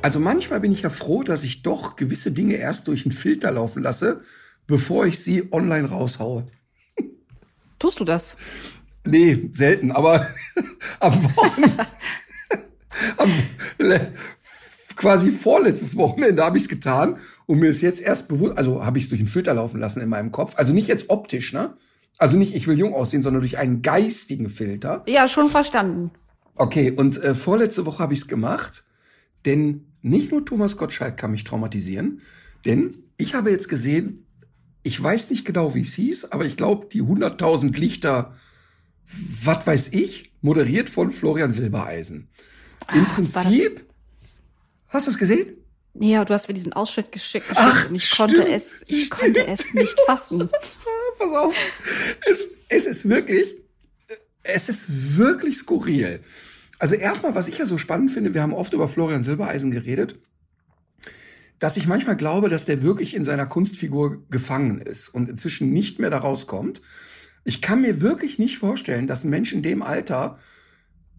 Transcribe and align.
Also 0.00 0.20
manchmal 0.20 0.60
bin 0.60 0.70
ich 0.70 0.82
ja 0.82 0.90
froh, 0.90 1.24
dass 1.24 1.42
ich 1.42 1.62
doch 1.62 1.96
gewisse 1.96 2.30
Dinge 2.30 2.54
erst 2.54 2.86
durch 2.86 3.04
einen 3.04 3.12
Filter 3.12 3.50
laufen 3.50 3.82
lasse, 3.82 4.20
bevor 4.66 5.06
ich 5.06 5.18
sie 5.18 5.52
online 5.52 5.88
raushaue. 5.88 6.46
Tust 7.78 7.98
du 8.00 8.04
das? 8.04 8.36
Nee, 9.04 9.48
selten, 9.50 9.90
aber 9.90 10.28
am 11.00 11.24
Wochenende, 11.36 11.86
am, 13.16 13.32
quasi 14.94 15.30
vorletztes 15.30 15.96
Wochenende 15.96 16.44
habe 16.44 16.56
ich 16.56 16.64
es 16.64 16.68
getan 16.68 17.18
und 17.46 17.58
mir 17.58 17.70
ist 17.70 17.80
jetzt 17.80 18.00
erst 18.00 18.28
bewusst, 18.28 18.56
also 18.56 18.84
habe 18.84 18.98
ich 18.98 19.04
es 19.04 19.10
durch 19.10 19.20
einen 19.20 19.28
Filter 19.28 19.54
laufen 19.54 19.80
lassen 19.80 20.00
in 20.00 20.08
meinem 20.08 20.30
Kopf. 20.30 20.54
Also 20.56 20.72
nicht 20.72 20.88
jetzt 20.88 21.10
optisch, 21.10 21.52
ne? 21.52 21.74
Also 22.18 22.36
nicht, 22.36 22.54
ich 22.54 22.66
will 22.66 22.78
jung 22.78 22.94
aussehen, 22.94 23.22
sondern 23.22 23.42
durch 23.42 23.58
einen 23.58 23.82
geistigen 23.82 24.48
Filter. 24.48 25.02
Ja, 25.06 25.28
schon 25.28 25.48
verstanden. 25.48 26.10
Okay, 26.56 26.90
und 26.90 27.22
äh, 27.22 27.34
vorletzte 27.34 27.86
Woche 27.86 28.02
habe 28.02 28.12
ich 28.12 28.20
es 28.20 28.28
gemacht, 28.28 28.84
denn 29.46 29.87
nicht 30.02 30.30
nur 30.30 30.44
Thomas 30.44 30.76
Gottschalk 30.76 31.16
kann 31.16 31.30
mich 31.32 31.44
traumatisieren, 31.44 32.20
denn 32.64 33.02
ich 33.16 33.34
habe 33.34 33.50
jetzt 33.50 33.68
gesehen, 33.68 34.24
ich 34.82 35.02
weiß 35.02 35.30
nicht 35.30 35.44
genau, 35.44 35.74
wie 35.74 35.80
es 35.80 35.94
hieß, 35.94 36.26
aber 36.26 36.44
ich 36.46 36.56
glaube, 36.56 36.86
die 36.92 37.02
100.000 37.02 37.76
Lichter, 37.76 38.34
was 39.42 39.66
weiß 39.66 39.88
ich, 39.92 40.32
moderiert 40.40 40.88
von 40.88 41.10
Florian 41.10 41.52
Silbereisen. 41.52 42.28
Im 42.94 43.04
Ah, 43.06 43.14
Prinzip, 43.14 43.84
hast 44.88 45.06
du 45.06 45.10
es 45.10 45.18
gesehen? 45.18 45.54
Ja, 46.00 46.24
du 46.24 46.32
hast 46.32 46.46
mir 46.48 46.54
diesen 46.54 46.72
Ausschnitt 46.72 47.10
geschickt, 47.10 47.48
geschickt 47.48 47.60
Ach, 47.60 47.88
und 47.88 47.96
ich 47.96 48.04
stimmt, 48.08 48.34
konnte 48.36 48.48
es, 48.52 48.84
ich 48.86 49.06
stimmt. 49.06 49.20
konnte 49.36 49.46
es 49.48 49.74
nicht 49.74 49.96
fassen. 50.06 50.48
Pass 51.18 51.32
auf. 51.32 51.54
Es, 52.30 52.48
es 52.68 52.86
ist 52.86 53.08
wirklich, 53.08 53.56
es 54.44 54.68
ist 54.68 55.16
wirklich 55.18 55.56
skurril. 55.58 56.20
Also 56.78 56.94
erstmal, 56.94 57.34
was 57.34 57.48
ich 57.48 57.58
ja 57.58 57.66
so 57.66 57.78
spannend 57.78 58.10
finde, 58.10 58.34
wir 58.34 58.42
haben 58.42 58.54
oft 58.54 58.72
über 58.72 58.88
Florian 58.88 59.22
Silbereisen 59.22 59.70
geredet, 59.70 60.18
dass 61.58 61.76
ich 61.76 61.88
manchmal 61.88 62.16
glaube, 62.16 62.48
dass 62.48 62.64
der 62.64 62.82
wirklich 62.82 63.14
in 63.14 63.24
seiner 63.24 63.46
Kunstfigur 63.46 64.22
gefangen 64.30 64.80
ist 64.80 65.08
und 65.08 65.28
inzwischen 65.28 65.72
nicht 65.72 65.98
mehr 65.98 66.10
da 66.10 66.18
rauskommt. 66.18 66.80
Ich 67.44 67.60
kann 67.60 67.82
mir 67.82 68.00
wirklich 68.00 68.38
nicht 68.38 68.58
vorstellen, 68.58 69.06
dass 69.06 69.24
ein 69.24 69.30
Mensch 69.30 69.52
in 69.52 69.62
dem 69.62 69.82
Alter 69.82 70.36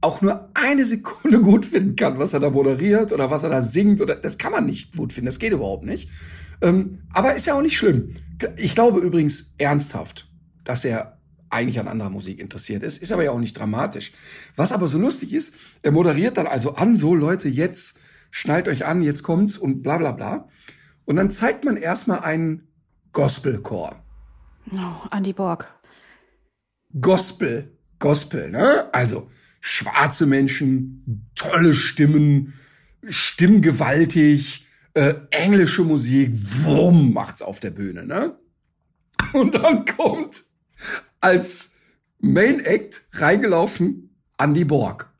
auch 0.01 0.21
nur 0.21 0.49
eine 0.53 0.85
Sekunde 0.85 1.41
gut 1.41 1.65
finden 1.65 1.97
kann, 1.97 2.19
was 2.19 2.33
er 2.33 2.39
da 2.39 2.49
moderiert 2.49 3.11
oder 3.11 3.29
was 3.29 3.43
er 3.43 3.49
da 3.49 3.61
singt 3.61 3.99
oder 3.99 4.15
das 4.15 4.37
kann 4.37 4.53
man 4.53 4.65
nicht 4.65 4.95
gut 4.95 5.11
finden, 5.11 5.25
das 5.25 5.39
geht 5.39 5.51
überhaupt 5.51 5.83
nicht. 5.83 6.09
Ähm, 6.61 6.99
aber 7.11 7.35
ist 7.35 7.47
ja 7.47 7.55
auch 7.55 7.61
nicht 7.61 7.77
schlimm. 7.77 8.13
Ich 8.57 8.75
glaube 8.75 8.99
übrigens 8.99 9.53
ernsthaft, 9.57 10.29
dass 10.63 10.85
er 10.85 11.18
eigentlich 11.49 11.79
an 11.79 11.87
anderer 11.87 12.09
Musik 12.09 12.39
interessiert 12.39 12.83
ist, 12.83 13.01
ist 13.01 13.11
aber 13.11 13.23
ja 13.23 13.31
auch 13.31 13.39
nicht 13.39 13.57
dramatisch. 13.57 14.11
Was 14.55 14.71
aber 14.71 14.87
so 14.87 14.97
lustig 14.97 15.33
ist, 15.33 15.55
er 15.81 15.91
moderiert 15.91 16.37
dann 16.37 16.47
also 16.47 16.75
an, 16.75 16.97
so 16.97 17.15
Leute, 17.15 17.47
jetzt 17.47 17.99
schnallt 18.31 18.67
euch 18.67 18.85
an, 18.85 19.01
jetzt 19.01 19.23
kommt's 19.23 19.57
und 19.57 19.81
bla 19.81 19.97
bla 19.97 20.11
bla. 20.11 20.47
Und 21.05 21.15
dann 21.15 21.31
zeigt 21.31 21.65
man 21.65 21.77
erstmal 21.77 22.19
einen 22.19 22.67
Gospelchor. 23.13 24.03
Oh, 24.71 25.07
Andy 25.11 25.33
Borg. 25.33 25.67
Gospel, 26.99 27.77
Gospel, 27.97 28.51
ne? 28.51 28.93
Also 28.93 29.29
schwarze 29.61 30.25
Menschen, 30.25 31.27
tolle 31.35 31.73
Stimmen, 31.73 32.53
stimmgewaltig, 33.07 34.65
äh, 34.93 35.15
englische 35.31 35.83
Musik, 35.83 36.31
wumm 36.33 37.13
macht's 37.13 37.41
auf 37.41 37.59
der 37.59 37.71
Bühne, 37.71 38.05
ne? 38.05 38.37
Und 39.33 39.55
dann 39.55 39.85
kommt 39.85 40.43
als 41.21 41.71
Main 42.19 42.59
Act 42.59 43.03
reingelaufen 43.13 44.15
Andy 44.37 44.65
Borg. 44.65 45.11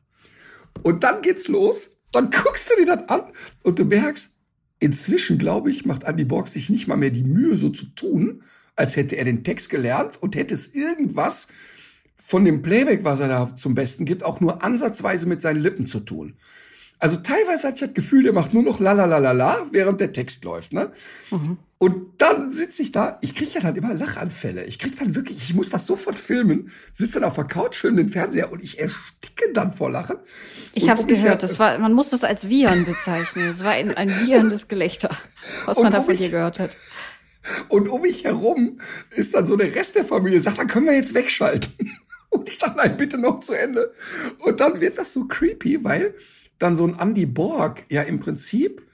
Und 0.82 1.02
dann 1.02 1.22
geht's 1.22 1.48
los, 1.48 1.98
dann 2.12 2.30
guckst 2.44 2.70
du 2.70 2.76
dir 2.84 2.96
das 2.96 3.08
an 3.08 3.32
und 3.62 3.78
du 3.78 3.84
merkst, 3.84 4.32
inzwischen, 4.78 5.38
glaube 5.38 5.70
ich, 5.70 5.84
macht 5.84 6.04
Andy 6.04 6.24
Borg 6.24 6.48
sich 6.48 6.70
nicht 6.70 6.88
mal 6.88 6.96
mehr 6.96 7.10
die 7.10 7.24
Mühe, 7.24 7.56
so 7.56 7.68
zu 7.70 7.86
tun, 7.86 8.42
als 8.76 8.96
hätte 8.96 9.16
er 9.16 9.24
den 9.24 9.44
Text 9.44 9.68
gelernt 9.68 10.22
und 10.22 10.36
hätte 10.36 10.54
es 10.54 10.74
irgendwas 10.74 11.48
von 12.16 12.44
dem 12.44 12.62
Playback, 12.62 13.04
was 13.04 13.20
er 13.20 13.28
da 13.28 13.56
zum 13.56 13.74
Besten 13.74 14.04
gibt, 14.04 14.22
auch 14.22 14.40
nur 14.40 14.62
ansatzweise 14.62 15.28
mit 15.28 15.42
seinen 15.42 15.60
Lippen 15.60 15.86
zu 15.86 16.00
tun. 16.00 16.36
Also 17.00 17.16
teilweise 17.16 17.66
hatte 17.68 17.76
ich 17.76 17.90
das 17.90 17.94
Gefühl, 17.94 18.22
der 18.22 18.32
macht 18.32 18.52
nur 18.54 18.62
noch 18.62 18.78
la 18.78 18.92
la 18.92 19.06
la 19.06 19.18
la 19.18 19.32
la, 19.32 19.66
während 19.72 20.00
der 20.00 20.12
Text 20.12 20.44
läuft, 20.44 20.72
ne? 20.72 20.92
Und 21.78 22.20
dann 22.20 22.52
sitze 22.52 22.82
ich 22.82 22.92
da, 22.92 23.16
ich 23.22 23.34
kriege 23.34 23.52
ja 23.54 23.60
dann 23.60 23.74
immer 23.74 23.94
Lachanfälle. 23.94 24.64
Ich 24.66 24.78
krieg 24.78 24.98
dann 24.98 25.14
wirklich, 25.14 25.38
ich 25.38 25.54
muss 25.54 25.70
das 25.70 25.86
sofort 25.86 26.18
filmen, 26.18 26.70
sitze 26.92 27.20
dann 27.20 27.28
auf 27.28 27.36
der 27.36 27.44
Couch, 27.44 27.76
filme 27.78 27.96
den 27.96 28.10
Fernseher 28.10 28.52
und 28.52 28.62
ich 28.62 28.78
ersticke 28.78 29.50
dann 29.54 29.72
vor 29.72 29.90
Lachen. 29.90 30.16
Ich 30.74 30.90
habe 30.90 31.00
es 31.00 31.06
gehört. 31.06 31.40
her- 31.42 31.48
Das 31.48 31.58
war, 31.58 31.78
man 31.78 31.94
muss 31.94 32.10
das 32.10 32.22
als 32.22 32.50
Viren 32.50 32.84
bezeichnen. 32.84 33.48
Es 33.48 33.64
war 33.64 33.70
ein, 33.72 33.96
ein 33.96 34.10
virendes 34.26 34.68
Gelächter, 34.68 35.08
was 35.64 35.78
man 35.78 35.92
da 35.92 36.02
von 36.02 36.14
dir 36.18 36.28
gehört 36.28 36.58
hat. 36.58 36.76
Und 37.70 37.88
um 37.88 38.02
mich 38.02 38.24
herum 38.24 38.78
ist 39.16 39.32
dann 39.32 39.46
so 39.46 39.56
der 39.56 39.74
Rest 39.74 39.94
der 39.94 40.04
Familie, 40.04 40.38
sagt, 40.38 40.58
dann 40.58 40.66
können 40.66 40.84
wir 40.84 40.94
jetzt 40.94 41.14
wegschalten. 41.14 41.72
Und 42.28 42.48
ich 42.50 42.58
sage, 42.58 42.74
nein, 42.76 42.98
bitte 42.98 43.16
noch 43.16 43.40
zu 43.40 43.54
Ende. 43.54 43.90
Und 44.40 44.60
dann 44.60 44.82
wird 44.82 44.98
das 44.98 45.14
so 45.14 45.24
creepy, 45.24 45.82
weil 45.82 46.14
dann 46.60 46.76
so 46.76 46.86
ein 46.86 46.96
Andy 46.98 47.26
Borg 47.26 47.84
ja 47.88 48.02
im 48.02 48.20
Prinzip 48.20 48.86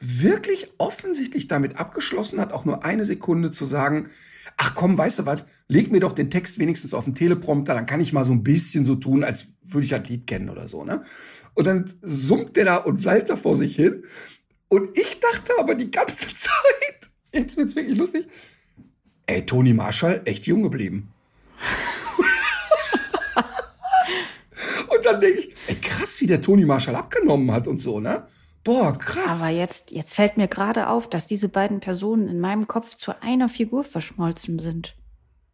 wirklich 0.00 0.70
offensichtlich 0.78 1.48
damit 1.48 1.76
abgeschlossen 1.76 2.40
hat, 2.40 2.52
auch 2.52 2.64
nur 2.64 2.84
eine 2.84 3.04
Sekunde 3.04 3.50
zu 3.50 3.64
sagen, 3.64 4.08
ach 4.56 4.74
komm, 4.74 4.96
weißt 4.96 5.20
du 5.20 5.26
was, 5.26 5.44
leg 5.66 5.90
mir 5.90 6.00
doch 6.00 6.12
den 6.12 6.30
Text 6.30 6.58
wenigstens 6.60 6.94
auf 6.94 7.04
den 7.04 7.16
Teleprompter, 7.16 7.74
dann 7.74 7.86
kann 7.86 8.00
ich 8.00 8.12
mal 8.12 8.24
so 8.24 8.32
ein 8.32 8.44
bisschen 8.44 8.84
so 8.84 8.94
tun, 8.94 9.24
als 9.24 9.48
würde 9.64 9.84
ich 9.84 9.90
das 9.90 10.08
Lied 10.08 10.26
kennen 10.26 10.50
oder 10.50 10.68
so, 10.68 10.84
ne? 10.84 11.02
Und 11.54 11.66
dann 11.66 11.92
summt 12.02 12.56
der 12.56 12.64
da 12.64 12.76
und 12.76 13.02
lallt 13.02 13.28
da 13.28 13.36
vor 13.36 13.56
sich 13.56 13.74
hin. 13.74 14.04
Und 14.68 14.96
ich 14.96 15.18
dachte 15.18 15.52
aber 15.58 15.74
die 15.74 15.90
ganze 15.90 16.28
Zeit, 16.34 17.10
jetzt 17.32 17.56
wird's 17.56 17.74
wirklich 17.74 17.98
lustig, 17.98 18.28
ey, 19.26 19.44
Toni 19.44 19.72
Marshall, 19.72 20.22
echt 20.24 20.46
jung 20.46 20.62
geblieben. 20.62 21.08
Und 24.98 25.04
dann 25.06 25.20
denke 25.20 25.40
ich, 25.40 25.54
ey, 25.66 25.76
krass, 25.76 26.20
wie 26.20 26.26
der 26.26 26.40
Toni 26.40 26.64
Marshall 26.64 26.96
abgenommen 26.96 27.50
hat 27.52 27.66
und 27.66 27.80
so, 27.80 28.00
ne? 28.00 28.24
Boah, 28.64 28.98
krass. 28.98 29.40
Aber 29.40 29.50
jetzt, 29.50 29.92
jetzt 29.92 30.14
fällt 30.14 30.36
mir 30.36 30.48
gerade 30.48 30.88
auf, 30.88 31.08
dass 31.08 31.26
diese 31.26 31.48
beiden 31.48 31.80
Personen 31.80 32.28
in 32.28 32.40
meinem 32.40 32.66
Kopf 32.68 32.96
zu 32.96 33.22
einer 33.22 33.48
Figur 33.48 33.84
verschmolzen 33.84 34.58
sind. 34.58 34.94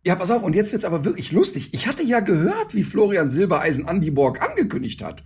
Ja, 0.07 0.17
pass 0.17 0.31
auf, 0.31 0.43
und 0.43 0.55
jetzt 0.55 0.73
wird's 0.73 0.85
aber 0.85 1.05
wirklich 1.07 1.33
lustig. 1.33 1.71
Ich 1.73 1.87
hatte 1.87 2.03
ja 2.03 2.21
gehört, 2.21 2.75
wie 2.75 2.83
Florian 2.83 3.31
Silbereisen 3.31 3.89
Andy 3.89 4.11
Borg 4.11 4.43
angekündigt 4.43 5.03
hat. 5.03 5.25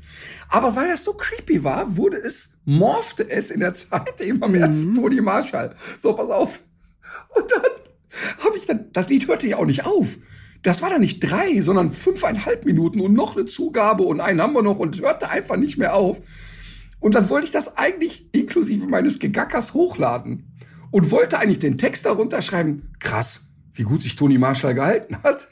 Aber 0.48 0.76
weil 0.76 0.88
das 0.88 1.02
so 1.02 1.14
creepy 1.14 1.64
war, 1.64 1.96
wurde 1.96 2.16
es, 2.16 2.52
morphte 2.64 3.28
es 3.28 3.50
in 3.50 3.60
der 3.60 3.74
Zeit 3.74 4.20
immer 4.20 4.46
mehr 4.46 4.70
zu 4.70 4.92
Toni 4.94 5.20
Marshall. 5.20 5.74
So, 5.98 6.12
pass 6.12 6.30
auf. 6.30 6.60
Und 7.34 7.50
dann 7.50 8.44
habe 8.44 8.56
ich 8.56 8.66
dann, 8.66 8.92
das 8.92 9.08
Lied 9.08 9.26
hörte 9.26 9.48
ja 9.48 9.56
auch 9.56 9.66
nicht 9.66 9.84
auf. 9.84 10.18
Das 10.62 10.82
war 10.82 10.91
dann 10.91 11.00
nicht 11.00 11.20
drei, 11.20 11.60
sondern 11.60 11.91
fünfeinhalb 11.91 12.65
Minuten 12.65 13.00
und 13.00 13.15
noch 13.15 13.36
eine 13.36 13.47
Zugabe 13.47 14.03
und 14.03 14.21
einen 14.21 14.42
haben 14.42 14.54
wir 14.54 14.62
noch 14.62 14.78
und 14.78 15.00
hörte 15.00 15.28
einfach 15.30 15.56
nicht 15.56 15.78
mehr 15.78 15.94
auf. 15.94 16.21
Und 17.00 17.15
dann 17.15 17.28
wollte 17.28 17.47
ich 17.47 17.53
das 17.53 17.77
eigentlich 17.77 18.28
inklusive 18.33 18.86
meines 18.86 19.18
Gegackers 19.18 19.74
hochladen 19.74 20.53
und 20.91 21.10
wollte 21.10 21.38
eigentlich 21.38 21.60
den 21.60 21.78
Text 21.78 22.06
darunter 22.06 22.42
schreiben. 22.42 22.91
Krass, 22.98 23.47
wie 23.74 23.84
gut 23.84 24.03
sich 24.03 24.16
Toni 24.16 24.38
Marshall 24.38 24.74
gehalten 24.74 25.22
hat. 25.22 25.48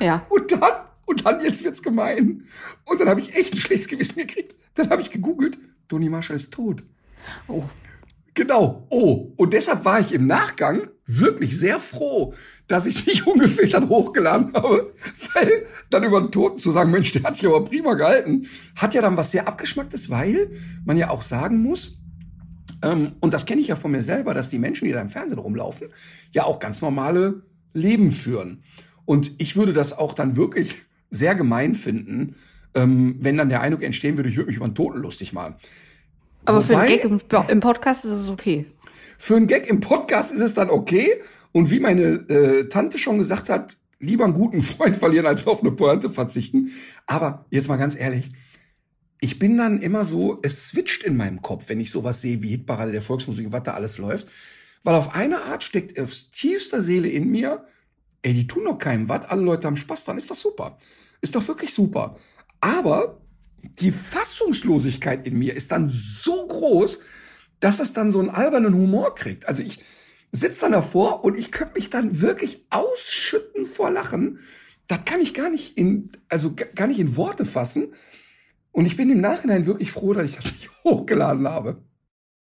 Ja. 0.00 0.24
Und 0.30 0.52
dann, 0.52 0.62
und 1.04 1.26
dann 1.26 1.42
jetzt 1.44 1.64
wird's 1.64 1.82
gemein. 1.82 2.44
Und 2.84 3.00
dann 3.00 3.08
habe 3.08 3.20
ich 3.20 3.34
echt 3.34 3.52
ein 3.52 3.58
schlechtes 3.58 3.88
Gewissen 3.88 4.16
gekriegt. 4.16 4.54
Dann 4.74 4.90
habe 4.90 5.02
ich 5.02 5.10
gegoogelt, 5.10 5.58
Toni 5.88 6.08
Marshall 6.08 6.36
ist 6.36 6.52
tot. 6.52 6.82
Oh. 7.48 7.64
Genau. 8.36 8.86
Oh, 8.90 9.32
und 9.36 9.54
deshalb 9.54 9.86
war 9.86 9.98
ich 9.98 10.12
im 10.12 10.26
Nachgang 10.26 10.88
wirklich 11.06 11.58
sehr 11.58 11.80
froh, 11.80 12.34
dass 12.66 12.84
ich 12.84 13.06
nicht 13.06 13.26
ungefiltert 13.26 13.88
hochgeladen 13.88 14.52
habe, 14.52 14.92
weil 15.34 15.66
dann 15.88 16.04
über 16.04 16.20
den 16.20 16.30
Toten 16.30 16.58
zu 16.58 16.70
sagen, 16.70 16.90
Mensch, 16.90 17.12
der 17.12 17.22
hat 17.22 17.36
sich 17.36 17.46
aber 17.46 17.64
prima 17.64 17.94
gehalten, 17.94 18.46
hat 18.76 18.92
ja 18.92 19.00
dann 19.00 19.16
was 19.16 19.32
sehr 19.32 19.48
abgeschmacktes, 19.48 20.10
weil 20.10 20.50
man 20.84 20.98
ja 20.98 21.08
auch 21.08 21.22
sagen 21.22 21.62
muss, 21.62 21.98
ähm, 22.82 23.12
und 23.20 23.32
das 23.32 23.46
kenne 23.46 23.62
ich 23.62 23.68
ja 23.68 23.76
von 23.76 23.90
mir 23.90 24.02
selber, 24.02 24.34
dass 24.34 24.50
die 24.50 24.58
Menschen, 24.58 24.84
die 24.84 24.92
da 24.92 25.00
im 25.00 25.08
Fernsehen 25.08 25.38
rumlaufen, 25.38 25.88
ja 26.32 26.44
auch 26.44 26.58
ganz 26.58 26.82
normale 26.82 27.42
Leben 27.72 28.10
führen. 28.10 28.62
Und 29.06 29.32
ich 29.38 29.56
würde 29.56 29.72
das 29.72 29.96
auch 29.96 30.12
dann 30.12 30.36
wirklich 30.36 30.74
sehr 31.10 31.34
gemein 31.34 31.74
finden, 31.74 32.34
ähm, 32.74 33.16
wenn 33.20 33.38
dann 33.38 33.48
der 33.48 33.62
Eindruck 33.62 33.82
entstehen 33.82 34.18
würde, 34.18 34.28
ich 34.28 34.36
würde 34.36 34.48
mich 34.48 34.56
über 34.56 34.66
einen 34.66 34.74
Toten 34.74 34.98
lustig 34.98 35.32
machen. 35.32 35.54
Aber 36.46 36.58
Wobei, 36.58 36.66
für 36.66 36.78
einen 36.78 36.88
Gag 36.88 37.04
im, 37.04 37.20
im, 37.48 37.60
Podcast 37.60 38.04
ist 38.04 38.12
es 38.12 38.28
okay. 38.28 38.66
Für 39.18 39.36
einen 39.36 39.46
Gag 39.46 39.68
im 39.68 39.80
Podcast 39.80 40.32
ist 40.32 40.40
es 40.40 40.54
dann 40.54 40.70
okay. 40.70 41.20
Und 41.52 41.70
wie 41.70 41.80
meine 41.80 42.02
äh, 42.28 42.68
Tante 42.68 42.98
schon 42.98 43.18
gesagt 43.18 43.48
hat, 43.48 43.76
lieber 43.98 44.24
einen 44.24 44.34
guten 44.34 44.62
Freund 44.62 44.96
verlieren, 44.96 45.26
als 45.26 45.46
auf 45.46 45.60
eine 45.60 45.72
Pointe 45.72 46.10
verzichten. 46.10 46.70
Aber 47.06 47.44
jetzt 47.50 47.68
mal 47.68 47.76
ganz 47.76 47.96
ehrlich, 47.96 48.30
ich 49.20 49.38
bin 49.38 49.56
dann 49.56 49.80
immer 49.80 50.04
so, 50.04 50.38
es 50.42 50.68
switcht 50.68 51.02
in 51.02 51.16
meinem 51.16 51.42
Kopf, 51.42 51.64
wenn 51.68 51.80
ich 51.80 51.90
sowas 51.90 52.20
sehe 52.20 52.42
wie 52.42 52.50
Hitparade 52.50 52.92
der 52.92 53.02
Volksmusik, 53.02 53.50
was 53.50 53.62
da 53.64 53.74
alles 53.74 53.98
läuft. 53.98 54.28
Weil 54.84 54.94
auf 54.94 55.14
eine 55.14 55.42
Art 55.42 55.64
steckt 55.64 55.98
aus 55.98 56.30
tiefster 56.30 56.80
Seele 56.80 57.08
in 57.08 57.28
mir, 57.28 57.64
ey, 58.22 58.34
die 58.34 58.46
tun 58.46 58.64
doch 58.64 58.78
keinem 58.78 59.08
was, 59.08 59.26
alle 59.26 59.42
Leute 59.42 59.66
haben 59.66 59.76
Spaß, 59.76 60.04
dann 60.04 60.18
ist 60.18 60.30
das 60.30 60.40
super. 60.40 60.78
Ist 61.20 61.34
doch 61.34 61.46
wirklich 61.48 61.72
super. 61.72 62.16
Aber 62.60 63.20
die 63.68 63.90
Fassungslosigkeit 63.90 65.26
in 65.26 65.38
mir 65.38 65.54
ist 65.54 65.72
dann 65.72 65.90
so 65.90 66.46
groß, 66.46 67.00
dass 67.60 67.78
das 67.78 67.92
dann 67.92 68.10
so 68.10 68.20
einen 68.20 68.30
albernen 68.30 68.74
Humor 68.74 69.14
kriegt. 69.14 69.48
Also 69.48 69.62
ich 69.62 69.80
sitze 70.32 70.62
dann 70.62 70.72
davor 70.72 71.24
und 71.24 71.38
ich 71.38 71.50
könnte 71.50 71.74
mich 71.74 71.90
dann 71.90 72.20
wirklich 72.20 72.66
ausschütten 72.70 73.66
vor 73.66 73.90
Lachen. 73.90 74.38
Das 74.88 75.04
kann 75.04 75.20
ich 75.20 75.34
gar 75.34 75.50
nicht 75.50 75.76
in, 75.76 76.10
also 76.28 76.54
gar 76.54 76.86
nicht 76.86 77.00
in 77.00 77.16
Worte 77.16 77.44
fassen. 77.44 77.94
Und 78.72 78.86
ich 78.86 78.96
bin 78.96 79.10
im 79.10 79.20
Nachhinein 79.20 79.66
wirklich 79.66 79.90
froh, 79.90 80.12
dass 80.12 80.30
ich 80.30 80.36
das 80.36 80.44
nicht 80.44 80.70
hochgeladen 80.84 81.48
habe. 81.48 81.82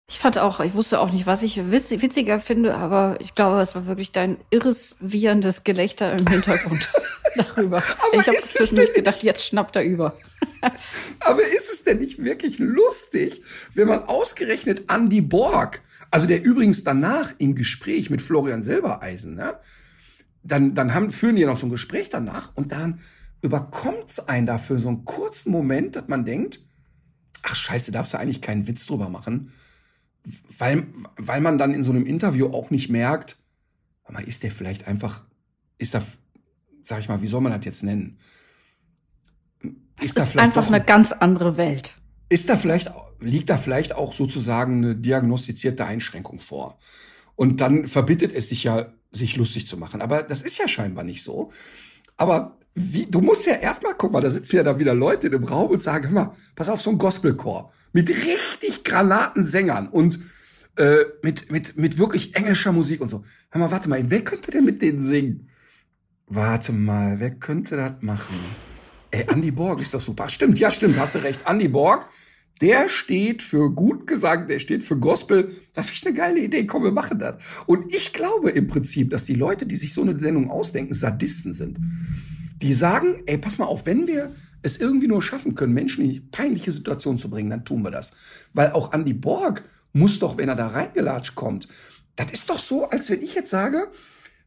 Ich 0.06 0.18
fand 0.18 0.38
auch, 0.38 0.60
ich 0.60 0.74
wusste 0.74 1.00
auch 1.00 1.10
nicht, 1.10 1.24
was 1.24 1.42
ich 1.42 1.70
witz, 1.70 1.90
witziger 1.90 2.38
finde, 2.38 2.74
aber 2.74 3.16
ich 3.20 3.34
glaube, 3.34 3.62
es 3.62 3.74
war 3.74 3.86
wirklich 3.86 4.12
dein 4.12 4.36
irres, 4.50 4.96
wieherndes 5.00 5.64
Gelächter 5.64 6.12
im 6.12 6.26
Hintergrund 6.26 6.92
darüber. 7.36 7.78
Aber 7.78 8.20
ich 8.20 8.26
habe 8.26 8.36
zwischendurch 8.36 8.92
gedacht, 8.92 9.22
jetzt 9.22 9.46
schnappt 9.46 9.76
er 9.76 9.82
über. 9.82 10.18
aber 11.20 11.42
ist 11.46 11.72
es 11.72 11.84
denn 11.84 11.98
nicht 11.98 12.22
wirklich 12.22 12.58
lustig, 12.58 13.42
wenn 13.72 13.88
man 13.88 14.02
ausgerechnet 14.02 14.84
Andy 14.92 15.22
Borg, 15.22 15.80
also 16.10 16.26
der 16.26 16.44
übrigens 16.44 16.84
danach 16.84 17.32
im 17.38 17.54
Gespräch 17.54 18.10
mit 18.10 18.20
Florian 18.20 18.60
Silbereisen, 18.60 19.34
ne, 19.36 19.58
dann, 20.42 20.74
dann 20.74 20.92
haben, 20.92 21.12
führen 21.12 21.36
die 21.36 21.46
noch 21.46 21.56
so 21.56 21.64
ein 21.64 21.70
Gespräch 21.70 22.10
danach 22.10 22.52
und 22.54 22.72
dann 22.72 23.00
überkommt's 23.40 24.18
einen 24.18 24.46
dafür 24.46 24.78
so 24.80 24.88
einen 24.88 25.06
kurzen 25.06 25.50
Moment, 25.50 25.96
dass 25.96 26.08
man 26.08 26.26
denkt, 26.26 26.60
ach 27.42 27.54
scheiße, 27.54 27.90
darfst 27.90 28.12
du 28.12 28.18
eigentlich 28.18 28.42
keinen 28.42 28.68
Witz 28.68 28.84
drüber 28.84 29.08
machen 29.08 29.50
weil, 30.58 30.86
weil 31.16 31.40
man 31.40 31.58
dann 31.58 31.74
in 31.74 31.84
so 31.84 31.90
einem 31.90 32.06
Interview 32.06 32.48
auch 32.48 32.70
nicht 32.70 32.88
merkt, 32.88 33.38
ist 34.26 34.42
der 34.42 34.50
vielleicht 34.50 34.86
einfach, 34.86 35.22
ist 35.78 35.94
da, 35.94 36.02
sag 36.82 37.00
ich 37.00 37.08
mal, 37.08 37.22
wie 37.22 37.26
soll 37.26 37.40
man 37.40 37.52
das 37.52 37.64
jetzt 37.64 37.82
nennen? 37.82 38.18
Ist 40.00 40.16
das 40.16 40.30
ist 40.30 40.38
einfach 40.38 40.68
eine 40.68 40.82
ganz 40.82 41.12
andere 41.12 41.56
Welt. 41.56 41.96
Ist 42.28 42.48
da 42.48 42.56
vielleicht, 42.56 42.90
liegt 43.20 43.50
da 43.50 43.56
vielleicht 43.56 43.94
auch 43.94 44.12
sozusagen 44.14 44.84
eine 44.84 44.96
diagnostizierte 44.96 45.84
Einschränkung 45.84 46.38
vor? 46.38 46.78
Und 47.36 47.60
dann 47.60 47.86
verbittet 47.86 48.32
es 48.32 48.48
sich 48.48 48.64
ja, 48.64 48.92
sich 49.12 49.36
lustig 49.36 49.66
zu 49.66 49.76
machen. 49.76 50.00
Aber 50.00 50.22
das 50.22 50.42
ist 50.42 50.58
ja 50.58 50.68
scheinbar 50.68 51.04
nicht 51.04 51.22
so. 51.22 51.50
Aber 52.16 52.58
wie, 52.74 53.06
du 53.06 53.20
musst 53.20 53.46
ja 53.46 53.54
erstmal, 53.54 53.94
guck 53.96 54.12
mal, 54.12 54.20
da 54.20 54.30
sitzen 54.30 54.56
ja 54.56 54.62
da 54.64 54.78
wieder 54.78 54.94
Leute 54.94 55.28
im 55.28 55.44
Raum 55.44 55.70
und 55.70 55.82
sagen, 55.82 56.08
hör 56.08 56.12
mal, 56.12 56.34
pass 56.56 56.68
auf, 56.68 56.80
so 56.80 56.90
ein 56.90 56.98
Gospelchor 56.98 57.70
mit 57.92 58.08
richtig 58.08 58.82
Granatensängern 58.82 59.88
und 59.88 60.18
äh, 60.76 61.04
mit, 61.22 61.52
mit, 61.52 61.76
mit 61.76 61.98
wirklich 61.98 62.34
englischer 62.34 62.72
Musik 62.72 63.00
und 63.00 63.10
so. 63.10 63.22
Hör 63.50 63.60
mal, 63.60 63.70
warte 63.70 63.88
mal, 63.88 64.10
wer 64.10 64.24
könnte 64.24 64.50
denn 64.50 64.64
mit 64.64 64.82
denen 64.82 65.02
singen? 65.02 65.48
Warte 66.26 66.72
mal, 66.72 67.20
wer 67.20 67.30
könnte 67.30 67.76
das 67.76 67.92
machen? 68.00 68.34
Ey, 69.12 69.24
Andy 69.30 69.52
Borg 69.52 69.80
ist 69.80 69.94
doch 69.94 70.00
super. 70.00 70.28
Stimmt, 70.28 70.58
ja, 70.58 70.72
stimmt, 70.72 70.98
hast 70.98 71.14
du 71.14 71.20
recht. 71.20 71.42
Andy 71.46 71.68
Borg, 71.68 72.08
der 72.60 72.88
steht 72.88 73.42
für 73.42 73.70
gut 73.70 74.08
Gesang, 74.08 74.48
der 74.48 74.58
steht 74.58 74.82
für 74.82 74.96
Gospel. 74.96 75.52
Da 75.74 75.84
finde 75.84 75.96
ich 75.96 76.06
eine 76.06 76.16
geile 76.16 76.40
Idee. 76.40 76.66
Komm, 76.66 76.82
wir 76.82 76.90
machen 76.90 77.20
das. 77.20 77.36
Und 77.66 77.94
ich 77.94 78.12
glaube 78.12 78.50
im 78.50 78.66
Prinzip, 78.66 79.10
dass 79.10 79.22
die 79.22 79.34
Leute, 79.34 79.64
die 79.64 79.76
sich 79.76 79.94
so 79.94 80.02
eine 80.02 80.18
Sendung 80.18 80.50
ausdenken, 80.50 80.94
Sadisten 80.94 81.52
sind 81.52 81.78
die 82.56 82.72
sagen, 82.72 83.22
ey, 83.26 83.38
pass 83.38 83.58
mal 83.58 83.66
auf, 83.66 83.86
wenn 83.86 84.06
wir 84.06 84.30
es 84.62 84.78
irgendwie 84.78 85.08
nur 85.08 85.22
schaffen 85.22 85.54
können, 85.54 85.74
Menschen 85.74 86.04
in 86.04 86.30
peinliche 86.30 86.72
Situationen 86.72 87.18
zu 87.18 87.28
bringen, 87.28 87.50
dann 87.50 87.64
tun 87.64 87.82
wir 87.82 87.90
das. 87.90 88.12
Weil 88.52 88.72
auch 88.72 88.92
Andy 88.92 89.12
Borg 89.12 89.64
muss 89.92 90.18
doch, 90.18 90.38
wenn 90.38 90.48
er 90.48 90.56
da 90.56 90.68
reingelatscht 90.68 91.34
kommt, 91.34 91.68
das 92.16 92.32
ist 92.32 92.50
doch 92.50 92.58
so, 92.58 92.88
als 92.88 93.10
wenn 93.10 93.22
ich 93.22 93.34
jetzt 93.34 93.50
sage, 93.50 93.88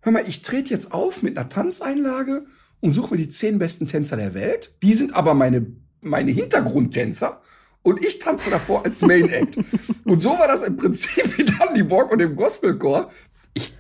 hör 0.02 0.12
mal, 0.12 0.24
ich 0.28 0.42
trete 0.42 0.74
jetzt 0.74 0.92
auf 0.92 1.22
mit 1.22 1.38
einer 1.38 1.50
Tanzeinlage 1.50 2.46
und 2.80 2.94
suche 2.94 3.16
mir 3.16 3.18
die 3.18 3.30
zehn 3.30 3.60
besten 3.60 3.88
Tänzer 3.88 4.18
der 4.18 4.34
Welt. 4.34 4.76
Die 4.84 4.94
sind 4.94 5.16
aber 5.16 5.34
meine, 5.34 5.68
meine 6.02 6.32
Hintergrundtänzer. 6.32 7.42
Und 7.84 8.04
ich 8.04 8.20
tanze 8.20 8.50
davor 8.50 8.86
als 8.86 9.02
Main 9.02 9.30
Act. 9.30 9.58
und 10.04 10.22
so 10.22 10.32
war 10.32 10.48
das 10.48 10.62
im 10.62 10.78
Prinzip 10.78 11.38
mit 11.38 11.52
Andy 11.62 11.84
Borg 11.84 12.12
und 12.12 12.20
dem 12.20 12.36
Gospelchor. 12.36 13.10
Ich, 13.54 13.74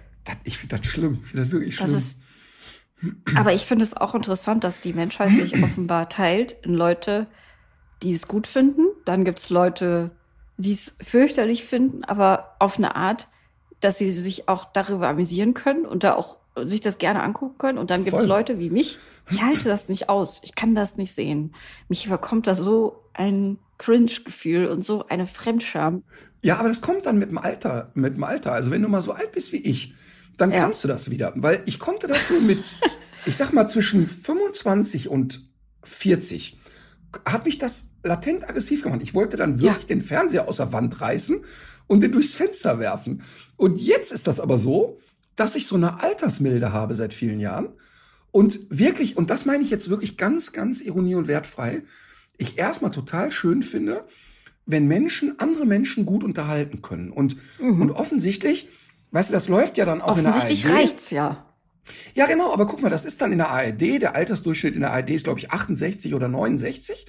ich 0.44 0.58
finde 0.58 0.78
das 0.78 0.86
schlimm. 0.86 1.20
Ich 1.24 1.30
finde 1.30 1.44
das 1.44 1.52
wirklich 1.52 1.76
schlimm. 1.76 1.92
Das 1.92 2.02
ist 2.02 2.22
aber 3.36 3.54
ich 3.54 3.66
finde 3.66 3.84
es 3.84 3.96
auch 3.96 4.16
interessant, 4.16 4.64
dass 4.64 4.82
die 4.82 4.94
Menschheit 4.94 5.32
sich 5.32 5.54
offenbar 5.64 6.10
teilt 6.10 6.56
in 6.64 6.74
Leute, 6.74 7.28
die 8.04 8.14
es 8.14 8.28
gut 8.28 8.48
finden. 8.48 8.88
Dann 9.06 9.26
gibt 9.26 9.40
es 9.40 9.50
Leute, 9.50 10.12
die 10.58 10.72
es 10.72 10.98
fürchterlich 11.02 11.64
finden, 11.64 12.04
aber 12.04 12.56
auf 12.60 12.78
eine 12.78 12.96
Art, 12.96 13.28
dass 13.80 13.98
sie 13.98 14.12
sich 14.12 14.50
auch 14.50 14.66
darüber 14.66 15.08
amüsieren 15.08 15.54
können 15.54 15.86
und 15.86 16.04
da 16.04 16.16
auch 16.16 16.38
sich 16.66 16.82
das 16.82 16.98
gerne 16.98 17.22
angucken 17.22 17.58
können. 17.60 17.78
Und 17.78 17.92
dann 17.92 18.04
gibt 18.04 18.18
es 18.18 18.26
Leute 18.26 18.58
wie 18.58 18.72
mich, 18.72 18.98
ich 19.30 19.44
halte 19.44 19.66
das 19.66 19.90
nicht 19.90 20.10
aus. 20.10 20.42
Ich 20.44 20.56
kann 20.56 20.74
das 20.74 20.98
nicht 20.98 21.14
sehen. 21.14 21.54
Mich 21.90 22.06
überkommt 22.06 22.48
da 22.48 22.56
so 22.56 23.04
ein 23.14 23.60
Cringe-Gefühl 23.78 24.68
und 24.68 24.84
so 24.84 25.06
eine 25.08 25.28
Fremdscham. 25.28 26.04
Ja, 26.42 26.58
aber 26.58 26.70
das 26.70 26.82
kommt 26.82 27.06
dann 27.06 27.20
mit 27.20 27.30
dem 27.30 27.38
Alter, 27.38 27.92
mit 27.94 28.16
dem 28.16 28.24
Alter. 28.24 28.54
Also 28.54 28.72
wenn 28.72 28.82
du 28.82 28.90
mal 28.90 29.02
so 29.02 29.12
alt 29.12 29.32
bist 29.34 29.52
wie 29.52 29.58
ich, 29.58 29.94
dann 30.38 30.52
ja. 30.52 30.60
kannst 30.60 30.84
du 30.84 30.88
das 30.88 31.10
wieder. 31.10 31.34
Weil 31.36 31.64
ich 31.66 31.80
konnte 31.80 32.08
das 32.08 32.28
so 32.28 32.40
mit, 32.40 32.76
ich 33.26 33.36
sag 33.36 33.54
mal, 33.54 33.68
zwischen 33.68 34.08
25 34.08 35.10
und 35.10 35.46
40 35.84 36.58
hat 37.26 37.46
mich 37.46 37.58
das 37.58 37.90
latent 38.04 38.48
aggressiv 38.48 38.84
gemacht. 38.84 39.02
Ich 39.02 39.14
wollte 39.14 39.38
dann 39.38 39.62
wirklich 39.62 39.84
ja. 39.84 39.88
den 39.88 40.02
Fernseher 40.02 40.48
aus 40.48 40.58
der 40.58 40.74
Wand 40.74 41.00
reißen 41.02 41.40
und 41.88 42.04
den 42.04 42.12
durchs 42.12 42.34
Fenster 42.34 42.80
werfen. 42.80 43.24
Und 43.56 43.80
jetzt 43.80 44.12
ist 44.12 44.28
das 44.28 44.40
aber 44.40 44.58
so, 44.58 45.00
dass 45.36 45.56
ich 45.56 45.68
so 45.68 45.76
eine 45.76 46.02
Altersmilde 46.02 46.74
habe 46.74 46.96
seit 46.96 47.14
vielen 47.14 47.40
Jahren. 47.40 47.70
Und 48.32 48.60
wirklich, 48.70 49.18
und 49.18 49.30
das 49.30 49.46
meine 49.46 49.64
ich 49.64 49.70
jetzt 49.70 49.90
wirklich 49.90 50.18
ganz, 50.18 50.52
ganz 50.52 50.82
ironie 50.82 51.16
und 51.16 51.28
wertfrei, 51.28 51.84
ich 52.38 52.58
erstmal 52.58 52.92
total 52.92 53.32
schön 53.32 53.64
finde, 53.64 54.06
wenn 54.66 54.88
Menschen 54.88 55.40
andere 55.40 55.66
Menschen 55.66 56.06
gut 56.06 56.24
unterhalten 56.24 56.82
können. 56.82 57.12
Und, 57.12 57.38
mhm. 57.60 57.82
und 57.82 57.92
offensichtlich 57.92 58.68
Weißt 59.12 59.30
du, 59.30 59.34
das 59.34 59.48
läuft 59.48 59.78
ja 59.78 59.86
dann 59.86 60.02
auch 60.02 60.18
in 60.18 60.24
der 60.24 60.34
ARD. 60.34 60.44
Offensichtlich 60.44 60.72
reicht's 60.72 61.10
ja. 61.12 61.46
Ja, 62.14 62.26
genau, 62.26 62.52
aber 62.52 62.68
guck 62.68 62.82
mal, 62.82 62.90
das 62.90 63.06
ist 63.06 63.22
dann 63.22 63.32
in 63.32 63.38
der 63.38 63.50
ARD, 63.50 64.02
der 64.02 64.16
Altersdurchschnitt 64.16 64.76
in 64.76 64.82
der 64.82 64.92
ARD 64.92 65.12
ist, 65.12 65.24
glaube 65.24 65.40
ich, 65.40 65.52
68 65.52 66.14
oder 66.14 66.28
69. 66.28 67.06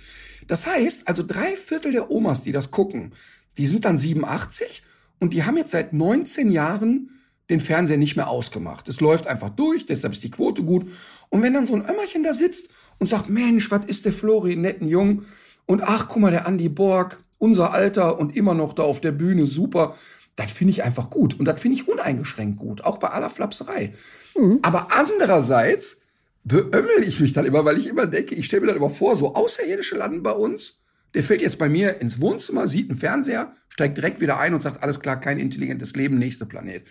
Das 0.46 0.66
heißt, 0.66 1.08
also 1.08 1.22
drei 1.26 1.56
Viertel 1.56 1.92
der 1.92 2.10
Omas, 2.10 2.42
die 2.42 2.52
das 2.52 2.70
gucken, 2.70 3.12
die 3.58 3.66
sind 3.66 3.84
dann 3.84 3.98
87 3.98 4.82
und 5.18 5.34
die 5.34 5.44
haben 5.44 5.56
jetzt 5.56 5.72
seit 5.72 5.92
19 5.92 6.52
Jahren 6.52 7.10
den 7.50 7.60
Fernseher 7.60 7.96
nicht 7.96 8.16
mehr 8.16 8.28
ausgemacht. 8.28 8.88
Es 8.88 9.00
läuft 9.00 9.26
einfach 9.26 9.50
durch, 9.50 9.86
deshalb 9.86 10.12
ist 10.12 10.22
die 10.22 10.30
Quote 10.30 10.62
gut. 10.62 10.90
Und 11.30 11.42
wenn 11.42 11.54
dann 11.54 11.66
so 11.66 11.74
ein 11.74 11.88
Ömmerchen 11.88 12.22
da 12.22 12.34
sitzt 12.34 12.68
und 12.98 13.08
sagt, 13.08 13.28
Mensch, 13.28 13.70
was 13.70 13.86
ist 13.86 14.04
der 14.04 14.12
Flori, 14.12 14.54
netten 14.54 14.86
Jung? 14.86 15.22
Und 15.66 15.82
ach, 15.82 16.08
guck 16.08 16.22
mal, 16.22 16.30
der 16.30 16.46
Andy 16.46 16.68
Borg, 16.68 17.24
unser 17.38 17.72
Alter 17.72 18.18
und 18.18 18.36
immer 18.36 18.54
noch 18.54 18.74
da 18.74 18.82
auf 18.82 19.00
der 19.00 19.12
Bühne, 19.12 19.46
super 19.46 19.94
das 20.38 20.52
finde 20.52 20.70
ich 20.70 20.84
einfach 20.84 21.10
gut. 21.10 21.38
Und 21.38 21.46
das 21.46 21.60
finde 21.60 21.76
ich 21.76 21.88
uneingeschränkt 21.88 22.58
gut, 22.58 22.84
auch 22.84 22.98
bei 22.98 23.08
aller 23.08 23.28
Flapserei. 23.28 23.92
Mhm. 24.36 24.60
Aber 24.62 24.88
andererseits 24.92 26.00
beömmel 26.44 27.02
ich 27.04 27.18
mich 27.18 27.32
dann 27.32 27.44
immer, 27.44 27.64
weil 27.64 27.76
ich 27.76 27.88
immer 27.88 28.06
denke, 28.06 28.36
ich 28.36 28.46
stelle 28.46 28.60
mir 28.60 28.68
dann 28.68 28.76
immer 28.76 28.90
vor, 28.90 29.16
so 29.16 29.34
Außerirdische 29.34 29.96
landen 29.96 30.22
bei 30.22 30.30
uns. 30.30 30.78
Der 31.14 31.24
fällt 31.24 31.42
jetzt 31.42 31.58
bei 31.58 31.68
mir 31.68 32.00
ins 32.00 32.20
Wohnzimmer, 32.20 32.68
sieht 32.68 32.88
einen 32.88 32.98
Fernseher, 32.98 33.52
steigt 33.68 33.96
direkt 33.96 34.20
wieder 34.20 34.38
ein 34.38 34.54
und 34.54 34.62
sagt, 34.62 34.82
alles 34.82 35.00
klar, 35.00 35.18
kein 35.18 35.38
intelligentes 35.38 35.96
Leben, 35.96 36.18
nächster 36.18 36.46
Planet. 36.46 36.84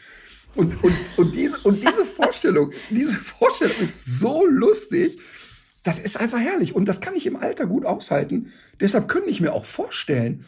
Und, 0.55 0.83
und, 0.83 0.95
und, 1.15 1.35
diese, 1.35 1.59
und 1.59 1.83
diese 1.83 2.03
Vorstellung, 2.17 2.73
diese 2.89 3.17
Vorstellung 3.17 3.77
ist 3.79 4.19
so 4.19 4.45
lustig. 4.45 5.19
Das 5.83 5.99
ist 5.99 6.19
einfach 6.19 6.39
herrlich. 6.39 6.75
Und 6.75 6.89
das 6.89 6.99
kann 6.99 7.15
ich 7.15 7.25
im 7.25 7.37
Alter 7.37 7.65
gut 7.65 7.85
aushalten. 7.85 8.51
Deshalb 8.81 9.07
könnte 9.07 9.29
ich 9.29 9.39
mir 9.39 9.53
auch 9.53 9.63
vorstellen, 9.63 10.43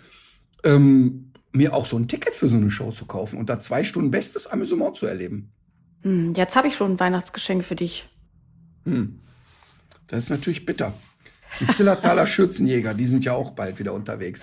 ähm, 0.65 1.28
mir 1.51 1.73
auch 1.73 1.85
so 1.85 1.97
ein 1.97 2.07
Ticket 2.07 2.35
für 2.35 2.47
so 2.47 2.57
eine 2.57 2.69
Show 2.69 2.91
zu 2.91 3.05
kaufen 3.05 3.37
und 3.37 3.49
da 3.49 3.59
zwei 3.59 3.83
Stunden 3.83 4.11
bestes 4.11 4.47
Amüsement 4.47 4.95
zu 4.95 5.05
erleben. 5.05 5.51
Hm, 6.03 6.33
jetzt 6.35 6.55
habe 6.55 6.67
ich 6.67 6.75
schon 6.75 6.93
ein 6.93 6.99
Weihnachtsgeschenk 6.99 7.63
für 7.63 7.75
dich. 7.75 8.07
Hm. 8.85 9.19
Das 10.07 10.23
ist 10.23 10.29
natürlich 10.29 10.65
bitter. 10.65 10.93
Die 11.59 11.67
Zillertaler 11.67 12.25
Schürzenjäger, 12.27 12.93
die 12.93 13.05
sind 13.05 13.25
ja 13.25 13.33
auch 13.33 13.51
bald 13.51 13.79
wieder 13.79 13.93
unterwegs. 13.93 14.41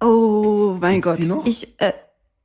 Oh 0.00 0.76
mein 0.80 1.02
Gibt's 1.02 1.28
Gott. 1.28 1.46
Ich, 1.46 1.80
äh, 1.80 1.92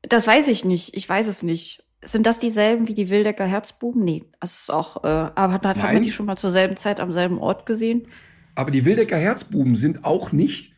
das 0.01 0.27
weiß 0.27 0.47
ich 0.49 0.65
nicht. 0.65 0.95
Ich 0.95 1.07
weiß 1.07 1.27
es 1.27 1.41
nicht. 1.41 1.83
sind 2.03 2.27
das 2.27 2.39
dieselben 2.39 2.87
wie 2.87 2.93
die 2.93 3.09
Wildecker 3.09 3.45
Herzbuben? 3.45 4.03
Nee, 4.03 4.25
das 4.39 4.61
ist 4.61 4.69
auch, 4.69 5.03
äh, 5.03 5.07
aber 5.07 5.53
hat, 5.53 5.65
hat 5.65 5.77
man 5.77 6.03
die 6.03 6.11
schon 6.11 6.25
mal 6.25 6.37
zur 6.37 6.51
selben 6.51 6.77
Zeit 6.77 6.99
am 6.99 7.11
selben 7.11 7.39
Ort 7.39 7.65
gesehen? 7.65 8.07
Aber 8.55 8.71
die 8.71 8.85
Wildecker 8.85 9.17
Herzbuben 9.17 9.75
sind 9.75 10.05
auch 10.05 10.31
nicht 10.31 10.73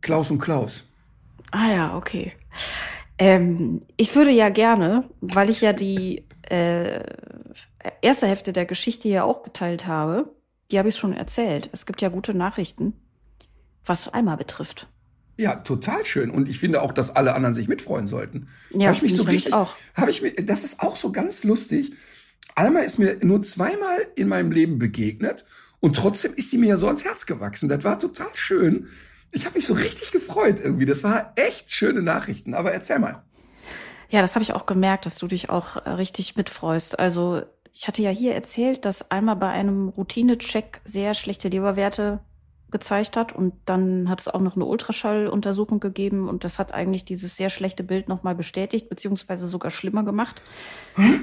Klaus 0.00 0.30
und 0.30 0.38
Klaus. 0.38 0.84
Ah 1.50 1.70
ja, 1.70 1.96
okay. 1.96 2.32
Ähm, 3.18 3.82
ich 3.96 4.14
würde 4.14 4.30
ja 4.30 4.48
gerne, 4.48 5.08
weil 5.20 5.50
ich 5.50 5.60
ja 5.60 5.72
die 5.72 6.24
äh, 6.42 7.02
erste 8.00 8.26
Hälfte 8.26 8.52
der 8.52 8.64
Geschichte 8.64 9.08
ja 9.08 9.24
auch 9.24 9.42
geteilt 9.42 9.86
habe, 9.86 10.32
die 10.70 10.78
habe 10.78 10.88
ich 10.88 10.96
schon 10.96 11.12
erzählt. 11.12 11.70
Es 11.72 11.86
gibt 11.86 12.02
ja 12.02 12.08
gute 12.10 12.36
Nachrichten, 12.36 12.92
was 13.84 14.08
Alma 14.08 14.36
betrifft. 14.36 14.86
Ja, 15.36 15.56
total 15.56 16.04
schön. 16.04 16.30
Und 16.30 16.48
ich 16.48 16.58
finde 16.58 16.82
auch, 16.82 16.92
dass 16.92 17.14
alle 17.14 17.34
anderen 17.34 17.54
sich 17.54 17.68
mitfreuen 17.68 18.08
sollten. 18.08 18.48
Ja, 18.70 18.88
hab 18.88 18.96
ich 18.96 19.02
mich 19.02 19.14
so 19.14 19.22
richtig, 19.22 19.54
auch. 19.54 19.72
Habe 19.94 20.10
ich 20.10 20.20
mir, 20.20 20.32
das 20.32 20.64
ist 20.64 20.80
auch 20.80 20.96
so 20.96 21.12
ganz 21.12 21.44
lustig. 21.44 21.92
Alma 22.54 22.80
ist 22.80 22.98
mir 22.98 23.18
nur 23.22 23.42
zweimal 23.42 24.06
in 24.16 24.28
meinem 24.28 24.50
Leben 24.50 24.78
begegnet 24.78 25.44
und 25.78 25.94
trotzdem 25.94 26.34
ist 26.34 26.50
sie 26.50 26.58
mir 26.58 26.70
ja 26.70 26.76
so 26.76 26.88
ans 26.88 27.04
Herz 27.04 27.24
gewachsen. 27.24 27.68
Das 27.68 27.84
war 27.84 27.98
total 28.00 28.30
schön. 28.34 28.88
Ich 29.30 29.44
habe 29.44 29.56
mich 29.56 29.66
so 29.66 29.74
richtig 29.74 30.10
gefreut 30.10 30.60
irgendwie. 30.60 30.86
Das 30.86 31.04
war 31.04 31.32
echt 31.36 31.70
schöne 31.70 32.02
Nachrichten. 32.02 32.54
Aber 32.54 32.72
erzähl 32.72 32.98
mal. 32.98 33.22
Ja, 34.08 34.22
das 34.22 34.34
habe 34.34 34.42
ich 34.42 34.54
auch 34.54 34.66
gemerkt, 34.66 35.06
dass 35.06 35.18
du 35.18 35.26
dich 35.26 35.50
auch 35.50 35.76
äh, 35.76 35.90
richtig 35.90 36.36
mitfreust. 36.36 36.98
Also 36.98 37.42
ich 37.74 37.86
hatte 37.86 38.02
ja 38.02 38.10
hier 38.10 38.34
erzählt, 38.34 38.84
dass 38.84 39.10
einmal 39.10 39.36
bei 39.36 39.48
einem 39.48 39.88
Routinecheck 39.88 40.80
sehr 40.84 41.14
schlechte 41.14 41.48
Leberwerte 41.48 42.20
gezeigt 42.70 43.16
hat. 43.16 43.32
Und 43.32 43.54
dann 43.64 44.08
hat 44.08 44.20
es 44.20 44.28
auch 44.28 44.40
noch 44.40 44.56
eine 44.56 44.64
Ultraschalluntersuchung 44.64 45.80
gegeben. 45.80 46.28
Und 46.28 46.44
das 46.44 46.58
hat 46.58 46.72
eigentlich 46.72 47.04
dieses 47.04 47.36
sehr 47.36 47.48
schlechte 47.48 47.82
Bild 47.82 48.08
nochmal 48.08 48.34
bestätigt, 48.34 48.88
beziehungsweise 48.88 49.48
sogar 49.48 49.70
schlimmer 49.70 50.04
gemacht, 50.04 50.42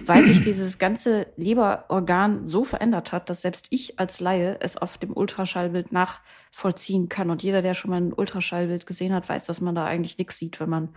weil 0.05 0.25
sich 0.25 0.41
dieses 0.41 0.77
ganze 0.77 1.27
Leberorgan 1.37 2.45
so 2.45 2.63
verändert 2.63 3.11
hat, 3.11 3.29
dass 3.29 3.41
selbst 3.41 3.67
ich 3.69 3.99
als 3.99 4.19
Laie 4.19 4.57
es 4.59 4.77
auf 4.77 4.97
dem 4.97 5.15
Ultraschallbild 5.15 5.91
nachvollziehen 5.91 7.09
kann. 7.09 7.29
Und 7.29 7.43
jeder, 7.43 7.61
der 7.61 7.73
schon 7.73 7.91
mal 7.91 8.01
ein 8.01 8.13
Ultraschallbild 8.13 8.85
gesehen 8.85 9.13
hat, 9.13 9.29
weiß, 9.29 9.45
dass 9.45 9.61
man 9.61 9.75
da 9.75 9.85
eigentlich 9.85 10.17
nichts 10.17 10.39
sieht, 10.39 10.59
wenn 10.59 10.69
man 10.69 10.89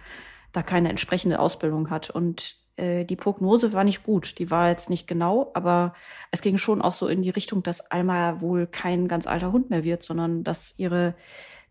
da 0.53 0.63
keine 0.63 0.89
entsprechende 0.89 1.39
Ausbildung 1.41 1.91
hat. 1.91 2.11
Und 2.11 2.57
äh, 2.79 3.05
die 3.05 3.17
Prognose 3.17 3.73
war 3.73 3.85
nicht 3.85 4.03
gut. 4.03 4.39
Die 4.39 4.51
war 4.51 4.69
jetzt 4.69 4.89
nicht 4.91 5.07
genau, 5.07 5.51
aber 5.55 5.95
es 6.31 6.41
ging 6.41 6.59
schon 6.59 6.81
auch 6.81 6.93
so 6.93 7.09
in 7.09 7.23
die 7.23 7.31
Richtung, 7.31 7.63
dass 7.63 7.91
Alma 7.91 8.41
wohl 8.41 8.67
kein 8.67 9.09
ganz 9.09 9.27
alter 9.27 9.53
Hund 9.53 9.71
mehr 9.71 9.85
wird, 9.85 10.03
sondern 10.03 10.45
dass 10.45 10.75
ihre 10.79 11.15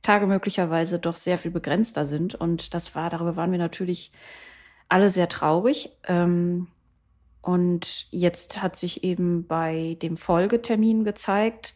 Tage 0.02 0.28
möglicherweise 0.28 1.00
doch 1.00 1.16
sehr 1.16 1.38
viel 1.38 1.52
begrenzter 1.52 2.06
sind. 2.06 2.36
Und 2.36 2.74
das 2.74 2.96
war, 2.96 3.10
darüber 3.10 3.36
waren 3.36 3.52
wir 3.52 3.60
natürlich 3.60 4.12
alle 4.90 5.10
sehr 5.10 5.30
traurig. 5.30 5.92
Ähm, 6.08 6.68
und 7.42 8.08
jetzt 8.12 8.62
hat 8.62 8.76
sich 8.76 9.04
eben 9.04 9.48
bei 9.48 9.98
dem 10.02 10.18
Folgetermin 10.18 11.04
gezeigt, 11.04 11.76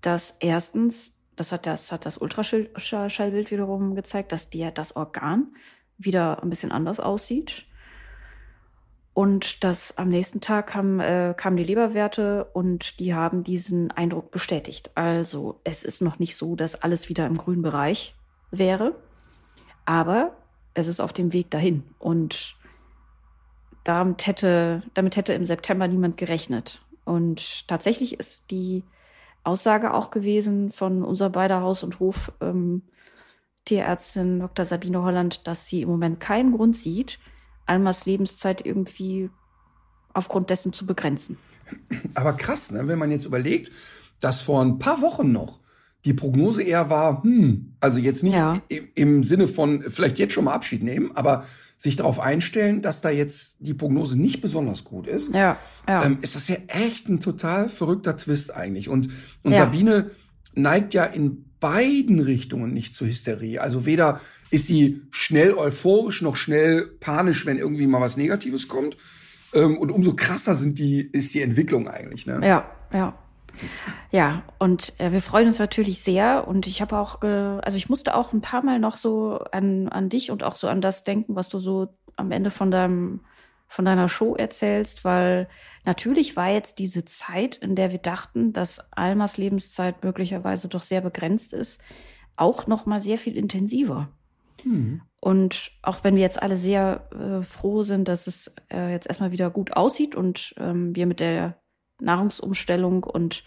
dass 0.00 0.36
erstens, 0.40 1.22
das 1.36 1.52
hat 1.52 1.66
das, 1.66 1.92
hat 1.92 2.06
das 2.06 2.18
Ultraschallbild 2.18 3.50
wiederum 3.50 3.94
gezeigt, 3.94 4.32
dass 4.32 4.50
der, 4.50 4.70
das 4.70 4.96
Organ 4.96 5.54
wieder 5.98 6.42
ein 6.42 6.50
bisschen 6.50 6.72
anders 6.72 7.00
aussieht. 7.00 7.66
Und 9.14 9.62
das 9.62 9.96
am 9.96 10.08
nächsten 10.08 10.40
Tag 10.40 10.66
kam, 10.66 10.98
äh, 10.98 11.34
kamen 11.36 11.56
die 11.56 11.64
Leberwerte 11.64 12.46
und 12.52 12.98
die 12.98 13.14
haben 13.14 13.44
diesen 13.44 13.92
Eindruck 13.92 14.32
bestätigt. 14.32 14.90
Also 14.96 15.60
es 15.62 15.84
ist 15.84 16.02
noch 16.02 16.18
nicht 16.18 16.36
so, 16.36 16.56
dass 16.56 16.82
alles 16.82 17.08
wieder 17.08 17.24
im 17.26 17.38
grünen 17.38 17.62
Bereich 17.62 18.16
wäre, 18.50 18.96
aber 19.84 20.36
es 20.74 20.88
ist 20.88 20.98
auf 20.98 21.12
dem 21.12 21.32
Weg 21.32 21.48
dahin. 21.50 21.84
Und 22.00 22.56
damit 23.84 24.26
hätte, 24.26 24.82
damit 24.94 25.16
hätte 25.16 25.32
im 25.32 25.46
September 25.46 25.86
niemand 25.86 26.16
gerechnet. 26.16 26.80
Und 27.04 27.68
tatsächlich 27.68 28.18
ist 28.18 28.50
die 28.50 28.82
Aussage 29.44 29.94
auch 29.94 30.10
gewesen 30.10 30.72
von 30.72 31.04
unser 31.04 31.30
beider 31.30 31.60
Haus- 31.60 31.84
und 31.84 32.00
Hof 32.00 32.32
ähm, 32.40 32.82
Dr. 33.66 34.64
Sabine 34.64 35.02
Holland, 35.02 35.46
dass 35.46 35.66
sie 35.66 35.82
im 35.82 35.88
Moment 35.88 36.18
keinen 36.18 36.52
Grund 36.52 36.76
sieht, 36.76 37.18
Almas 37.66 38.06
Lebenszeit 38.06 38.64
irgendwie 38.64 39.30
aufgrund 40.12 40.50
dessen 40.50 40.72
zu 40.72 40.86
begrenzen. 40.86 41.38
Aber 42.14 42.34
krass, 42.34 42.70
ne? 42.70 42.86
wenn 42.86 42.98
man 42.98 43.10
jetzt 43.10 43.24
überlegt, 43.24 43.72
dass 44.20 44.42
vor 44.42 44.62
ein 44.62 44.78
paar 44.78 45.00
Wochen 45.00 45.32
noch 45.32 45.60
die 46.04 46.12
Prognose 46.12 46.62
eher 46.62 46.90
war, 46.90 47.22
hm, 47.22 47.76
also 47.80 47.98
jetzt 47.98 48.22
nicht 48.22 48.34
ja. 48.34 48.60
im 48.94 49.22
Sinne 49.24 49.48
von 49.48 49.84
vielleicht 49.88 50.18
jetzt 50.18 50.34
schon 50.34 50.44
mal 50.44 50.52
Abschied 50.52 50.82
nehmen, 50.82 51.12
aber 51.14 51.44
sich 51.78 51.96
darauf 51.96 52.20
einstellen, 52.20 52.82
dass 52.82 53.00
da 53.00 53.10
jetzt 53.10 53.56
die 53.58 53.74
Prognose 53.74 54.18
nicht 54.18 54.40
besonders 54.40 54.84
gut 54.84 55.06
ist, 55.06 55.32
ja, 55.34 55.56
ja. 55.88 56.04
Ähm, 56.04 56.18
ist 56.20 56.36
das 56.36 56.48
ja 56.48 56.56
echt 56.68 57.08
ein 57.08 57.20
total 57.20 57.68
verrückter 57.68 58.16
Twist 58.16 58.54
eigentlich. 58.54 58.88
Und, 58.88 59.08
und 59.42 59.52
ja. 59.52 59.58
Sabine 59.58 60.10
neigt 60.54 60.94
ja 60.94 61.04
in 61.04 61.46
beiden 61.64 62.20
Richtungen 62.20 62.74
nicht 62.74 62.94
zur 62.94 63.06
Hysterie. 63.06 63.58
Also 63.58 63.86
weder 63.86 64.20
ist 64.50 64.66
sie 64.66 65.00
schnell 65.10 65.54
euphorisch 65.54 66.20
noch 66.20 66.36
schnell 66.36 66.86
panisch, 67.00 67.46
wenn 67.46 67.56
irgendwie 67.56 67.86
mal 67.86 68.02
was 68.02 68.18
Negatives 68.18 68.68
kommt. 68.68 68.98
Ähm, 69.54 69.78
und 69.78 69.90
umso 69.90 70.14
krasser 70.14 70.54
sind 70.56 70.78
die, 70.78 71.00
ist 71.00 71.32
die 71.32 71.40
Entwicklung 71.40 71.88
eigentlich. 71.88 72.26
Ne? 72.26 72.46
Ja, 72.46 72.70
ja. 72.92 73.14
Ja, 74.10 74.42
und 74.58 74.92
äh, 74.98 75.10
wir 75.10 75.22
freuen 75.22 75.46
uns 75.46 75.58
natürlich 75.58 76.02
sehr. 76.02 76.46
Und 76.46 76.66
ich 76.66 76.82
habe 76.82 76.98
auch, 76.98 77.22
äh, 77.22 77.26
also 77.26 77.78
ich 77.78 77.88
musste 77.88 78.14
auch 78.14 78.34
ein 78.34 78.42
paar 78.42 78.62
Mal 78.62 78.78
noch 78.78 78.98
so 78.98 79.38
an, 79.50 79.88
an 79.88 80.10
dich 80.10 80.30
und 80.30 80.42
auch 80.42 80.56
so 80.56 80.68
an 80.68 80.82
das 80.82 81.02
denken, 81.02 81.34
was 81.34 81.48
du 81.48 81.58
so 81.58 81.88
am 82.16 82.30
Ende 82.30 82.50
von 82.50 82.70
deinem 82.70 83.20
von 83.66 83.84
deiner 83.84 84.08
Show 84.08 84.34
erzählst, 84.34 85.04
weil 85.04 85.48
natürlich 85.84 86.36
war 86.36 86.50
jetzt 86.50 86.78
diese 86.78 87.04
Zeit, 87.04 87.56
in 87.56 87.74
der 87.74 87.90
wir 87.90 87.98
dachten, 87.98 88.52
dass 88.52 88.92
Almas 88.92 89.36
Lebenszeit 89.36 90.04
möglicherweise 90.04 90.68
doch 90.68 90.82
sehr 90.82 91.00
begrenzt 91.00 91.52
ist, 91.52 91.82
auch 92.36 92.66
noch 92.66 92.86
mal 92.86 93.00
sehr 93.00 93.18
viel 93.18 93.36
intensiver. 93.36 94.08
Mhm. 94.64 95.02
Und 95.20 95.72
auch 95.82 96.04
wenn 96.04 96.16
wir 96.16 96.22
jetzt 96.22 96.42
alle 96.42 96.56
sehr 96.56 97.08
äh, 97.12 97.42
froh 97.42 97.82
sind, 97.82 98.08
dass 98.08 98.26
es 98.26 98.54
äh, 98.70 98.90
jetzt 98.90 99.06
erstmal 99.06 99.32
wieder 99.32 99.50
gut 99.50 99.72
aussieht 99.74 100.14
und 100.14 100.54
ähm, 100.58 100.94
wir 100.94 101.06
mit 101.06 101.20
der 101.20 101.58
Nahrungsumstellung 102.00 103.04
und 103.04 103.44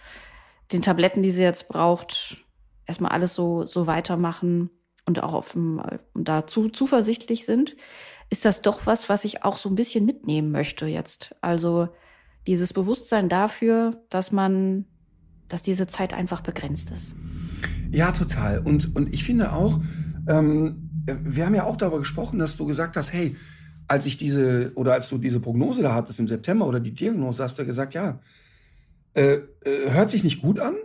den 0.71 0.81
Tabletten, 0.81 1.21
die 1.21 1.31
sie 1.31 1.43
jetzt 1.43 1.67
braucht, 1.67 2.43
erstmal 2.85 3.11
alles 3.11 3.35
so, 3.35 3.65
so 3.65 3.87
weitermachen 3.87 4.71
und 5.05 5.21
auch 5.21 5.33
auf 5.33 5.51
dem, 5.53 5.79
äh, 5.79 5.99
dazu 6.15 6.69
zuversichtlich 6.69 7.45
sind, 7.45 7.75
ist 8.29 8.45
das 8.45 8.61
doch 8.61 8.85
was, 8.85 9.09
was 9.09 9.25
ich 9.25 9.43
auch 9.43 9.57
so 9.57 9.69
ein 9.69 9.75
bisschen 9.75 10.05
mitnehmen 10.05 10.51
möchte 10.51 10.85
jetzt. 10.85 11.35
Also 11.41 11.89
dieses 12.45 12.73
Bewusstsein 12.73 13.29
dafür, 13.29 14.01
dass 14.09 14.31
man, 14.31 14.85
dass 15.47 15.63
diese 15.63 15.87
Zeit 15.87 16.13
einfach 16.13 16.41
begrenzt 16.41 16.91
ist. 16.91 17.15
Ja, 17.91 18.11
total. 18.11 18.59
Und, 18.59 18.95
und 18.95 19.13
ich 19.13 19.23
finde 19.23 19.53
auch, 19.53 19.79
ähm, 20.27 20.89
wir 21.05 21.45
haben 21.45 21.55
ja 21.55 21.63
auch 21.63 21.77
darüber 21.77 21.99
gesprochen, 21.99 22.39
dass 22.39 22.57
du 22.57 22.65
gesagt 22.65 22.97
hast, 22.97 23.13
hey, 23.13 23.35
als 23.87 24.05
ich 24.05 24.17
diese, 24.17 24.73
oder 24.75 24.93
als 24.93 25.07
du 25.07 25.17
diese 25.17 25.39
Prognose 25.39 25.81
da 25.81 25.93
hattest 25.93 26.19
im 26.19 26.27
September 26.27 26.67
oder 26.67 26.81
die 26.81 26.93
Diagnose, 26.93 27.43
hast 27.43 27.57
du 27.57 27.65
gesagt, 27.65 27.93
ja, 27.93 28.19
äh, 29.13 29.39
äh, 29.63 29.89
hört 29.89 30.09
sich 30.09 30.23
nicht 30.25 30.41
gut 30.41 30.59
an, 30.59 30.75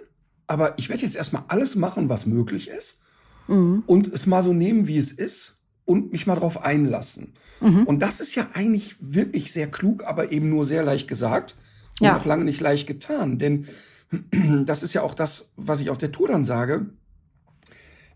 aber 0.47 0.79
ich 0.79 0.89
werde 0.89 1.03
jetzt 1.03 1.17
erstmal 1.17 1.43
alles 1.49 1.75
machen, 1.75 2.09
was 2.09 2.27
möglich 2.27 2.69
ist 2.69 3.01
mhm. 3.49 3.83
und 3.87 4.09
es 4.09 4.27
mal 4.27 4.43
so 4.43 4.53
nehmen, 4.53 4.87
wie 4.87 4.99
es 4.99 5.11
ist 5.11 5.62
und 5.93 6.11
mich 6.11 6.27
mal 6.27 6.37
drauf 6.37 6.65
einlassen. 6.65 7.35
Mhm. 7.61 7.85
Und 7.85 8.01
das 8.01 8.21
ist 8.21 8.35
ja 8.35 8.49
eigentlich 8.55 8.97
wirklich 9.01 9.53
sehr 9.53 9.71
klug, 9.71 10.05
aber 10.05 10.33
eben 10.33 10.49
nur 10.49 10.65
sehr 10.65 10.83
leicht 10.83 11.07
gesagt 11.07 11.55
und 12.01 12.07
ja. 12.07 12.15
noch 12.15 12.25
lange 12.25 12.45
nicht 12.45 12.61
leicht 12.61 12.87
getan. 12.87 13.39
Denn 13.39 13.67
das 14.67 14.83
ist 14.83 14.95
ja 14.95 15.03
auch 15.03 15.15
das, 15.15 15.53
was 15.57 15.81
ich 15.81 15.91
auf 15.91 15.99
der 15.99 16.11
Tour 16.11 16.29
dann 16.29 16.47
sage, 16.47 16.87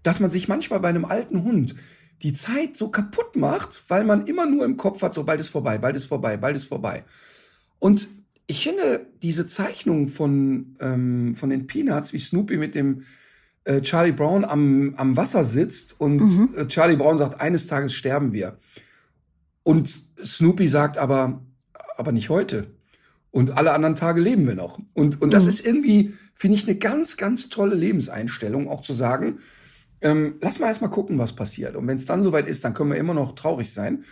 dass 0.03 0.21
man 0.21 0.31
sich 0.31 0.49
manchmal 0.49 0.81
bei 0.81 0.89
einem 0.89 1.05
alten 1.05 1.45
Hund 1.45 1.75
die 2.23 2.33
Zeit 2.33 2.77
so 2.77 2.89
kaputt 2.89 3.37
macht, 3.37 3.85
weil 3.89 4.05
man 4.05 4.27
immer 4.27 4.47
nur 4.47 4.65
im 4.65 4.79
Kopf 4.79 5.03
hat, 5.03 5.15
so 5.15 5.25
bald 5.25 5.41
ist 5.41 5.51
vorbei, 5.51 5.77
bald 5.77 5.97
ist 5.97 6.07
vorbei, 6.07 6.39
bald 6.39 6.57
ist 6.57 6.65
vorbei. 6.65 7.05
Und 7.79 8.09
ich 8.47 8.63
finde 8.63 9.07
diese 9.23 9.47
Zeichnung 9.47 10.09
von, 10.09 10.77
ähm, 10.81 11.35
von 11.37 11.51
den 11.51 11.67
Peanuts, 11.67 12.15
wie 12.15 12.19
Snoopy 12.19 12.57
mit 12.57 12.75
dem 12.75 13.03
äh, 13.67 13.83
Charlie 13.83 14.13
Brown 14.13 14.45
am, 14.45 14.95
am 14.97 15.17
Wasser 15.17 15.45
sitzt 15.45 16.01
und 16.01 16.19
mhm. 16.19 16.55
Äh, 16.57 16.67
Charlie 16.69 16.97
Brown 16.97 17.19
sagt, 17.19 17.41
eines 17.41 17.67
Tages 17.67 17.93
sterben 17.93 18.33
wir. 18.33 18.59
Und 19.65 19.99
Snoopy 20.25 20.69
sagt 20.69 20.97
aber, 20.97 21.43
aber 21.97 22.13
nicht 22.13 22.31
heute. 22.31 22.69
Und 23.33 23.51
alle 23.57 23.73
anderen 23.73 23.97
Tage 23.97 24.21
leben 24.21 24.47
wir 24.47 24.55
noch. 24.55 24.79
Und, 24.95 25.21
und 25.21 25.35
das 25.35 25.43
mhm. 25.43 25.49
ist 25.49 25.67
irgendwie, 25.67 26.15
finde 26.35 26.57
ich, 26.57 26.69
eine 26.69 26.77
ganz, 26.77 27.17
ganz 27.17 27.49
tolle 27.49 27.75
Lebenseinstellung, 27.75 28.69
auch 28.69 28.83
zu 28.83 28.93
sagen, 28.93 29.41
ähm, 30.01 30.37
lass 30.41 30.61
mal 30.61 30.69
erstmal 30.69 30.91
gucken, 30.91 31.19
was 31.19 31.35
passiert. 31.35 31.75
Und 31.75 31.89
wenn 31.89 31.97
es 31.97 32.07
dann 32.07 32.23
soweit 32.23 32.47
ist, 32.47 32.65
dann 32.65 32.73
können 32.73 32.91
wir 32.91 32.99
immer 32.99 33.15
noch 33.15 33.35
traurig 33.35 33.73
sein. 33.73 34.05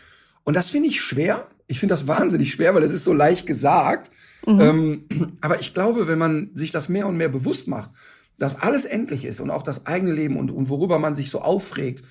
Und 0.42 0.54
das 0.54 0.70
finde 0.70 0.88
ich 0.88 1.00
schwer. 1.00 1.46
Ich 1.68 1.78
finde 1.78 1.92
das 1.92 2.08
wahnsinnig 2.08 2.52
schwer, 2.52 2.74
weil 2.74 2.82
das 2.82 2.92
ist 2.92 3.04
so 3.04 3.14
leicht 3.14 3.46
gesagt. 3.46 4.10
Mhm. 4.46 4.60
Ähm, 4.60 5.04
aber 5.40 5.60
ich 5.60 5.72
glaube, 5.72 6.08
wenn 6.08 6.18
man 6.18 6.50
sich 6.54 6.72
das 6.72 6.88
mehr 6.88 7.06
und 7.06 7.16
mehr 7.16 7.28
bewusst 7.28 7.68
macht, 7.68 7.90
dass 8.38 8.60
alles 8.60 8.84
endlich 8.84 9.24
ist 9.24 9.40
und 9.40 9.50
auch 9.50 9.62
das 9.62 9.86
eigene 9.86 10.12
Leben 10.12 10.36
und, 10.36 10.50
und 10.50 10.68
worüber 10.68 10.98
man 10.98 11.14
sich 11.14 11.30
so 11.30 11.40
aufregt, 11.40 12.04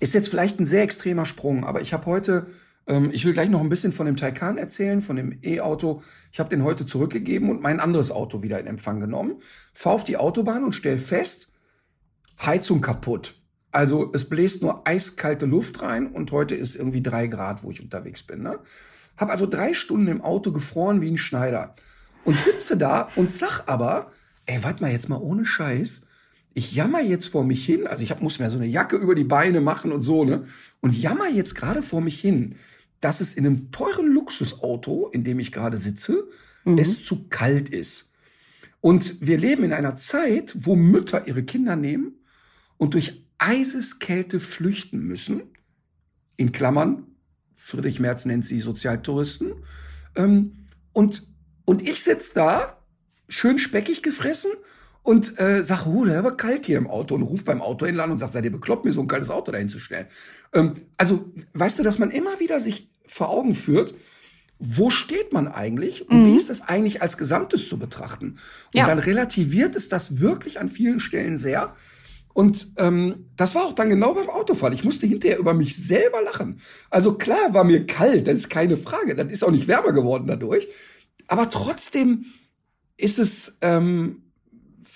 ist 0.00 0.14
jetzt 0.14 0.28
vielleicht 0.28 0.58
ein 0.60 0.66
sehr 0.66 0.82
extremer 0.82 1.26
Sprung. 1.26 1.64
Aber 1.64 1.80
ich 1.80 1.92
habe 1.92 2.06
heute 2.06 2.46
Ähm, 2.86 3.10
ich 3.12 3.24
will 3.24 3.32
gleich 3.32 3.48
noch 3.48 3.60
ein 3.60 3.68
bisschen 3.68 3.92
von 3.92 4.06
dem 4.06 4.16
Taycan 4.16 4.58
erzählen, 4.58 5.00
von 5.00 5.14
dem 5.14 5.38
E-Auto. 5.42 6.02
Ich 6.32 6.40
habe 6.40 6.50
den 6.50 6.64
heute 6.64 6.84
zurückgegeben 6.84 7.48
und 7.48 7.62
mein 7.62 7.78
anderes 7.78 8.10
Auto 8.10 8.42
wieder 8.42 8.58
in 8.58 8.66
Empfang 8.66 8.98
genommen. 8.98 9.36
Fahr 9.72 9.92
auf 9.92 10.02
die 10.04 10.16
Autobahn 10.16 10.64
und 10.64 10.74
stell 10.74 10.98
fest, 10.98 11.52
Heizung 12.44 12.80
kaputt. 12.80 13.36
Also 13.70 14.10
es 14.12 14.28
bläst 14.28 14.62
nur 14.62 14.86
eiskalte 14.86 15.46
Luft 15.46 15.80
rein 15.80 16.08
und 16.08 16.32
heute 16.32 16.56
ist 16.56 16.74
irgendwie 16.74 17.02
drei 17.02 17.28
Grad, 17.28 17.62
wo 17.62 17.70
ich 17.70 17.80
unterwegs 17.80 18.24
bin. 18.24 18.42
Ne? 18.42 18.58
Hab 19.16 19.30
also 19.30 19.46
drei 19.46 19.74
Stunden 19.74 20.08
im 20.08 20.20
Auto 20.20 20.50
gefroren 20.50 21.00
wie 21.00 21.10
ein 21.10 21.16
Schneider 21.16 21.76
und 22.24 22.40
sitze 22.40 22.76
da 22.76 23.10
und 23.14 23.30
sag 23.30 23.62
aber, 23.66 24.10
ey, 24.46 24.62
warte 24.62 24.82
mal 24.82 24.92
jetzt 24.92 25.08
mal 25.08 25.20
ohne 25.20 25.44
Scheiß. 25.44 26.02
Ich 26.54 26.74
jammer 26.74 27.00
jetzt 27.00 27.28
vor 27.28 27.44
mich 27.44 27.64
hin, 27.64 27.86
also 27.86 28.02
ich 28.02 28.10
hab, 28.10 28.20
muss 28.20 28.38
mir 28.38 28.50
so 28.50 28.58
eine 28.58 28.66
Jacke 28.66 28.96
über 28.96 29.14
die 29.14 29.24
Beine 29.24 29.60
machen 29.60 29.90
und 29.90 30.02
so, 30.02 30.24
ne? 30.24 30.42
Und 30.80 30.96
jammer 30.96 31.28
jetzt 31.28 31.54
gerade 31.54 31.80
vor 31.80 32.02
mich 32.02 32.20
hin, 32.20 32.56
dass 33.00 33.20
es 33.20 33.34
in 33.34 33.46
einem 33.46 33.70
teuren 33.72 34.06
Luxusauto, 34.12 35.08
in 35.08 35.24
dem 35.24 35.38
ich 35.38 35.50
gerade 35.50 35.78
sitze, 35.78 36.28
mhm. 36.64 36.78
es 36.78 37.02
zu 37.04 37.26
kalt 37.28 37.68
ist. 37.68 38.12
Und 38.80 39.26
wir 39.26 39.38
leben 39.38 39.64
in 39.64 39.72
einer 39.72 39.96
Zeit, 39.96 40.54
wo 40.58 40.76
Mütter 40.76 41.26
ihre 41.26 41.42
Kinder 41.42 41.76
nehmen 41.76 42.16
und 42.76 42.94
durch 42.94 43.24
Eiseskälte 43.38 44.40
flüchten 44.40 45.06
müssen. 45.06 45.44
In 46.36 46.52
Klammern, 46.52 47.06
Friedrich 47.56 48.00
Merz 48.00 48.24
nennt 48.24 48.44
sie 48.44 48.60
Sozialtouristen. 48.60 49.54
Ähm, 50.16 50.66
und, 50.92 51.26
und 51.64 51.82
ich 51.82 52.02
sitz 52.02 52.32
da, 52.32 52.81
schön 53.32 53.58
speckig 53.58 54.02
gefressen 54.02 54.50
und 55.02 55.40
äh, 55.40 55.64
sag, 55.64 55.86
oh, 55.86 56.04
der 56.04 56.22
war 56.22 56.36
kalt 56.36 56.66
hier 56.66 56.78
im 56.78 56.86
Auto 56.86 57.14
und 57.14 57.22
ruf 57.22 57.44
beim 57.44 57.60
Autohändler 57.60 58.04
an 58.04 58.12
und 58.12 58.18
sagt, 58.18 58.32
seid 58.32 58.44
ihr 58.44 58.52
bekloppt, 58.52 58.84
mir 58.84 58.92
so 58.92 59.00
ein 59.00 59.08
kaltes 59.08 59.30
Auto 59.30 59.50
dahin 59.50 59.68
zu 59.68 59.78
stellen. 59.78 60.06
Ähm, 60.52 60.74
also, 60.96 61.32
weißt 61.54 61.78
du, 61.78 61.82
dass 61.82 61.98
man 61.98 62.10
immer 62.10 62.38
wieder 62.40 62.60
sich 62.60 62.88
vor 63.06 63.30
Augen 63.30 63.54
führt, 63.54 63.94
wo 64.58 64.90
steht 64.90 65.32
man 65.32 65.48
eigentlich 65.48 66.08
und 66.08 66.22
mhm. 66.22 66.26
wie 66.26 66.36
ist 66.36 66.50
das 66.50 66.62
eigentlich 66.62 67.02
als 67.02 67.16
Gesamtes 67.16 67.68
zu 67.68 67.78
betrachten? 67.78 68.26
Und 68.26 68.38
ja. 68.74 68.86
dann 68.86 69.00
relativiert 69.00 69.74
es 69.74 69.88
das 69.88 70.20
wirklich 70.20 70.60
an 70.60 70.68
vielen 70.68 71.00
Stellen 71.00 71.36
sehr. 71.36 71.72
Und 72.32 72.68
ähm, 72.76 73.26
das 73.36 73.54
war 73.54 73.64
auch 73.64 73.72
dann 73.72 73.90
genau 73.90 74.14
beim 74.14 74.30
Autofall. 74.30 74.72
Ich 74.72 74.84
musste 74.84 75.06
hinterher 75.06 75.38
über 75.38 75.52
mich 75.52 75.76
selber 75.76 76.22
lachen. 76.22 76.60
Also 76.90 77.14
klar 77.14 77.52
war 77.52 77.64
mir 77.64 77.86
kalt, 77.86 78.28
das 78.28 78.40
ist 78.40 78.50
keine 78.50 78.76
Frage. 78.76 79.16
Das 79.16 79.32
ist 79.32 79.42
auch 79.42 79.50
nicht 79.50 79.68
wärmer 79.68 79.92
geworden 79.92 80.28
dadurch. 80.28 80.68
Aber 81.26 81.50
trotzdem 81.50 82.26
ist 82.96 83.18
es 83.18 83.58
ähm, 83.60 84.22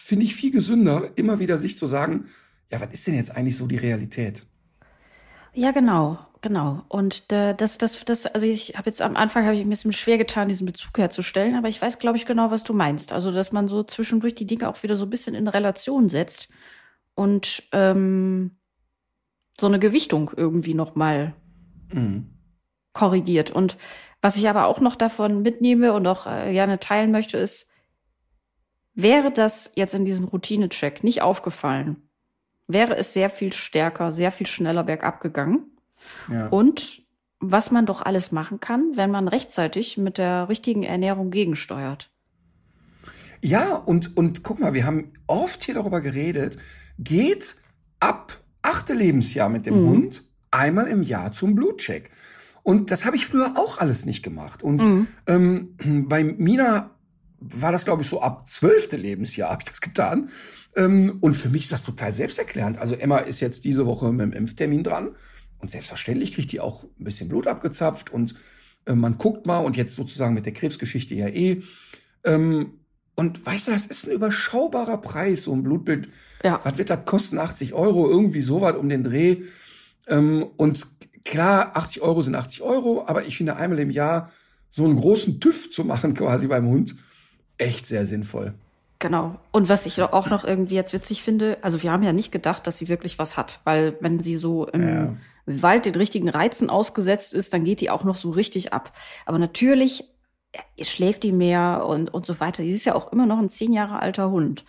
finde 0.06 0.24
ich 0.24 0.36
viel 0.36 0.52
gesünder, 0.52 1.10
immer 1.16 1.40
wieder 1.40 1.58
sich 1.58 1.76
zu 1.76 1.86
sagen, 1.86 2.26
ja, 2.70 2.80
was 2.80 2.94
ist 2.94 3.06
denn 3.08 3.16
jetzt 3.16 3.34
eigentlich 3.34 3.56
so 3.56 3.66
die 3.66 3.76
Realität? 3.76 4.46
Ja, 5.52 5.72
genau, 5.72 6.18
genau. 6.42 6.84
Und 6.88 7.32
äh, 7.32 7.54
das, 7.54 7.76
das, 7.76 8.04
das, 8.04 8.26
also 8.26 8.46
ich 8.46 8.74
habe 8.76 8.88
jetzt 8.88 9.02
am 9.02 9.16
Anfang 9.16 9.44
habe 9.44 9.54
ich 9.54 9.60
mir 9.60 9.66
ein 9.66 9.70
bisschen 9.70 9.92
schwer 9.92 10.16
getan, 10.16 10.48
diesen 10.48 10.64
Bezug 10.64 10.96
herzustellen, 10.98 11.56
aber 11.56 11.68
ich 11.68 11.82
weiß, 11.82 11.98
glaube 11.98 12.18
ich, 12.18 12.24
genau, 12.24 12.52
was 12.52 12.62
du 12.62 12.72
meinst. 12.72 13.12
Also, 13.12 13.32
dass 13.32 13.50
man 13.50 13.66
so 13.66 13.82
zwischendurch 13.82 14.36
die 14.36 14.46
Dinge 14.46 14.68
auch 14.68 14.80
wieder 14.84 14.94
so 14.94 15.06
ein 15.06 15.10
bisschen 15.10 15.34
in 15.34 15.48
Relation 15.48 16.08
setzt 16.08 16.48
und 17.16 17.64
ähm, 17.72 18.52
so 19.58 19.66
eine 19.66 19.80
Gewichtung 19.80 20.30
irgendwie 20.36 20.74
nochmal 20.74 21.34
mhm. 21.90 22.30
korrigiert. 22.92 23.50
Und 23.50 23.76
was 24.20 24.36
ich 24.36 24.48
aber 24.48 24.66
auch 24.66 24.80
noch 24.80 24.94
davon 24.94 25.42
mitnehme 25.42 25.94
und 25.94 26.06
auch 26.06 26.26
äh, 26.26 26.52
gerne 26.52 26.78
teilen 26.78 27.10
möchte, 27.10 27.38
ist, 27.38 27.70
Wäre 28.96 29.30
das 29.30 29.70
jetzt 29.74 29.94
in 29.94 30.06
diesem 30.06 30.24
Routinecheck 30.24 31.04
nicht 31.04 31.20
aufgefallen, 31.20 32.08
wäre 32.66 32.96
es 32.96 33.12
sehr 33.12 33.30
viel 33.30 33.52
stärker, 33.52 34.10
sehr 34.10 34.32
viel 34.32 34.46
schneller 34.46 34.84
bergab 34.84 35.20
gegangen. 35.20 35.66
Ja. 36.30 36.48
Und 36.48 37.02
was 37.38 37.70
man 37.70 37.84
doch 37.84 38.00
alles 38.02 38.32
machen 38.32 38.58
kann, 38.58 38.96
wenn 38.96 39.10
man 39.10 39.28
rechtzeitig 39.28 39.98
mit 39.98 40.16
der 40.16 40.48
richtigen 40.48 40.82
Ernährung 40.82 41.30
gegensteuert. 41.30 42.10
Ja, 43.42 43.74
und, 43.74 44.16
und 44.16 44.42
guck 44.42 44.60
mal, 44.60 44.72
wir 44.72 44.86
haben 44.86 45.12
oft 45.26 45.62
hier 45.62 45.74
darüber 45.74 46.00
geredet, 46.00 46.56
geht 46.98 47.56
ab 48.00 48.40
achte 48.62 48.94
Lebensjahr 48.94 49.50
mit 49.50 49.66
dem 49.66 49.82
mhm. 49.82 49.88
Hund 49.88 50.24
einmal 50.50 50.86
im 50.86 51.02
Jahr 51.02 51.32
zum 51.32 51.54
Blutcheck. 51.54 52.10
Und 52.62 52.90
das 52.90 53.04
habe 53.04 53.14
ich 53.14 53.26
früher 53.26 53.52
auch 53.56 53.78
alles 53.78 54.06
nicht 54.06 54.22
gemacht. 54.22 54.62
Und 54.62 54.82
mhm. 54.82 55.06
ähm, 55.26 56.06
bei 56.08 56.24
Mina 56.24 56.95
war 57.38 57.72
das, 57.72 57.84
glaube 57.84 58.02
ich, 58.02 58.08
so 58.08 58.20
ab 58.20 58.48
zwölfte 58.48 58.96
Lebensjahr 58.96 59.50
habe 59.50 59.62
ich 59.64 59.70
das 59.70 59.80
getan. 59.80 60.28
Ähm, 60.74 61.18
und 61.20 61.34
für 61.34 61.48
mich 61.48 61.62
ist 61.62 61.72
das 61.72 61.84
total 61.84 62.12
selbsterklärend. 62.12 62.78
Also 62.78 62.94
Emma 62.94 63.18
ist 63.18 63.40
jetzt 63.40 63.64
diese 63.64 63.86
Woche 63.86 64.12
mit 64.12 64.26
dem 64.26 64.32
Impftermin 64.32 64.82
dran. 64.82 65.10
Und 65.58 65.70
selbstverständlich 65.70 66.34
kriegt 66.34 66.52
die 66.52 66.60
auch 66.60 66.84
ein 66.84 67.04
bisschen 67.04 67.28
Blut 67.28 67.46
abgezapft 67.46 68.10
und 68.10 68.34
äh, 68.84 68.94
man 68.94 69.18
guckt 69.18 69.46
mal 69.46 69.58
und 69.58 69.76
jetzt 69.76 69.94
sozusagen 69.94 70.34
mit 70.34 70.46
der 70.46 70.52
Krebsgeschichte 70.52 71.14
ja 71.14 71.28
eh. 71.28 71.62
Ähm, 72.24 72.80
und 73.14 73.44
weißt 73.46 73.68
du, 73.68 73.72
das 73.72 73.86
ist 73.86 74.06
ein 74.06 74.12
überschaubarer 74.12 74.98
Preis, 74.98 75.44
so 75.44 75.52
ein 75.54 75.62
Blutbild. 75.62 76.08
Ja. 76.44 76.60
Was 76.62 76.76
wird 76.76 76.90
das 76.90 77.06
kosten? 77.06 77.38
80 77.38 77.72
Euro, 77.72 78.08
irgendwie 78.08 78.42
sowas 78.42 78.76
um 78.76 78.90
den 78.90 79.04
Dreh. 79.04 79.42
Ähm, 80.06 80.46
und 80.56 80.86
klar, 81.24 81.74
80 81.74 82.02
Euro 82.02 82.20
sind 82.20 82.34
80 82.34 82.62
Euro, 82.62 83.04
aber 83.06 83.24
ich 83.24 83.38
finde 83.38 83.56
einmal 83.56 83.78
im 83.78 83.90
Jahr 83.90 84.30
so 84.68 84.84
einen 84.84 84.96
großen 84.96 85.40
TÜV 85.40 85.70
zu 85.70 85.84
machen 85.84 86.12
quasi 86.12 86.46
beim 86.46 86.66
Hund, 86.66 86.96
echt 87.58 87.86
sehr 87.86 88.06
sinnvoll. 88.06 88.54
Genau. 88.98 89.36
Und 89.52 89.68
was 89.68 89.84
ich 89.86 90.00
auch 90.02 90.30
noch 90.30 90.44
irgendwie 90.44 90.74
jetzt 90.74 90.92
witzig 90.92 91.22
finde, 91.22 91.58
also 91.60 91.82
wir 91.82 91.92
haben 91.92 92.02
ja 92.02 92.12
nicht 92.12 92.32
gedacht, 92.32 92.66
dass 92.66 92.78
sie 92.78 92.88
wirklich 92.88 93.18
was 93.18 93.36
hat, 93.36 93.60
weil 93.64 93.96
wenn 94.00 94.20
sie 94.20 94.38
so 94.38 94.66
im 94.66 94.88
ja. 94.88 95.16
Wald 95.46 95.84
den 95.84 95.94
richtigen 95.94 96.28
Reizen 96.28 96.70
ausgesetzt 96.70 97.34
ist, 97.34 97.52
dann 97.52 97.64
geht 97.64 97.80
die 97.80 97.90
auch 97.90 98.04
noch 98.04 98.16
so 98.16 98.30
richtig 98.30 98.72
ab. 98.72 98.92
Aber 99.26 99.38
natürlich 99.38 100.04
schläft 100.80 101.22
die 101.22 101.32
mehr 101.32 101.84
und, 101.86 102.12
und 102.12 102.24
so 102.24 102.40
weiter. 102.40 102.62
Sie 102.62 102.70
ist 102.70 102.86
ja 102.86 102.94
auch 102.94 103.12
immer 103.12 103.26
noch 103.26 103.38
ein 103.38 103.50
zehn 103.50 103.72
Jahre 103.72 104.00
alter 104.00 104.30
Hund. 104.30 104.64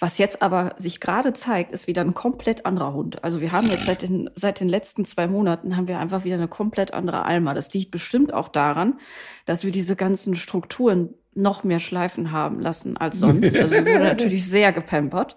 Was 0.00 0.18
jetzt 0.18 0.42
aber 0.42 0.74
sich 0.76 1.00
gerade 1.00 1.34
zeigt, 1.34 1.72
ist 1.72 1.86
wieder 1.86 2.02
ein 2.02 2.14
komplett 2.14 2.66
anderer 2.66 2.94
Hund. 2.94 3.22
Also 3.22 3.40
wir 3.40 3.52
haben 3.52 3.70
jetzt 3.70 3.86
seit 3.86 4.02
den, 4.02 4.28
seit 4.34 4.60
den 4.60 4.68
letzten 4.68 5.04
zwei 5.04 5.28
Monaten 5.28 5.76
haben 5.76 5.88
wir 5.88 5.98
einfach 5.98 6.24
wieder 6.24 6.34
eine 6.34 6.48
komplett 6.48 6.92
andere 6.92 7.24
Alma. 7.24 7.54
Das 7.54 7.72
liegt 7.72 7.90
bestimmt 7.90 8.34
auch 8.34 8.48
daran, 8.48 8.98
dass 9.46 9.64
wir 9.64 9.70
diese 9.70 9.94
ganzen 9.94 10.34
Strukturen 10.34 11.14
noch 11.34 11.64
mehr 11.64 11.80
Schleifen 11.80 12.32
haben 12.32 12.60
lassen 12.60 12.96
als 12.96 13.18
sonst. 13.20 13.56
Also 13.56 13.74
sie 13.74 13.80
wurde 13.80 14.04
natürlich 14.04 14.46
sehr 14.46 14.72
gepampert. 14.72 15.36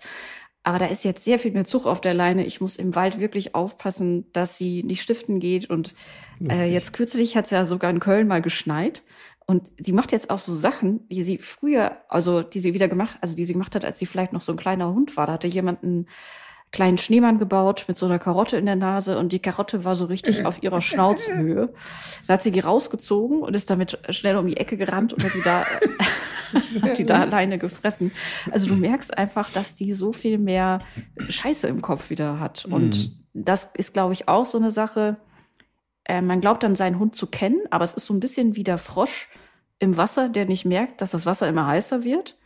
Aber 0.64 0.80
da 0.80 0.86
ist 0.88 1.06
jetzt 1.06 1.24
sehr 1.24 1.40
viel 1.40 1.52
mehr 1.52 1.64
Zug 1.64 1.86
auf 1.86 2.02
der 2.02 2.14
Leine. 2.14 2.46
Ich 2.46 2.60
muss 2.60 2.76
im 2.76 2.94
Wald 2.94 3.20
wirklich 3.20 3.56
aufpassen, 3.56 4.30
dass 4.34 4.58
sie 4.58 4.84
nicht 4.84 5.02
stiften 5.02 5.40
geht. 5.40 5.70
Und 5.70 5.96
äh, 6.42 6.70
jetzt 6.70 6.92
kürzlich 6.92 7.38
hat 7.38 7.46
es 7.46 7.52
ja 7.52 7.64
sogar 7.64 7.90
in 7.90 8.02
Köln 8.02 8.28
mal 8.28 8.42
geschneit. 8.42 9.02
Und 9.46 9.72
sie 9.80 9.94
macht 9.94 10.12
jetzt 10.12 10.30
auch 10.30 10.40
so 10.40 10.54
Sachen, 10.54 11.08
die 11.08 11.24
sie 11.24 11.38
früher, 11.38 12.02
also 12.10 12.42
die 12.42 12.60
sie 12.60 12.74
wieder 12.74 12.90
gemacht, 12.90 13.18
also 13.22 13.34
die 13.34 13.46
sie 13.46 13.54
gemacht 13.54 13.76
hat, 13.76 13.86
als 13.86 13.98
sie 13.98 14.06
vielleicht 14.06 14.34
noch 14.34 14.42
so 14.42 14.52
ein 14.52 14.58
kleiner 14.58 14.94
Hund 14.94 15.16
war. 15.16 15.26
Da 15.26 15.34
hatte 15.34 15.48
jemand 15.48 15.84
einen 15.84 16.10
kleinen 16.71 16.97
Schneemann 16.97 17.39
gebaut 17.39 17.86
mit 17.88 17.97
so 17.97 18.06
einer 18.06 18.19
Karotte 18.19 18.58
in 18.58 18.65
der 18.65 18.75
Nase 18.75 19.17
und 19.17 19.32
die 19.32 19.39
Karotte 19.39 19.86
war 19.86 19.95
so 19.95 20.06
richtig 20.06 20.45
auf 20.45 20.62
ihrer 20.62 20.82
Schnauzhöhe. 20.82 21.73
Da 22.27 22.34
hat 22.34 22.43
sie 22.43 22.51
die 22.51 22.60
rausgezogen 22.60 23.41
und 23.41 23.56
ist 23.56 23.69
damit 23.69 23.97
schnell 24.10 24.36
um 24.36 24.47
die 24.47 24.58
Ecke 24.58 24.75
gerannt 24.75 25.13
und 25.13 25.23
hat 25.23 25.34
die 25.34 25.41
da, 25.41 25.63
hat 26.82 26.97
die 26.97 27.06
da 27.06 27.21
alleine 27.21 27.58
gefressen. 27.58 28.12
Also 28.51 28.67
du 28.67 28.75
merkst 28.75 29.17
einfach, 29.17 29.49
dass 29.51 29.75
die 29.75 29.93
so 29.93 30.12
viel 30.12 30.38
mehr 30.38 30.82
Scheiße 31.30 31.67
im 31.67 31.82
Kopf 31.82 32.10
wieder 32.10 32.39
hat. 32.39 32.65
Und 32.65 32.97
mhm. 32.97 33.43
das 33.45 33.71
ist, 33.75 33.93
glaube 33.93 34.13
ich, 34.13 34.27
auch 34.27 34.45
so 34.45 34.58
eine 34.58 34.71
Sache. 34.71 35.17
Äh, 36.03 36.21
man 36.21 36.41
glaubt 36.41 36.63
dann 36.63 36.75
seinen 36.75 36.99
Hund 36.99 37.15
zu 37.15 37.27
kennen, 37.27 37.62
aber 37.71 37.86
es 37.86 37.93
ist 37.93 38.06
so 38.06 38.13
ein 38.13 38.19
bisschen 38.19 38.58
wie 38.58 38.63
der 38.63 38.77
Frosch 38.77 39.30
im 39.80 39.95
Wasser, 39.95 40.27
der 40.27 40.45
nicht 40.45 40.65
merkt, 40.65 41.01
dass 41.01 41.12
das 41.12 41.25
Wasser 41.25 41.47
immer 41.47 41.65
heißer 41.65 42.03
wird. 42.03 42.38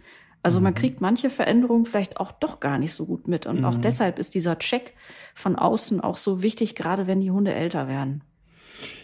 Also 0.43 0.59
man 0.59 0.73
mhm. 0.73 0.77
kriegt 0.77 1.01
manche 1.01 1.29
Veränderungen 1.29 1.85
vielleicht 1.85 2.17
auch 2.17 2.31
doch 2.31 2.59
gar 2.59 2.79
nicht 2.79 2.93
so 2.93 3.05
gut 3.05 3.27
mit. 3.27 3.45
Und 3.45 3.59
mhm. 3.59 3.65
auch 3.65 3.77
deshalb 3.77 4.19
ist 4.19 4.33
dieser 4.33 4.57
Check 4.57 4.93
von 5.35 5.55
außen 5.55 6.01
auch 6.01 6.17
so 6.17 6.41
wichtig, 6.41 6.75
gerade 6.75 7.07
wenn 7.07 7.21
die 7.21 7.31
Hunde 7.31 7.53
älter 7.53 7.87
werden. 7.87 8.23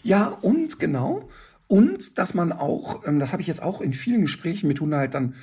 Ja, 0.04 0.28
und 0.28 0.80
genau. 0.80 1.28
Und 1.68 2.18
dass 2.18 2.34
man 2.34 2.52
auch, 2.52 3.06
ähm, 3.06 3.20
das 3.20 3.34
habe 3.34 3.42
ich 3.42 3.48
jetzt 3.48 3.62
auch 3.62 3.82
in 3.82 3.94
vielen 3.94 4.22
Gesprächen 4.22 4.68
mit 4.68 4.80
Hundehaltern 4.80 5.36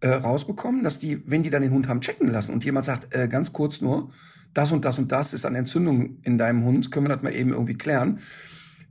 äh, 0.00 0.08
rausbekommen, 0.08 0.84
dass 0.84 0.98
die, 0.98 1.28
wenn 1.28 1.42
die 1.42 1.50
dann 1.50 1.62
den 1.62 1.72
Hund 1.72 1.88
haben 1.88 2.00
checken 2.00 2.30
lassen 2.30 2.52
und 2.52 2.64
jemand 2.64 2.86
sagt, 2.86 3.14
äh, 3.14 3.28
ganz 3.28 3.52
kurz 3.52 3.80
nur, 3.80 4.10
das 4.54 4.70
und 4.70 4.84
das 4.84 4.98
und 4.98 5.10
das 5.12 5.34
ist 5.34 5.44
an 5.44 5.54
Entzündung 5.54 6.18
in 6.22 6.38
deinem 6.38 6.64
Hund, 6.64 6.90
können 6.90 7.06
wir 7.06 7.14
das 7.14 7.22
mal 7.22 7.34
eben 7.34 7.50
irgendwie 7.50 7.76
klären, 7.76 8.20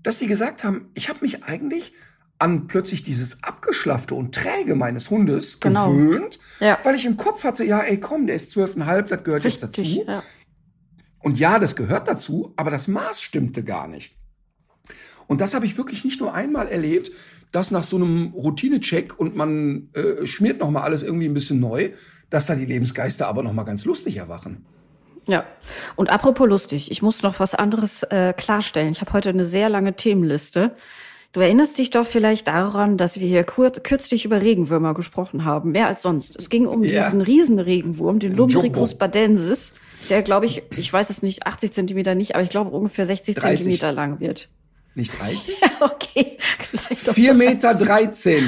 dass 0.04 0.20
die 0.20 0.28
gesagt 0.28 0.64
haben, 0.64 0.90
ich 0.94 1.10
habe 1.10 1.20
mich 1.22 1.44
eigentlich 1.46 1.94
an 2.44 2.68
plötzlich 2.68 3.04
dieses 3.04 3.42
abgeschlaffte 3.42 4.16
und 4.16 4.36
träge 4.36 4.76
meines 4.76 5.10
Hundes 5.10 5.62
genau. 5.62 5.90
gewöhnt, 5.90 6.40
ja. 6.60 6.78
weil 6.84 6.94
ich 6.94 7.06
im 7.06 7.16
Kopf 7.16 7.46
hatte, 7.46 7.64
ja, 7.64 7.80
ey, 7.80 8.02
komm, 8.02 8.28
der 8.28 8.36
ist 8.36 8.52
zwölfeinhalb, 8.52 9.08
das 9.08 9.24
gehört 9.24 9.46
Richtig, 9.46 9.62
jetzt 9.62 9.78
dazu. 9.78 10.04
Ja. 10.06 10.24
Und 11.20 11.40
ja, 11.40 11.58
das 11.58 11.78
gehört 11.78 12.10
dazu, 12.10 12.52
aber 12.58 12.70
das 12.70 12.90
Maß 12.90 13.22
stimmte 13.22 13.64
gar 13.64 13.88
nicht. 13.88 14.14
Und 15.28 15.40
das 15.40 15.54
habe 15.54 15.66
ich 15.66 15.78
wirklich 15.78 16.04
nicht 16.04 16.20
nur 16.20 16.34
einmal 16.34 16.68
erlebt, 16.68 17.12
dass 17.54 17.72
nach 17.72 17.84
so 17.84 17.96
einem 17.96 18.34
Routinecheck 18.34 19.18
und 19.18 19.38
man 19.38 19.88
äh, 19.94 20.26
schmiert 20.26 20.60
noch 20.60 20.70
mal 20.70 20.82
alles 20.82 21.02
irgendwie 21.02 21.28
ein 21.28 21.34
bisschen 21.34 21.62
neu, 21.62 21.92
dass 22.30 22.46
da 22.46 22.56
die 22.56 22.66
Lebensgeister 22.66 23.26
aber 23.26 23.42
noch 23.42 23.54
mal 23.54 23.64
ganz 23.64 23.86
lustig 23.86 24.18
erwachen. 24.18 24.66
Ja. 25.28 25.46
Und 25.96 26.10
apropos 26.10 26.50
lustig, 26.50 26.92
ich 26.92 27.02
muss 27.02 27.24
noch 27.24 27.40
was 27.40 27.56
anderes 27.56 28.04
äh, 28.04 28.34
klarstellen. 28.36 28.92
Ich 28.92 29.00
habe 29.00 29.14
heute 29.14 29.30
eine 29.30 29.46
sehr 29.46 29.70
lange 29.70 29.96
Themenliste. 29.96 30.76
Du 31.34 31.40
erinnerst 31.40 31.80
dich 31.80 31.90
doch 31.90 32.06
vielleicht 32.06 32.48
daran, 32.48 32.96
dass 32.96 33.20
wir 33.20 33.28
hier 33.28 33.44
kürzlich 33.44 34.24
über 34.24 34.42
Regenwürmer 34.42 34.94
gesprochen 34.94 35.46
haben, 35.46 35.72
mehr 35.72 35.88
als 35.88 36.04
sonst. 36.04 36.36
Es 36.38 36.48
ging 36.48 36.68
um 36.68 36.84
Ja. 36.84 37.04
diesen 37.04 37.22
Riesenregenwurm, 37.22 38.20
den 38.20 38.36
Lumbricus 38.36 38.96
badensis, 38.96 39.74
der, 40.12 40.22
glaube 40.22 40.46
ich, 40.46 40.62
ich 40.78 40.94
weiß 40.94 41.10
es 41.10 41.24
nicht, 41.24 41.48
80 41.48 41.74
Zentimeter 41.74 42.14
nicht, 42.14 42.36
aber 42.36 42.44
ich 42.44 42.52
glaube 42.52 42.70
ungefähr 42.70 43.08
60 43.08 43.36
30. 43.36 43.58
Zentimeter 43.64 43.92
lang 43.92 44.20
wird. 44.20 44.50
Nicht 44.94 45.20
30? 45.20 45.56
okay, 45.82 46.38
vielleicht 46.60 47.08
doch 47.08 47.14
4 47.14 47.34
Meter 47.34 47.74
30. 47.74 47.88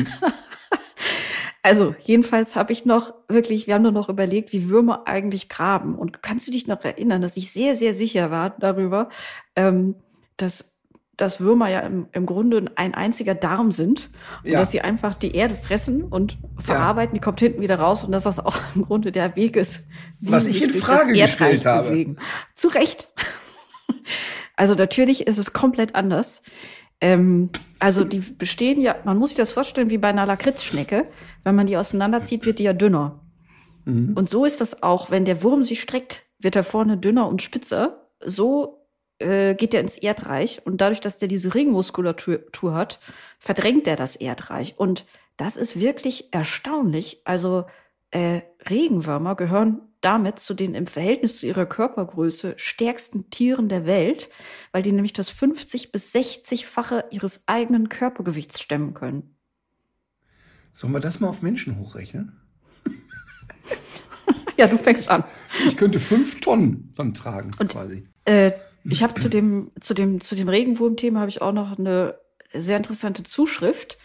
13. 0.06 0.10
Also, 1.64 1.96
jedenfalls 2.04 2.56
habe 2.56 2.72
ich 2.74 2.86
noch 2.86 3.16
wirklich, 3.28 3.66
wir 3.66 3.74
haben 3.74 3.82
nur 3.82 3.92
noch 3.92 4.08
überlegt, 4.08 4.54
wie 4.54 4.70
Würmer 4.70 5.08
eigentlich 5.08 5.50
graben. 5.50 5.96
Und 5.96 6.22
kannst 6.22 6.46
du 6.46 6.52
dich 6.52 6.68
noch 6.68 6.84
erinnern, 6.84 7.24
dass 7.24 7.38
ich 7.38 7.52
sehr, 7.52 7.76
sehr 7.76 7.96
sicher 7.96 8.30
war 8.30 8.52
darüber, 8.52 9.10
ähm, 9.56 9.96
dass, 10.38 10.75
dass 11.18 11.40
Würmer 11.40 11.70
ja 11.70 11.80
im, 11.82 12.08
im 12.12 12.26
Grunde 12.26 12.66
ein 12.76 12.94
einziger 12.94 13.36
Darm 13.36 13.72
sind 13.72 14.10
und 14.44 14.52
Ja. 14.52 14.60
dass 14.60 14.72
sie 14.72 14.82
einfach 14.82 15.16
die 15.16 15.34
Erde 15.36 15.56
fressen 15.56 16.04
und 16.04 16.38
verarbeiten, 16.58 17.14
die 17.14 17.22
kommt 17.22 17.40
hinten 17.40 17.62
wieder 17.62 17.80
raus 17.80 18.04
und 18.04 18.12
dass 18.12 18.24
das 18.24 18.40
auch 18.40 18.58
im 18.76 18.84
Grunde 18.84 19.12
der 19.12 19.36
Weg 19.36 19.56
ist, 19.56 19.88
wie 20.20 20.32
Was 20.32 20.46
sie 20.46 20.52
ich 20.52 20.64
in 20.64 20.70
Frage 20.72 21.14
gestellt 21.14 21.66
habe. 21.66 21.90
Bewegen. 21.90 22.18
Zu 22.56 22.68
Recht. 22.70 23.10
Also 24.56 24.74
natürlich 24.76 25.28
ist 25.28 25.38
es 25.38 25.54
komplett 25.54 25.96
anders. 25.96 26.42
Ähm, 27.02 27.50
also 27.80 28.04
die 28.06 28.20
bestehen 28.20 28.80
ja, 28.82 28.96
man 29.04 29.18
muss 29.18 29.30
sich 29.32 29.38
das 29.38 29.52
vorstellen 29.52 29.90
wie 29.90 29.98
bei 29.98 30.08
einer 30.08 30.26
Lakritzschnecke. 30.26 31.06
Wenn 31.44 31.56
man 31.56 31.68
die 31.68 31.76
auseinanderzieht, 31.78 32.46
wird 32.46 32.60
die 32.60 32.64
ja 32.64 32.74
dünner. 32.74 33.22
Und 33.88 34.30
so 34.32 34.46
ist 34.46 34.62
das 34.62 34.82
auch, 34.82 35.12
wenn 35.12 35.26
der 35.26 35.44
Wurm 35.44 35.64
sich 35.64 35.80
streckt, 35.80 36.24
wird 36.40 36.56
er 36.56 36.64
vorne 36.64 36.98
dünner 36.98 37.28
und 37.28 37.44
spitzer. 37.44 38.08
So 38.20 38.85
äh, 39.20 39.56
geht 39.56 39.74
er 39.74 39.82
ins 39.82 39.98
Erdreich 39.98 40.62
und 40.66 40.82
dadurch, 40.82 41.02
dass 41.02 41.18
der 41.18 41.28
diese 41.28 41.54
Ringmuskulatur 41.56 42.74
hat, 42.74 43.00
verdrängt 43.40 43.88
er 43.88 43.96
das 43.96 44.16
Erdreich. 44.16 44.76
Und 44.78 45.06
das 45.38 45.56
ist 45.56 45.80
wirklich 45.80 46.34
erstaunlich. 46.34 47.22
Also 47.26 47.66
äh, 48.12 48.42
Regenwürmer 48.70 49.36
gehören 49.36 49.82
damit 50.02 50.38
zu 50.40 50.54
den 50.54 50.76
im 50.76 50.86
Verhältnis 50.86 51.40
zu 51.40 51.48
ihrer 51.48 51.66
Körpergröße 51.66 52.54
stärksten 52.58 53.30
Tieren 53.32 53.70
der 53.70 53.86
Welt, 53.86 54.30
weil 54.72 54.84
die 54.84 54.92
nämlich 54.92 55.14
das 55.14 55.30
50 55.32 55.92
bis 55.92 56.14
60-fache 56.14 57.06
ihres 57.10 57.48
eigenen 57.48 57.90
Körpergewichts 57.90 58.62
stemmen 58.62 58.94
können. 58.94 59.36
Sollen 60.74 60.94
wir 60.94 61.00
das 61.00 61.20
mal 61.20 61.30
auf 61.30 61.42
Menschen 61.42 61.80
hochrechnen? 61.80 62.40
Ja, 64.58 64.68
du 64.68 64.78
fängst 64.78 65.10
an. 65.10 65.26
Ich 65.68 65.76
könnte 65.76 66.00
fünf 66.00 66.40
Tonnen 66.40 66.94
dann 66.96 67.14
tragen, 67.14 67.52
Und- 67.60 67.72
quasi. 67.74 68.08
Äh, 68.24 68.54
ich 68.90 69.04
habe 69.04 69.14
zu 69.16 69.30
dem, 69.30 69.72
zu 69.80 69.94
dem, 69.94 70.22
zu 70.22 70.36
dem 70.36 70.50
Regenwurm-Thema 70.50 71.20
habe 71.20 71.30
ich 71.30 71.42
auch 71.42 71.54
noch 71.54 71.78
eine 71.78 72.16
sehr 72.54 72.78
interessante 72.78 73.24
Zuschrift 73.24 73.98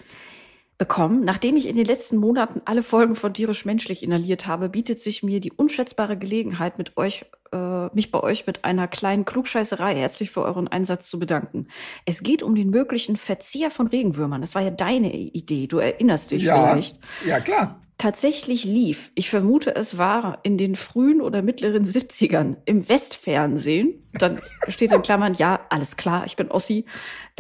bekommen. 0.78 1.24
Nachdem 1.24 1.56
ich 1.56 1.68
in 1.68 1.76
den 1.76 1.84
letzten 1.84 2.16
Monaten 2.16 2.62
alle 2.64 2.82
Folgen 2.82 3.14
von 3.14 3.34
Tierisch 3.34 3.66
Menschlich 3.66 4.02
inhaliert 4.02 4.46
habe, 4.46 4.70
bietet 4.70 4.98
sich 4.98 5.22
mir 5.22 5.40
die 5.40 5.52
unschätzbare 5.52 6.16
Gelegenheit, 6.16 6.78
mit 6.78 6.96
euch, 6.96 7.26
äh, 7.52 7.94
mich 7.94 8.10
bei 8.10 8.22
euch 8.22 8.46
mit 8.46 8.64
einer 8.64 8.88
kleinen 8.88 9.26
Klugscheißerei 9.26 9.94
herzlich 9.94 10.30
für 10.30 10.40
euren 10.40 10.68
Einsatz 10.68 11.10
zu 11.10 11.18
bedanken. 11.18 11.68
Es 12.06 12.22
geht 12.22 12.42
um 12.42 12.54
den 12.54 12.70
möglichen 12.70 13.16
Verzehr 13.16 13.70
von 13.70 13.88
Regenwürmern. 13.88 14.40
Das 14.40 14.54
war 14.54 14.62
ja 14.62 14.70
deine 14.70 15.12
Idee. 15.14 15.66
Du 15.66 15.76
erinnerst 15.76 16.30
dich 16.30 16.44
Ja, 16.44 16.70
vielleicht 16.70 16.98
ja, 17.26 17.40
klar. 17.40 17.82
Tatsächlich 18.00 18.64
lief, 18.64 19.12
ich 19.14 19.28
vermute, 19.28 19.76
es 19.76 19.98
war 19.98 20.38
in 20.42 20.56
den 20.56 20.74
frühen 20.74 21.20
oder 21.20 21.42
mittleren 21.42 21.84
70ern 21.84 22.56
im 22.64 22.88
Westfernsehen, 22.88 24.08
dann 24.14 24.40
steht 24.68 24.92
in 24.92 25.02
Klammern, 25.02 25.34
ja, 25.34 25.60
alles 25.68 25.98
klar, 25.98 26.24
ich 26.24 26.34
bin 26.34 26.50
Ossi, 26.50 26.86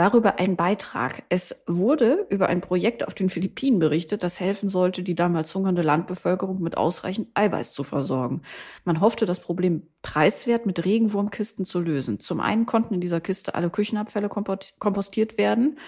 darüber 0.00 0.38
ein 0.38 0.56
Beitrag. 0.56 1.24
Es 1.28 1.62
wurde 1.66 2.26
über 2.30 2.46
ein 2.46 2.62
Projekt 2.62 3.06
auf 3.06 3.12
den 3.12 3.28
Philippinen 3.28 3.80
berichtet, 3.80 4.22
das 4.22 4.40
helfen 4.40 4.70
sollte, 4.70 5.02
die 5.02 5.14
damals 5.14 5.54
hungernde 5.54 5.82
Landbevölkerung 5.82 6.62
mit 6.62 6.78
ausreichend 6.78 7.28
Eiweiß 7.34 7.74
zu 7.74 7.84
versorgen. 7.84 8.40
Man 8.86 9.02
hoffte, 9.02 9.26
das 9.26 9.40
Problem 9.40 9.82
preiswert 10.00 10.64
mit 10.64 10.86
Regenwurmkisten 10.86 11.66
zu 11.66 11.80
lösen. 11.80 12.18
Zum 12.18 12.40
einen 12.40 12.64
konnten 12.64 12.94
in 12.94 13.02
dieser 13.02 13.20
Kiste 13.20 13.54
alle 13.54 13.68
Küchenabfälle 13.68 14.30
kompostiert 14.30 15.36
werden. 15.36 15.78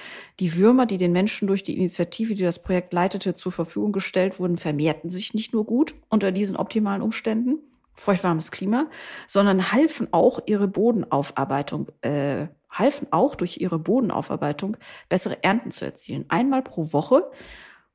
Die 0.40 0.58
Würmer, 0.58 0.84
die 0.84 0.98
den 0.98 1.12
Menschen 1.12 1.48
durch 1.48 1.62
die 1.62 1.78
Initiative, 1.78 2.34
die 2.34 2.42
das 2.42 2.62
Projekt 2.62 2.92
leitete, 2.92 3.32
zur 3.32 3.50
Verfügung 3.50 3.92
gestellt 3.92 4.38
wurden, 4.38 4.58
vermehrten 4.58 5.08
sich 5.08 5.32
nicht 5.32 5.54
nur 5.54 5.64
gut 5.64 5.94
unter 6.10 6.32
diesen 6.32 6.56
optimalen 6.56 7.00
Umständen, 7.00 7.60
feuchtwarmes 7.94 8.50
Klima, 8.50 8.90
sondern 9.26 9.72
halfen 9.72 10.08
auch 10.10 10.40
ihre 10.44 10.68
Bodenaufarbeitung, 10.68 11.88
äh, 12.02 12.48
halfen 12.72 13.06
auch 13.10 13.34
durch 13.34 13.58
ihre 13.60 13.78
Bodenaufarbeitung 13.78 14.76
bessere 15.08 15.42
Ernten 15.44 15.70
zu 15.70 15.84
erzielen. 15.84 16.24
Einmal 16.28 16.62
pro 16.62 16.92
Woche 16.92 17.30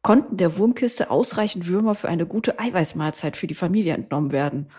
konnten 0.01 0.37
der 0.37 0.57
Wurmkiste 0.57 1.11
ausreichend 1.11 1.67
Würmer 1.67 1.95
für 1.95 2.07
eine 2.07 2.25
gute 2.25 2.59
Eiweißmahlzeit 2.59 3.35
für 3.35 3.47
die 3.47 3.53
Familie 3.53 3.93
entnommen 3.93 4.31
werden. 4.31 4.69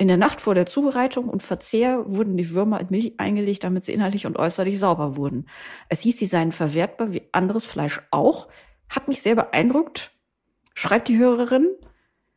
In 0.00 0.08
der 0.08 0.16
Nacht 0.16 0.40
vor 0.40 0.54
der 0.54 0.64
Zubereitung 0.64 1.28
und 1.28 1.42
Verzehr 1.42 2.04
wurden 2.06 2.36
die 2.36 2.52
Würmer 2.52 2.80
in 2.80 2.86
Milch 2.88 3.14
eingelegt, 3.18 3.64
damit 3.64 3.84
sie 3.84 3.92
innerlich 3.92 4.26
und 4.26 4.38
äußerlich 4.38 4.78
sauber 4.78 5.16
wurden. 5.16 5.46
Es 5.88 6.00
hieß, 6.00 6.18
sie 6.18 6.26
seien 6.26 6.52
verwertbar 6.52 7.12
wie 7.12 7.28
anderes 7.32 7.66
Fleisch 7.66 8.00
auch. 8.10 8.48
Hat 8.88 9.08
mich 9.08 9.20
sehr 9.20 9.34
beeindruckt. 9.34 10.12
Schreibt 10.74 11.08
die 11.08 11.18
Hörerin. 11.18 11.68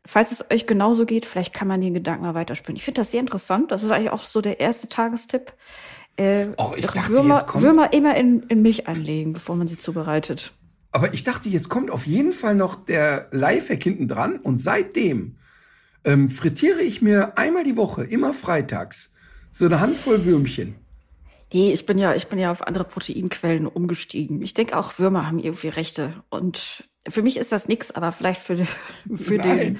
Falls 0.05 0.33
es 0.33 0.51
euch 0.51 0.67
genauso 0.67 1.05
geht, 1.05 1.25
vielleicht 1.25 1.53
kann 1.53 1.69
man 1.69 1.79
den 1.79 1.93
Gedanken 1.93 2.25
mal 2.25 2.35
weiterspielen. 2.35 2.75
Ich 2.75 2.83
finde 2.83 2.99
das 2.99 3.11
sehr 3.11 3.21
interessant. 3.21 3.71
Das 3.71 3.83
ist 3.83 3.91
eigentlich 3.91 4.11
auch 4.11 4.23
so 4.23 4.41
der 4.41 4.59
erste 4.59 4.89
Tagestipp. 4.89 5.53
Äh, 6.17 6.47
ich 6.77 6.87
dachte, 6.87 7.11
Würmer, 7.13 7.41
kommt- 7.43 7.63
Würmer 7.63 7.93
immer 7.93 8.15
in, 8.15 8.43
in 8.43 8.61
Milch 8.61 8.87
einlegen, 8.87 9.33
bevor 9.33 9.55
man 9.55 9.67
sie 9.67 9.77
zubereitet. 9.77 10.51
Aber 10.91 11.13
ich 11.13 11.23
dachte, 11.23 11.49
jetzt 11.49 11.69
kommt 11.69 11.89
auf 11.89 12.05
jeden 12.05 12.33
Fall 12.33 12.53
noch 12.55 12.75
der 12.75 13.27
Lifehack 13.31 13.81
hinten 13.81 14.07
dran 14.07 14.37
und 14.37 14.59
seitdem 14.59 15.37
ähm, 16.05 16.29
frittiere 16.29 16.81
ich 16.81 17.01
mir 17.01 17.37
einmal 17.37 17.63
die 17.63 17.77
Woche, 17.77 18.03
immer 18.03 18.31
freitags, 18.33 19.11
so 19.51 19.65
eine 19.65 19.79
Handvoll 19.79 20.23
Würmchen. 20.25 20.75
Nee, 21.51 21.71
ich 21.71 21.85
bin 21.85 21.97
ja, 21.97 22.13
ich 22.15 22.27
bin 22.27 22.37
ja 22.39 22.51
auf 22.51 22.61
andere 22.65 22.83
Proteinquellen 22.83 23.67
umgestiegen. 23.67 24.41
Ich 24.41 24.53
denke 24.53 24.77
auch, 24.77 24.97
Würmer 24.99 25.27
haben 25.27 25.39
irgendwie 25.39 25.67
Rechte. 25.69 26.13
Und 26.29 26.83
für 27.07 27.21
mich 27.21 27.37
ist 27.37 27.51
das 27.51 27.67
nix, 27.67 27.91
aber 27.91 28.11
vielleicht 28.11 28.41
für, 28.41 28.55
die- 28.55 28.65
für, 29.15 29.37
den, 29.37 29.77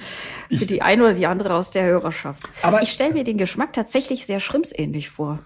für 0.50 0.66
die 0.66 0.82
eine 0.82 1.02
oder 1.04 1.14
die 1.14 1.26
andere 1.26 1.54
aus 1.54 1.70
der 1.72 1.84
Hörerschaft. 1.84 2.42
Aber- 2.62 2.82
ich 2.82 2.90
stelle 2.90 3.12
mir 3.14 3.24
den 3.24 3.38
Geschmack 3.38 3.72
tatsächlich 3.72 4.26
sehr 4.26 4.40
schrimpsähnlich 4.40 5.10
vor. 5.10 5.40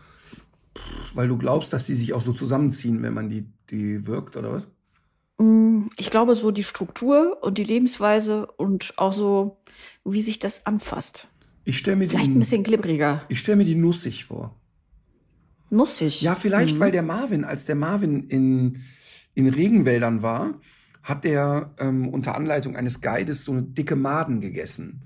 Weil 1.15 1.29
du 1.29 1.37
glaubst, 1.39 1.73
dass 1.73 1.87
die 1.87 1.95
sich 1.95 2.13
auch 2.13 2.21
so 2.21 2.33
zusammenziehen, 2.33 3.03
wenn 3.03 3.15
man 3.15 3.29
die, 3.31 3.47
die 3.71 4.07
wirkt, 4.07 4.37
oder 4.37 4.53
was? 4.53 4.69
Ich 5.97 6.11
glaube, 6.11 6.35
so 6.35 6.51
die 6.51 6.65
Struktur 6.65 7.39
und 7.43 7.59
die 7.59 7.65
Lebensweise 7.65 8.47
und 8.47 8.95
auch 8.97 9.13
so, 9.13 9.59
wie 10.05 10.21
sich 10.21 10.39
das 10.39 10.67
anfasst. 10.67 11.29
Ich 11.65 11.79
stelle 11.79 11.97
mir, 11.97 12.09
Vielleicht 12.09 12.29
ein 12.31 12.33
die, 12.35 12.39
bisschen 12.41 12.63
glibbriger. 12.65 13.23
ich 13.29 13.39
stell 13.39 13.57
mir 13.57 13.65
die 13.65 13.75
nussig 13.77 14.25
vor. 14.25 14.55
Nussig. 15.71 16.23
Ja, 16.23 16.35
vielleicht, 16.35 16.77
Mhm. 16.77 16.81
weil 16.81 16.91
der 16.93 17.03
Marvin, 17.03 17.45
als 17.45 17.65
der 17.67 17.75
Marvin 17.77 18.29
in, 18.29 18.81
in 19.35 19.49
Regenwäldern 19.49 20.23
war, 20.23 20.55
hat 21.03 21.25
der 21.25 21.71
ähm, 21.79 22.09
unter 22.09 22.35
Anleitung 22.35 22.75
eines 22.77 23.01
Guides 23.01 23.45
so 23.45 23.53
eine 23.53 23.63
dicke 23.63 23.97
Maden 23.97 24.41
gegessen. 24.41 25.03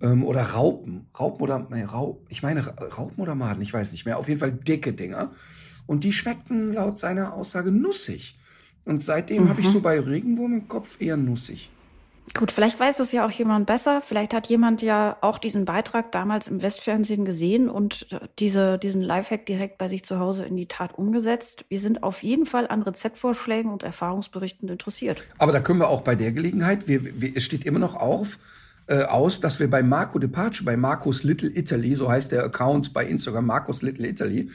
Ähm, 0.00 0.24
oder 0.24 0.42
Raupen. 0.42 1.06
Raupen 1.18 1.42
oder, 1.42 1.66
nee, 1.70 1.82
Rau, 1.82 2.20
ich 2.28 2.42
meine 2.42 2.66
Ra- 2.66 2.74
Raupen 2.96 3.20
oder 3.22 3.34
Maden, 3.34 3.62
ich 3.62 3.72
weiß 3.72 3.92
nicht 3.92 4.06
mehr. 4.06 4.18
Auf 4.18 4.28
jeden 4.28 4.40
Fall 4.40 4.52
dicke 4.52 4.92
Dinger. 4.92 5.32
Und 5.86 6.04
die 6.04 6.12
schmeckten 6.12 6.72
laut 6.74 6.98
seiner 6.98 7.34
Aussage 7.34 7.72
nussig. 7.72 8.36
Und 8.84 9.02
seitdem 9.02 9.48
habe 9.48 9.60
ich 9.60 9.66
Mhm. 9.68 9.72
so 9.72 9.80
bei 9.80 9.98
Regenwurm 9.98 10.52
im 10.52 10.68
Kopf 10.68 11.00
eher 11.00 11.16
nussig. 11.16 11.70
Gut, 12.34 12.52
vielleicht 12.52 12.78
weiß 12.78 13.00
es 13.00 13.10
ja 13.10 13.26
auch 13.26 13.30
jemand 13.30 13.66
besser. 13.66 14.02
Vielleicht 14.02 14.34
hat 14.34 14.48
jemand 14.48 14.82
ja 14.82 15.16
auch 15.22 15.38
diesen 15.38 15.64
Beitrag 15.64 16.12
damals 16.12 16.46
im 16.46 16.60
Westfernsehen 16.60 17.24
gesehen 17.24 17.70
und 17.70 18.06
diese, 18.38 18.78
diesen 18.78 19.00
Lifehack 19.00 19.46
direkt 19.46 19.78
bei 19.78 19.88
sich 19.88 20.04
zu 20.04 20.18
Hause 20.18 20.44
in 20.44 20.54
die 20.54 20.66
Tat 20.66 20.96
umgesetzt. 20.98 21.64
Wir 21.70 21.80
sind 21.80 22.02
auf 22.02 22.22
jeden 22.22 22.44
Fall 22.44 22.68
an 22.68 22.82
Rezeptvorschlägen 22.82 23.72
und 23.72 23.82
Erfahrungsberichten 23.82 24.68
interessiert. 24.68 25.24
Aber 25.38 25.52
da 25.52 25.60
können 25.60 25.80
wir 25.80 25.88
auch 25.88 26.02
bei 26.02 26.14
der 26.16 26.32
Gelegenheit, 26.32 26.86
wir, 26.86 27.20
wir, 27.20 27.34
es 27.34 27.44
steht 27.44 27.64
immer 27.64 27.78
noch 27.78 27.94
auf, 27.94 28.38
äh, 28.88 29.04
aus, 29.04 29.40
dass 29.40 29.60
wir 29.60 29.70
bei 29.70 29.82
Marco 29.82 30.18
Depace, 30.18 30.64
bei 30.64 30.76
Marcos 30.76 31.22
Little 31.22 31.50
Italy, 31.54 31.94
so 31.94 32.10
heißt 32.10 32.32
der 32.32 32.42
Account 32.44 32.92
bei 32.92 33.06
Instagram, 33.06 33.46
Marcos 33.46 33.82
Little 33.82 34.06
Italy, 34.06 34.50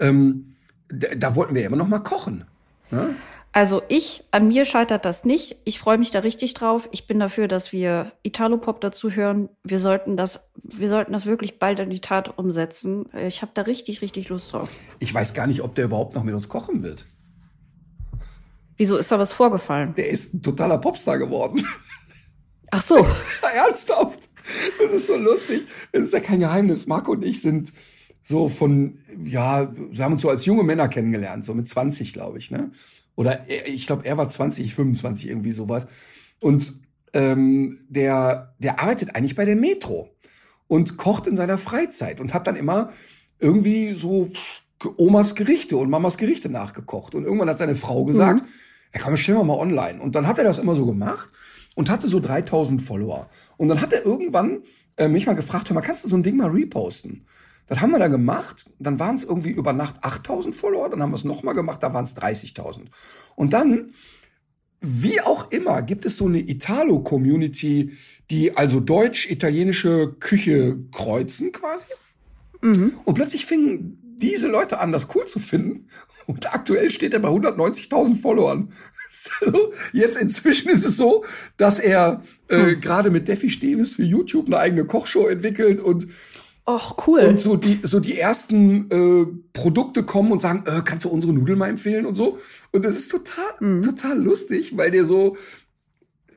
ähm, 0.00 0.54
da, 0.88 1.36
wollten 1.36 1.54
wir 1.54 1.64
immer 1.64 1.76
noch 1.76 1.88
mal 1.88 2.00
kochen. 2.00 2.44
Ne? 2.90 3.14
Also 3.52 3.82
ich, 3.88 4.24
an 4.32 4.48
mir 4.48 4.64
scheitert 4.64 5.04
das 5.04 5.24
nicht. 5.24 5.56
Ich 5.64 5.78
freue 5.78 5.96
mich 5.96 6.10
da 6.10 6.20
richtig 6.20 6.54
drauf. 6.54 6.88
Ich 6.90 7.06
bin 7.06 7.20
dafür, 7.20 7.46
dass 7.46 7.72
wir 7.72 8.10
Italopop 8.22 8.80
dazu 8.80 9.12
hören. 9.12 9.48
Wir 9.62 9.78
sollten 9.78 10.16
das, 10.16 10.48
wir 10.62 10.88
sollten 10.88 11.12
das 11.12 11.24
wirklich 11.24 11.60
bald 11.60 11.78
in 11.78 11.90
die 11.90 12.00
Tat 12.00 12.36
umsetzen. 12.36 13.06
Ich 13.14 13.42
habe 13.42 13.52
da 13.54 13.62
richtig, 13.62 14.02
richtig 14.02 14.28
Lust 14.28 14.52
drauf. 14.52 14.68
Ich 14.98 15.14
weiß 15.14 15.34
gar 15.34 15.46
nicht, 15.46 15.62
ob 15.62 15.76
der 15.76 15.84
überhaupt 15.84 16.14
noch 16.14 16.24
mit 16.24 16.34
uns 16.34 16.48
kochen 16.48 16.82
wird. 16.82 17.06
Wieso 18.76 18.96
ist 18.96 19.12
da 19.12 19.20
was 19.20 19.32
vorgefallen? 19.32 19.94
Der 19.94 20.08
ist 20.08 20.34
ein 20.34 20.42
totaler 20.42 20.78
Popstar 20.78 21.18
geworden. 21.18 21.64
Ach 22.74 22.82
so. 22.82 22.96
Ernsthaft. 23.54 24.28
Das 24.80 24.92
ist 24.92 25.06
so 25.06 25.16
lustig. 25.16 25.66
Es 25.92 26.06
ist 26.06 26.12
ja 26.12 26.18
kein 26.18 26.40
Geheimnis. 26.40 26.88
Marco 26.88 27.12
und 27.12 27.24
ich 27.24 27.40
sind 27.40 27.72
so 28.20 28.48
von, 28.48 28.98
ja, 29.24 29.72
wir 29.90 30.04
haben 30.04 30.14
uns 30.14 30.22
so 30.22 30.28
als 30.28 30.44
junge 30.44 30.64
Männer 30.64 30.88
kennengelernt, 30.88 31.44
so 31.44 31.54
mit 31.54 31.68
20, 31.68 32.12
glaube 32.12 32.38
ich, 32.38 32.50
ne? 32.50 32.72
Oder 33.14 33.48
er, 33.48 33.68
ich 33.68 33.86
glaube, 33.86 34.04
er 34.04 34.16
war 34.16 34.28
20, 34.28 34.74
25, 34.74 35.28
irgendwie 35.28 35.52
sowas. 35.52 35.86
Und 36.40 36.80
ähm, 37.12 37.84
der, 37.88 38.54
der 38.58 38.80
arbeitet 38.80 39.14
eigentlich 39.14 39.36
bei 39.36 39.44
der 39.44 39.56
Metro 39.56 40.08
und 40.66 40.96
kocht 40.96 41.28
in 41.28 41.36
seiner 41.36 41.58
Freizeit 41.58 42.18
und 42.18 42.34
hat 42.34 42.48
dann 42.48 42.56
immer 42.56 42.90
irgendwie 43.38 43.94
so 43.94 44.30
Omas 44.96 45.36
Gerichte 45.36 45.76
und 45.76 45.90
Mamas 45.90 46.18
Gerichte 46.18 46.48
nachgekocht. 46.48 47.14
Und 47.14 47.22
irgendwann 47.24 47.50
hat 47.50 47.58
seine 47.58 47.76
Frau 47.76 48.04
gesagt, 48.04 48.42
mhm. 48.42 48.48
ja 48.94 49.00
komm, 49.00 49.16
stellen 49.16 49.38
wir 49.38 49.44
mal 49.44 49.58
online. 49.58 50.02
Und 50.02 50.16
dann 50.16 50.26
hat 50.26 50.38
er 50.38 50.44
das 50.44 50.58
immer 50.58 50.74
so 50.74 50.86
gemacht 50.86 51.30
und 51.74 51.90
hatte 51.90 52.08
so 52.08 52.20
3000 52.20 52.80
Follower. 52.80 53.28
Und 53.56 53.68
dann 53.68 53.80
hat 53.80 53.92
er 53.92 54.04
irgendwann 54.04 54.62
äh, 54.96 55.08
mich 55.08 55.26
mal 55.26 55.34
gefragt, 55.34 55.68
hör 55.68 55.74
mal, 55.74 55.80
kannst 55.80 56.04
du 56.04 56.08
so 56.08 56.16
ein 56.16 56.22
Ding 56.22 56.36
mal 56.36 56.50
reposten? 56.50 57.26
Das 57.66 57.80
haben 57.80 57.92
wir 57.92 57.98
dann 57.98 58.10
gemacht. 58.10 58.66
Dann 58.78 58.98
waren 58.98 59.16
es 59.16 59.24
irgendwie 59.24 59.50
über 59.50 59.72
Nacht 59.72 59.96
8000 60.02 60.54
Follower. 60.54 60.88
Dann 60.90 61.02
haben 61.02 61.10
wir 61.10 61.16
es 61.16 61.24
nochmal 61.24 61.54
gemacht. 61.54 61.82
Da 61.82 61.94
waren 61.94 62.04
es 62.04 62.16
30.000. 62.16 62.86
Und 63.36 63.52
dann, 63.52 63.92
wie 64.80 65.20
auch 65.20 65.50
immer, 65.50 65.82
gibt 65.82 66.04
es 66.04 66.16
so 66.16 66.26
eine 66.26 66.40
Italo-Community, 66.40 67.92
die 68.30 68.56
also 68.56 68.80
deutsch-italienische 68.80 70.14
Küche 70.20 70.78
kreuzen 70.92 71.52
quasi. 71.52 71.86
Mhm. 72.60 72.92
Und 73.04 73.14
plötzlich 73.14 73.46
fingen 73.46 73.98
diese 74.18 74.48
Leute 74.48 74.78
an, 74.78 74.92
das 74.92 75.14
cool 75.14 75.26
zu 75.26 75.38
finden. 75.38 75.88
Und 76.26 76.52
aktuell 76.54 76.90
steht 76.90 77.14
er 77.14 77.20
bei 77.20 77.28
190.000 77.28 78.20
Followern. 78.20 78.70
Also 79.40 79.72
jetzt 79.92 80.16
inzwischen 80.16 80.70
ist 80.70 80.84
es 80.84 80.96
so, 80.96 81.24
dass 81.56 81.78
er 81.78 82.22
äh, 82.48 82.72
hm. 82.72 82.80
gerade 82.80 83.10
mit 83.10 83.28
Defi 83.28 83.50
Steves 83.50 83.94
für 83.94 84.04
YouTube 84.04 84.46
eine 84.46 84.58
eigene 84.58 84.84
Kochshow 84.84 85.28
entwickelt 85.28 85.80
und 85.80 86.06
Och, 86.66 87.06
cool. 87.06 87.20
Und 87.20 87.38
so 87.38 87.56
die, 87.56 87.80
so 87.82 88.00
die 88.00 88.18
ersten 88.18 88.90
äh, 88.90 89.26
Produkte 89.52 90.02
kommen 90.02 90.32
und 90.32 90.40
sagen, 90.40 90.64
äh, 90.66 90.80
kannst 90.82 91.04
du 91.04 91.10
unsere 91.10 91.34
Nudeln 91.34 91.58
mal 91.58 91.68
empfehlen 91.68 92.06
und 92.06 92.14
so. 92.14 92.38
Und 92.72 92.86
das 92.86 92.96
ist 92.96 93.10
total, 93.10 93.44
mhm. 93.60 93.82
total 93.82 94.18
lustig, 94.18 94.74
weil 94.76 94.90
der 94.90 95.04
so, 95.04 95.36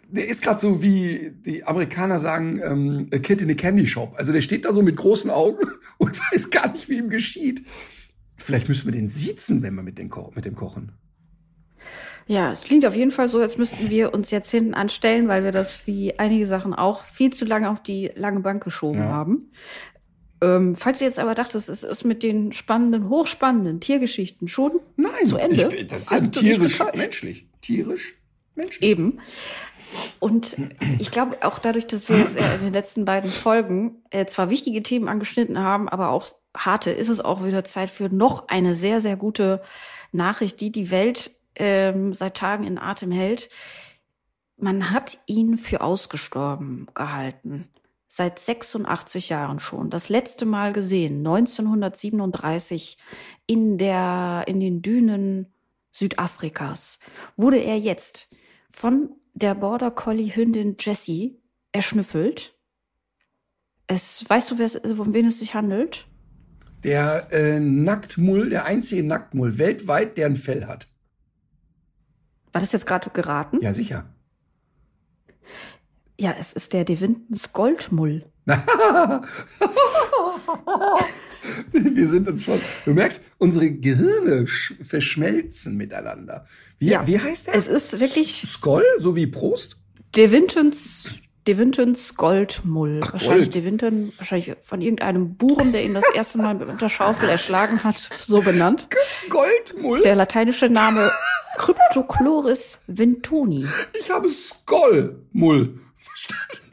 der 0.10 0.28
ist 0.28 0.42
gerade 0.42 0.60
so 0.60 0.82
wie 0.82 1.32
die 1.34 1.64
Amerikaner 1.64 2.20
sagen, 2.20 2.60
ähm, 2.62 3.08
a 3.14 3.20
kid 3.20 3.42
in 3.42 3.50
a 3.50 3.54
candy 3.54 3.88
shop. 3.88 4.16
Also 4.18 4.34
der 4.34 4.42
steht 4.42 4.66
da 4.66 4.74
so 4.74 4.82
mit 4.82 4.98
großen 4.98 5.32
Augen 5.32 5.66
und 5.98 6.20
weiß 6.20 6.50
gar 6.50 6.74
nicht, 6.74 6.90
wie 6.90 6.98
ihm 6.98 7.10
geschieht. 7.10 7.66
Vielleicht 8.36 8.68
müssen 8.68 8.86
wir 8.86 8.92
den 8.92 9.10
siezen, 9.10 9.64
wenn 9.64 9.76
wir 9.76 9.84
mit, 9.84 9.98
den 9.98 10.10
Ko 10.10 10.34
mit 10.36 10.44
dem 10.44 10.56
kochen. 10.56 10.92
Ja, 12.28 12.52
es 12.52 12.64
klingt 12.64 12.86
auf 12.86 12.96
jeden 12.96 13.12
Fall 13.12 13.30
so, 13.30 13.40
als 13.40 13.58
müssten 13.58 13.90
wir 13.90 14.14
uns 14.14 14.32
jetzt 14.32 14.52
hinten 14.52 14.74
anstellen, 14.74 15.28
weil 15.28 15.44
wir 15.44 15.52
das 15.52 15.88
wie 15.88 16.20
einige 16.20 16.46
Sachen 16.46 16.74
auch 16.74 17.06
viel 17.06 17.32
zu 17.32 17.46
lange 17.46 17.70
auf 17.70 17.82
die 17.82 18.12
lange 18.16 18.42
Bank 18.42 18.64
geschoben 18.64 19.00
ja. 19.00 19.06
haben. 19.06 19.52
Ähm, 20.42 20.76
falls 20.76 21.00
du 21.00 21.06
jetzt 21.06 21.20
aber 21.20 21.34
dachtest, 21.34 21.70
es 21.70 21.84
ist 21.84 22.04
mit 22.04 22.22
den 22.22 22.52
spannenden, 22.52 23.10
hochspannenden 23.10 23.80
Tiergeschichten 23.80 24.48
schon 24.48 24.74
Nein, 24.98 25.26
zu 25.26 25.38
Ende. 25.38 25.74
Ich, 25.74 25.88
das 25.88 26.12
ist 26.12 26.34
tierisch 26.34 26.80
menschlich. 26.94 27.48
Tierisch 27.62 28.16
menschlich. 28.56 28.88
Eben. 28.88 29.20
Und 30.20 30.58
ich 31.00 31.12
glaube 31.12 31.38
auch 31.42 31.60
dadurch, 31.60 31.88
dass 31.88 32.10
wir 32.10 32.18
jetzt 32.18 32.36
in 32.36 32.62
den 32.62 32.74
letzten 32.74 33.06
beiden 33.06 33.32
Folgen 33.32 34.04
äh, 34.10 34.26
zwar 34.26 34.50
wichtige 34.50 34.84
Themen 34.84 35.08
angeschnitten 35.08 35.60
haben, 35.60 35.88
aber 35.88 36.10
auch 36.10 36.28
harte, 36.56 36.92
ist 36.92 37.10
es 37.10 37.20
auch 37.20 37.44
wieder 37.46 37.64
Zeit 37.64 37.90
für 37.90 38.10
noch 38.10 38.48
eine 38.50 38.76
sehr, 38.76 39.00
sehr 39.02 39.16
gute 39.16 39.62
Nachricht, 40.12 40.60
die 40.60 40.72
die 40.72 40.92
Welt 40.92 41.32
ähm, 41.58 42.14
seit 42.14 42.38
Tagen 42.38 42.64
in 42.64 42.78
Atem 42.78 43.12
hält. 43.12 43.50
Man 44.58 44.92
hat 44.92 45.20
ihn 45.28 45.58
für 45.58 45.82
ausgestorben 45.82 46.88
gehalten. 46.94 47.68
Seit 48.08 48.40
86 48.40 49.30
Jahren 49.30 49.60
schon. 49.60 49.90
Das 49.90 50.10
letzte 50.10 50.46
Mal 50.46 50.74
gesehen, 50.74 51.18
1937 51.18 52.98
in 53.46 53.78
der, 53.78 54.46
in 54.48 54.60
den 54.60 54.82
Dünen 54.82 55.54
Südafrikas, 55.92 57.00
wurde 57.36 57.58
er 57.58 57.78
jetzt 57.78 58.30
von 58.70 59.16
der 59.34 59.56
Border 59.56 59.92
Collie 59.92 60.36
Hündin 60.36 60.78
Jessie 60.80 61.40
erschnüffelt. 61.72 62.56
Es, 63.88 64.26
weißt 64.28 64.52
du, 64.52 64.58
wer, 64.58 65.00
um 65.00 65.14
wen 65.14 65.26
es 65.26 65.40
sich 65.40 65.54
handelt? 65.54 66.08
Der 66.84 67.28
äh, 67.32 67.60
Nacktmull, 67.60 68.50
der 68.50 68.66
einzige 68.66 69.04
Nacktmull 69.04 69.58
weltweit, 69.58 70.18
der 70.18 70.28
ein 70.28 70.36
Fell 70.36 70.66
hat. 70.66 70.88
War 72.58 72.62
das 72.62 72.72
jetzt 72.72 72.88
gerade 72.88 73.12
geraten? 73.12 73.60
Ja, 73.62 73.72
sicher. 73.72 74.10
Ja, 76.18 76.36
es 76.40 76.54
ist 76.54 76.74
der 76.74 76.86
De 76.86 77.00
Wintens 77.00 77.54
Goldmull. 77.54 78.26
Wir 81.72 82.08
sind 82.08 82.28
uns 82.28 82.46
schon. 82.46 82.60
Du 82.84 82.96
merkst, 82.96 83.22
unsere 83.38 83.70
Gehirne 83.70 84.48
verschmelzen 84.48 85.78
miteinander. 85.78 86.48
Wie, 86.80 86.88
ja, 86.88 87.06
wie 87.06 87.20
heißt 87.20 87.46
der? 87.46 87.54
Es 87.54 87.68
ist 87.68 88.00
wirklich. 88.00 88.42
Skoll, 88.48 88.86
so 88.98 89.16
wie 89.16 89.28
Prost? 89.28 89.78
De 90.16 90.32
Wintens. 90.32 91.10
De 91.48 91.58
Wintens 91.58 92.16
Goldmull. 92.16 93.00
Ach, 93.02 93.14
wahrscheinlich 93.14 93.46
Gold. 93.46 93.56
De 93.56 93.64
Winton, 93.64 94.14
wahrscheinlich 94.18 94.54
von 94.62 94.82
irgendeinem 94.82 95.36
Buren, 95.36 95.72
der 95.72 95.86
ihn 95.86 95.94
das 95.94 96.04
erste 96.14 96.38
Mal 96.40 96.56
mit 96.56 96.82
der 96.82 96.90
Schaufel 96.90 97.30
erschlagen 97.30 97.86
hat, 97.86 97.98
so 97.98 98.42
benannt. 98.42 98.88
Goldmull? 99.30 100.02
Der 100.02 100.16
lateinische 100.16 100.68
Name 100.68 101.10
Cryptochloris 101.56 102.80
vintoni. 102.88 103.66
Ich 103.98 104.12
habe 104.12 104.28
Skollmull 104.28 105.80
verstanden. 106.02 106.68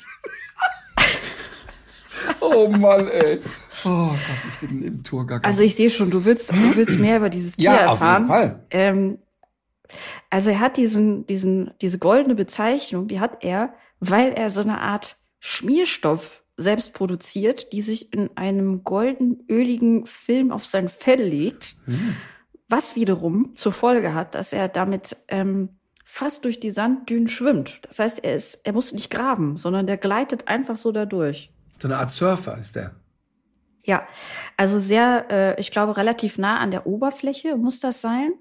oh 2.41 2.69
Mann, 2.69 3.07
ey. 3.09 3.41
Oh 3.85 4.09
Gott, 4.09 4.19
ich 4.49 4.69
bin 4.69 4.83
im 4.83 5.05
Tourgag. 5.05 5.45
Also 5.45 5.63
ich 5.63 5.77
sehe 5.77 5.91
schon, 5.91 6.11
du 6.11 6.25
willst, 6.25 6.51
du 6.51 6.77
willst 6.77 6.99
mehr 6.99 7.19
über 7.19 7.31
dieses 7.31 7.55
Tier 7.55 7.67
ja, 7.67 7.77
erfahren. 7.77 8.29
Auf 8.29 8.41
jeden 8.41 8.51
Fall. 8.51 8.67
Ähm, 8.71 9.19
also 10.31 10.51
er 10.51 10.59
hat 10.59 10.77
diesen, 10.77 11.27
diesen, 11.27 11.71
diese 11.81 11.99
goldene 11.99 12.35
Bezeichnung, 12.35 13.07
die 13.07 13.21
hat 13.21 13.45
er, 13.45 13.75
weil 14.11 14.33
er 14.33 14.51
so 14.51 14.61
eine 14.61 14.81
Art 14.81 15.17
Schmierstoff 15.41 16.43
selbst 16.57 16.95
produziert, 16.95 17.73
die 17.73 17.83
sich 17.83 18.13
in 18.13 18.37
einem 18.37 18.85
golden, 18.85 19.45
öligen 19.51 20.07
Film 20.07 20.53
auf 20.53 20.67
sein 20.67 20.89
Fell 20.89 21.23
legt. 21.23 21.77
Hm. 21.87 22.17
Was 22.69 22.97
wiederum 22.97 23.55
zur 23.57 23.73
Folge 23.73 24.15
hat, 24.15 24.35
dass 24.35 24.53
er 24.53 24.69
damit 24.69 25.17
ähm, 25.29 25.71
fast 26.05 26.45
durch 26.45 26.61
die 26.61 26.71
Sanddünen 26.71 27.29
schwimmt. 27.29 27.81
Das 27.83 27.99
heißt, 27.99 28.25
er 28.25 28.35
ist, 28.37 28.61
er 28.65 28.73
muss 28.73 28.93
nicht 28.93 29.11
graben, 29.11 29.57
sondern 29.57 29.87
der 29.87 29.97
gleitet 29.97 30.49
einfach 30.49 30.77
so 30.77 30.93
dadurch. 30.93 31.53
So 31.79 31.89
eine 31.89 31.99
Art 31.99 32.11
Surfer 32.11 32.59
ist 32.59 32.77
der. 32.77 32.95
Ja, 33.85 34.07
also 34.57 34.81
sehr, 34.81 35.27
äh, 35.31 35.61
ich 35.61 35.71
glaube, 35.71 35.97
relativ 35.97 36.39
nah 36.39 36.59
an 36.59 36.71
der 36.71 36.87
Oberfläche 36.87 37.57
muss 37.57 37.81
das 37.81 38.01
sein. 38.01 38.33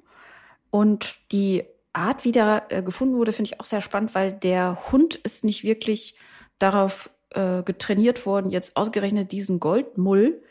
Und 0.69 1.31
die 1.31 1.65
Art, 1.93 2.25
wie 2.25 2.31
der 2.31 2.65
äh, 2.69 2.81
gefunden 2.81 3.15
wurde, 3.15 3.33
finde 3.33 3.51
ich 3.51 3.59
auch 3.59 3.65
sehr 3.65 3.81
spannend, 3.81 4.15
weil 4.15 4.33
der 4.33 4.91
Hund 4.91 5.15
ist 5.15 5.43
nicht 5.43 5.63
wirklich 5.63 6.17
darauf 6.57 7.11
äh, 7.29 7.63
getrainiert 7.63 8.25
worden, 8.25 8.51
jetzt 8.51 8.75
ausgerechnet 8.75 9.31
diesen 9.31 9.59
Goldmull 9.59 10.41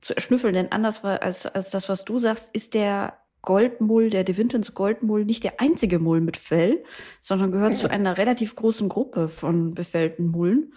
zu 0.00 0.14
erschnüffeln. 0.14 0.54
Denn 0.54 0.70
anders 0.70 1.02
als, 1.04 1.46
als 1.46 1.70
das, 1.70 1.88
was 1.88 2.04
du 2.04 2.18
sagst, 2.18 2.50
ist 2.52 2.74
der 2.74 3.18
Goldmull, 3.40 4.10
der 4.10 4.24
De 4.24 4.36
Wintons 4.36 4.74
Goldmull, 4.74 5.24
nicht 5.24 5.44
der 5.44 5.60
einzige 5.60 5.98
Mull 5.98 6.20
mit 6.20 6.36
Fell, 6.36 6.84
sondern 7.20 7.50
gehört 7.50 7.74
zu 7.74 7.90
einer 7.90 8.16
relativ 8.16 8.54
großen 8.54 8.88
Gruppe 8.88 9.28
von 9.28 9.74
befällten 9.74 10.28
Mullen. 10.28 10.72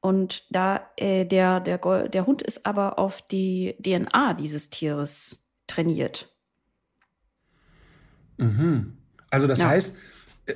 Und 0.00 0.44
da 0.50 0.90
äh, 0.96 1.24
der, 1.24 1.60
der, 1.60 2.08
der 2.08 2.26
Hund 2.26 2.42
ist 2.42 2.66
aber 2.66 2.98
auf 2.98 3.22
die 3.22 3.76
DNA 3.80 4.34
dieses 4.34 4.68
Tieres 4.68 5.48
trainiert. 5.66 6.30
Mhm. 8.36 8.98
Also 9.34 9.46
das 9.46 9.58
ja. 9.58 9.68
heißt, 9.68 9.96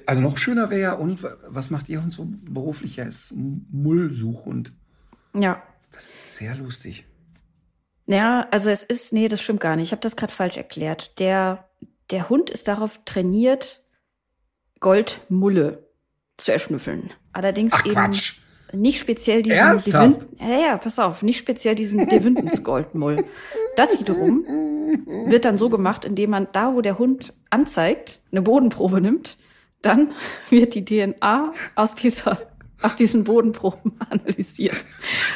also 0.07 0.21
noch 0.21 0.39
schöner 0.39 0.71
wäre 0.71 0.81
ja, 0.81 0.93
und 0.93 1.27
was 1.47 1.71
macht 1.71 1.89
ihr 1.89 2.03
Hund 2.03 2.13
so 2.13 2.27
beruflich? 2.29 2.99
Er 2.99 3.07
ist 3.07 3.35
Mullsuchhund. 3.35 4.73
Ja. 5.35 5.63
Das 5.93 6.05
ist 6.05 6.37
sehr 6.37 6.55
lustig. 6.55 7.07
Ja, 8.07 8.47
also 8.51 8.71
es 8.71 8.83
ist, 8.83 9.13
nee, 9.13 9.29
das 9.29 9.43
stimmt 9.43 9.61
gar 9.61 9.77
nicht. 9.77 9.89
Ich 9.89 9.93
habe 9.93 10.01
das 10.01 10.17
gerade 10.17 10.33
falsch 10.33 10.57
erklärt. 10.57 11.19
Der, 11.19 11.69
der 12.11 12.29
Hund 12.29 12.51
ist 12.51 12.69
darauf 12.69 13.05
trainiert, 13.05 13.83
Goldmulle 14.81 15.89
zu 16.37 16.53
erschnüffeln. 16.53 17.11
Allerdings 17.33 17.73
Ach, 17.75 17.85
eben 17.85 17.95
Quatsch. 17.95 18.39
Nicht 18.73 19.01
speziell 19.01 19.43
diesen 19.43 19.59
Ernsthaft? 19.59 20.29
ja, 20.39 20.59
ja, 20.59 20.77
pass 20.77 20.99
auf, 20.99 21.23
nicht 21.23 21.39
speziell 21.39 21.75
diesen 21.75 22.07
Devintens 22.09 22.63
Goldmull. 22.63 23.25
Das 23.77 23.99
wiederum 23.99 24.45
wird 25.27 25.45
dann 25.45 25.57
so 25.57 25.69
gemacht, 25.69 26.05
indem 26.05 26.31
man 26.31 26.49
da, 26.53 26.75
wo 26.75 26.81
der 26.81 26.99
Hund 26.99 27.35
anzeigt, 27.51 28.21
eine 28.33 28.43
Bodenprobe 28.43 29.01
nimmt, 29.01 29.37
dann 29.83 30.13
wird 30.51 30.75
die 30.75 30.85
DNA 30.85 31.53
aus 31.75 31.95
dieser 31.95 32.39
aus 32.81 32.95
diesen 32.95 33.25
Bodenproben 33.25 33.99
analysiert. 34.09 34.85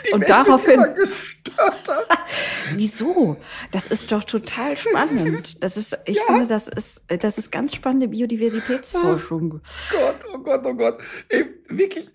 Die 0.06 0.12
und 0.12 0.28
daraufhin. 0.28 0.80
Wieso? 2.74 3.36
Das 3.72 3.88
ist 3.88 4.12
doch 4.12 4.22
total 4.22 4.76
spannend. 4.76 5.62
Das 5.62 5.76
ist, 5.76 5.98
ich 6.06 6.18
ja. 6.18 6.22
finde, 6.26 6.46
das 6.46 6.68
ist, 6.68 7.02
das 7.08 7.38
ist 7.38 7.50
ganz 7.50 7.74
spannende 7.74 8.08
Biodiversitätsforschung. 8.08 9.60
Oh 9.60 9.96
Gott, 9.96 10.24
oh 10.32 10.38
Gott, 10.38 10.60
oh 10.64 10.74
Gott. 10.74 10.98
Ey, 11.28 11.46
wirklich 11.66 12.10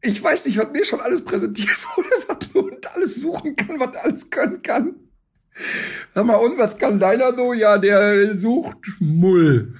Ich 0.00 0.20
weiß 0.20 0.46
nicht, 0.46 0.58
was 0.58 0.70
mir 0.72 0.84
schon 0.84 1.00
alles 1.00 1.24
präsentiert 1.24 1.78
wurde, 1.96 2.08
was 2.26 2.54
Hund 2.54 2.94
alles 2.94 3.14
suchen 3.14 3.54
kann, 3.54 3.78
was 3.78 3.94
alles 3.94 4.28
können 4.28 4.60
kann. 4.62 4.96
Sag 6.14 6.24
mal, 6.26 6.36
und 6.36 6.58
was 6.58 6.78
kann 6.78 6.98
deiner 6.98 7.34
so? 7.34 7.52
Ja, 7.52 7.78
der 7.78 8.34
sucht 8.36 8.78
Mull. 8.98 9.74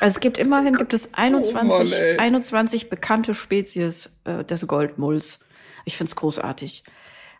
Also 0.00 0.16
es 0.16 0.20
gibt 0.20 0.38
immerhin 0.38 0.74
gibt 0.74 0.92
es 0.92 1.14
21, 1.14 1.54
oh 1.54 2.08
Mann, 2.08 2.18
21 2.18 2.90
bekannte 2.90 3.34
Spezies 3.34 4.10
äh, 4.24 4.44
des 4.44 4.66
Goldmulls. 4.66 5.38
Ich 5.84 5.96
find's 5.96 6.16
großartig. 6.16 6.84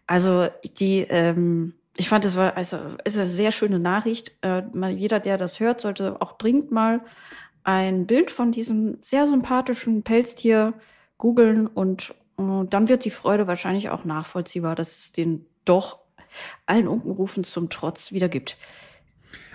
Also 0.07 0.49
die, 0.79 1.01
ähm, 1.01 1.75
ich 1.97 2.09
fand, 2.09 2.25
es 2.25 2.37
war 2.37 2.57
also 2.57 2.79
ist 3.05 3.19
eine 3.19 3.29
sehr 3.29 3.51
schöne 3.51 3.79
Nachricht. 3.79 4.33
Äh, 4.43 4.63
mal, 4.73 4.93
jeder, 4.93 5.21
der 5.21 5.39
das 5.39 5.61
hört, 5.61 5.81
sollte 5.81 6.21
auch 6.21 6.39
dringend 6.39 6.71
mal 6.71 7.01
ein 7.65 8.07
Bild 8.07 8.31
von 8.31 8.53
diesem 8.53 8.99
sehr 9.01 9.27
sympathischen 9.27 10.03
Pelztier 10.03 10.75
googeln 11.19 11.67
und 11.67 12.15
äh, 12.39 12.65
dann 12.69 12.89
wird 12.89 13.05
die 13.05 13.11
Freude 13.11 13.47
wahrscheinlich 13.47 13.89
auch 13.91 14.05
nachvollziehbar, 14.05 14.75
dass 14.75 14.99
es 14.99 15.13
den 15.13 15.47
doch 15.65 16.04
allen 16.67 16.89
Unkenrufen 16.89 17.45
zum 17.45 17.71
Trotz 17.71 18.13
wieder 18.13 18.29
gibt. 18.29 18.57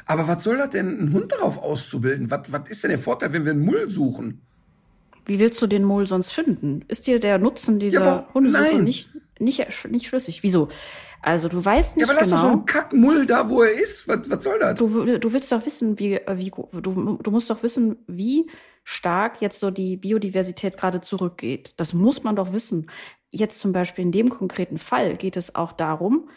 Aber 0.06 0.28
was 0.28 0.44
soll 0.44 0.58
das 0.58 0.72
denn, 0.72 1.00
einen 1.00 1.14
Hund 1.14 1.32
darauf 1.32 1.60
auszubilden? 1.62 2.32
Was, 2.32 2.52
was 2.52 2.68
ist 2.70 2.84
denn 2.84 2.90
der 2.90 3.00
Vorteil, 3.00 3.32
wenn 3.32 3.46
wir 3.46 3.52
einen 3.52 3.64
Mull 3.64 3.92
suchen? 3.92 4.42
Wie 5.26 5.40
willst 5.40 5.62
du 5.62 5.68
den 5.68 5.84
Mull 5.84 6.08
sonst 6.08 6.32
finden? 6.32 6.84
Ist 6.88 7.06
dir 7.06 7.20
der 7.20 7.38
Nutzen 7.38 7.78
dieser 7.78 8.04
ja, 8.04 8.28
Hundesuche 8.34 8.82
nicht, 8.82 9.12
nicht, 9.40 9.86
nicht 9.88 10.08
schlüssig? 10.08 10.42
Wieso? 10.42 10.70
Also 11.22 11.48
du 11.50 11.64
weißt 11.64 11.98
nicht 11.98 12.08
genau. 12.08 12.20
Ja, 12.20 12.26
aber 12.26 12.26
genau. 12.26 12.36
lass 12.36 12.42
doch 12.42 12.50
so 12.50 12.54
einen 12.58 12.66
Kackmull 12.66 13.26
da, 13.28 13.50
wo 13.50 13.62
er 13.62 13.72
ist. 13.72 14.08
Was, 14.08 14.30
was 14.30 14.44
soll 14.44 14.58
das? 14.58 14.80
Du, 14.80 14.88
du 15.06 15.34
willst 15.34 15.52
doch 15.52 15.66
wissen, 15.66 16.00
wie, 16.00 16.20
wie 16.28 16.52
du, 16.82 17.18
du 17.22 17.32
musst 17.32 17.50
doch 17.50 17.62
wissen, 17.62 17.98
wie 18.08 18.50
stark 18.84 19.42
jetzt 19.42 19.60
so 19.60 19.70
die 19.70 19.98
Biodiversität 19.98 20.78
gerade 20.78 21.02
zurückgeht. 21.02 21.74
Das 21.78 21.94
muss 21.94 22.24
man 22.24 22.36
doch 22.36 22.54
wissen. 22.54 22.90
Jetzt 23.30 23.60
zum 23.60 23.74
Beispiel 23.74 24.06
in 24.06 24.12
dem 24.12 24.30
konkreten 24.30 24.80
Fall 24.80 25.16
geht 25.18 25.38
es 25.38 25.54
auch 25.54 25.74
darum, 25.74 26.30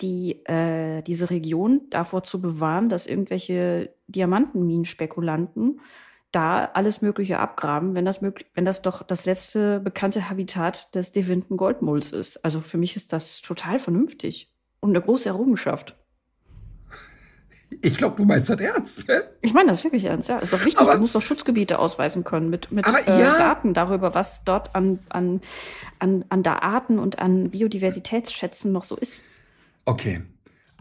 die, 0.00 0.44
äh, 0.46 1.02
diese 1.02 1.30
Region 1.30 1.82
davor 1.90 2.22
zu 2.22 2.40
bewahren, 2.40 2.88
dass 2.88 3.06
irgendwelche 3.06 3.94
Diamantenminenspekulanten 4.08 5.80
da 6.32 6.66
alles 6.74 7.00
Mögliche 7.00 7.38
abgraben, 7.38 7.94
wenn 7.94 8.04
das 8.04 8.20
möglich, 8.20 8.46
wenn 8.54 8.64
das 8.64 8.82
doch 8.82 9.02
das 9.02 9.24
letzte 9.24 9.80
bekannte 9.80 10.28
Habitat 10.28 10.94
des 10.94 11.12
Devinten 11.12 11.56
Goldmulls 11.56 12.12
ist. 12.12 12.44
Also 12.44 12.60
für 12.60 12.76
mich 12.78 12.96
ist 12.96 13.12
das 13.12 13.40
total 13.40 13.78
vernünftig 13.78 14.52
und 14.80 14.90
eine 14.90 15.00
große 15.00 15.28
Errungenschaft. 15.28 15.96
Ich 17.82 17.96
glaube, 17.96 18.16
du 18.16 18.24
meinst 18.24 18.48
das 18.48 18.60
ernst, 18.60 19.08
ne? 19.08 19.24
Ich 19.40 19.52
meine 19.52 19.70
das 19.70 19.82
wirklich 19.82 20.04
ernst, 20.04 20.28
ja. 20.28 20.36
Ist 20.36 20.52
doch 20.52 20.64
wichtig, 20.64 20.80
aber, 20.80 20.94
du 20.94 21.00
musst 21.00 21.14
doch 21.14 21.22
Schutzgebiete 21.22 21.78
ausweisen 21.78 22.22
können 22.22 22.48
mit, 22.48 22.70
mit 22.70 22.86
äh, 22.86 23.20
ja. 23.20 23.38
Daten 23.38 23.74
darüber, 23.74 24.14
was 24.14 24.44
dort 24.44 24.74
an, 24.74 25.00
an, 25.08 25.40
an, 25.98 26.24
an 26.28 26.42
der 26.42 26.62
Arten 26.62 26.98
und 26.98 27.18
an 27.18 27.50
Biodiversitätsschätzen 27.50 28.72
noch 28.72 28.84
so 28.84 28.96
ist. 28.96 29.22
Okay. 29.86 30.22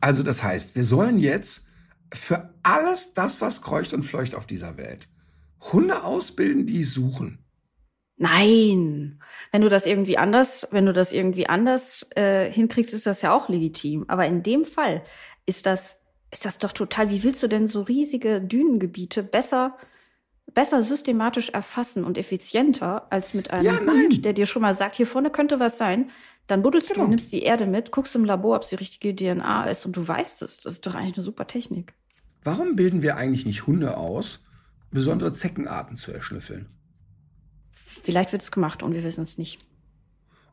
Also 0.02 0.24
das 0.24 0.44
heißt, 0.44 0.76
wir 0.76 0.84
sollen 0.84 1.18
jetzt 1.18 1.66
für 2.14 2.54
alles 2.64 3.14
das, 3.14 3.42
was 3.42 3.62
kreucht 3.62 3.94
und 3.94 4.04
fleucht 4.04 4.36
auf 4.36 4.46
dieser 4.46 4.78
Welt, 4.78 5.08
Hunde 5.72 6.04
ausbilden, 6.04 6.66
die 6.66 6.84
suchen. 6.84 7.40
Nein, 8.18 9.22
wenn 9.52 9.62
du 9.62 9.70
das 9.70 9.86
irgendwie 9.86 10.18
anders, 10.18 10.68
wenn 10.72 10.86
du 10.86 10.94
das 10.94 11.12
irgendwie 11.12 11.48
anders 11.48 12.08
äh, 12.16 12.52
hinkriegst, 12.52 12.94
ist 12.94 13.06
das 13.06 13.22
ja 13.22 13.34
auch 13.34 13.50
legitim. 13.50 14.06
Aber 14.08 14.26
in 14.26 14.42
dem 14.42 14.64
Fall 14.64 15.04
ist 15.46 15.66
das, 15.66 16.02
ist 16.32 16.46
das 16.46 16.60
doch 16.60 16.72
total. 16.72 17.10
Wie 17.10 17.24
willst 17.24 17.44
du 17.44 17.48
denn 17.48 17.68
so 17.68 17.82
riesige 17.82 18.42
Dünengebiete 18.42 19.22
besser, 19.22 19.78
besser 20.54 20.82
systematisch 20.82 21.50
erfassen 21.50 22.06
und 22.06 22.18
effizienter 22.18 23.12
als 23.12 23.34
mit 23.34 23.52
einem 23.52 23.66
ja, 23.66 23.80
Hund, 23.80 24.24
der 24.24 24.34
dir 24.34 24.46
schon 24.46 24.62
mal 24.62 24.74
sagt, 24.74 24.96
hier 24.96 25.08
vorne 25.08 25.30
könnte 25.30 25.60
was 25.60 25.78
sein. 25.78 26.10
Dann 26.48 26.62
buddelst 26.62 26.90
genau. 26.90 27.06
du, 27.06 27.10
nimmst 27.10 27.32
die 27.32 27.42
Erde 27.42 27.66
mit, 27.66 27.92
guckst 27.92 28.16
im 28.16 28.26
Labor, 28.26 28.58
ob 28.58 28.64
es 28.64 28.70
die 28.70 28.76
richtige 28.76 29.16
DNA 29.16 29.66
ist 29.66 29.86
und 29.86 29.98
du 29.98 30.08
weißt 30.08 30.42
es. 30.44 30.62
Das 30.62 30.74
ist 30.74 30.86
doch 30.86 30.94
eigentlich 30.94 31.16
eine 31.16 31.24
super 31.24 31.48
Technik. 31.48 31.94
Warum 32.44 32.76
bilden 32.76 33.02
wir 33.02 33.18
eigentlich 33.18 33.46
nicht 33.46 33.66
Hunde 33.66 33.98
aus, 33.98 34.46
besondere 34.96 35.34
Zeckenarten 35.34 35.98
zu 35.98 36.12
erschnüffeln. 36.12 36.68
Vielleicht 37.72 38.32
wird 38.32 38.42
es 38.42 38.52
gemacht 38.52 38.82
und 38.82 38.94
wir 38.94 39.04
wissen 39.04 39.22
es 39.22 39.38
nicht. 39.38 39.60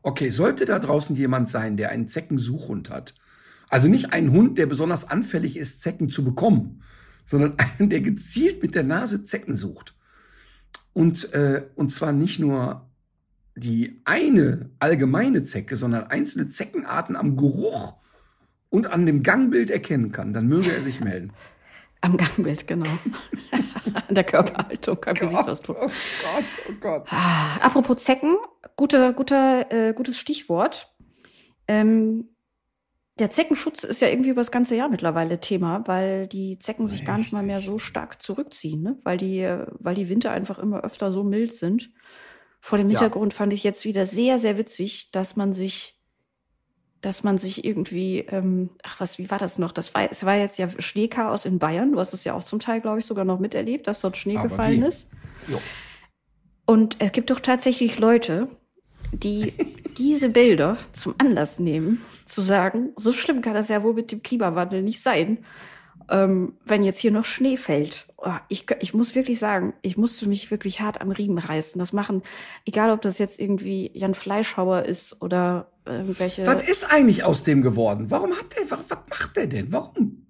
Okay, 0.03 0.29
sollte 0.29 0.65
da 0.65 0.77
draußen 0.79 1.15
jemand 1.15 1.49
sein, 1.49 1.77
der 1.77 1.89
einen 1.89 2.07
Zeckensuchhund 2.07 2.91
hat, 2.91 3.15
also 3.69 3.87
nicht 3.87 4.13
ein 4.13 4.31
Hund, 4.31 4.59
der 4.59 4.67
besonders 4.67 5.09
anfällig 5.09 5.57
ist, 5.57 5.81
Zecken 5.81 6.09
zu 6.09 6.23
bekommen, 6.23 6.83
sondern 7.25 7.55
einen, 7.79 7.89
der 7.89 8.01
gezielt 8.01 8.61
mit 8.61 8.75
der 8.75 8.83
Nase 8.83 9.23
Zecken 9.23 9.55
sucht. 9.55 9.95
Und, 10.91 11.33
äh, 11.33 11.63
und 11.75 11.91
zwar 11.91 12.11
nicht 12.11 12.39
nur 12.39 12.87
die 13.55 14.01
eine 14.05 14.71
allgemeine 14.79 15.43
Zecke, 15.43 15.77
sondern 15.77 16.07
einzelne 16.07 16.49
Zeckenarten 16.49 17.15
am 17.15 17.37
Geruch 17.37 17.95
und 18.69 18.87
an 18.87 19.05
dem 19.05 19.21
Gangbild 19.23 19.69
erkennen 19.69 20.11
kann, 20.11 20.33
dann 20.33 20.47
möge 20.47 20.71
er 20.73 20.81
sich 20.81 20.99
melden. 20.99 21.31
Am 22.01 22.17
Gangbild, 22.17 22.67
genau. 22.67 22.89
An 24.07 24.15
der 24.15 24.25
Körperhaltung, 24.25 24.97
am 25.05 25.13
Gesichtsausdruck. 25.13 25.77
Oh 25.79 25.87
Gott, 25.87 26.43
oh 26.67 26.73
Gott. 26.81 27.07
Ah, 27.09 27.55
apropos 27.61 28.03
Zecken, 28.03 28.35
guter, 28.75 29.13
guter, 29.13 29.71
äh, 29.71 29.93
gutes 29.93 30.17
Stichwort. 30.17 30.93
Ähm, 31.65 32.33
der 33.19 33.29
Zeckenschutz 33.29 33.83
ist 33.83 34.01
ja 34.01 34.09
irgendwie 34.09 34.31
über 34.31 34.41
das 34.41 34.51
ganze 34.51 34.75
Jahr 34.75 34.89
mittlerweile 34.89 35.39
Thema, 35.39 35.83
weil 35.87 36.27
die 36.27 36.57
Zecken 36.59 36.87
sich 36.87 37.01
Richtig. 37.01 37.07
gar 37.07 37.17
nicht 37.19 37.31
mal 37.31 37.43
mehr 37.43 37.61
so 37.61 37.77
stark 37.77 38.21
zurückziehen, 38.21 38.81
ne? 38.81 38.97
weil, 39.03 39.17
die, 39.17 39.47
weil 39.79 39.95
die 39.95 40.09
Winter 40.09 40.31
einfach 40.31 40.57
immer 40.59 40.83
öfter 40.83 41.11
so 41.11 41.23
mild 41.23 41.55
sind. 41.55 41.91
Vor 42.65 42.77
dem 42.77 42.87
Hintergrund 42.87 43.33
ja. 43.33 43.37
fand 43.37 43.51
ich 43.51 43.65
jetzt 43.65 43.83
wieder 43.83 44.05
sehr, 44.05 44.39
sehr 44.39 44.57
witzig, 44.57 45.11
dass 45.11 45.35
man 45.35 45.51
sich 45.51 45.99
dass 47.01 47.21
man 47.21 47.37
sich 47.37 47.65
irgendwie, 47.65 48.19
ähm, 48.19 48.69
ach 48.83 49.01
was, 49.01 49.17
wie 49.17 49.29
war 49.29 49.37
das 49.37 49.57
noch? 49.59 49.73
Das 49.73 49.93
war, 49.93 50.09
es 50.09 50.25
war 50.25 50.37
jetzt 50.37 50.57
ja 50.57 50.69
Schneechaos 50.79 51.43
in 51.43 51.59
Bayern. 51.59 51.91
Du 51.91 51.99
hast 51.99 52.13
es 52.13 52.23
ja 52.23 52.33
auch 52.33 52.43
zum 52.45 52.59
Teil, 52.59 52.79
glaube 52.79 52.99
ich, 52.99 53.05
sogar 53.05 53.25
noch 53.25 53.41
miterlebt, 53.41 53.87
dass 53.87 53.99
dort 53.99 54.15
Schnee 54.15 54.37
Aber 54.37 54.47
gefallen 54.47 54.81
wie? 54.81 54.87
ist. 54.87 55.11
Jo. 55.49 55.61
Und 56.65 56.95
es 56.99 57.11
gibt 57.11 57.31
doch 57.31 57.41
tatsächlich 57.41 57.99
Leute, 57.99 58.47
die 59.11 59.51
diese 59.97 60.29
Bilder 60.29 60.77
zum 60.93 61.15
Anlass 61.17 61.59
nehmen, 61.59 62.01
zu 62.25 62.41
sagen, 62.41 62.93
so 62.95 63.11
schlimm 63.11 63.41
kann 63.41 63.55
das 63.55 63.67
ja 63.67 63.83
wohl 63.83 63.93
mit 63.93 64.13
dem 64.13 64.23
Klimawandel 64.23 64.83
nicht 64.83 65.01
sein, 65.01 65.39
ähm, 66.09 66.53
wenn 66.65 66.83
jetzt 66.83 66.99
hier 66.99 67.11
noch 67.11 67.25
Schnee 67.25 67.57
fällt. 67.57 68.07
Oh, 68.17 68.31
ich, 68.47 68.65
ich 68.79 68.93
muss 68.93 69.15
wirklich 69.15 69.39
sagen, 69.39 69.73
ich 69.81 69.97
musste 69.97 70.27
mich 70.27 70.49
wirklich 70.51 70.81
hart 70.81 71.01
am 71.01 71.11
Riemen 71.11 71.37
reißen. 71.37 71.79
Das 71.79 71.93
machen, 71.93 72.23
egal 72.65 72.91
ob 72.91 73.01
das 73.01 73.17
jetzt 73.17 73.39
irgendwie 73.39 73.91
Jan 73.93 74.13
Fleischhauer 74.13 74.83
ist 74.83 75.21
oder 75.21 75.67
irgendwelche. 75.85 76.45
Was 76.47 76.67
ist 76.67 76.91
eigentlich 76.91 77.23
aus 77.23 77.43
dem 77.43 77.61
geworden? 77.61 78.09
Warum 78.09 78.31
hat 78.31 78.55
der, 78.57 78.71
was, 78.71 78.79
was 78.89 78.99
macht 79.09 79.35
der 79.35 79.47
denn? 79.47 79.71
Warum? 79.71 80.22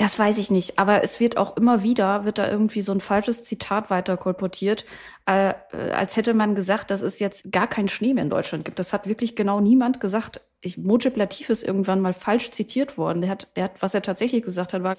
Das 0.00 0.18
weiß 0.18 0.38
ich 0.38 0.50
nicht, 0.50 0.78
aber 0.78 1.04
es 1.04 1.20
wird 1.20 1.36
auch 1.36 1.58
immer 1.58 1.82
wieder, 1.82 2.24
wird 2.24 2.38
da 2.38 2.50
irgendwie 2.50 2.80
so 2.80 2.90
ein 2.90 3.02
falsches 3.02 3.44
Zitat 3.44 3.90
weiter 3.90 4.16
kolportiert, 4.16 4.86
äh, 5.26 5.52
als 5.72 6.16
hätte 6.16 6.32
man 6.32 6.54
gesagt, 6.54 6.90
dass 6.90 7.02
es 7.02 7.18
jetzt 7.18 7.52
gar 7.52 7.66
keinen 7.66 7.88
Schnee 7.88 8.14
mehr 8.14 8.24
in 8.24 8.30
Deutschland 8.30 8.64
gibt. 8.64 8.78
Das 8.78 8.94
hat 8.94 9.06
wirklich 9.06 9.36
genau 9.36 9.60
niemand 9.60 10.00
gesagt. 10.00 10.40
Ich, 10.62 10.78
Mojib 10.78 11.18
Latif 11.18 11.50
ist 11.50 11.62
irgendwann 11.62 12.00
mal 12.00 12.14
falsch 12.14 12.50
zitiert 12.50 12.96
worden. 12.96 13.20
Der 13.20 13.30
hat, 13.30 13.48
der 13.56 13.64
hat, 13.64 13.82
was 13.82 13.92
er 13.92 14.00
tatsächlich 14.00 14.42
gesagt 14.42 14.72
hat, 14.72 14.82
war, 14.82 14.96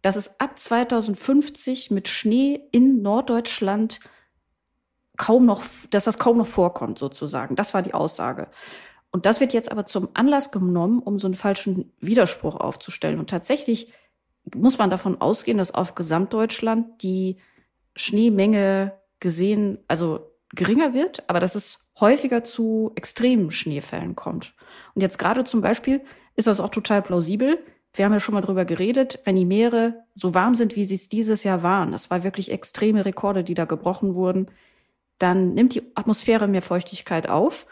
dass 0.00 0.16
es 0.16 0.40
ab 0.40 0.58
2050 0.58 1.90
mit 1.90 2.08
Schnee 2.08 2.62
in 2.72 3.02
Norddeutschland 3.02 4.00
kaum 5.18 5.44
noch, 5.44 5.62
dass 5.90 6.04
das 6.04 6.18
kaum 6.18 6.38
noch 6.38 6.46
vorkommt, 6.46 6.98
sozusagen. 6.98 7.56
Das 7.56 7.74
war 7.74 7.82
die 7.82 7.92
Aussage. 7.92 8.48
Und 9.10 9.26
das 9.26 9.38
wird 9.40 9.52
jetzt 9.52 9.70
aber 9.70 9.84
zum 9.84 10.08
Anlass 10.14 10.50
genommen, 10.50 11.00
um 11.00 11.18
so 11.18 11.26
einen 11.26 11.34
falschen 11.34 11.92
Widerspruch 12.00 12.54
aufzustellen. 12.54 13.18
Und 13.18 13.28
tatsächlich 13.28 13.92
muss 14.54 14.78
man 14.78 14.90
davon 14.90 15.20
ausgehen, 15.20 15.58
dass 15.58 15.74
auf 15.74 15.94
Gesamtdeutschland 15.94 17.02
die 17.02 17.38
Schneemenge 17.96 18.98
gesehen, 19.20 19.78
also 19.88 20.30
geringer 20.54 20.94
wird, 20.94 21.28
aber 21.28 21.40
dass 21.40 21.54
es 21.54 21.90
häufiger 21.98 22.42
zu 22.42 22.92
extremen 22.94 23.50
Schneefällen 23.50 24.16
kommt. 24.16 24.54
Und 24.94 25.02
jetzt 25.02 25.18
gerade 25.18 25.44
zum 25.44 25.60
Beispiel 25.60 26.02
ist 26.34 26.46
das 26.46 26.60
auch 26.60 26.70
total 26.70 27.02
plausibel. 27.02 27.58
Wir 27.92 28.04
haben 28.04 28.12
ja 28.12 28.20
schon 28.20 28.34
mal 28.34 28.40
drüber 28.40 28.64
geredet, 28.64 29.20
wenn 29.24 29.36
die 29.36 29.44
Meere 29.44 30.04
so 30.14 30.34
warm 30.34 30.54
sind, 30.54 30.76
wie 30.76 30.84
sie 30.84 30.94
es 30.94 31.08
dieses 31.08 31.44
Jahr 31.44 31.62
waren, 31.62 31.92
das 31.92 32.10
war 32.10 32.24
wirklich 32.24 32.50
extreme 32.50 33.04
Rekorde, 33.04 33.44
die 33.44 33.54
da 33.54 33.64
gebrochen 33.64 34.14
wurden, 34.14 34.46
dann 35.18 35.54
nimmt 35.54 35.74
die 35.74 35.82
Atmosphäre 35.94 36.48
mehr 36.48 36.62
Feuchtigkeit 36.62 37.28
auf 37.28 37.66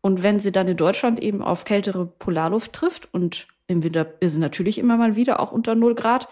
und 0.00 0.22
wenn 0.22 0.40
sie 0.40 0.52
dann 0.52 0.68
in 0.68 0.76
Deutschland 0.76 1.20
eben 1.20 1.42
auf 1.42 1.64
kältere 1.64 2.06
Polarluft 2.06 2.72
trifft 2.72 3.12
und 3.12 3.48
im 3.66 3.82
Winter 3.82 4.14
ist 4.20 4.32
es 4.32 4.38
natürlich 4.38 4.78
immer 4.78 4.96
mal 4.96 5.16
wieder 5.16 5.40
auch 5.40 5.52
unter 5.52 5.74
0 5.74 5.94
Grad, 5.94 6.28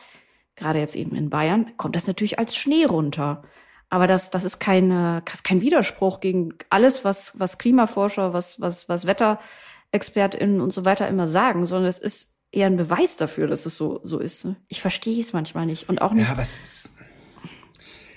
gerade 0.57 0.79
jetzt 0.79 0.97
eben 0.97 1.15
in 1.15 1.31
Bayern, 1.31 1.73
kommt 1.77 1.95
das 1.95 2.07
natürlich 2.07 2.39
als 2.39 2.57
Schnee 2.57 2.85
runter. 2.85 3.43
Aber 3.91 4.07
das, 4.07 4.31
das 4.31 4.45
ist 4.45 4.59
keine, 4.59 5.23
das 5.25 5.37
ist 5.37 5.45
kein 5.45 5.61
Widerspruch 5.61 6.21
gegen 6.21 6.55
alles, 6.69 7.05
was, 7.05 7.39
was 7.39 7.59
Klimaforscher, 7.59 8.33
was, 8.33 8.61
was, 8.61 8.89
was 8.89 9.07
WetterexpertInnen 9.07 10.61
und 10.61 10.73
so 10.73 10.85
weiter 10.85 11.09
immer 11.09 11.27
sagen, 11.27 11.65
sondern 11.65 11.89
es 11.89 11.99
ist 11.99 12.37
eher 12.51 12.67
ein 12.67 12.77
Beweis 12.77 13.17
dafür, 13.17 13.47
dass 13.47 13.67
es 13.67 13.77
so, 13.77 14.01
so 14.03 14.19
ist. 14.19 14.45
Ne? 14.45 14.57
Ich 14.69 14.81
verstehe 14.81 15.21
es 15.21 15.33
manchmal 15.33 15.67
nicht 15.67 15.89
und 15.89 16.03
auch 16.03 16.13
nicht. 16.13 16.27
Ja, 16.27 16.33
aber 16.33 16.43
es 16.43 16.59
ist, 16.59 16.91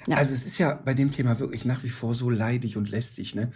ja. 0.08 0.18
Also 0.18 0.34
es 0.34 0.46
ist 0.46 0.58
ja 0.58 0.74
bei 0.74 0.94
dem 0.94 1.12
Thema 1.12 1.40
wirklich 1.40 1.64
nach 1.66 1.84
wie 1.84 1.90
vor 1.90 2.16
so 2.16 2.30
leidig 2.30 2.76
und 2.76 2.90
lästig, 2.90 3.36
ne? 3.36 3.52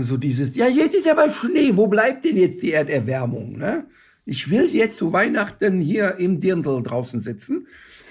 So 0.00 0.16
dieses, 0.16 0.56
ja, 0.56 0.66
jetzt 0.66 0.94
ist 0.94 1.08
aber 1.08 1.30
Schnee, 1.30 1.76
wo 1.76 1.86
bleibt 1.86 2.24
denn 2.24 2.36
jetzt 2.36 2.62
die 2.62 2.72
Erderwärmung? 2.72 3.56
Ne? 3.58 3.86
Ich 4.24 4.50
will 4.50 4.66
jetzt 4.74 4.98
zu 4.98 5.12
Weihnachten 5.12 5.80
hier 5.80 6.16
im 6.16 6.40
Dirndl 6.40 6.82
draußen 6.82 7.20
sitzen. 7.20 7.66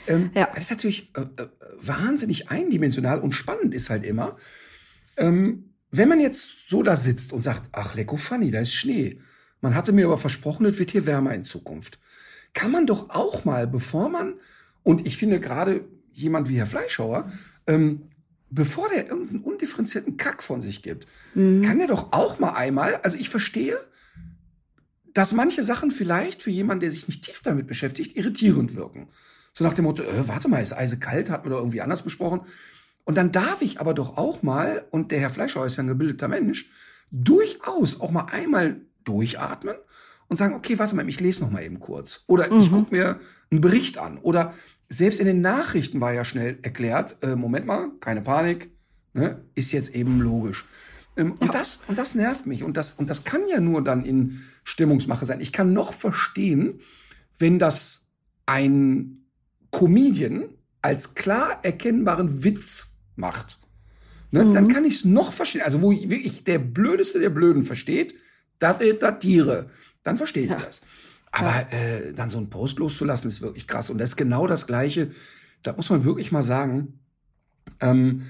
Ähm, 0.07 0.31
ja. 0.33 0.49
Das 0.53 0.65
ist 0.65 0.71
natürlich 0.71 1.11
äh, 1.15 1.21
äh, 1.21 1.47
wahnsinnig 1.79 2.49
eindimensional 2.49 3.19
und 3.19 3.33
spannend 3.33 3.73
ist 3.73 3.89
halt 3.89 4.05
immer, 4.05 4.37
ähm, 5.17 5.73
wenn 5.91 6.09
man 6.09 6.19
jetzt 6.19 6.69
so 6.69 6.83
da 6.83 6.95
sitzt 6.95 7.33
und 7.33 7.43
sagt, 7.43 7.69
ach, 7.73 7.95
lecko 7.95 8.17
funny, 8.17 8.49
da 8.49 8.59
ist 8.59 8.73
Schnee. 8.73 9.19
Man 9.59 9.75
hatte 9.75 9.91
mir 9.91 10.05
aber 10.05 10.17
versprochen, 10.17 10.65
es 10.65 10.79
wird 10.79 10.91
hier 10.91 11.05
wärmer 11.05 11.33
in 11.33 11.45
Zukunft. 11.45 11.99
Kann 12.53 12.71
man 12.71 12.87
doch 12.87 13.09
auch 13.09 13.45
mal, 13.45 13.67
bevor 13.67 14.09
man, 14.09 14.35
und 14.83 15.05
ich 15.05 15.17
finde 15.17 15.39
gerade 15.39 15.85
jemand 16.13 16.49
wie 16.49 16.57
Herr 16.57 16.65
Fleischhauer, 16.65 17.31
ähm, 17.67 18.09
bevor 18.51 18.89
der 18.89 19.07
irgendeinen 19.07 19.41
undifferenzierten 19.41 20.17
Kack 20.17 20.43
von 20.43 20.61
sich 20.61 20.83
gibt, 20.83 21.07
mhm. 21.33 21.63
kann 21.63 21.79
der 21.79 21.87
doch 21.87 22.11
auch 22.11 22.39
mal 22.39 22.51
einmal, 22.51 22.95
also 22.97 23.17
ich 23.17 23.29
verstehe, 23.29 23.77
dass 25.13 25.33
manche 25.33 25.63
Sachen 25.63 25.89
vielleicht 25.91 26.41
für 26.41 26.51
jemanden, 26.51 26.81
der 26.81 26.91
sich 26.91 27.07
nicht 27.07 27.23
tief 27.23 27.41
damit 27.41 27.67
beschäftigt, 27.67 28.15
irritierend 28.15 28.75
wirken. 28.75 29.07
So 29.53 29.63
nach 29.63 29.73
dem 29.73 29.85
Motto, 29.85 30.03
äh, 30.03 30.27
warte 30.27 30.47
mal, 30.47 30.61
ist 30.61 30.73
Eise 30.73 30.99
kalt, 30.99 31.29
hat 31.29 31.43
man 31.43 31.51
doch 31.51 31.59
irgendwie 31.59 31.81
anders 31.81 32.03
besprochen. 32.03 32.41
Und 33.03 33.17
dann 33.17 33.31
darf 33.31 33.61
ich 33.61 33.79
aber 33.79 33.93
doch 33.93 34.17
auch 34.17 34.43
mal, 34.43 34.85
und 34.91 35.11
der 35.11 35.19
Herr 35.19 35.29
Fleischhauer 35.29 35.65
ist 35.65 35.77
ja 35.77 35.83
ein 35.83 35.87
gebildeter 35.87 36.27
Mensch, 36.27 36.69
durchaus 37.09 37.99
auch 37.99 38.11
mal 38.11 38.25
einmal 38.25 38.81
durchatmen 39.03 39.75
und 40.27 40.37
sagen, 40.37 40.55
okay, 40.55 40.79
warte 40.79 40.95
mal, 40.95 41.07
ich 41.09 41.19
lese 41.19 41.41
noch 41.41 41.51
mal 41.51 41.63
eben 41.63 41.79
kurz. 41.79 42.21
Oder 42.27 42.51
mhm. 42.51 42.59
ich 42.59 42.71
gucke 42.71 42.95
mir 42.95 43.19
einen 43.49 43.59
Bericht 43.59 43.97
an. 43.97 44.17
Oder 44.17 44.53
selbst 44.91 45.19
in 45.19 45.25
den 45.25 45.41
Nachrichten 45.41 46.01
war 46.01 46.13
ja 46.13 46.25
schnell 46.25 46.59
erklärt, 46.61 47.17
äh, 47.21 47.35
Moment 47.35 47.65
mal, 47.65 47.91
keine 48.01 48.21
Panik, 48.21 48.69
ne, 49.13 49.41
ist 49.55 49.71
jetzt 49.71 49.95
eben 49.95 50.19
logisch. 50.19 50.65
Ähm, 51.15 51.35
ja. 51.39 51.45
und, 51.47 51.53
das, 51.53 51.83
und 51.87 51.97
das 51.97 52.13
nervt 52.13 52.45
mich. 52.45 52.63
Und 52.63 52.77
das, 52.77 52.93
und 52.93 53.09
das 53.09 53.23
kann 53.23 53.47
ja 53.47 53.59
nur 53.59 53.83
dann 53.83 54.03
in 54.03 54.41
Stimmungsmache 54.63 55.25
sein. 55.25 55.39
Ich 55.39 55.53
kann 55.53 55.73
noch 55.73 55.93
verstehen, 55.93 56.81
wenn 57.39 57.57
das 57.57 58.07
ein 58.45 59.25
Comedian 59.71 60.49
als 60.81 61.15
klar 61.15 61.59
erkennbaren 61.63 62.43
Witz 62.43 62.97
macht. 63.15 63.59
Ne, 64.31 64.43
mhm. 64.43 64.53
Dann 64.53 64.67
kann 64.67 64.83
ich 64.83 64.95
es 64.95 65.05
noch 65.05 65.31
verstehen. 65.31 65.61
Also, 65.61 65.81
wo 65.81 65.91
wirklich 65.91 66.43
der 66.43 66.59
Blödeste 66.59 67.19
der 67.19 67.29
Blöden 67.29 67.63
versteht, 67.63 68.15
das 68.59 68.81
ist 68.81 68.99
Satire. 68.99 69.69
Dann 70.03 70.17
verstehe 70.17 70.43
ich 70.43 70.51
ja. 70.51 70.57
das. 70.57 70.81
Aber 71.31 71.49
ja. 71.71 71.77
äh, 71.77 72.13
dann 72.13 72.29
so 72.29 72.37
einen 72.37 72.49
Post 72.49 72.79
loszulassen, 72.79 73.29
ist 73.29 73.41
wirklich 73.41 73.67
krass. 73.67 73.89
Und 73.89 73.97
das 73.97 74.09
ist 74.09 74.15
genau 74.17 74.47
das 74.47 74.67
Gleiche. 74.67 75.11
Da 75.63 75.73
muss 75.73 75.89
man 75.89 76.03
wirklich 76.03 76.31
mal 76.31 76.43
sagen, 76.43 76.99
ähm, 77.79 78.23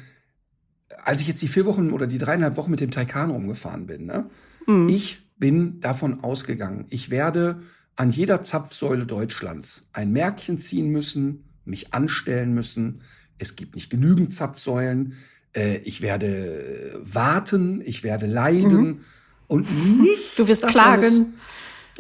als 1.04 1.22
ich 1.22 1.28
jetzt 1.28 1.42
die 1.42 1.48
vier 1.48 1.66
Wochen 1.66 1.92
oder 1.92 2.08
die 2.08 2.18
dreieinhalb 2.18 2.58
Wochen 2.58 2.72
mit 2.72 2.80
dem 2.80 2.92
Taycan 2.92 3.32
rumgefahren 3.32 3.88
bin, 3.88 4.06
ne, 4.06 4.30
mhm. 4.68 4.88
ich 4.88 5.30
bin 5.38 5.80
davon 5.80 6.24
ausgegangen, 6.24 6.86
ich 6.90 7.10
werde 7.10 7.60
an 7.96 8.12
jeder 8.12 8.44
Zapfsäule 8.44 9.06
Deutschlands 9.06 9.88
ein 9.94 10.12
Märkchen 10.12 10.58
ziehen 10.60 10.90
müssen, 10.90 11.46
mich 11.66 11.94
anstellen 11.94 12.54
müssen. 12.54 13.02
Es 13.38 13.56
gibt 13.56 13.76
nicht 13.76 13.90
genügend 13.90 14.34
Zapfsäulen. 14.34 15.14
Äh, 15.54 15.78
ich 15.80 16.02
werde 16.02 17.00
warten, 17.04 17.82
ich 17.84 18.04
werde 18.04 18.28
leiden. 18.28 18.82
Mhm. 18.82 19.00
Und 19.48 20.00
nichts. 20.00 20.36
Du 20.36 20.48
wirst 20.48 20.66
klagen. 20.68 21.04
Ist, 21.04 21.26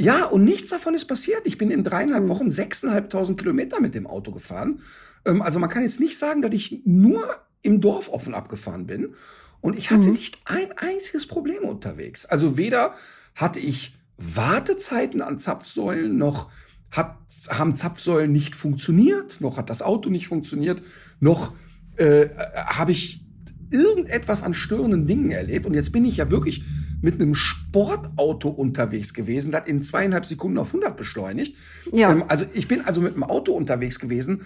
ja, 0.01 0.25
und 0.25 0.43
nichts 0.43 0.69
davon 0.69 0.95
ist 0.95 1.05
passiert. 1.05 1.41
Ich 1.45 1.57
bin 1.57 1.69
in 1.69 1.83
dreieinhalb 1.83 2.27
Wochen 2.27 2.49
sechseinhalbtausend 2.49 3.37
Kilometer 3.37 3.79
mit 3.79 3.93
dem 3.93 4.07
Auto 4.07 4.31
gefahren. 4.31 4.79
Ähm, 5.25 5.41
also 5.41 5.59
man 5.59 5.69
kann 5.69 5.83
jetzt 5.83 5.99
nicht 5.99 6.17
sagen, 6.17 6.41
dass 6.41 6.53
ich 6.53 6.81
nur 6.85 7.23
im 7.61 7.81
Dorf 7.81 8.09
offen 8.09 8.33
abgefahren 8.33 8.87
bin. 8.87 9.13
Und 9.61 9.77
ich 9.77 9.91
hatte 9.91 10.07
mhm. 10.07 10.13
nicht 10.13 10.39
ein 10.45 10.71
einziges 10.75 11.27
Problem 11.27 11.63
unterwegs. 11.63 12.25
Also 12.25 12.57
weder 12.57 12.95
hatte 13.35 13.59
ich 13.59 13.95
Wartezeiten 14.17 15.21
an 15.21 15.37
Zapfsäulen, 15.37 16.17
noch 16.17 16.49
hat, 16.89 17.15
haben 17.49 17.75
Zapfsäulen 17.75 18.31
nicht 18.31 18.55
funktioniert, 18.55 19.39
noch 19.39 19.57
hat 19.57 19.69
das 19.69 19.83
Auto 19.83 20.09
nicht 20.09 20.27
funktioniert, 20.27 20.81
noch 21.19 21.53
äh, 21.97 22.29
habe 22.55 22.91
ich 22.91 23.23
irgendetwas 23.71 24.41
an 24.41 24.55
störenden 24.55 25.05
Dingen 25.05 25.29
erlebt. 25.29 25.67
Und 25.67 25.75
jetzt 25.75 25.91
bin 25.91 26.05
ich 26.05 26.17
ja 26.17 26.31
wirklich 26.31 26.63
mit 27.01 27.15
einem 27.15 27.35
Sportauto 27.35 28.49
unterwegs 28.49 29.13
gewesen, 29.13 29.51
das 29.51 29.67
in 29.67 29.83
zweieinhalb 29.83 30.25
Sekunden 30.25 30.57
auf 30.57 30.67
100 30.67 30.95
beschleunigt. 30.95 31.57
Ja. 31.91 32.11
Ähm, 32.11 32.25
also 32.27 32.45
ich 32.53 32.67
bin 32.67 32.81
also 32.81 33.01
mit 33.01 33.13
einem 33.13 33.23
Auto 33.23 33.53
unterwegs 33.53 33.99
gewesen, 33.99 34.41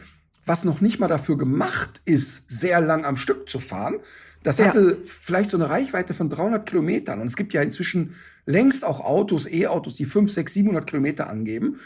was 0.45 0.63
noch 0.63 0.79
nicht 0.79 0.99
mal 0.99 1.07
dafür 1.07 1.37
gemacht 1.37 2.01
ist, 2.05 2.49
sehr 2.49 2.79
lang 2.79 3.03
am 3.03 3.17
Stück 3.17 3.49
zu 3.49 3.59
fahren. 3.59 3.95
Das 4.43 4.63
hatte 4.63 4.91
ja. 4.91 4.97
vielleicht 5.03 5.49
so 5.49 5.57
eine 5.57 5.69
Reichweite 5.69 6.13
von 6.13 6.29
300 6.29 6.67
Kilometern. 6.67 7.19
Und 7.19 7.27
es 7.27 7.35
gibt 7.35 7.53
ja 7.53 7.63
inzwischen 7.63 8.15
längst 8.45 8.85
auch 8.85 8.99
Autos, 8.99 9.47
E-Autos, 9.51 9.95
die 9.95 10.05
5, 10.05 10.31
6, 10.31 10.53
700 10.53 10.87
Kilometer 10.87 11.27
angeben. 11.29 11.79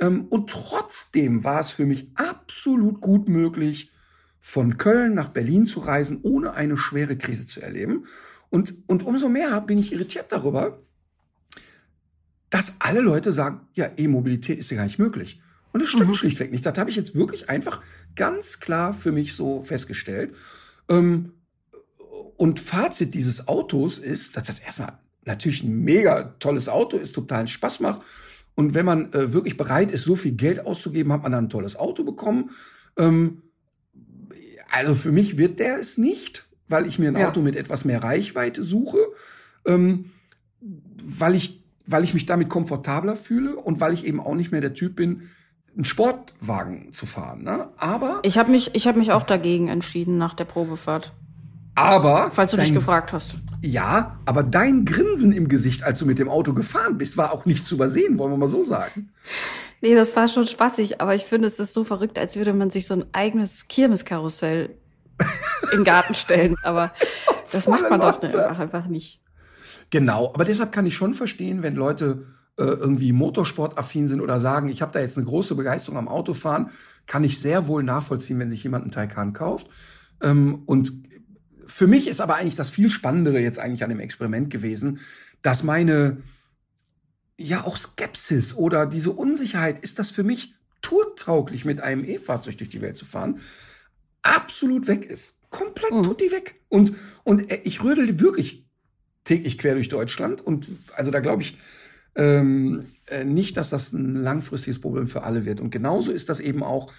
Ähm, 0.00 0.24
und 0.30 0.48
trotzdem 0.48 1.44
war 1.44 1.60
es 1.60 1.68
für 1.68 1.84
mich 1.84 2.08
absolut 2.14 3.02
gut 3.02 3.28
möglich, 3.28 3.90
von 4.40 4.78
Köln 4.78 5.14
nach 5.14 5.28
Berlin 5.28 5.66
zu 5.66 5.80
reisen, 5.80 6.20
ohne 6.22 6.54
eine 6.54 6.78
schwere 6.78 7.18
Krise 7.18 7.46
zu 7.46 7.60
erleben. 7.60 8.06
Und, 8.50 8.74
und 8.86 9.04
umso 9.04 9.28
mehr 9.28 9.60
bin 9.60 9.78
ich 9.78 9.92
irritiert 9.92 10.26
darüber, 10.30 10.82
dass 12.50 12.74
alle 12.80 13.00
Leute 13.00 13.32
sagen, 13.32 13.68
ja, 13.74 13.90
E-Mobilität 13.96 14.58
ist 14.58 14.70
ja 14.70 14.76
gar 14.76 14.84
nicht 14.84 14.98
möglich. 14.98 15.40
Und 15.72 15.82
das 15.82 15.88
stimmt 15.88 16.08
mhm. 16.08 16.14
schlichtweg 16.14 16.50
nicht. 16.50 16.66
Das 16.66 16.76
habe 16.78 16.90
ich 16.90 16.96
jetzt 16.96 17.14
wirklich 17.14 17.48
einfach 17.48 17.80
ganz 18.16 18.58
klar 18.58 18.92
für 18.92 19.12
mich 19.12 19.34
so 19.34 19.62
festgestellt. 19.62 20.34
Ähm, 20.88 21.32
und 22.36 22.58
Fazit 22.58 23.14
dieses 23.14 23.46
Autos 23.46 23.98
ist, 23.98 24.36
dass 24.36 24.48
das 24.48 24.58
erstmal 24.60 24.98
natürlich 25.24 25.62
ein 25.62 25.80
mega 25.80 26.34
tolles 26.40 26.68
Auto 26.68 26.96
ist, 26.96 27.12
total 27.12 27.46
Spaß 27.46 27.80
macht. 27.80 28.00
Und 28.56 28.74
wenn 28.74 28.84
man 28.84 29.12
äh, 29.12 29.32
wirklich 29.32 29.56
bereit 29.56 29.92
ist, 29.92 30.04
so 30.04 30.16
viel 30.16 30.32
Geld 30.32 30.66
auszugeben, 30.66 31.12
hat 31.12 31.22
man 31.22 31.32
dann 31.32 31.44
ein 31.44 31.50
tolles 31.50 31.76
Auto 31.76 32.02
bekommen. 32.02 32.50
Ähm, 32.96 33.42
also 34.70 34.94
für 34.94 35.12
mich 35.12 35.38
wird 35.38 35.60
der 35.60 35.78
es 35.78 35.98
nicht 35.98 36.48
weil 36.70 36.86
ich 36.86 36.98
mir 36.98 37.08
ein 37.08 37.16
ja. 37.16 37.28
Auto 37.28 37.40
mit 37.40 37.56
etwas 37.56 37.84
mehr 37.84 38.02
Reichweite 38.02 38.62
suche, 38.62 38.98
ähm, 39.66 40.06
weil 40.60 41.34
ich 41.34 41.60
weil 41.86 42.04
ich 42.04 42.14
mich 42.14 42.24
damit 42.24 42.48
komfortabler 42.48 43.16
fühle 43.16 43.56
und 43.56 43.80
weil 43.80 43.92
ich 43.92 44.06
eben 44.06 44.20
auch 44.20 44.34
nicht 44.34 44.52
mehr 44.52 44.60
der 44.60 44.74
Typ 44.74 44.94
bin, 44.94 45.22
einen 45.74 45.84
Sportwagen 45.84 46.92
zu 46.92 47.04
fahren. 47.04 47.42
Ne? 47.42 47.68
Aber 47.78 48.20
ich 48.22 48.38
habe 48.38 48.50
mich 48.50 48.74
ich 48.74 48.86
habe 48.86 48.98
mich 48.98 49.12
auch 49.12 49.24
dagegen 49.24 49.68
entschieden 49.68 50.18
nach 50.18 50.34
der 50.34 50.44
Probefahrt. 50.44 51.12
Aber 51.74 52.30
falls 52.30 52.50
du 52.50 52.56
dein, 52.56 52.66
dich 52.66 52.74
gefragt 52.74 53.12
hast. 53.12 53.36
Ja, 53.62 54.18
aber 54.24 54.42
dein 54.42 54.84
Grinsen 54.84 55.32
im 55.32 55.48
Gesicht, 55.48 55.82
als 55.82 55.98
du 55.98 56.06
mit 56.06 56.18
dem 56.18 56.28
Auto 56.28 56.52
gefahren 56.52 56.98
bist, 56.98 57.16
war 57.16 57.32
auch 57.32 57.46
nicht 57.46 57.66
zu 57.66 57.76
übersehen, 57.76 58.18
wollen 58.18 58.32
wir 58.32 58.38
mal 58.38 58.48
so 58.48 58.62
sagen. 58.62 59.10
Nee, 59.80 59.94
das 59.94 60.14
war 60.14 60.28
schon 60.28 60.46
spaßig, 60.46 61.00
aber 61.00 61.14
ich 61.14 61.24
finde, 61.24 61.46
es 61.48 61.58
ist 61.58 61.72
so 61.72 61.84
verrückt, 61.84 62.18
als 62.18 62.36
würde 62.36 62.52
man 62.52 62.70
sich 62.70 62.86
so 62.86 62.94
ein 62.94 63.04
eigenes 63.12 63.66
Kirmeskarussell 63.68 64.74
in 65.72 65.78
den 65.78 65.84
Garten 65.84 66.14
stellen. 66.14 66.56
Aber 66.62 66.92
das 67.52 67.66
macht 67.66 67.88
man 67.88 68.00
doch 68.00 68.22
einfach, 68.22 68.58
einfach 68.58 68.86
nicht. 68.86 69.20
Genau, 69.90 70.32
aber 70.34 70.44
deshalb 70.44 70.72
kann 70.72 70.86
ich 70.86 70.94
schon 70.94 71.14
verstehen, 71.14 71.62
wenn 71.62 71.74
Leute 71.74 72.24
äh, 72.56 72.64
irgendwie 72.64 73.12
motorsportaffin 73.12 74.06
sind 74.06 74.20
oder 74.20 74.38
sagen, 74.38 74.68
ich 74.68 74.82
habe 74.82 74.92
da 74.92 75.00
jetzt 75.00 75.16
eine 75.16 75.26
große 75.26 75.54
Begeisterung 75.54 75.98
am 75.98 76.08
Autofahren, 76.08 76.70
kann 77.06 77.24
ich 77.24 77.40
sehr 77.40 77.66
wohl 77.66 77.82
nachvollziehen, 77.82 78.38
wenn 78.38 78.50
sich 78.50 78.62
jemand 78.62 78.84
einen 78.84 78.92
Taycan 78.92 79.32
kauft. 79.32 79.68
Ähm, 80.20 80.62
und 80.66 80.92
für 81.66 81.86
mich 81.86 82.06
ist 82.06 82.20
aber 82.20 82.36
eigentlich 82.36 82.56
das 82.56 82.70
viel 82.70 82.90
Spannendere 82.90 83.40
jetzt 83.40 83.58
eigentlich 83.58 83.82
an 83.82 83.90
dem 83.90 84.00
Experiment 84.00 84.50
gewesen, 84.50 85.00
dass 85.42 85.64
meine 85.64 86.18
ja 87.36 87.64
auch 87.64 87.76
Skepsis 87.76 88.54
oder 88.54 88.86
diese 88.86 89.12
Unsicherheit, 89.12 89.78
ist 89.78 89.98
das 89.98 90.10
für 90.10 90.24
mich 90.24 90.54
tourtauglich 90.82 91.64
mit 91.64 91.80
einem 91.80 92.04
E-Fahrzeug 92.04 92.58
durch 92.58 92.70
die 92.70 92.82
Welt 92.82 92.96
zu 92.96 93.06
fahren, 93.06 93.40
absolut 94.22 94.86
weg 94.86 95.06
ist. 95.06 95.39
Komplett 95.50 95.92
mhm. 95.92 96.02
tut 96.02 96.20
die 96.20 96.32
weg. 96.32 96.60
Und, 96.68 96.92
und 97.24 97.50
äh, 97.50 97.60
ich 97.64 97.82
rödel 97.82 98.20
wirklich 98.20 98.66
täglich 99.24 99.58
quer 99.58 99.74
durch 99.74 99.88
Deutschland. 99.88 100.40
Und 100.40 100.68
also 100.94 101.10
da 101.10 101.20
glaube 101.20 101.42
ich 101.42 101.58
ähm, 102.14 102.86
äh, 103.06 103.24
nicht, 103.24 103.56
dass 103.56 103.70
das 103.70 103.92
ein 103.92 104.14
langfristiges 104.14 104.80
Problem 104.80 105.06
für 105.06 105.22
alle 105.22 105.44
wird. 105.44 105.60
Und 105.60 105.70
genauso 105.70 106.12
ist 106.12 106.28
das 106.28 106.40
eben 106.40 106.62
auch, 106.62 106.92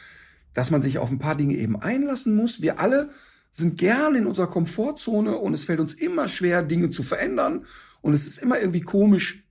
dass 0.53 0.71
man 0.71 0.81
sich 0.81 0.97
auf 0.97 1.09
ein 1.09 1.19
paar 1.19 1.35
Dinge 1.35 1.55
eben 1.55 1.81
einlassen 1.81 2.35
muss. 2.35 2.61
Wir 2.61 2.79
alle 2.79 3.09
sind 3.51 3.77
gern 3.77 4.15
in 4.15 4.27
unserer 4.27 4.47
Komfortzone 4.47 5.35
und 5.35 5.53
es 5.53 5.65
fällt 5.65 5.79
uns 5.79 5.93
immer 5.93 6.27
schwer, 6.27 6.63
Dinge 6.63 6.89
zu 6.89 7.03
verändern. 7.03 7.65
Und 8.01 8.13
es 8.13 8.27
ist 8.27 8.37
immer 8.37 8.59
irgendwie 8.59 8.81
komisch, 8.81 9.43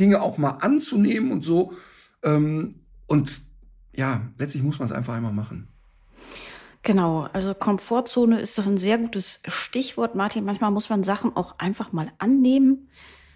Dinge 0.00 0.22
auch 0.22 0.38
mal 0.38 0.58
anzunehmen 0.60 1.32
und 1.32 1.44
so. 1.44 1.72
Ähm, 2.22 2.80
und 3.06 3.40
ja, 3.94 4.28
letztlich 4.38 4.62
muss 4.62 4.78
man 4.78 4.86
es 4.86 4.92
einfach 4.92 5.14
einmal 5.14 5.32
machen. 5.32 5.68
Genau, 6.88 7.28
also 7.34 7.52
Komfortzone 7.52 8.40
ist 8.40 8.56
doch 8.56 8.64
ein 8.64 8.78
sehr 8.78 8.96
gutes 8.96 9.42
Stichwort, 9.46 10.14
Martin. 10.14 10.46
Manchmal 10.46 10.70
muss 10.70 10.88
man 10.88 11.02
Sachen 11.02 11.36
auch 11.36 11.58
einfach 11.58 11.92
mal 11.92 12.10
annehmen. 12.16 12.88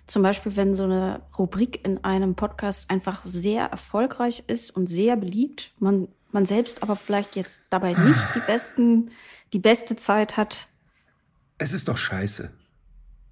Zum 0.06 0.22
Beispiel, 0.22 0.56
wenn 0.56 0.74
so 0.74 0.84
eine 0.84 1.20
Rubrik 1.38 1.84
in 1.84 2.02
einem 2.02 2.34
Podcast 2.34 2.88
einfach 2.88 3.22
sehr 3.26 3.66
erfolgreich 3.66 4.44
ist 4.46 4.70
und 4.70 4.86
sehr 4.86 5.18
beliebt, 5.18 5.72
man, 5.78 6.08
man 6.30 6.46
selbst 6.46 6.82
aber 6.82 6.96
vielleicht 6.96 7.36
jetzt 7.36 7.60
dabei 7.68 7.92
nicht 7.92 8.26
die 8.34 8.40
besten, 8.40 9.10
die 9.52 9.58
beste 9.58 9.96
Zeit 9.96 10.38
hat. 10.38 10.68
Es 11.58 11.74
ist 11.74 11.88
doch 11.88 11.98
scheiße. 11.98 12.50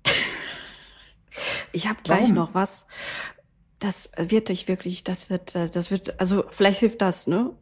Ich 1.72 1.88
habe 1.88 2.00
gleich 2.02 2.24
Warum? 2.24 2.34
noch 2.34 2.54
was. 2.54 2.86
Das 3.78 4.10
wird 4.18 4.50
dich 4.50 4.68
wirklich, 4.68 5.02
das 5.02 5.30
wird, 5.30 5.54
das 5.54 5.90
wird, 5.90 6.20
also 6.20 6.44
vielleicht 6.50 6.80
hilft 6.80 7.00
das, 7.00 7.26
ne? 7.26 7.52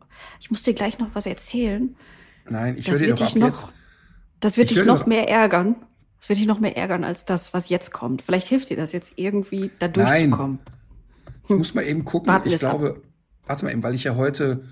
Ich 0.41 0.51
muss 0.51 0.65
dir 0.65 0.75
gleich 0.75 0.99
noch 0.99 1.15
was 1.15 1.27
erzählen. 1.27 1.95
Nein, 2.51 2.77
ich 2.79 2.87
Das 2.87 2.95
höre 2.95 3.07
dir 3.07 3.15
doch 3.15 3.27
dich 3.27 3.29
ab 3.29 3.37
noch, 3.37 3.47
jetzt. 3.49 3.67
das 4.41 4.57
wird 4.57 4.71
Ich 4.71 4.77
dich 4.79 4.87
noch 4.87 5.07
mehr 5.07 5.29
ärgern. 5.29 5.77
Das 6.21 6.29
wird 6.29 6.39
dich 6.39 6.47
noch 6.47 6.59
mehr 6.61 6.77
ärgern 6.77 7.05
als 7.05 7.25
das, 7.25 7.55
was 7.55 7.69
jetzt 7.69 7.93
kommt. 7.93 8.23
Vielleicht 8.23 8.49
hilft 8.49 8.71
dir 8.71 8.77
das 8.77 8.93
jetzt 8.93 9.13
irgendwie, 9.17 9.71
da 9.79 9.89
durchzukommen. 9.89 10.59
Ich 11.45 11.51
muss 11.51 11.75
mal 11.75 11.85
eben 11.85 12.05
gucken. 12.05 12.33
Warten 12.33 12.49
ich 12.49 12.55
es 12.55 12.65
ab. 12.65 12.79
glaube, 12.79 13.03
warte 13.47 13.65
mal 13.65 13.71
eben, 13.71 13.83
weil 13.83 13.95
ich 13.95 14.05
ja 14.05 14.17
heute 14.17 14.65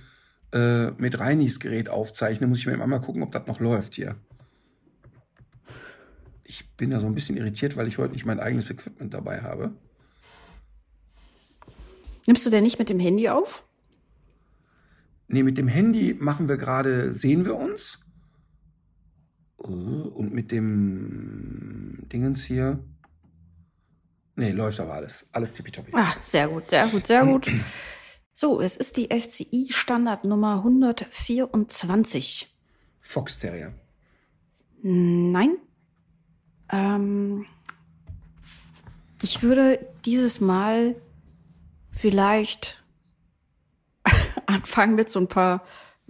äh, 0.52 0.90
mit 0.92 1.18
Reinis 1.18 1.60
Gerät 1.60 1.88
aufzeichne, 1.88 2.46
muss 2.46 2.58
ich 2.58 2.66
mir 2.66 2.72
eben 2.72 2.82
einmal 2.82 3.00
gucken, 3.00 3.22
ob 3.22 3.32
das 3.32 3.46
noch 3.46 3.60
läuft 3.60 3.94
hier. 3.94 4.16
Ich 6.44 6.68
bin 6.76 6.90
da 6.90 7.00
so 7.00 7.06
ein 7.06 7.14
bisschen 7.14 7.36
irritiert, 7.36 7.76
weil 7.76 7.88
ich 7.88 7.98
heute 7.98 8.12
nicht 8.12 8.24
mein 8.24 8.40
eigenes 8.40 8.70
Equipment 8.70 9.14
dabei 9.14 9.42
habe. 9.42 9.72
Nimmst 12.26 12.44
du 12.46 12.50
denn 12.50 12.62
nicht 12.64 12.78
mit 12.78 12.88
dem 12.88 13.00
Handy 13.00 13.28
auf? 13.28 13.64
Nee, 15.28 15.42
mit 15.42 15.58
dem 15.58 15.68
Handy 15.68 16.14
machen 16.18 16.48
wir 16.48 16.56
gerade, 16.56 17.12
sehen 17.12 17.44
wir 17.44 17.56
uns. 17.56 18.00
Äh, 19.58 19.66
Und 19.66 20.32
mit 20.32 20.52
dem 20.52 22.04
Dingens 22.12 22.44
hier. 22.44 22.78
Nee, 24.36 24.52
läuft 24.52 24.78
aber 24.80 24.94
alles. 24.94 25.28
Alles 25.32 25.54
tippitoppi. 25.54 25.92
Ah, 25.94 26.14
sehr 26.22 26.48
gut, 26.48 26.70
sehr 26.70 26.86
gut, 26.88 27.06
sehr 27.06 27.24
gut. 27.26 27.50
So, 28.38 28.60
es 28.60 28.76
ist 28.76 28.98
die 28.98 29.08
FCI 29.08 29.68
Standardnummer 29.70 30.56
124. 30.56 32.54
Fox 33.00 33.38
Terrier. 33.38 33.72
Nein. 34.82 35.56
Ähm, 36.70 37.46
ich 39.22 39.42
würde 39.42 39.78
dieses 40.04 40.42
Mal 40.42 40.96
vielleicht 41.92 42.84
anfangen 44.46 44.94
mit 44.94 45.10
so 45.10 45.20
ein 45.20 45.28
paar 45.28 45.62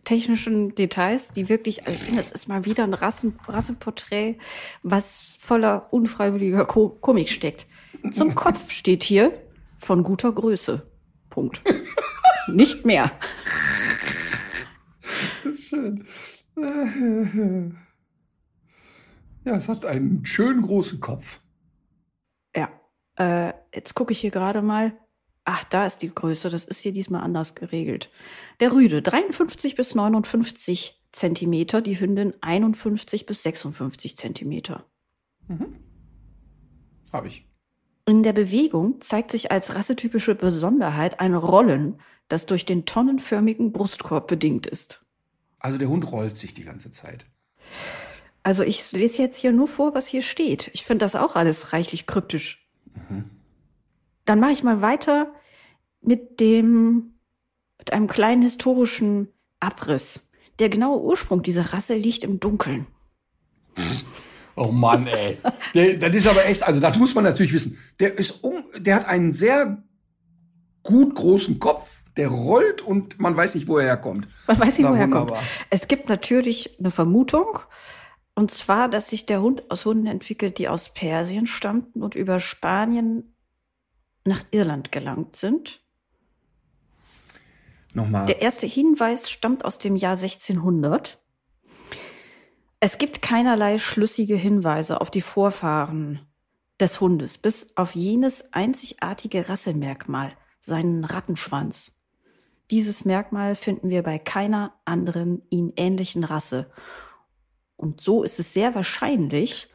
technischen 0.04 0.74
Details, 0.74 1.30
die 1.32 1.48
wirklich, 1.48 1.86
also 1.86 1.98
ich 1.98 2.02
finde, 2.04 2.20
es 2.20 2.30
ist 2.30 2.48
mal 2.48 2.64
wieder 2.64 2.84
ein 2.84 2.94
Rassen, 2.94 3.38
Rasseporträt, 3.46 4.38
was 4.82 5.36
voller 5.40 5.92
unfreiwilliger 5.92 6.64
Ko 6.64 6.88
Komik 6.88 7.28
steckt. 7.28 7.66
Zum 8.12 8.34
Kopf 8.34 8.70
steht 8.70 9.02
hier 9.02 9.32
von 9.78 10.02
guter 10.02 10.32
Größe. 10.32 10.90
Punkt. 11.28 11.62
Nicht 12.48 12.86
mehr. 12.86 13.10
Das 15.44 15.58
ist 15.58 15.68
schön. 15.68 16.06
Ja, 19.44 19.56
es 19.56 19.68
hat 19.68 19.84
einen 19.84 20.24
schönen 20.24 20.62
großen 20.62 21.00
Kopf. 21.00 21.40
Ja. 22.54 22.68
Äh, 23.16 23.52
jetzt 23.74 23.94
gucke 23.94 24.12
ich 24.12 24.20
hier 24.20 24.30
gerade 24.30 24.62
mal. 24.62 24.96
Ach, 25.48 25.62
da 25.64 25.86
ist 25.86 25.98
die 25.98 26.12
Größe. 26.12 26.50
Das 26.50 26.64
ist 26.64 26.80
hier 26.80 26.92
diesmal 26.92 27.22
anders 27.22 27.54
geregelt. 27.54 28.10
Der 28.58 28.72
Rüde 28.72 29.00
53 29.00 29.76
bis 29.76 29.94
59 29.94 31.00
Zentimeter, 31.12 31.80
die 31.80 31.98
Hündin 31.98 32.34
51 32.40 33.26
bis 33.26 33.44
56 33.44 34.16
Zentimeter. 34.16 34.84
Habe 37.12 37.28
ich. 37.28 37.48
In 38.06 38.24
der 38.24 38.32
Bewegung 38.32 39.00
zeigt 39.00 39.30
sich 39.30 39.52
als 39.52 39.76
rassetypische 39.76 40.34
Besonderheit 40.34 41.20
ein 41.20 41.34
Rollen, 41.34 42.00
das 42.28 42.46
durch 42.46 42.66
den 42.66 42.84
tonnenförmigen 42.84 43.70
Brustkorb 43.70 44.26
bedingt 44.26 44.66
ist. 44.66 45.00
Also 45.60 45.78
der 45.78 45.88
Hund 45.88 46.10
rollt 46.10 46.36
sich 46.36 46.54
die 46.54 46.64
ganze 46.64 46.90
Zeit. 46.90 47.26
Also 48.42 48.64
ich 48.64 48.90
lese 48.90 49.22
jetzt 49.22 49.36
hier 49.36 49.52
nur 49.52 49.68
vor, 49.68 49.94
was 49.94 50.08
hier 50.08 50.22
steht. 50.22 50.70
Ich 50.74 50.84
finde 50.84 51.04
das 51.04 51.14
auch 51.14 51.36
alles 51.36 51.72
reichlich 51.72 52.06
kryptisch. 52.06 52.66
Dann 54.24 54.40
mache 54.40 54.52
ich 54.52 54.64
mal 54.64 54.80
weiter 54.80 55.32
mit 56.06 56.40
dem, 56.40 57.18
mit 57.78 57.92
einem 57.92 58.06
kleinen 58.06 58.42
historischen 58.42 59.28
Abriss. 59.60 60.28
Der 60.58 60.68
genaue 60.68 61.02
Ursprung 61.02 61.42
dieser 61.42 61.72
Rasse 61.72 61.94
liegt 61.94 62.24
im 62.24 62.40
Dunkeln. 62.40 62.86
Oh 64.58 64.72
Mann, 64.72 65.06
ey. 65.06 65.36
Der, 65.74 65.98
das 65.98 66.16
ist 66.16 66.26
aber 66.26 66.46
echt, 66.46 66.62
also 66.62 66.80
das 66.80 66.96
muss 66.96 67.14
man 67.14 67.24
natürlich 67.24 67.52
wissen. 67.52 67.76
Der 68.00 68.18
ist 68.18 68.42
um, 68.42 68.64
der 68.78 68.94
hat 68.96 69.06
einen 69.06 69.34
sehr 69.34 69.82
gut 70.82 71.14
großen 71.14 71.58
Kopf, 71.58 72.00
der 72.16 72.28
rollt 72.28 72.80
und 72.80 73.20
man 73.20 73.36
weiß 73.36 73.54
nicht, 73.54 73.68
wo 73.68 73.76
er 73.76 73.84
herkommt. 73.84 74.28
Man 74.46 74.58
weiß 74.58 74.78
nicht, 74.78 74.86
Na, 74.86 74.92
woher 74.92 75.04
wunderbar. 75.04 75.36
kommt. 75.36 75.48
Es 75.68 75.88
gibt 75.88 76.08
natürlich 76.08 76.78
eine 76.80 76.90
Vermutung, 76.90 77.58
und 78.34 78.50
zwar, 78.50 78.88
dass 78.88 79.08
sich 79.08 79.26
der 79.26 79.42
Hund 79.42 79.70
aus 79.70 79.84
Hunden 79.84 80.06
entwickelt, 80.06 80.56
die 80.56 80.68
aus 80.68 80.92
Persien 80.94 81.46
stammten 81.46 82.02
und 82.02 82.14
über 82.14 82.40
Spanien 82.40 83.34
nach 84.24 84.42
Irland 84.52 84.90
gelangt 84.90 85.36
sind. 85.36 85.82
Nochmal. 87.96 88.26
Der 88.26 88.42
erste 88.42 88.66
Hinweis 88.66 89.30
stammt 89.30 89.64
aus 89.64 89.78
dem 89.78 89.96
Jahr 89.96 90.16
1600. 90.16 91.18
Es 92.78 92.98
gibt 92.98 93.22
keinerlei 93.22 93.78
schlüssige 93.78 94.36
Hinweise 94.36 95.00
auf 95.00 95.10
die 95.10 95.22
Vorfahren 95.22 96.20
des 96.78 97.00
Hundes, 97.00 97.38
bis 97.38 97.74
auf 97.74 97.94
jenes 97.94 98.52
einzigartige 98.52 99.48
Rassemerkmal, 99.48 100.32
seinen 100.60 101.06
Rattenschwanz. 101.06 101.98
Dieses 102.70 103.06
Merkmal 103.06 103.54
finden 103.54 103.88
wir 103.88 104.02
bei 104.02 104.18
keiner 104.18 104.74
anderen 104.84 105.40
ihm 105.48 105.72
ähnlichen 105.76 106.22
Rasse. 106.22 106.70
Und 107.76 108.02
so 108.02 108.24
ist 108.24 108.38
es 108.38 108.52
sehr 108.52 108.74
wahrscheinlich, 108.74 109.72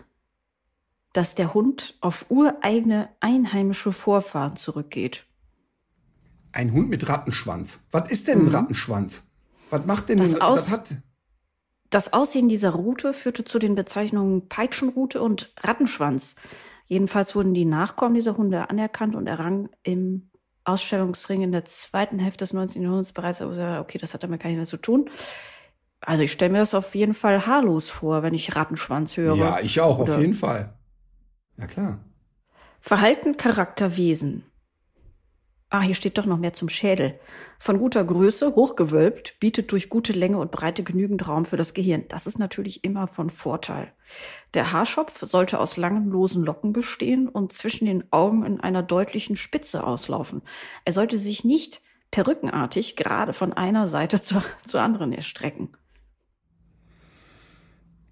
dass 1.11 1.33
der 1.33 1.55
Hund 1.55 1.97
auf 2.01 2.27
ureigene 2.29 3.09
einheimische 3.19 3.91
Vorfahren 3.91 4.57
zurückgeht. 4.57 5.25
Ein 6.53 6.73
Hund 6.73 6.89
mit 6.89 7.07
Rattenschwanz. 7.07 7.81
Was 7.91 8.09
ist 8.09 8.27
denn 8.27 8.45
ein 8.45 8.47
Rattenschwanz? 8.49 9.23
Was 9.69 9.85
macht 9.85 10.09
denn 10.09 10.19
Mhm. 10.19 10.23
Das 10.23 10.35
ein, 10.35 10.41
aus- 10.41 10.65
das 10.65 10.71
hat, 10.71 10.89
Das 11.89 12.13
Aussehen 12.13 12.47
dieser 12.49 12.71
Route 12.71 13.13
führte 13.13 13.43
zu 13.43 13.59
den 13.59 13.75
Bezeichnungen 13.75 14.47
Peitschenrute 14.47 15.21
und 15.21 15.53
Rattenschwanz. 15.61 16.35
Jedenfalls 16.87 17.35
wurden 17.35 17.53
die 17.53 17.65
Nachkommen 17.65 18.15
dieser 18.15 18.37
Hunde 18.37 18.69
anerkannt 18.69 19.15
und 19.15 19.27
errangen 19.27 19.69
im 19.83 20.29
Ausstellungsring 20.63 21.41
in 21.41 21.51
der 21.51 21.65
zweiten 21.65 22.19
Hälfte 22.19 22.39
des 22.43 22.53
19. 22.53 22.81
Jahrhunderts 22.83 23.13
bereits. 23.13 23.41
Okay, 23.41 23.97
das 23.97 24.13
hat 24.13 24.23
damit 24.23 24.41
gar 24.41 24.49
nichts 24.49 24.59
mehr 24.59 24.65
zu 24.65 24.77
tun. 24.77 25.09
Also 26.01 26.23
ich 26.23 26.31
stelle 26.31 26.51
mir 26.51 26.59
das 26.59 26.73
auf 26.73 26.95
jeden 26.95 27.13
Fall 27.13 27.45
haarlos 27.45 27.89
vor, 27.89 28.23
wenn 28.23 28.33
ich 28.33 28.55
Rattenschwanz 28.55 29.17
höre. 29.17 29.35
Ja, 29.35 29.59
ich 29.59 29.79
auch, 29.81 29.99
Oder- 29.99 30.15
auf 30.15 30.19
jeden 30.21 30.33
Fall. 30.33 30.73
Ja, 31.57 31.67
klar. 31.67 31.99
Verhalten, 32.79 33.37
Charakter, 33.37 33.97
Wesen. 33.97 34.43
Ah, 35.73 35.81
hier 35.81 35.95
steht 35.95 36.17
doch 36.17 36.25
noch 36.25 36.37
mehr 36.37 36.51
zum 36.51 36.67
Schädel. 36.67 37.17
Von 37.57 37.79
guter 37.79 38.03
Größe, 38.03 38.55
hochgewölbt, 38.55 39.39
bietet 39.39 39.71
durch 39.71 39.87
gute 39.87 40.11
Länge 40.11 40.37
und 40.37 40.51
Breite 40.51 40.83
genügend 40.83 41.25
Raum 41.29 41.45
für 41.45 41.55
das 41.55 41.73
Gehirn. 41.73 42.03
Das 42.09 42.27
ist 42.27 42.39
natürlich 42.39 42.83
immer 42.83 43.07
von 43.07 43.29
Vorteil. 43.29 43.93
Der 44.53 44.73
Haarschopf 44.73 45.25
sollte 45.25 45.59
aus 45.59 45.77
langen, 45.77 46.09
losen 46.09 46.43
Locken 46.43 46.73
bestehen 46.73 47.29
und 47.29 47.53
zwischen 47.53 47.85
den 47.85 48.03
Augen 48.11 48.43
in 48.43 48.59
einer 48.59 48.83
deutlichen 48.83 49.37
Spitze 49.37 49.85
auslaufen. 49.87 50.41
Er 50.83 50.91
sollte 50.91 51.17
sich 51.17 51.45
nicht 51.45 51.81
perückenartig 52.11 52.97
gerade 52.97 53.31
von 53.31 53.53
einer 53.53 53.87
Seite 53.87 54.19
zur, 54.21 54.43
zur 54.65 54.81
anderen 54.81 55.13
erstrecken. 55.13 55.69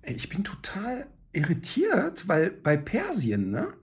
Ich 0.03 0.30
bin 0.30 0.45
total 0.45 1.07
irritiert, 1.34 2.30
weil 2.30 2.51
bei 2.51 2.78
Persien, 2.78 3.51
ne, 3.51 3.74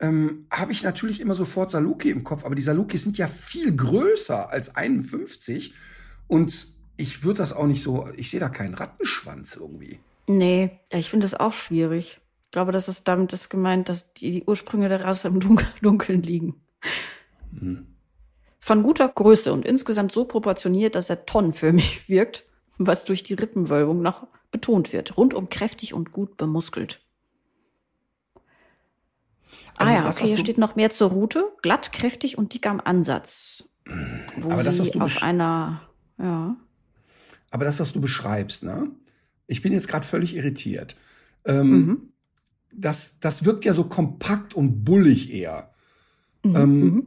ähm, 0.00 0.46
habe 0.50 0.72
ich 0.72 0.82
natürlich 0.82 1.20
immer 1.20 1.34
sofort 1.34 1.70
Saluki 1.70 2.10
im 2.10 2.24
Kopf, 2.24 2.44
aber 2.44 2.54
die 2.54 2.62
Salukis 2.62 3.02
sind 3.02 3.18
ja 3.18 3.26
viel 3.26 3.74
größer 3.74 4.50
als 4.50 4.76
51 4.76 5.74
und 6.28 6.68
ich 6.96 7.24
würde 7.24 7.38
das 7.38 7.52
auch 7.52 7.66
nicht 7.66 7.82
so, 7.82 8.08
ich 8.16 8.30
sehe 8.30 8.40
da 8.40 8.48
keinen 8.48 8.74
Rattenschwanz 8.74 9.56
irgendwie. 9.56 9.98
Nee, 10.26 10.78
ich 10.90 11.10
finde 11.10 11.24
das 11.24 11.34
auch 11.34 11.52
schwierig. 11.52 12.20
Ich 12.46 12.50
glaube, 12.52 12.72
das 12.72 12.88
ist 12.88 13.08
damit 13.08 13.32
ist 13.32 13.48
gemeint, 13.48 13.88
dass 13.88 14.12
die, 14.14 14.30
die 14.30 14.44
Ursprünge 14.44 14.88
der 14.88 15.04
Rasse 15.04 15.28
im 15.28 15.40
Dunkel, 15.40 15.66
Dunkeln 15.82 16.22
liegen. 16.22 16.60
Von 18.58 18.82
guter 18.82 19.08
Größe 19.08 19.52
und 19.52 19.64
insgesamt 19.64 20.12
so 20.12 20.24
proportioniert, 20.24 20.94
dass 20.94 21.10
er 21.10 21.24
tonnenförmig 21.24 22.08
wirkt, 22.08 22.44
was 22.78 23.04
durch 23.04 23.22
die 23.22 23.34
Rippenwölbung 23.34 24.02
noch 24.02 24.26
betont 24.50 24.92
wird. 24.92 25.16
Rundum 25.16 25.48
kräftig 25.48 25.94
und 25.94 26.12
gut 26.12 26.36
bemuskelt. 26.36 27.00
Also 29.76 29.92
ah 29.92 29.96
ja, 29.96 30.04
das, 30.04 30.16
okay, 30.18 30.26
hier 30.28 30.36
du- 30.36 30.42
steht 30.42 30.58
noch 30.58 30.76
mehr 30.76 30.90
zur 30.90 31.10
Route. 31.10 31.44
Glatt, 31.62 31.92
kräftig 31.92 32.36
und 32.38 32.54
dick 32.54 32.66
am 32.66 32.80
Ansatz. 32.80 33.68
Wo 34.36 34.50
Aber 34.50 34.62
das, 34.62 34.78
was 34.78 34.86
sie 34.86 34.92
du 34.92 35.00
auf 35.00 35.22
einer, 35.22 35.82
ja. 36.18 36.56
Aber 37.50 37.64
das, 37.64 37.80
was 37.80 37.92
du 37.92 38.00
beschreibst, 38.00 38.62
ne, 38.64 38.90
ich 39.46 39.62
bin 39.62 39.72
jetzt 39.72 39.88
gerade 39.88 40.06
völlig 40.06 40.34
irritiert. 40.36 40.96
Ähm, 41.44 41.70
Mhm. 41.70 42.02
das, 42.72 43.18
das 43.20 43.44
wirkt 43.44 43.64
ja 43.64 43.72
so 43.72 43.84
kompakt 43.84 44.52
und 44.54 44.84
bullig 44.84 45.32
eher. 45.32 45.70
Mhm. 46.44 46.56
Ähm, 46.56 46.80
mhm. 46.80 47.06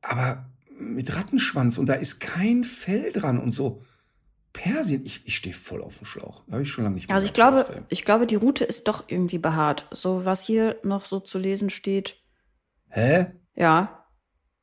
Aber 0.00 0.46
mit 0.78 1.14
Rattenschwanz 1.14 1.76
und 1.76 1.86
da 1.86 1.94
ist 1.94 2.20
kein 2.20 2.64
Fell 2.64 3.12
dran 3.12 3.38
und 3.38 3.54
so. 3.54 3.82
Persien, 4.52 5.04
ich, 5.04 5.26
ich 5.26 5.36
stehe 5.36 5.54
voll 5.54 5.82
auf 5.82 5.98
dem 5.98 6.06
Schlauch. 6.06 6.42
Habe 6.50 6.62
ich 6.62 6.70
schon 6.70 6.84
lange 6.84 6.96
nicht 6.96 7.08
mehr 7.08 7.14
Also 7.14 7.26
ich 7.26 7.32
glaube, 7.32 7.84
ich 7.88 8.04
glaube, 8.04 8.26
die 8.26 8.34
Route 8.34 8.64
ist 8.64 8.88
doch 8.88 9.04
irgendwie 9.06 9.38
behaart. 9.38 9.86
So 9.90 10.24
was 10.24 10.44
hier 10.44 10.78
noch 10.82 11.04
so 11.04 11.20
zu 11.20 11.38
lesen 11.38 11.70
steht, 11.70 12.20
Hä? 12.90 13.26
Ja. 13.54 13.96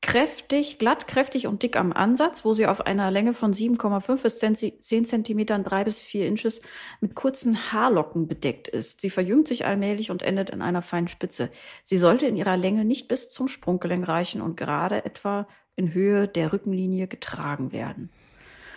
Kräftig, 0.01 0.77
glatt, 0.77 1.07
kräftig 1.07 1.47
und 1.47 1.63
dick 1.63 1.75
am 1.75 1.91
Ansatz, 1.91 2.45
wo 2.45 2.53
sie 2.53 2.67
auf 2.67 2.85
einer 2.85 3.09
Länge 3.09 3.33
von 3.33 3.51
7,5 3.51 4.21
bis 4.21 4.39
10 4.79 5.05
Zentimetern, 5.05 5.63
3 5.63 5.83
bis 5.85 6.01
4 6.01 6.27
Inches 6.27 6.61
mit 7.01 7.15
kurzen 7.15 7.57
Haarlocken 7.73 8.27
bedeckt 8.27 8.67
ist. 8.67 9.01
Sie 9.01 9.09
verjüngt 9.09 9.47
sich 9.47 9.65
allmählich 9.65 10.11
und 10.11 10.21
endet 10.21 10.51
in 10.51 10.61
einer 10.61 10.83
feinen 10.83 11.07
Spitze. 11.07 11.49
Sie 11.83 11.97
sollte 11.97 12.27
in 12.27 12.35
ihrer 12.35 12.57
Länge 12.57 12.85
nicht 12.85 13.07
bis 13.07 13.31
zum 13.31 13.47
Sprunggelenk 13.47 14.07
reichen 14.07 14.41
und 14.41 14.55
gerade 14.55 15.03
etwa 15.03 15.47
in 15.75 15.93
Höhe 15.93 16.27
der 16.27 16.53
Rückenlinie 16.53 17.07
getragen 17.07 17.71
werden. 17.71 18.11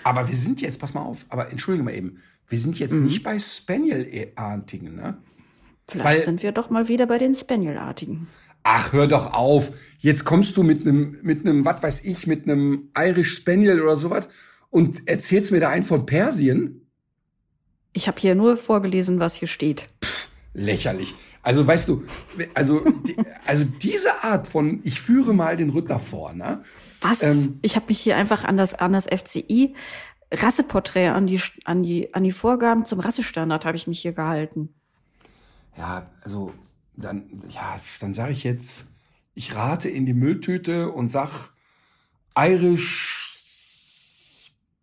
Aber 0.04 0.28
wir 0.28 0.36
sind 0.36 0.60
jetzt, 0.60 0.80
pass 0.80 0.94
mal 0.94 1.02
auf, 1.02 1.26
aber 1.28 1.50
entschuldige 1.50 1.84
mal 1.84 1.94
eben, 1.94 2.18
wir 2.48 2.58
sind 2.58 2.78
jetzt 2.78 2.94
Mhm. 2.94 3.04
nicht 3.04 3.22
bei 3.22 3.38
Spaniel-artigen, 3.38 4.94
ne? 4.96 5.18
Vielleicht 5.88 6.04
Weil- 6.18 6.22
sind 6.22 6.42
wir 6.42 6.52
doch 6.52 6.70
mal 6.70 6.88
wieder 6.88 7.06
bei 7.06 7.18
den 7.18 7.34
Spaniel-artigen. 7.34 8.28
Ach, 8.62 8.92
hör 8.92 9.06
doch 9.06 9.32
auf. 9.32 9.72
Jetzt 9.98 10.24
kommst 10.24 10.56
du 10.56 10.62
mit 10.62 10.82
einem, 10.86 11.18
mit 11.22 11.46
einem, 11.46 11.64
was 11.64 11.82
weiß 11.82 12.04
ich, 12.04 12.26
mit 12.26 12.44
einem 12.44 12.90
Irish 12.96 13.34
Spaniel 13.34 13.80
oder 13.80 13.96
sowas 13.96 14.28
und 14.68 15.08
erzählst 15.08 15.50
mir 15.50 15.60
da 15.60 15.70
einen 15.70 15.82
von 15.82 16.06
Persien? 16.06 16.86
Ich 17.92 18.06
habe 18.06 18.20
hier 18.20 18.34
nur 18.34 18.56
vorgelesen, 18.56 19.18
was 19.18 19.34
hier 19.34 19.48
steht. 19.48 19.88
Lächerlich. 20.52 21.14
Also, 21.42 21.66
weißt 21.66 21.88
du, 21.88 22.04
also, 22.54 22.80
die, 23.06 23.16
also 23.46 23.64
diese 23.64 24.24
Art 24.24 24.48
von, 24.48 24.80
ich 24.82 25.00
führe 25.00 25.32
mal 25.32 25.56
den 25.56 25.70
Ritter 25.70 26.00
vor, 26.00 26.32
ne? 26.32 26.62
Was? 27.00 27.22
Ähm, 27.22 27.60
ich 27.62 27.76
habe 27.76 27.86
mich 27.88 28.00
hier 28.00 28.16
einfach 28.16 28.44
an 28.44 28.56
das, 28.56 28.74
an 28.74 28.92
das 28.92 29.06
FCI 29.06 29.74
Rasseporträt, 30.32 31.08
an 31.08 31.26
die, 31.26 31.40
an 31.64 31.82
die, 31.82 32.14
an 32.14 32.24
die 32.24 32.32
Vorgaben 32.32 32.84
zum 32.84 33.00
Rassestandard 33.00 33.64
habe 33.64 33.76
ich 33.76 33.86
mich 33.86 34.00
hier 34.00 34.12
gehalten. 34.12 34.74
Ja, 35.76 36.10
also, 36.22 36.52
dann, 36.96 37.42
ja, 37.48 37.80
dann 38.00 38.12
sage 38.12 38.32
ich 38.32 38.44
jetzt, 38.44 38.88
ich 39.34 39.54
rate 39.54 39.88
in 39.88 40.04
die 40.04 40.14
Mülltüte 40.14 40.90
und 40.90 41.08
sag 41.08 41.50
Irish 42.36 43.30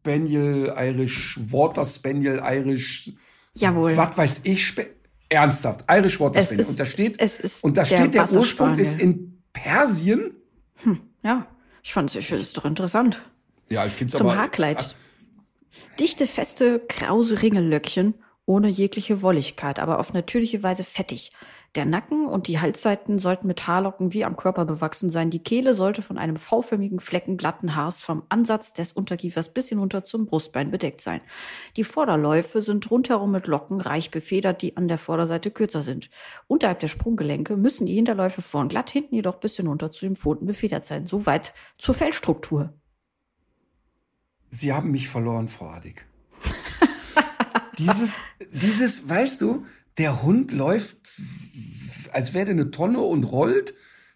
Spaniel, 0.01 0.74
Irish 0.78 1.38
Water 1.51 1.86
Spaniel, 1.86 2.41
Irish 2.43 3.11
Jawohl. 3.55 3.95
was 3.97 4.18
weiß 4.18 4.41
ich, 4.43 4.65
Spe 4.65 4.97
ernsthaft, 5.30 5.84
Irish 5.89 6.19
Water 6.19 6.39
Es 6.39 6.47
Spaniel. 6.47 6.61
ist- 6.61 6.69
und 6.69 6.80
da 6.80 6.86
steht, 6.86 7.15
es 7.19 7.39
ist 7.39 7.63
und 7.63 7.78
da 7.78 7.84
der 7.84 7.97
steht, 7.97 8.13
der 8.13 8.32
Ursprung 8.32 8.78
ist 8.78 8.99
in 8.99 9.41
Persien. 9.53 10.32
Ja, 11.23 11.47
ich 11.84 11.93
fand 11.93 12.15
ich 12.15 12.28
finde 12.28 12.43
es 12.43 12.53
doch 12.53 12.65
interessant. 12.65 13.19
Ja, 13.69 13.86
ich 13.86 13.93
finde 13.93 14.13
es 14.13 14.17
Zum 14.17 14.28
aber. 14.28 14.38
Haarkleid. 14.38 14.95
Dichte, 15.99 16.28
feste, 16.28 16.80
krause 16.88 17.41
Ringellöckchen 17.41 18.15
ohne 18.45 18.69
jegliche 18.69 19.21
Wolligkeit, 19.21 19.78
aber 19.80 19.99
auf 19.99 20.13
natürliche 20.13 20.63
Weise 20.63 20.84
fettig. 20.84 21.32
Der 21.76 21.86
Nacken 21.86 22.26
und 22.26 22.47
die 22.47 22.59
Halsseiten 22.59 23.20
sollten 23.20 23.45
mit 23.45 23.68
Haarlocken 23.68 24.13
wie 24.13 24.26
am 24.26 24.36
Körper 24.36 24.65
bewachsen 24.65 25.09
sein. 25.09 25.30
Die 25.30 25.43
Kehle 25.43 25.74
sollte 25.74 26.01
von 26.01 26.18
einem 26.18 26.38
V-förmigen 26.38 26.99
Flecken 26.99 27.38
glatten 27.38 27.76
Haars 27.76 28.01
vom 28.01 28.24
Ansatz 28.30 28.74
des 28.74 28.93
Unterkiefers 28.93 29.53
bis 29.53 29.70
hinunter 29.70 30.03
zum 30.03 30.26
Brustbein 30.26 30.72
bedeckt 30.72 31.01
sein. 31.01 31.22
Die 31.76 31.84
Vorderläufe 31.84 32.61
sind 32.61 32.89
rundherum 32.89 33.32
mit 33.32 33.47
Locken 33.47 33.80
reich 33.82 34.09
befedert, 34.09 34.61
die 34.61 34.76
an 34.76 34.88
der 34.88 34.97
Vorderseite 34.97 35.51
kürzer 35.51 35.84
sind. 35.84 36.09
Unterhalb 36.47 36.80
der 36.80 36.88
Sprunggelenke 36.88 37.57
müssen 37.57 37.86
die 37.86 37.95
Hinterläufe 37.95 38.41
vorn 38.41 38.70
glatt, 38.70 38.89
hinten 38.89 39.15
jedoch 39.15 39.36
bis 39.36 39.57
hinunter 39.57 39.91
zu 39.91 40.05
den 40.05 40.15
Pfoten 40.15 40.47
befedert 40.47 40.86
sein. 40.86 41.05
Soweit 41.05 41.53
zur 41.78 41.93
Fellstruktur. 41.93 42.74
Sie 44.49 44.74
haben 44.74 44.91
mich 44.91 45.09
verloren, 45.09 45.49
Frau 45.49 45.68
Adig. 45.68 46.07
dieses, 47.78 48.22
dieses, 48.51 49.07
weißt 49.07 49.41
du, 49.41 49.65
der 49.98 50.22
Hund 50.24 50.52
läuft, 50.52 50.98
als 52.12 52.34
wäre 52.34 52.45
der 52.45 52.54
eine 52.54 52.72
Tonne 52.72 53.00
und 53.00 53.24
rollt. 53.24 53.74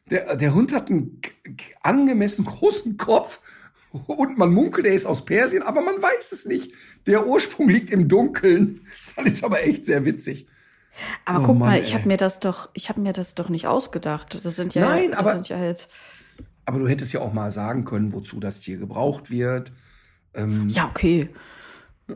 Der, 0.09 0.35
der 0.35 0.53
Hund 0.53 0.73
hat 0.73 0.89
einen 0.89 1.21
angemessen 1.81 2.45
großen 2.45 2.97
Kopf 2.97 3.39
und 3.91 4.37
man 4.37 4.53
munkelt, 4.53 4.85
er 4.85 4.93
ist 4.93 5.05
aus 5.05 5.25
Persien, 5.25 5.63
aber 5.63 5.81
man 5.81 6.01
weiß 6.01 6.31
es 6.31 6.45
nicht. 6.45 6.73
Der 7.07 7.27
Ursprung 7.27 7.69
liegt 7.69 7.89
im 7.89 8.07
Dunkeln. 8.07 8.87
Das 9.17 9.25
ist 9.25 9.43
aber 9.43 9.61
echt 9.63 9.85
sehr 9.85 10.05
witzig. 10.05 10.47
Aber 11.25 11.39
Oh 11.39 11.47
guck 11.47 11.57
Mann, 11.59 11.69
mal, 11.69 11.81
ich 11.81 11.93
habe 11.93 12.07
mir 12.07 12.15
das 12.17 12.39
doch, 12.39 12.69
ich 12.73 12.87
habe 12.89 13.01
mir 13.01 13.11
das 13.13 13.35
doch 13.35 13.49
nicht 13.49 13.67
ausgedacht. 13.67 14.43
Das 14.45 14.55
sind 14.55 14.73
ja, 14.73 14.81
Nein, 14.87 15.11
das 15.11 15.19
aber- 15.19 15.33
sind 15.33 15.49
ja 15.49 15.61
jetzt, 15.63 15.89
Aber 16.65 16.79
du 16.79 16.87
hättest 16.87 17.11
ja 17.13 17.19
auch 17.19 17.33
mal 17.33 17.51
sagen 17.51 17.83
können, 17.85 18.13
wozu 18.13 18.39
das 18.39 18.59
Tier 18.61 18.77
gebraucht 18.77 19.29
wird. 19.29 19.71
Ähm, 20.33 20.69
ja 20.69 20.87
okay. 20.89 21.29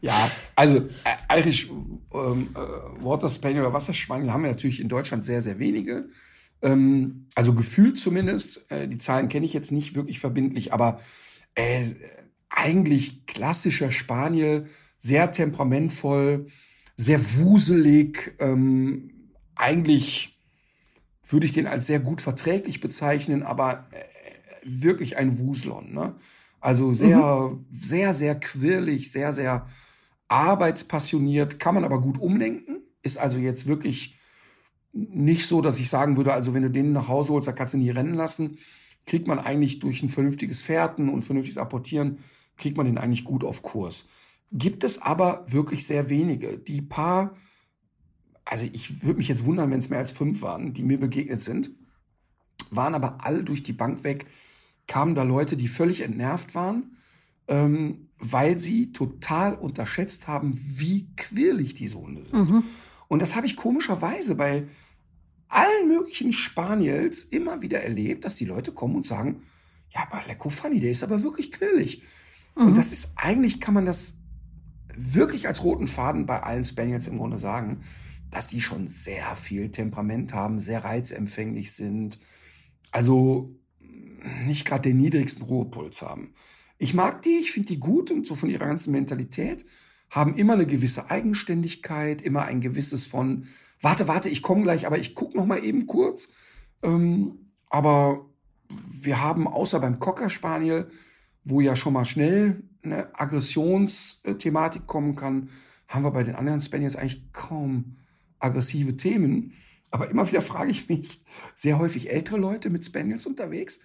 Ja, 0.00 0.30
also 0.62 0.78
äh, 0.78 1.40
Irish 1.40 1.68
ähm, 2.14 2.54
äh, 2.54 3.04
Water 3.04 3.28
Spaniel 3.28 3.62
oder 3.62 3.72
Wasserspaniel 3.72 4.32
haben 4.32 4.44
wir 4.44 4.50
natürlich 4.50 4.80
in 4.80 4.88
Deutschland 4.88 5.24
sehr, 5.24 5.42
sehr 5.42 5.58
wenige. 5.58 6.08
Ähm, 6.62 7.26
also 7.34 7.52
gefühlt 7.54 7.98
zumindest. 7.98 8.70
Äh, 8.70 8.86
die 8.86 8.98
Zahlen 8.98 9.28
kenne 9.28 9.44
ich 9.44 9.52
jetzt 9.52 9.72
nicht 9.72 9.96
wirklich 9.96 10.20
verbindlich, 10.20 10.72
aber 10.72 11.00
äh, 11.56 11.86
eigentlich 12.48 13.26
klassischer 13.26 13.90
Spaniel, 13.90 14.66
sehr 14.98 15.32
temperamentvoll, 15.32 16.46
sehr 16.96 17.20
wuselig. 17.38 18.36
Ähm, 18.38 19.32
eigentlich 19.56 20.38
würde 21.28 21.46
ich 21.46 21.52
den 21.52 21.66
als 21.66 21.88
sehr 21.88 21.98
gut 21.98 22.20
verträglich 22.20 22.80
bezeichnen, 22.80 23.42
aber 23.42 23.88
äh, 23.90 24.04
wirklich 24.64 25.16
ein 25.16 25.40
Wuslon. 25.40 25.92
Ne? 25.92 26.14
Also 26.60 26.94
sehr, 26.94 27.58
sehr, 27.72 28.14
sehr 28.14 28.38
quirlig, 28.38 29.10
sehr, 29.10 29.32
sehr 29.32 29.66
arbeitspassioniert, 30.32 31.58
kann 31.58 31.74
man 31.74 31.84
aber 31.84 32.00
gut 32.00 32.18
umdenken. 32.18 32.80
Ist 33.02 33.18
also 33.18 33.38
jetzt 33.38 33.66
wirklich 33.66 34.16
nicht 34.92 35.46
so, 35.46 35.60
dass 35.60 35.78
ich 35.78 35.90
sagen 35.90 36.16
würde, 36.16 36.32
also 36.32 36.54
wenn 36.54 36.62
du 36.62 36.70
den 36.70 36.92
nach 36.92 37.08
Hause 37.08 37.32
holst, 37.34 37.48
da 37.48 37.52
kannst 37.52 37.74
du 37.74 37.78
nie 37.78 37.90
rennen 37.90 38.14
lassen. 38.14 38.58
Kriegt 39.04 39.26
man 39.26 39.38
eigentlich 39.38 39.78
durch 39.78 40.02
ein 40.02 40.08
vernünftiges 40.08 40.62
Fährten 40.62 41.08
und 41.08 41.22
vernünftiges 41.22 41.58
Apportieren, 41.58 42.18
kriegt 42.56 42.76
man 42.76 42.86
den 42.86 42.98
eigentlich 42.98 43.24
gut 43.24 43.44
auf 43.44 43.62
Kurs. 43.62 44.08
Gibt 44.52 44.84
es 44.84 45.00
aber 45.02 45.44
wirklich 45.48 45.86
sehr 45.86 46.08
wenige. 46.08 46.56
Die 46.58 46.80
paar, 46.80 47.34
also 48.44 48.66
ich 48.72 49.02
würde 49.02 49.18
mich 49.18 49.28
jetzt 49.28 49.44
wundern, 49.44 49.70
wenn 49.70 49.80
es 49.80 49.90
mehr 49.90 49.98
als 49.98 50.12
fünf 50.12 50.40
waren, 50.40 50.72
die 50.72 50.82
mir 50.82 51.00
begegnet 51.00 51.42
sind, 51.42 51.70
waren 52.70 52.94
aber 52.94 53.24
alle 53.24 53.44
durch 53.44 53.62
die 53.62 53.72
Bank 53.72 54.04
weg, 54.04 54.26
kamen 54.86 55.14
da 55.14 55.24
Leute, 55.24 55.56
die 55.56 55.68
völlig 55.68 56.00
entnervt 56.00 56.54
waren, 56.54 56.96
ähm, 57.48 58.08
weil 58.18 58.58
sie 58.58 58.92
total 58.92 59.54
unterschätzt 59.54 60.28
haben, 60.28 60.58
wie 60.62 61.08
quirlig 61.16 61.74
diese 61.74 61.98
Hunde 61.98 62.24
sind. 62.24 62.34
Und 63.08 63.20
das 63.22 63.34
habe 63.36 63.46
ich 63.46 63.56
komischerweise 63.56 64.34
bei 64.34 64.66
allen 65.48 65.88
möglichen 65.88 66.32
Spaniels 66.32 67.24
immer 67.24 67.60
wieder 67.60 67.82
erlebt, 67.82 68.24
dass 68.24 68.36
die 68.36 68.46
Leute 68.46 68.72
kommen 68.72 68.96
und 68.96 69.06
sagen, 69.06 69.42
ja, 69.90 70.06
aber 70.10 70.22
Lecco 70.26 70.48
Funny, 70.48 70.80
der 70.80 70.92
ist 70.92 71.02
aber 71.02 71.22
wirklich 71.22 71.52
quirlig. 71.52 72.02
Und 72.54 72.76
das 72.78 72.92
ist, 72.92 73.12
eigentlich 73.16 73.60
kann 73.60 73.74
man 73.74 73.84
das 73.86 74.18
wirklich 74.94 75.48
als 75.48 75.62
roten 75.64 75.86
Faden 75.86 76.26
bei 76.26 76.42
allen 76.42 76.64
Spaniels 76.64 77.06
im 77.06 77.18
Grunde 77.18 77.38
sagen, 77.38 77.80
dass 78.30 78.46
die 78.46 78.60
schon 78.60 78.88
sehr 78.88 79.36
viel 79.36 79.70
Temperament 79.70 80.32
haben, 80.32 80.60
sehr 80.60 80.84
reizempfänglich 80.84 81.72
sind. 81.72 82.18
Also 82.90 83.54
nicht 84.46 84.64
gerade 84.64 84.88
den 84.88 84.98
niedrigsten 84.98 85.44
Ruhepuls 85.44 86.02
haben. 86.02 86.32
Ich 86.82 86.94
mag 86.94 87.22
die, 87.22 87.38
ich 87.38 87.52
finde 87.52 87.68
die 87.68 87.78
gut 87.78 88.10
und 88.10 88.26
so 88.26 88.34
von 88.34 88.50
ihrer 88.50 88.66
ganzen 88.66 88.90
Mentalität, 88.90 89.64
haben 90.10 90.34
immer 90.34 90.54
eine 90.54 90.66
gewisse 90.66 91.12
Eigenständigkeit, 91.12 92.20
immer 92.20 92.42
ein 92.42 92.60
gewisses 92.60 93.06
von, 93.06 93.44
warte, 93.80 94.08
warte, 94.08 94.28
ich 94.28 94.42
komme 94.42 94.64
gleich, 94.64 94.84
aber 94.84 94.98
ich 94.98 95.14
gucke 95.14 95.36
noch 95.36 95.46
mal 95.46 95.64
eben 95.64 95.86
kurz. 95.86 96.28
Ähm, 96.82 97.52
aber 97.70 98.26
wir 98.68 99.22
haben 99.22 99.46
außer 99.46 99.78
beim 99.78 100.00
Cocker 100.00 100.28
Spaniel, 100.28 100.88
wo 101.44 101.60
ja 101.60 101.76
schon 101.76 101.92
mal 101.92 102.04
schnell 102.04 102.64
eine 102.82 103.16
Aggressionsthematik 103.16 104.88
kommen 104.88 105.14
kann, 105.14 105.50
haben 105.86 106.02
wir 106.02 106.10
bei 106.10 106.24
den 106.24 106.34
anderen 106.34 106.60
Spaniels 106.60 106.96
eigentlich 106.96 107.32
kaum 107.32 107.98
aggressive 108.40 108.96
Themen. 108.96 109.52
Aber 109.92 110.10
immer 110.10 110.26
wieder 110.26 110.40
frage 110.40 110.72
ich 110.72 110.88
mich, 110.88 111.22
sehr 111.54 111.78
häufig 111.78 112.10
ältere 112.10 112.38
Leute 112.38 112.70
mit 112.70 112.84
Spaniels 112.84 113.24
unterwegs, 113.24 113.78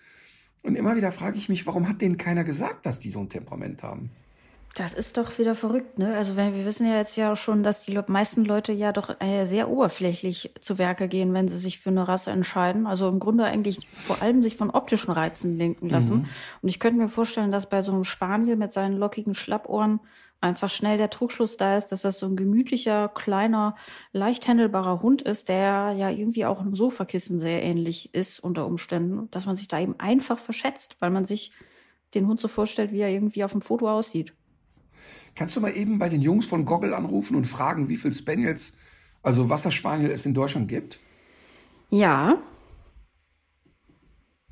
und 0.64 0.76
immer 0.76 0.96
wieder 0.96 1.12
frage 1.12 1.38
ich 1.38 1.50
mich, 1.50 1.66
warum 1.66 1.88
hat 1.88 2.02
denen 2.02 2.18
keiner 2.18 2.44
gesagt, 2.44 2.86
dass 2.86 3.00
die 3.00 3.10
so 3.10 3.20
ein 3.20 3.30
Temperament 3.30 3.84
haben? 3.84 4.12
Das 4.76 4.94
ist 4.94 5.18
doch 5.18 5.40
wieder 5.40 5.56
verrückt, 5.56 5.98
ne? 5.98 6.16
Also 6.16 6.36
wenn, 6.36 6.54
wir 6.54 6.64
wissen 6.64 6.86
ja 6.86 6.98
jetzt 6.98 7.18
ja 7.18 7.32
auch 7.32 7.38
schon, 7.38 7.64
dass 7.64 7.84
die 7.84 8.00
meisten 8.08 8.46
Leute 8.46 8.74
ja 8.74 8.92
doch 8.92 9.16
sehr 9.42 9.70
oberflächlich 9.70 10.54
zu 10.62 10.78
Werke 10.78 11.08
gehen, 11.08 11.34
wenn 11.34 11.48
sie 11.48 11.58
sich 11.58 11.80
für 11.80 11.90
eine 11.90 12.08
Rasse 12.08 12.30
entscheiden. 12.30 12.86
Also 12.86 13.10
im 13.10 13.18
Grunde 13.18 13.46
eigentlich 13.46 13.88
vor 13.92 14.22
allem 14.22 14.44
sich 14.44 14.56
von 14.56 14.70
optischen 14.70 15.12
Reizen 15.12 15.58
lenken 15.58 15.90
lassen. 15.90 16.28
Und 16.62 16.70
ich 16.70 16.80
könnte 16.80 17.00
mir 17.00 17.08
vorstellen, 17.08 17.52
dass 17.52 17.68
bei 17.68 17.82
so 17.82 17.92
einem 17.92 18.04
Spaniel 18.04 18.56
mit 18.56 18.72
seinen 18.72 18.98
lockigen 18.98 19.34
Schlappohren 19.34 20.00
einfach 20.40 20.70
schnell 20.70 20.98
der 20.98 21.10
Trugschluss 21.10 21.58
da 21.58 21.78
ist, 21.78 21.88
dass 21.88 22.04
das 22.04 22.20
so 22.20 22.28
ein 22.28 22.36
gemütlicher, 22.36 23.10
kleiner, 23.10 23.76
leicht 24.12 24.48
handelbarer 24.48 25.02
Hund 25.02 25.22
ist, 25.22 25.50
der 25.50 25.94
ja 25.98 26.10
irgendwie 26.10 26.46
auch 26.46 26.62
einem 26.62 26.76
Sofakissen 26.76 27.40
sehr 27.40 27.64
ähnlich 27.64 28.14
ist 28.14 28.40
unter 28.40 28.66
Umständen, 28.66 29.30
dass 29.32 29.46
man 29.46 29.56
sich 29.56 29.68
da 29.68 29.80
eben 29.80 30.00
einfach 30.00 30.40
verschätzt, 30.40 30.98
weil 31.00 31.10
man 31.10 31.26
sich 31.26 31.52
den 32.14 32.28
Hund 32.28 32.40
so 32.40 32.48
vorstellt, 32.48 32.92
wie 32.92 33.00
er 33.00 33.10
irgendwie 33.10 33.44
auf 33.44 33.52
dem 33.52 33.62
Foto 33.62 33.90
aussieht. 33.90 34.34
Kannst 35.36 35.56
du 35.56 35.62
mal 35.62 35.76
eben 35.76 36.00
bei 36.00 36.10
den 36.10 36.22
Jungs 36.22 36.46
von 36.46 36.66
Goggle 36.66 36.96
anrufen 36.96 37.36
und 37.36 37.46
fragen, 37.46 37.90
wie 37.90 37.98
viel 37.98 38.14
Spaniels, 38.14 38.74
also 39.22 39.50
Wasserspaniel 39.50 40.10
es 40.10 40.26
in 40.26 40.34
Deutschland 40.34 40.68
gibt? 40.68 41.00
Ja. 41.90 42.42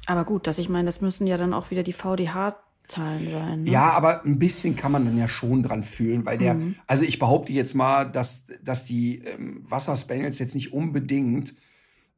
Aber 0.05 0.23
gut, 0.23 0.45
dass 0.47 0.59
ich 0.59 0.69
meine, 0.69 0.85
das 0.85 1.01
müssen 1.01 1.25
ja 1.25 1.37
dann 1.37 1.53
auch 1.53 1.71
wieder 1.71 1.83
die 1.83 1.93
VDH-Zahlen 2.87 3.31
sein. 3.31 3.63
Ne? 3.63 3.69
Ja, 3.69 3.91
aber 3.91 4.23
ein 4.23 4.39
bisschen 4.39 4.75
kann 4.75 4.91
man 4.91 5.05
dann 5.05 5.17
ja 5.17 5.27
schon 5.27 5.63
dran 5.63 5.83
fühlen, 5.83 6.25
weil 6.25 6.37
der, 6.37 6.57
also 6.87 7.05
ich 7.05 7.19
behaupte 7.19 7.53
jetzt 7.53 7.75
mal, 7.75 8.05
dass, 8.05 8.45
dass 8.63 8.85
die 8.85 9.19
ähm, 9.19 9.63
Wasserspaniels 9.67 10.39
jetzt 10.39 10.55
nicht 10.55 10.73
unbedingt, 10.73 11.55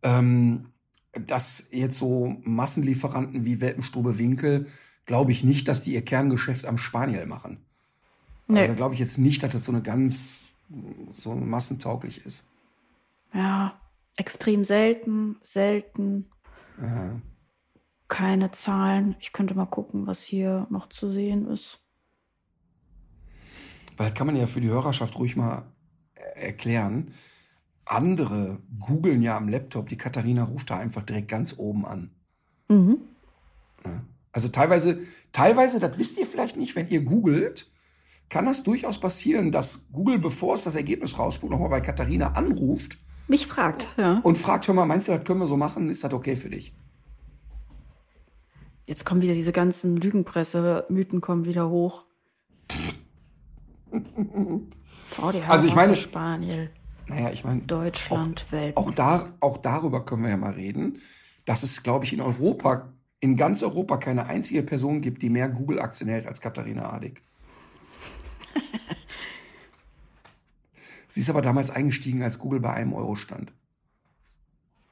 ähm, 0.04 0.68
dass 1.14 1.68
jetzt 1.72 1.98
so 1.98 2.36
Massenlieferanten 2.44 3.46
wie 3.46 3.62
Welpenstube 3.62 4.18
Winkel, 4.18 4.68
glaube 5.06 5.32
ich 5.32 5.44
nicht, 5.44 5.68
dass 5.68 5.82
die 5.82 5.94
ihr 5.94 6.04
Kerngeschäft 6.04 6.66
am 6.66 6.78
Spaniel 6.78 7.26
machen. 7.26 7.58
Nee. 8.48 8.60
Also 8.60 8.76
glaube 8.76 8.94
ich 8.94 9.00
jetzt 9.00 9.18
nicht, 9.18 9.44
dass 9.44 9.54
das 9.54 9.66
so 9.66 9.72
eine 9.72 9.82
ganz 9.82 10.50
so 11.12 11.34
massentauglich 11.34 12.26
ist. 12.26 12.46
Ja, 13.34 13.80
extrem 14.16 14.64
selten, 14.64 15.38
selten. 15.42 16.26
Keine 18.08 18.52
Zahlen. 18.52 19.16
Ich 19.20 19.34
könnte 19.34 19.56
mal 19.56 19.66
gucken, 19.66 20.08
was 20.08 20.24
hier 20.24 20.68
noch 20.70 20.88
zu 20.90 21.10
sehen 21.10 21.48
ist. 21.48 21.80
Weil 23.98 24.10
das 24.10 24.18
kann 24.18 24.28
man 24.28 24.36
ja 24.36 24.46
für 24.46 24.62
die 24.62 24.70
Hörerschaft 24.70 25.18
ruhig 25.18 25.36
mal 25.36 25.66
äh, 26.16 26.48
erklären. 26.48 27.14
Andere 27.86 28.60
googeln 28.80 29.22
ja 29.22 29.38
am 29.38 29.50
Laptop, 29.50 29.90
die 29.90 29.98
Katharina 29.98 30.44
ruft 30.44 30.70
da 30.70 30.78
einfach 30.78 31.04
direkt 31.04 31.30
ganz 31.30 31.56
oben 31.58 31.86
an. 31.86 32.12
Mhm. 32.68 33.00
Ja. 33.86 34.02
Also 34.32 34.50
teilweise, 34.50 35.00
teilweise, 35.32 35.80
das 35.80 35.98
wisst 35.98 36.18
ihr 36.18 36.28
vielleicht 36.28 36.58
nicht, 36.58 36.76
wenn 36.76 36.90
ihr 36.90 37.02
googelt, 37.02 37.72
kann 38.30 38.46
das 38.46 38.64
durchaus 38.64 39.00
passieren, 39.00 39.52
dass 39.52 39.90
Google, 39.92 40.20
bevor 40.20 40.54
es 40.54 40.64
das 40.64 40.76
Ergebnis 40.76 41.18
rausspuckt, 41.18 41.52
nochmal 41.52 41.70
bei 41.70 41.82
Katharina 41.82 42.34
anruft 42.34 42.98
Mich 43.28 43.48
fragt, 43.48 43.88
ja. 43.98 44.20
und 44.24 44.38
fragt, 44.38 44.68
hör 44.68 44.76
mal, 44.76 44.86
meinst 44.86 45.08
du, 45.08 45.14
das 45.14 45.24
können 45.24 45.40
wir 45.40 45.48
so 45.48 45.58
machen? 45.58 45.90
Ist 45.90 46.04
das 46.04 46.14
okay 46.14 46.36
für 46.36 46.50
dich? 46.50 46.76
Jetzt 48.88 49.06
kommen 49.06 49.22
wieder 49.22 49.34
diese 49.34 49.52
ganzen 49.52 49.98
Lügenpresse-Mythen 49.98 51.20
kommen 51.20 51.44
wieder 51.46 51.70
hoch. 51.70 52.06
VDH, 55.04 55.48
Also 55.50 55.68
ich 55.68 55.76
meine- 55.76 55.96
Spaniel, 55.96 56.70
Naja, 57.08 57.30
ich 57.32 57.44
meine, 57.44 57.62
Deutschland, 57.62 58.50
Welt. 58.52 58.76
auch, 58.78 58.92
da, 58.92 59.32
auch 59.42 59.58
darüber 59.58 60.04
können 60.06 60.24
wir 60.24 60.30
ja 60.30 60.38
mal 60.38 60.54
reden, 60.54 61.00
dass 61.46 61.64
es, 61.64 61.84
glaube 61.84 62.06
ich, 62.06 62.14
in 62.14 62.22
Europa, 62.22 62.92
in 63.20 63.36
ganz 63.38 63.62
Europa 63.64 63.98
keine 63.98 64.26
einzige 64.28 64.64
Person 64.64 65.02
gibt, 65.02 65.22
die 65.22 65.30
mehr 65.30 65.48
Google-Aktien 65.50 66.10
hält 66.10 66.26
als 66.26 66.40
Katharina 66.42 66.90
Adig. 66.92 67.22
Sie 71.08 71.20
ist 71.22 71.30
aber 71.30 71.42
damals 71.42 71.70
eingestiegen, 71.70 72.22
als 72.24 72.40
Google 72.40 72.60
bei 72.62 72.74
einem 72.74 72.94
Euro 72.94 73.16
stand. 73.16 73.52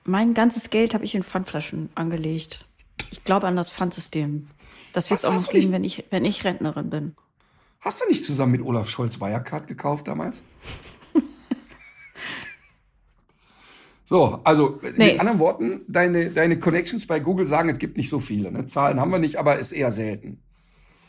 Mein 0.05 0.33
ganzes 0.33 0.69
Geld 0.69 0.93
habe 0.93 1.03
ich 1.05 1.15
in 1.15 1.23
Pfandflaschen 1.23 1.89
angelegt. 1.95 2.65
Ich 3.11 3.23
glaube 3.23 3.47
an 3.47 3.55
das 3.55 3.69
Pfandsystem. 3.69 4.47
Das 4.93 5.09
wird 5.09 5.19
es 5.19 5.25
auch 5.25 5.33
noch 5.33 5.49
geben, 5.49 5.71
wenn 5.71 5.83
ich, 5.83 6.05
wenn 6.09 6.25
ich 6.25 6.43
Rentnerin 6.43 6.89
bin. 6.89 7.15
Hast 7.81 8.01
du 8.01 8.07
nicht 8.07 8.25
zusammen 8.25 8.53
mit 8.53 8.61
Olaf 8.61 8.89
Scholz 8.89 9.19
Wirecard 9.19 9.67
gekauft 9.67 10.07
damals? 10.07 10.43
so, 14.05 14.39
also 14.43 14.79
Nee. 14.95 15.11
mit 15.11 15.19
anderen 15.19 15.39
Worten, 15.39 15.81
deine, 15.87 16.31
deine 16.31 16.59
Connections 16.59 17.05
bei 17.05 17.19
Google 17.19 17.47
sagen, 17.47 17.69
es 17.69 17.77
gibt 17.77 17.97
nicht 17.97 18.09
so 18.09 18.19
viele. 18.19 18.51
Ne? 18.51 18.65
Zahlen 18.65 18.99
haben 18.99 19.11
wir 19.11 19.19
nicht, 19.19 19.37
aber 19.37 19.57
ist 19.57 19.71
eher 19.71 19.91
selten. 19.91 20.41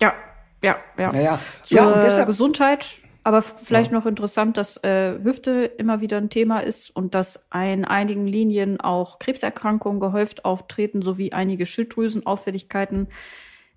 Ja, 0.01 0.15
ja, 0.63 0.77
ja. 0.99 1.13
Ja, 1.15 1.21
ja. 1.21 1.41
Zur 1.63 1.77
ja 1.79 1.87
und 1.89 2.03
deshalb, 2.03 2.27
Gesundheit, 2.27 2.99
aber 3.27 3.43
vielleicht 3.43 3.91
noch 3.91 4.07
interessant, 4.07 4.57
dass 4.57 4.77
äh, 4.85 5.19
Hüfte 5.21 5.65
immer 5.79 6.01
wieder 6.01 6.17
ein 6.17 6.31
Thema 6.31 6.61
ist 6.61 6.95
und 6.95 7.17
dass 7.17 7.49
in 7.53 7.85
einigen 7.85 8.29
Linien 8.29 8.81
auch 8.81 9.19
Krebserkrankungen 9.19 9.99
gehäuft 9.99 10.45
auftreten, 10.45 11.03
sowie 11.03 11.33
einige 11.33 11.67
Schilddrüsenauffälligkeiten. 11.67 13.09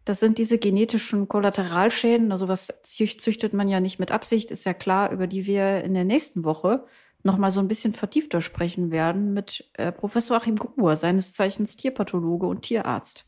Das 0.05 0.19
sind 0.19 0.37
diese 0.37 0.59
genetischen 0.59 1.27
Kollateralschäden, 1.27 2.31
also 2.31 2.47
was 2.47 2.83
züch- 2.83 3.17
züchtet 3.17 3.53
man 3.53 3.67
ja 3.67 3.79
nicht 3.79 3.97
mit 3.97 4.11
Absicht, 4.11 4.51
ist 4.51 4.67
ja 4.67 4.75
klar, 4.75 5.11
über 5.11 5.25
die 5.25 5.47
wir 5.47 5.83
in 5.83 5.95
der 5.95 6.05
nächsten 6.05 6.43
Woche 6.43 6.85
noch 7.23 7.39
mal 7.39 7.49
so 7.49 7.59
ein 7.59 7.67
bisschen 7.67 7.93
vertiefter 7.93 8.41
sprechen 8.41 8.91
werden 8.91 9.33
mit 9.33 9.67
äh, 9.73 9.91
Professor 9.91 10.37
Achim 10.37 10.57
Gruber, 10.57 10.95
seines 10.95 11.33
Zeichens 11.33 11.75
Tierpathologe 11.75 12.45
und 12.45 12.61
Tierarzt. 12.61 13.25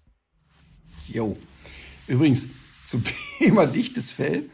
Jo. 1.08 1.36
Übrigens, 2.06 2.48
zum 2.86 3.04
Thema 3.40 3.66
dichtes 3.66 4.12
Fell. 4.12 4.52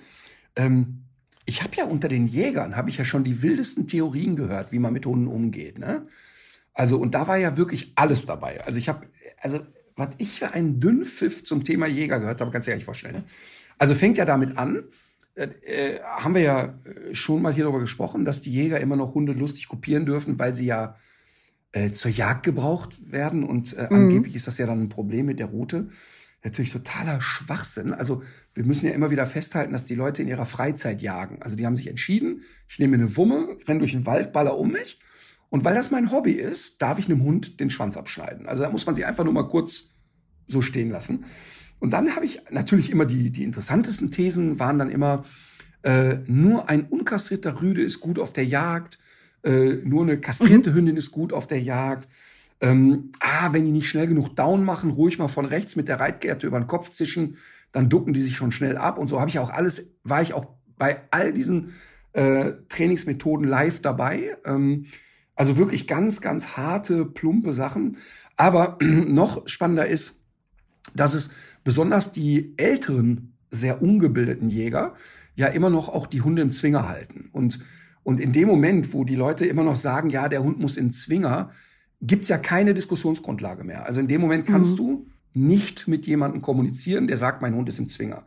Ähm, 0.55 1.03
ich 1.47 1.63
habe 1.63 1.75
ja 1.77 1.85
unter 1.85 2.09
den 2.09 2.27
Jägern, 2.27 2.75
habe 2.75 2.89
ich 2.89 2.97
ja 2.97 3.05
schon 3.05 3.23
die 3.23 3.41
wildesten 3.41 3.87
Theorien 3.87 4.35
gehört, 4.35 4.73
wie 4.73 4.79
man 4.79 4.91
mit 4.91 5.05
Hunden 5.05 5.27
umgeht. 5.27 5.79
Ne? 5.79 6.05
Also, 6.73 6.97
und 6.97 7.15
da 7.15 7.27
war 7.27 7.37
ja 7.37 7.55
wirklich 7.55 7.93
alles 7.95 8.25
dabei. 8.25 8.63
Also 8.65 8.77
ich 8.79 8.89
habe, 8.89 9.07
also, 9.41 9.61
was 9.95 10.09
ich 10.17 10.39
für 10.39 10.51
einen 10.51 10.81
Dünnpfiff 10.81 11.45
zum 11.45 11.63
Thema 11.63 11.87
Jäger 11.87 12.19
gehört 12.19 12.41
habe, 12.41 12.51
kannst 12.51 12.67
du 12.67 12.69
dir 12.69 12.73
gar 12.73 12.77
nicht 12.77 12.85
vorstellen. 12.85 13.15
Ne? 13.15 13.23
Also 13.77 13.95
fängt 13.95 14.17
ja 14.17 14.25
damit 14.25 14.57
an, 14.57 14.83
äh, 15.35 15.45
äh, 15.65 15.99
haben 16.01 16.35
wir 16.35 16.41
ja 16.41 16.63
äh, 16.65 17.13
schon 17.15 17.41
mal 17.41 17.53
hier 17.53 17.63
darüber 17.63 17.79
gesprochen, 17.79 18.25
dass 18.25 18.41
die 18.41 18.51
Jäger 18.51 18.81
immer 18.81 18.97
noch 18.97 19.13
Hunde 19.13 19.31
lustig 19.31 19.69
kopieren 19.69 20.05
dürfen, 20.05 20.37
weil 20.37 20.53
sie 20.53 20.65
ja 20.65 20.97
äh, 21.71 21.91
zur 21.91 22.11
Jagd 22.11 22.43
gebraucht 22.43 23.09
werden 23.09 23.43
und 23.43 23.77
äh, 23.77 23.87
angeblich 23.89 24.35
ist 24.35 24.47
das 24.47 24.57
ja 24.57 24.65
dann 24.65 24.81
ein 24.81 24.89
Problem 24.89 25.27
mit 25.27 25.39
der 25.39 25.47
Route. 25.47 25.87
Natürlich 26.47 26.71
totaler 26.71 27.19
Schwachsinn. 27.19 27.93
Also 27.93 28.23
wir 28.53 28.63
müssen 28.63 28.85
ja 28.85 28.93
immer 28.93 29.11
wieder 29.11 29.25
festhalten, 29.25 29.73
dass 29.73 29.85
die 29.85 29.95
Leute 29.95 30.21
in 30.21 30.29
ihrer 30.29 30.45
Freizeit 30.45 31.01
jagen. 31.01 31.41
Also 31.41 31.57
die 31.57 31.65
haben 31.65 31.75
sich 31.75 31.89
entschieden, 31.89 32.41
ich 32.69 32.79
nehme 32.79 32.95
eine 32.95 33.17
Wumme, 33.17 33.57
renne 33.67 33.79
durch 33.79 33.91
den 33.91 34.05
Wald, 34.05 34.31
baller 34.31 34.57
um 34.57 34.71
mich. 34.71 34.99
Und 35.49 35.65
weil 35.65 35.75
das 35.75 35.91
mein 35.91 36.09
Hobby 36.09 36.31
ist, 36.31 36.81
darf 36.81 36.99
ich 36.99 37.07
einem 37.07 37.23
Hund 37.23 37.59
den 37.59 37.69
Schwanz 37.69 37.97
abschneiden. 37.97 38.47
Also 38.47 38.63
da 38.63 38.69
muss 38.69 38.85
man 38.85 38.95
sich 38.95 39.05
einfach 39.05 39.25
nur 39.25 39.33
mal 39.33 39.49
kurz 39.49 39.93
so 40.47 40.61
stehen 40.61 40.89
lassen. 40.89 41.25
Und 41.79 41.91
dann 41.91 42.15
habe 42.15 42.25
ich 42.25 42.39
natürlich 42.49 42.91
immer 42.91 43.05
die, 43.05 43.29
die 43.29 43.43
interessantesten 43.43 44.09
Thesen 44.09 44.57
waren 44.57 44.79
dann 44.79 44.89
immer, 44.89 45.25
äh, 45.83 46.19
nur 46.27 46.69
ein 46.69 46.85
unkastrierter 46.85 47.61
Rüde 47.61 47.83
ist 47.83 47.99
gut 47.99 48.19
auf 48.19 48.31
der 48.31 48.45
Jagd, 48.45 48.99
äh, 49.43 49.75
nur 49.83 50.03
eine 50.03 50.17
kastrierte 50.19 50.73
Hündin 50.73 50.95
ist 50.95 51.11
gut 51.11 51.33
auf 51.33 51.45
der 51.45 51.61
Jagd. 51.61 52.07
Ähm, 52.59 53.11
ah, 53.19 53.53
wenn 53.53 53.65
die 53.65 53.71
nicht 53.71 53.87
schnell 53.87 54.07
genug 54.07 54.35
down 54.35 54.63
machen, 54.63 54.91
ruhig 54.91 55.19
mal 55.19 55.27
von 55.27 55.45
rechts 55.45 55.75
mit 55.75 55.87
der 55.87 55.99
Reitgerte 55.99 56.47
über 56.47 56.59
den 56.59 56.67
Kopf 56.67 56.89
zischen, 56.91 57.37
dann 57.71 57.89
ducken 57.89 58.13
die 58.13 58.21
sich 58.21 58.35
schon 58.35 58.51
schnell 58.51 58.77
ab. 58.77 58.97
Und 58.97 59.09
so 59.09 59.19
habe 59.19 59.29
ich 59.29 59.39
auch 59.39 59.51
alles, 59.51 59.91
war 60.03 60.21
ich 60.21 60.33
auch 60.33 60.47
bei 60.77 61.01
all 61.11 61.33
diesen 61.33 61.73
äh, 62.13 62.53
Trainingsmethoden 62.69 63.47
live 63.47 63.81
dabei. 63.81 64.37
Ähm, 64.45 64.87
also 65.35 65.55
wirklich 65.55 65.87
ganz, 65.87 66.19
ganz 66.19 66.57
harte, 66.57 67.05
plumpe 67.05 67.53
Sachen. 67.53 67.97
Aber 68.37 68.77
noch 68.81 69.47
spannender 69.47 69.87
ist, 69.87 70.23
dass 70.95 71.13
es 71.13 71.29
besonders 71.63 72.11
die 72.11 72.53
älteren, 72.57 73.33
sehr 73.49 73.81
ungebildeten 73.81 74.49
Jäger 74.49 74.95
ja 75.35 75.47
immer 75.47 75.69
noch 75.69 75.89
auch 75.89 76.07
die 76.07 76.21
Hunde 76.21 76.41
im 76.41 76.51
Zwinger 76.51 76.89
halten. 76.89 77.29
Und, 77.31 77.59
und 78.03 78.19
in 78.19 78.33
dem 78.33 78.47
Moment, 78.47 78.93
wo 78.93 79.03
die 79.03 79.15
Leute 79.15 79.45
immer 79.45 79.63
noch 79.63 79.75
sagen, 79.75 80.09
ja, 80.09 80.27
der 80.27 80.43
Hund 80.43 80.59
muss 80.59 80.75
in 80.75 80.91
Zwinger, 80.91 81.51
gibt's 82.01 82.29
ja 82.29 82.37
keine 82.37 82.73
Diskussionsgrundlage 82.73 83.63
mehr. 83.63 83.85
Also 83.85 83.99
in 83.99 84.07
dem 84.07 84.21
Moment 84.21 84.45
kannst 84.45 84.77
du 84.77 85.07
nicht 85.33 85.87
mit 85.87 86.05
jemandem 86.05 86.41
kommunizieren, 86.41 87.07
der 87.07 87.17
sagt, 87.17 87.41
mein 87.41 87.55
Hund 87.55 87.69
ist 87.69 87.79
im 87.79 87.89
Zwinger. 87.89 88.25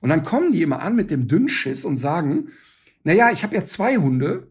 Und 0.00 0.08
dann 0.08 0.22
kommen 0.22 0.52
die 0.52 0.62
immer 0.62 0.80
an 0.80 0.96
mit 0.96 1.10
dem 1.10 1.28
Dünnschiss 1.28 1.84
und 1.84 1.98
sagen, 1.98 2.48
na 3.04 3.12
ja, 3.12 3.30
ich 3.30 3.42
habe 3.42 3.54
ja 3.54 3.64
zwei 3.64 3.96
Hunde 3.96 4.48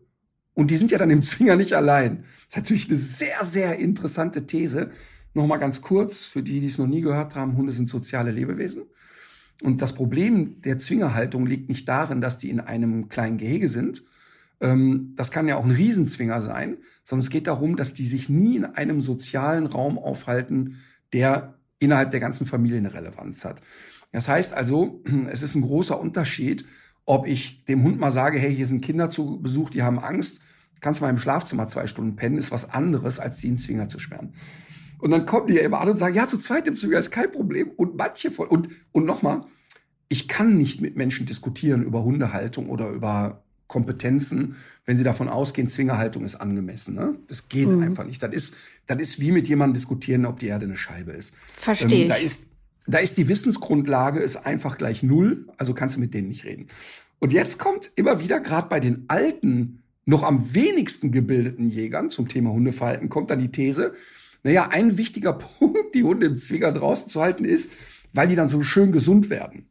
und 0.54 0.72
die 0.72 0.76
sind 0.76 0.92
ja 0.92 0.98
dann 0.98 1.10
im 1.10 1.24
Zwinger 1.24 1.56
nicht 1.56 1.74
allein. 1.74 2.24
Das 2.24 2.50
ist 2.50 2.56
natürlich 2.58 2.90
eine 2.90 2.98
sehr, 2.98 3.44
sehr 3.44 3.78
interessante 3.78 4.46
These. 4.46 4.92
Nochmal 5.34 5.60
ganz 5.60 5.82
kurz, 5.82 6.26
für 6.26 6.44
die, 6.44 6.60
die 6.60 6.68
es 6.68 6.78
noch 6.78 6.88
nie 6.88 7.02
gehört 7.02 7.36
haben, 7.36 7.56
Hunde 7.56 7.74
sind 7.74 7.90
soziale 7.90 8.32
Lebewesen. 8.32 8.84
Und 9.62 9.82
das 9.82 9.94
Problem 9.94 10.62
der 10.62 10.80
Zwingerhaltung 10.80 11.46
liegt 11.46 11.70
nicht 11.70 11.88
darin, 11.88 12.22
dass 12.22 12.38
die 12.38 12.50
in 12.50 12.60
einem 12.60 13.10
kleinen 13.10 13.38
Gehege 13.38 13.70
sind. 13.70 14.04
Ähm, 14.62 15.14
das 15.16 15.32
kann 15.32 15.48
ja 15.48 15.58
auch 15.58 15.66
ein 15.66 15.72
Riesenzwinger 15.72 16.42
sein, 16.42 16.78
sondern 17.04 17.24
es 17.24 17.30
geht 17.30 17.48
darum, 17.48 17.76
dass 17.76 17.94
die 17.94 18.06
sich 18.06 18.30
nie 18.30 18.58
in 18.58 18.66
einem 18.66 19.02
sozialen 19.02 19.66
Raum 19.66 19.98
aufhalten, 19.98 20.78
der 21.14 21.56
innerhalb 21.80 22.12
der 22.12 22.20
ganzen 22.20 22.46
Familie 22.46 22.78
eine 22.78 22.94
Relevanz 22.94 23.46
hat. 23.46 23.62
Das 24.12 24.28
heißt 24.28 24.54
also, 24.54 25.04
es 25.30 25.44
ist 25.44 25.56
ein 25.56 25.62
großer 25.62 26.00
Unterschied, 26.00 26.66
ob 27.06 27.28
ich 27.28 27.66
dem 27.66 27.84
Hund 27.84 28.00
mal 28.00 28.12
sage, 28.12 28.38
hey, 28.38 28.56
hier 28.56 28.68
sind 28.68 28.82
Kinder 28.82 29.10
zu 29.10 29.42
Besuch, 29.42 29.70
die 29.70 29.82
haben 29.82 30.00
Angst, 30.00 30.42
kannst 30.80 31.02
mal 31.02 31.10
im 31.10 31.18
Schlafzimmer 31.18 31.68
zwei 31.68 31.88
Stunden 31.88 32.16
pennen, 32.16 32.38
ist 32.38 32.52
was 32.52 32.70
anderes, 32.70 33.20
als 33.20 33.38
die 33.38 33.48
in 33.48 33.54
den 33.54 33.60
Zwinger 33.60 33.90
zu 33.90 34.00
sperren. 34.00 34.34
Und 35.00 35.12
dann 35.12 35.26
kommen 35.26 35.48
die 35.48 35.56
ja 35.56 35.62
immer 35.62 35.80
an 35.80 35.90
und 35.90 35.98
sagen, 35.98 36.16
ja, 36.16 36.28
zu 36.28 36.38
zweit 36.38 36.68
im 36.68 36.76
Zwinger 36.76 37.00
ist 37.00 37.12
kein 37.12 37.32
Problem. 37.32 37.72
Und 37.72 37.96
manche 37.96 38.32
voll. 38.32 38.48
Und, 38.48 38.70
und 38.92 39.06
nochmal, 39.06 39.42
ich 40.10 40.28
kann 40.28 40.58
nicht 40.58 40.82
mit 40.82 40.98
Menschen 40.98 41.26
diskutieren 41.26 41.84
über 41.84 42.04
Hundehaltung 42.04 42.70
oder 42.70 42.90
über 42.90 43.44
Kompetenzen, 43.70 44.56
wenn 44.86 44.98
sie 44.98 45.04
davon 45.04 45.30
ausgehen, 45.30 45.70
Zwingerhaltung 45.70 46.26
ist 46.26 46.36
angemessen. 46.36 46.96
Ne? 46.96 47.16
Das 47.28 47.50
geht 47.50 47.70
einfach 47.70 48.04
nicht. 48.04 48.22
Das 48.22 48.34
ist, 48.34 48.56
das 48.88 49.00
ist 49.00 49.22
wie 49.22 49.32
mit 49.32 49.48
jemandem 49.48 49.76
diskutieren, 49.76 50.26
ob 50.26 50.40
die 50.40 50.48
Erde 50.48 50.66
eine 50.66 50.76
Scheibe 50.76 51.12
ist. 51.12 51.36
Verstehe 51.54 52.04
Ähm, 52.04 52.10
da 52.10 52.16
ist, 52.16 52.48
da 52.88 52.98
ist 52.98 53.20
die 53.20 53.28
Wissensgrundlage 53.30 54.22
ist 54.22 54.38
einfach 54.38 54.80
gleich 54.80 55.04
null, 55.04 55.48
also 55.58 55.76
kannst 55.76 55.96
du 55.96 56.00
mit 56.00 56.16
denen 56.16 56.30
nicht 56.30 56.46
reden. 56.46 56.68
Und 57.20 57.32
jetzt 57.32 57.60
kommt 57.60 57.92
immer 57.96 58.20
wieder, 58.20 58.40
gerade 58.40 58.70
bei 58.70 58.80
den 58.80 59.06
alten 59.08 59.84
noch 60.04 60.24
am 60.24 60.56
wenigsten 60.56 61.12
gebildeten 61.12 61.70
Jägern 61.70 62.10
zum 62.10 62.28
Thema 62.28 62.50
Hundeverhalten 62.50 63.08
kommt 63.08 63.30
dann 63.30 63.38
die 63.38 63.52
These, 63.52 63.94
naja, 64.42 64.70
ein 64.72 64.98
wichtiger 64.98 65.34
Punkt, 65.60 65.94
die 65.94 66.04
Hunde 66.04 66.26
im 66.26 66.40
Zwinger 66.40 66.72
draußen 66.72 67.08
zu 67.08 67.22
halten, 67.22 67.46
ist, 67.46 67.72
weil 68.14 68.28
die 68.28 68.36
dann 68.36 68.50
so 68.50 68.64
schön 68.64 68.92
gesund 68.92 69.30
werden. 69.30 69.68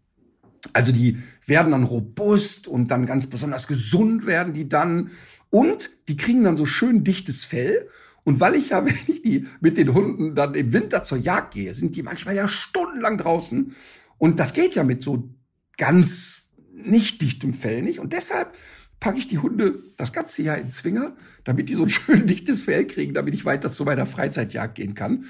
Also 0.73 0.93
die 0.93 1.19
werden 1.47 1.73
dann 1.73 1.85
robust 1.85 2.69
und 2.69 2.91
dann 2.91 3.07
ganz 3.07 3.27
besonders 3.29 3.67
gesund 3.67 4.27
werden 4.27 4.53
die 4.53 4.69
dann. 4.69 5.11
Und 5.51 5.91
die 6.09 6.17
kriegen 6.17 6.45
dann 6.45 6.57
so 6.57 6.67
schön 6.67 7.05
dichtes 7.05 7.45
Fell. 7.45 7.89
Und 8.25 8.41
weil 8.41 8.55
ich 8.55 8.71
ja, 8.71 8.85
wenn 8.87 8.99
ich 9.07 9.23
die 9.23 9.47
mit 9.61 9.77
den 9.77 9.95
Hunden 9.95 10.35
dann 10.35 10.55
im 10.55 10.73
Winter 10.73 11.03
zur 11.03 11.19
Jagd 11.19 11.55
gehe, 11.55 11.75
sind 11.75 11.97
die 11.97 12.03
manchmal 12.03 12.35
ja 12.35 12.49
stundenlang 12.49 13.19
draußen. 13.19 13.75
Und 14.19 14.41
das 14.41 14.53
geht 14.53 14.75
ja 14.75 14.85
mit 14.85 15.03
so 15.03 15.35
ganz 15.77 16.53
nicht 16.73 17.23
dichtem 17.23 17.55
Fell 17.55 17.83
nicht. 17.83 18.01
Und 18.01 18.13
deshalb 18.13 18.55
packe 19.01 19.19
ich 19.19 19.29
die 19.29 19.39
Hunde 19.39 19.83
das 19.97 20.13
ganze 20.13 20.43
Jahr 20.43 20.59
in 20.59 20.71
Zwinger, 20.71 21.17
damit 21.45 21.69
die 21.69 21.75
so 21.75 21.85
ein 21.85 21.89
schön 21.89 22.27
dichtes 22.27 22.63
Fell 22.63 22.87
kriegen, 22.87 23.15
damit 23.15 23.35
ich 23.35 23.45
weiter 23.45 23.71
zu 23.71 23.85
meiner 23.85 24.07
Freizeitjagd 24.07 24.75
gehen 24.75 24.95
kann. 24.95 25.25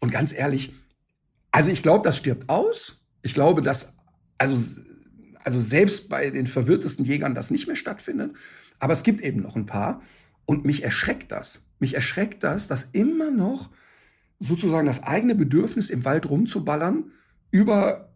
Und 0.00 0.10
ganz 0.10 0.32
ehrlich, 0.32 0.72
also 1.50 1.70
ich 1.70 1.82
glaube, 1.82 2.04
das 2.04 2.16
stirbt 2.16 2.48
aus. 2.48 3.04
Ich 3.22 3.32
glaube, 3.32 3.62
dass 3.62 3.96
also 4.38 4.56
also 5.44 5.60
selbst 5.60 6.08
bei 6.08 6.30
den 6.30 6.46
verwirrtesten 6.46 7.04
Jägern 7.04 7.34
das 7.34 7.50
nicht 7.50 7.66
mehr 7.66 7.76
stattfindet. 7.76 8.32
Aber 8.78 8.94
es 8.94 9.02
gibt 9.02 9.20
eben 9.20 9.42
noch 9.42 9.56
ein 9.56 9.66
paar. 9.66 10.02
Und 10.46 10.64
mich 10.64 10.82
erschreckt 10.82 11.30
das. 11.30 11.66
Mich 11.78 11.94
erschreckt 11.94 12.42
das, 12.42 12.66
dass 12.66 12.84
immer 12.84 13.30
noch 13.30 13.70
sozusagen 14.38 14.86
das 14.86 15.02
eigene 15.02 15.34
Bedürfnis 15.34 15.90
im 15.90 16.04
Wald 16.04 16.28
rumzuballern 16.28 17.12
über, 17.50 18.14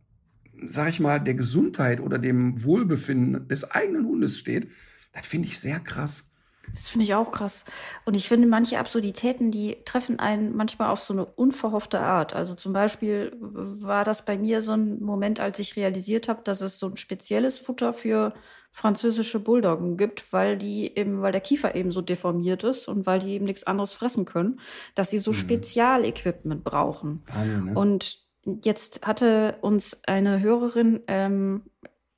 sag 0.68 0.88
ich 0.88 1.00
mal, 1.00 1.20
der 1.20 1.34
Gesundheit 1.34 2.00
oder 2.00 2.18
dem 2.18 2.64
Wohlbefinden 2.64 3.46
des 3.48 3.70
eigenen 3.70 4.06
Hundes 4.06 4.38
steht. 4.38 4.70
Das 5.12 5.26
finde 5.26 5.48
ich 5.48 5.58
sehr 5.58 5.80
krass. 5.80 6.27
Das 6.74 6.88
finde 6.88 7.04
ich 7.04 7.14
auch 7.14 7.32
krass. 7.32 7.64
Und 8.04 8.14
ich 8.14 8.28
finde, 8.28 8.48
manche 8.48 8.78
Absurditäten, 8.78 9.50
die 9.50 9.78
treffen 9.84 10.18
einen 10.18 10.56
manchmal 10.56 10.90
auf 10.90 11.00
so 11.00 11.12
eine 11.12 11.24
unverhoffte 11.24 12.00
Art. 12.00 12.34
Also 12.34 12.54
zum 12.54 12.72
Beispiel 12.72 13.36
war 13.40 14.04
das 14.04 14.24
bei 14.24 14.38
mir 14.38 14.62
so 14.62 14.72
ein 14.72 15.02
Moment, 15.02 15.40
als 15.40 15.58
ich 15.58 15.76
realisiert 15.76 16.28
habe, 16.28 16.42
dass 16.44 16.60
es 16.60 16.78
so 16.78 16.88
ein 16.88 16.96
spezielles 16.96 17.58
Futter 17.58 17.92
für 17.92 18.34
französische 18.70 19.40
Bulldoggen 19.40 19.96
gibt, 19.96 20.32
weil 20.32 20.56
die 20.56 20.96
eben, 20.96 21.22
weil 21.22 21.32
der 21.32 21.40
Kiefer 21.40 21.74
eben 21.74 21.90
so 21.90 22.00
deformiert 22.00 22.64
ist 22.64 22.86
und 22.86 23.06
weil 23.06 23.18
die 23.18 23.32
eben 23.32 23.44
nichts 23.44 23.64
anderes 23.64 23.92
fressen 23.92 24.24
können, 24.24 24.60
dass 24.94 25.10
sie 25.10 25.18
so 25.18 25.32
mhm. 25.32 25.36
Spezialequipment 25.36 26.64
brauchen. 26.64 27.24
Ja, 27.28 27.44
ne? 27.44 27.74
Und 27.74 28.18
jetzt 28.62 29.06
hatte 29.06 29.56
uns 29.62 30.00
eine 30.04 30.40
Hörerin 30.40 31.00
ähm, 31.06 31.62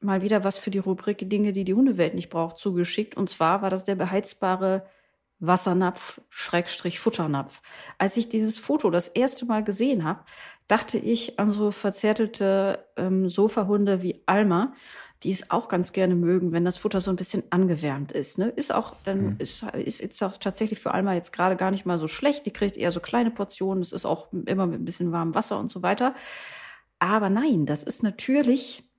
mal 0.00 0.22
wieder 0.22 0.44
was 0.44 0.58
für 0.58 0.70
die 0.70 0.78
Rubrik 0.78 1.28
Dinge, 1.28 1.52
die 1.52 1.64
die 1.64 1.74
Hundewelt 1.74 2.14
nicht 2.14 2.30
braucht, 2.30 2.58
zugeschickt. 2.58 3.16
Und 3.16 3.30
zwar 3.30 3.62
war 3.62 3.70
das 3.70 3.84
der 3.84 3.94
beheizbare 3.94 4.86
Wassernapf, 5.40 6.20
Schrägstrich 6.28 7.00
Futternapf. 7.00 7.62
Als 7.98 8.16
ich 8.16 8.28
dieses 8.28 8.58
Foto 8.58 8.90
das 8.90 9.08
erste 9.08 9.46
Mal 9.46 9.64
gesehen 9.64 10.04
habe, 10.04 10.24
dachte 10.68 10.98
ich 10.98 11.38
an 11.38 11.50
so 11.50 11.70
verzärtelte 11.70 12.84
ähm, 12.96 13.28
Sofahunde 13.28 14.02
wie 14.02 14.22
Alma, 14.26 14.74
die 15.22 15.30
es 15.30 15.50
auch 15.50 15.68
ganz 15.68 15.92
gerne 15.92 16.14
mögen, 16.14 16.52
wenn 16.52 16.64
das 16.64 16.76
Futter 16.76 17.00
so 17.00 17.10
ein 17.10 17.16
bisschen 17.16 17.42
angewärmt 17.50 18.12
ist. 18.12 18.38
Ne? 18.38 18.48
Ist 18.48 18.72
auch, 18.72 18.94
dann 19.04 19.20
mhm. 19.20 19.36
ist, 19.38 19.62
ist 19.62 20.00
jetzt 20.00 20.22
auch 20.22 20.36
tatsächlich 20.38 20.78
für 20.78 20.92
Alma 20.94 21.14
jetzt 21.14 21.32
gerade 21.32 21.56
gar 21.56 21.70
nicht 21.70 21.84
mal 21.84 21.98
so 21.98 22.06
schlecht. 22.06 22.46
Die 22.46 22.52
kriegt 22.52 22.76
eher 22.76 22.92
so 22.92 23.00
kleine 23.00 23.30
Portionen. 23.30 23.82
Es 23.82 23.92
ist 23.92 24.06
auch 24.06 24.32
immer 24.32 24.66
mit 24.66 24.80
ein 24.80 24.84
bisschen 24.84 25.12
warmem 25.12 25.34
Wasser 25.34 25.58
und 25.58 25.68
so 25.68 25.82
weiter. 25.82 26.14
Aber 26.98 27.28
nein, 27.30 27.66
das 27.66 27.82
ist 27.82 28.02
natürlich 28.02 28.89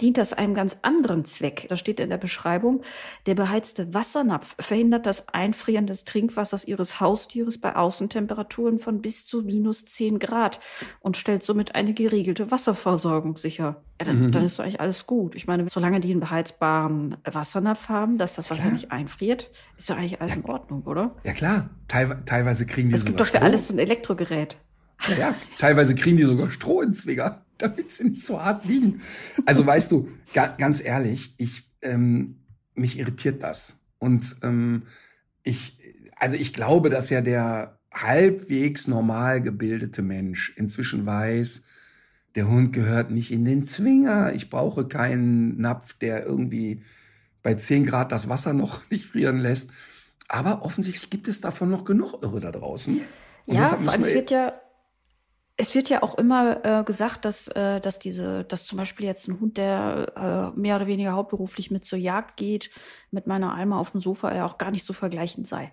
dient 0.00 0.18
das 0.18 0.32
einem 0.32 0.54
ganz 0.54 0.78
anderen 0.82 1.24
Zweck. 1.24 1.66
Da 1.68 1.76
steht 1.76 2.00
in 2.00 2.10
der 2.10 2.16
Beschreibung, 2.16 2.82
der 3.26 3.34
beheizte 3.34 3.92
Wassernapf 3.92 4.56
verhindert 4.58 5.06
das 5.06 5.28
Einfrieren 5.28 5.86
des 5.86 6.04
Trinkwassers 6.04 6.64
Ihres 6.64 7.00
Haustieres 7.00 7.58
bei 7.58 7.76
Außentemperaturen 7.76 8.78
von 8.78 9.02
bis 9.02 9.26
zu 9.26 9.42
minus 9.42 9.84
10 9.84 10.18
Grad 10.18 10.60
und 11.00 11.16
stellt 11.16 11.42
somit 11.42 11.74
eine 11.74 11.94
geregelte 11.94 12.50
Wasserversorgung 12.50 13.36
sicher. 13.36 13.82
Ja, 13.98 14.06
dann, 14.06 14.26
mhm. 14.26 14.30
dann 14.32 14.44
ist 14.44 14.58
doch 14.58 14.64
eigentlich 14.64 14.80
alles 14.80 15.06
gut. 15.06 15.34
Ich 15.34 15.46
meine, 15.46 15.68
solange 15.68 16.00
die 16.00 16.10
einen 16.10 16.20
beheizbaren 16.20 17.18
Wassernapf 17.24 17.88
haben, 17.88 18.16
dass 18.16 18.36
das 18.36 18.50
Wasser 18.50 18.62
klar. 18.62 18.72
nicht 18.72 18.92
einfriert, 18.92 19.50
ist 19.76 19.90
doch 19.90 19.96
eigentlich 19.96 20.20
alles 20.20 20.34
ja. 20.34 20.40
in 20.40 20.44
Ordnung, 20.46 20.82
oder? 20.84 21.16
Ja 21.24 21.34
klar, 21.34 21.68
Teil, 21.86 22.22
teilweise 22.24 22.64
kriegen 22.64 22.88
die 22.88 22.94
Es 22.94 23.04
gibt 23.04 23.20
doch 23.20 23.26
für 23.26 23.36
Strom. 23.36 23.44
alles 23.44 23.68
so 23.68 23.74
ein 23.74 23.78
Elektrogerät. 23.78 24.56
Ja, 25.18 25.34
teilweise 25.58 25.94
kriegen 25.94 26.16
die 26.16 26.24
sogar 26.24 26.50
Stroh 26.50 26.82
ins 26.82 27.02
Zwinger 27.02 27.42
damit 27.62 27.92
sie 27.92 28.08
nicht 28.08 28.24
so 28.24 28.42
hart 28.42 28.64
liegen. 28.64 29.02
Also 29.46 29.64
weißt 29.64 29.92
du, 29.92 30.08
ga, 30.34 30.54
ganz 30.58 30.82
ehrlich, 30.82 31.34
ich 31.38 31.70
ähm, 31.82 32.40
mich 32.74 32.98
irritiert 32.98 33.42
das. 33.42 33.80
Und 33.98 34.36
ähm, 34.42 34.84
ich, 35.42 35.78
also 36.16 36.36
ich 36.36 36.52
glaube, 36.52 36.90
dass 36.90 37.10
ja 37.10 37.20
der 37.20 37.78
halbwegs 37.92 38.86
normal 38.86 39.42
gebildete 39.42 40.02
Mensch 40.02 40.54
inzwischen 40.56 41.06
weiß, 41.06 41.64
der 42.36 42.48
Hund 42.48 42.72
gehört 42.72 43.10
nicht 43.10 43.32
in 43.32 43.44
den 43.44 43.66
Zwinger. 43.66 44.32
Ich 44.34 44.50
brauche 44.50 44.86
keinen 44.86 45.60
Napf, 45.60 45.94
der 45.94 46.24
irgendwie 46.24 46.82
bei 47.42 47.54
10 47.54 47.86
Grad 47.86 48.12
das 48.12 48.28
Wasser 48.28 48.52
noch 48.52 48.82
nicht 48.90 49.06
frieren 49.06 49.38
lässt. 49.38 49.70
Aber 50.28 50.62
offensichtlich 50.62 51.10
gibt 51.10 51.26
es 51.26 51.40
davon 51.40 51.70
noch 51.70 51.84
genug 51.84 52.22
Irre 52.22 52.40
da 52.40 52.52
draußen. 52.52 53.00
Und 53.46 53.54
ja, 53.54 53.66
vor 53.66 53.92
allem 53.92 54.02
es 54.02 54.14
wird 54.14 54.30
ja 54.30 54.52
es 55.60 55.74
wird 55.74 55.90
ja 55.90 56.02
auch 56.02 56.16
immer 56.16 56.64
äh, 56.64 56.84
gesagt, 56.84 57.26
dass, 57.26 57.46
äh, 57.48 57.80
dass 57.80 57.98
diese, 57.98 58.44
dass 58.44 58.64
zum 58.64 58.78
Beispiel 58.78 59.04
jetzt 59.04 59.28
ein 59.28 59.40
Hund, 59.40 59.58
der 59.58 60.52
äh, 60.56 60.58
mehr 60.58 60.76
oder 60.76 60.86
weniger 60.86 61.12
hauptberuflich 61.12 61.70
mit 61.70 61.84
zur 61.84 61.98
Jagd 61.98 62.38
geht, 62.38 62.70
mit 63.10 63.26
meiner 63.26 63.54
Alma 63.54 63.78
auf 63.78 63.90
dem 63.90 64.00
Sofa, 64.00 64.30
er 64.30 64.46
auch 64.46 64.56
gar 64.56 64.70
nicht 64.70 64.86
zu 64.86 64.94
vergleichen 64.94 65.44
sei. 65.44 65.72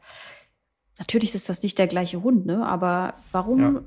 Natürlich 0.99 1.33
ist 1.35 1.47
das 1.47 1.63
nicht 1.63 1.77
der 1.77 1.87
gleiche 1.87 2.21
Hund, 2.21 2.45
ne? 2.45 2.67
Aber 2.67 3.13
warum? 3.31 3.61
Ja. 3.61 3.81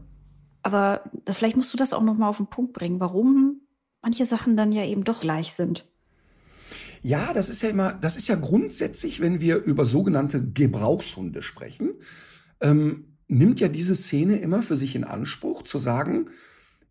Aber 0.63 1.03
das, 1.27 1.37
vielleicht 1.37 1.57
musst 1.57 1.73
du 1.75 1.77
das 1.77 1.93
auch 1.93 2.03
noch 2.03 2.17
mal 2.17 2.29
auf 2.29 2.39
den 2.39 2.47
Punkt 2.47 2.73
bringen, 2.73 2.99
warum 3.01 3.61
manche 4.01 4.25
Sachen 4.25 4.57
dann 4.57 4.73
ja 4.73 4.85
eben 4.85 5.05
doch 5.05 5.21
gleich 5.21 5.53
sind. 5.53 5.87
Ja, 7.03 7.33
das 7.35 7.51
ist 7.51 7.63
ja 7.63 7.69
immer, 7.69 7.93
das 7.93 8.17
ist 8.17 8.29
ja 8.29 8.37
grundsätzlich, 8.37 9.21
wenn 9.21 9.41
wir 9.41 9.57
über 9.57 9.85
sogenannte 9.85 10.43
Gebrauchshunde 10.43 11.43
sprechen. 11.43 11.95
Ähm, 12.61 13.10
nimmt 13.31 13.61
ja 13.61 13.69
diese 13.69 13.95
Szene 13.95 14.37
immer 14.37 14.63
für 14.63 14.77
sich 14.77 14.97
in 14.97 15.05
Anspruch, 15.05 15.63
zu 15.63 15.79
sagen, 15.79 16.31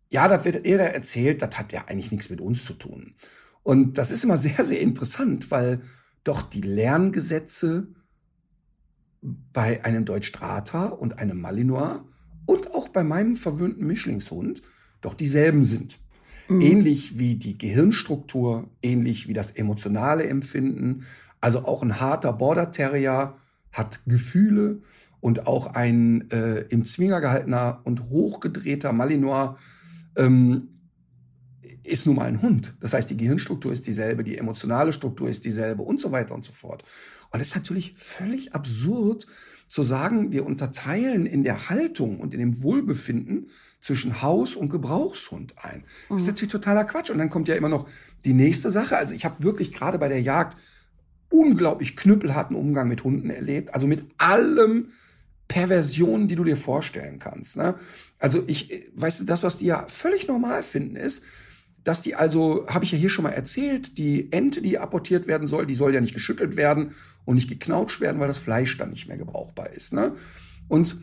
ja, 0.08 0.26
das 0.26 0.44
wird 0.44 0.64
eher 0.64 0.92
erzählt, 0.92 1.42
das 1.42 1.56
hat 1.58 1.72
ja 1.72 1.84
eigentlich 1.86 2.10
nichts 2.10 2.30
mit 2.30 2.40
uns 2.40 2.64
zu 2.64 2.74
tun. 2.74 3.14
Und 3.62 3.98
das 3.98 4.10
ist 4.10 4.24
immer 4.24 4.36
sehr, 4.36 4.64
sehr 4.64 4.80
interessant, 4.80 5.50
weil 5.50 5.82
doch 6.24 6.42
die 6.42 6.62
Lerngesetze 6.62 7.88
bei 9.20 9.84
einem 9.84 10.04
Deutschstrata 10.04 10.86
und 10.86 11.18
einem 11.18 11.40
Malinois 11.40 12.02
und 12.46 12.74
auch 12.74 12.88
bei 12.88 13.04
meinem 13.04 13.36
verwöhnten 13.36 13.86
Mischlingshund 13.86 14.62
doch 15.02 15.14
dieselben 15.14 15.66
sind. 15.66 15.98
Mhm. 16.48 16.60
Ähnlich 16.60 17.18
wie 17.18 17.36
die 17.36 17.58
Gehirnstruktur, 17.58 18.70
ähnlich 18.82 19.28
wie 19.28 19.34
das 19.34 19.50
emotionale 19.50 20.26
Empfinden. 20.26 21.04
Also 21.40 21.64
auch 21.64 21.82
ein 21.82 22.00
harter 22.00 22.32
Border 22.32 22.72
Terrier 22.72 23.36
hat 23.72 24.00
Gefühle 24.06 24.80
und 25.20 25.46
auch 25.46 25.74
ein 25.74 26.30
äh, 26.30 26.60
im 26.68 26.84
Zwinger 26.84 27.20
gehaltener 27.20 27.80
und 27.84 28.08
hochgedrehter 28.08 28.92
Malinois 28.92 29.56
ähm, 30.16 30.68
ist 31.82 32.06
nun 32.06 32.16
mal 32.16 32.26
ein 32.26 32.42
Hund. 32.42 32.74
Das 32.80 32.92
heißt, 32.92 33.10
die 33.10 33.16
Gehirnstruktur 33.16 33.72
ist 33.72 33.86
dieselbe, 33.86 34.24
die 34.24 34.38
emotionale 34.38 34.92
Struktur 34.92 35.28
ist 35.28 35.44
dieselbe 35.44 35.82
und 35.82 36.00
so 36.00 36.12
weiter 36.12 36.34
und 36.34 36.44
so 36.44 36.52
fort. 36.52 36.84
Und 37.30 37.40
es 37.40 37.48
ist 37.48 37.56
natürlich 37.56 37.94
völlig 37.96 38.54
absurd 38.54 39.26
zu 39.68 39.82
sagen, 39.82 40.32
wir 40.32 40.44
unterteilen 40.44 41.26
in 41.26 41.42
der 41.42 41.70
Haltung 41.70 42.18
und 42.20 42.34
in 42.34 42.40
dem 42.40 42.62
Wohlbefinden 42.62 43.48
zwischen 43.80 44.20
Haus- 44.20 44.56
und 44.56 44.68
Gebrauchshund 44.68 45.54
ein. 45.62 45.84
Das 46.08 46.18
ist 46.18 46.22
mhm. 46.24 46.30
natürlich 46.30 46.52
totaler 46.52 46.84
Quatsch. 46.84 47.10
Und 47.10 47.18
dann 47.18 47.30
kommt 47.30 47.48
ja 47.48 47.54
immer 47.54 47.68
noch 47.68 47.88
die 48.24 48.34
nächste 48.34 48.70
Sache. 48.70 48.96
Also 48.96 49.14
ich 49.14 49.24
habe 49.24 49.42
wirklich 49.42 49.72
gerade 49.72 49.98
bei 49.98 50.08
der 50.08 50.20
Jagd 50.20 50.56
unglaublich 51.30 51.96
knüppelharten 51.96 52.56
Umgang 52.56 52.88
mit 52.88 53.04
Hunden 53.04 53.30
erlebt. 53.30 53.72
Also 53.72 53.86
mit 53.86 54.04
allem, 54.18 54.88
Perversionen, 55.50 56.28
die 56.28 56.36
du 56.36 56.44
dir 56.44 56.56
vorstellen 56.56 57.18
kannst. 57.18 57.56
Ne? 57.56 57.74
Also 58.20 58.44
ich, 58.46 58.88
weißt 58.94 59.20
du, 59.20 59.24
das, 59.24 59.42
was 59.42 59.58
die 59.58 59.66
ja 59.66 59.84
völlig 59.88 60.28
normal 60.28 60.62
finden, 60.62 60.94
ist, 60.94 61.24
dass 61.82 62.02
die 62.02 62.14
also, 62.14 62.68
habe 62.68 62.84
ich 62.84 62.92
ja 62.92 62.98
hier 62.98 63.08
schon 63.08 63.24
mal 63.24 63.32
erzählt, 63.32 63.98
die 63.98 64.32
Ente, 64.32 64.62
die 64.62 64.78
apportiert 64.78 65.26
werden 65.26 65.48
soll, 65.48 65.66
die 65.66 65.74
soll 65.74 65.92
ja 65.92 66.00
nicht 66.00 66.14
geschüttelt 66.14 66.56
werden 66.56 66.92
und 67.24 67.34
nicht 67.34 67.48
geknautscht 67.48 68.00
werden, 68.00 68.20
weil 68.20 68.28
das 68.28 68.38
Fleisch 68.38 68.78
dann 68.78 68.90
nicht 68.90 69.08
mehr 69.08 69.16
gebrauchbar 69.16 69.72
ist. 69.72 69.92
Ne? 69.92 70.14
Und, 70.68 70.98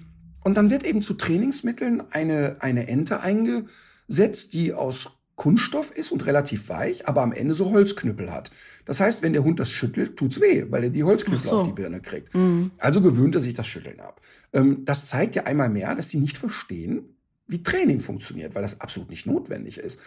und 0.46 0.56
dann 0.56 0.70
wird 0.70 0.86
eben 0.86 1.02
zu 1.02 1.16
Trainingsmitteln 1.16 2.04
eine, 2.12 2.56
eine 2.62 2.88
Ente 2.88 3.20
eingesetzt, 3.20 4.54
die 4.54 4.74
aus 4.74 5.10
Kunststoff 5.38 5.92
ist 5.92 6.12
und 6.12 6.26
relativ 6.26 6.68
weich, 6.68 7.08
aber 7.08 7.22
am 7.22 7.32
Ende 7.32 7.54
so 7.54 7.70
Holzknüppel 7.70 8.34
hat. 8.34 8.52
Das 8.86 9.00
heißt, 9.00 9.22
wenn 9.22 9.34
der 9.34 9.44
Hund 9.44 9.60
das 9.60 9.70
schüttelt, 9.70 10.18
tut's 10.18 10.42
weh, 10.42 10.66
weil 10.70 10.86
er 10.86 10.90
die 10.90 11.04
Holzknüppel 11.04 11.48
so. 11.48 11.58
auf 11.58 11.68
die 11.68 11.74
Birne 11.74 12.02
kriegt. 12.02 12.34
Mhm. 12.34 12.72
Also 12.80 13.02
gewöhnt 13.02 13.36
er 13.36 13.42
sich 13.42 13.54
das 13.54 13.68
Schütteln 13.68 14.00
ab. 14.00 14.20
Ähm, 14.52 14.84
das 14.84 15.06
zeigt 15.06 15.36
ja 15.36 15.44
einmal 15.44 15.70
mehr, 15.70 15.94
dass 15.94 16.08
die 16.08 16.18
nicht 16.18 16.40
verstehen, 16.40 17.04
wie 17.48 17.62
Training 17.62 18.00
funktioniert, 18.00 18.56
weil 18.56 18.64
das 18.64 18.82
absolut 18.82 19.12
nicht 19.12 19.28
notwendig 19.28 19.78
ist. 19.78 20.02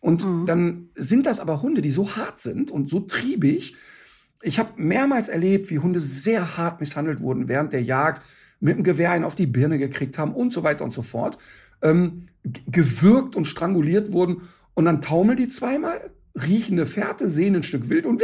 Und 0.00 0.24
mhm. 0.24 0.46
dann 0.46 0.88
sind 0.94 1.26
das 1.26 1.40
aber 1.40 1.62
Hunde, 1.62 1.82
die 1.82 1.90
so 1.90 2.14
hart 2.16 2.40
sind 2.40 2.70
und 2.70 2.88
so 2.88 3.00
triebig, 3.00 3.74
ich 4.42 4.60
habe 4.60 4.80
mehrmals 4.80 5.28
erlebt, 5.28 5.68
wie 5.70 5.80
Hunde 5.80 5.98
sehr 5.98 6.56
hart 6.56 6.78
misshandelt 6.78 7.20
wurden 7.20 7.48
während 7.48 7.72
der 7.72 7.82
Jagd, 7.82 8.22
mit 8.60 8.76
dem 8.76 8.84
Gewehr 8.84 9.10
einen 9.10 9.24
auf 9.24 9.34
die 9.34 9.46
Birne 9.46 9.78
gekriegt 9.78 10.16
haben 10.16 10.32
und 10.32 10.52
so 10.52 10.62
weiter 10.62 10.84
und 10.84 10.92
so 10.92 11.02
fort, 11.02 11.38
ähm, 11.82 12.28
gewürgt 12.44 13.34
und 13.34 13.46
stranguliert 13.46 14.12
wurden 14.12 14.42
und 14.76 14.84
dann 14.84 15.00
taumeln 15.00 15.38
die 15.38 15.48
zweimal, 15.48 16.10
riechen 16.34 16.74
eine 16.74 16.86
Fährte, 16.86 17.30
sehen 17.30 17.56
ein 17.56 17.62
Stück 17.62 17.88
Wild 17.88 18.04
und 18.04 18.22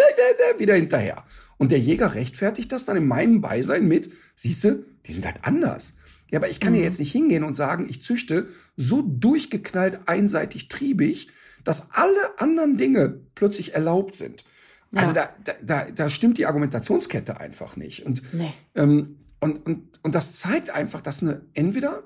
wieder 0.58 0.74
hinterher. 0.74 1.24
Und 1.56 1.72
der 1.72 1.80
Jäger 1.80 2.14
rechtfertigt 2.14 2.70
das 2.70 2.84
dann 2.84 2.96
in 2.96 3.08
meinem 3.08 3.40
Beisein 3.40 3.88
mit, 3.88 4.10
siehste, 4.36 4.84
die 5.06 5.14
sind 5.14 5.24
halt 5.24 5.38
anders. 5.42 5.96
Ja, 6.30 6.38
aber 6.38 6.50
ich 6.50 6.60
kann 6.60 6.74
mhm. 6.74 6.80
ja 6.80 6.84
jetzt 6.84 7.00
nicht 7.00 7.10
hingehen 7.10 7.42
und 7.42 7.56
sagen, 7.56 7.86
ich 7.88 8.02
züchte 8.02 8.48
so 8.76 9.02
durchgeknallt 9.02 10.00
einseitig 10.06 10.68
triebig, 10.68 11.28
dass 11.64 11.90
alle 11.92 12.38
anderen 12.38 12.76
Dinge 12.76 13.20
plötzlich 13.34 13.74
erlaubt 13.74 14.14
sind. 14.14 14.44
Ja. 14.92 15.00
Also 15.00 15.14
da, 15.14 15.30
da, 15.62 15.86
da 15.86 16.08
stimmt 16.10 16.36
die 16.36 16.44
Argumentationskette 16.44 17.40
einfach 17.40 17.76
nicht. 17.76 18.04
Und, 18.04 18.22
nee. 18.34 18.52
ähm, 18.74 19.16
und, 19.40 19.64
und, 19.64 20.00
und 20.02 20.14
das 20.14 20.34
zeigt 20.34 20.68
einfach, 20.70 21.00
dass 21.00 21.22
eine 21.22 21.40
entweder 21.54 22.02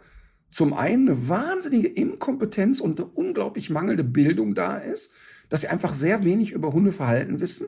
zum 0.57 0.73
einen 0.73 1.11
eine 1.11 1.29
wahnsinnige 1.29 1.87
Inkompetenz 1.87 2.81
und 2.81 2.99
eine 2.99 3.11
unglaublich 3.11 3.69
mangelnde 3.69 4.05
Bildung 4.05 4.55
da 4.55 4.79
ist, 4.79 5.13
dass 5.51 5.61
sie 5.61 5.69
einfach 5.69 5.93
sehr 5.93 6.25
wenig 6.25 6.53
über 6.53 6.73
Hundeverhalten 6.73 7.41
wissen. 7.41 7.67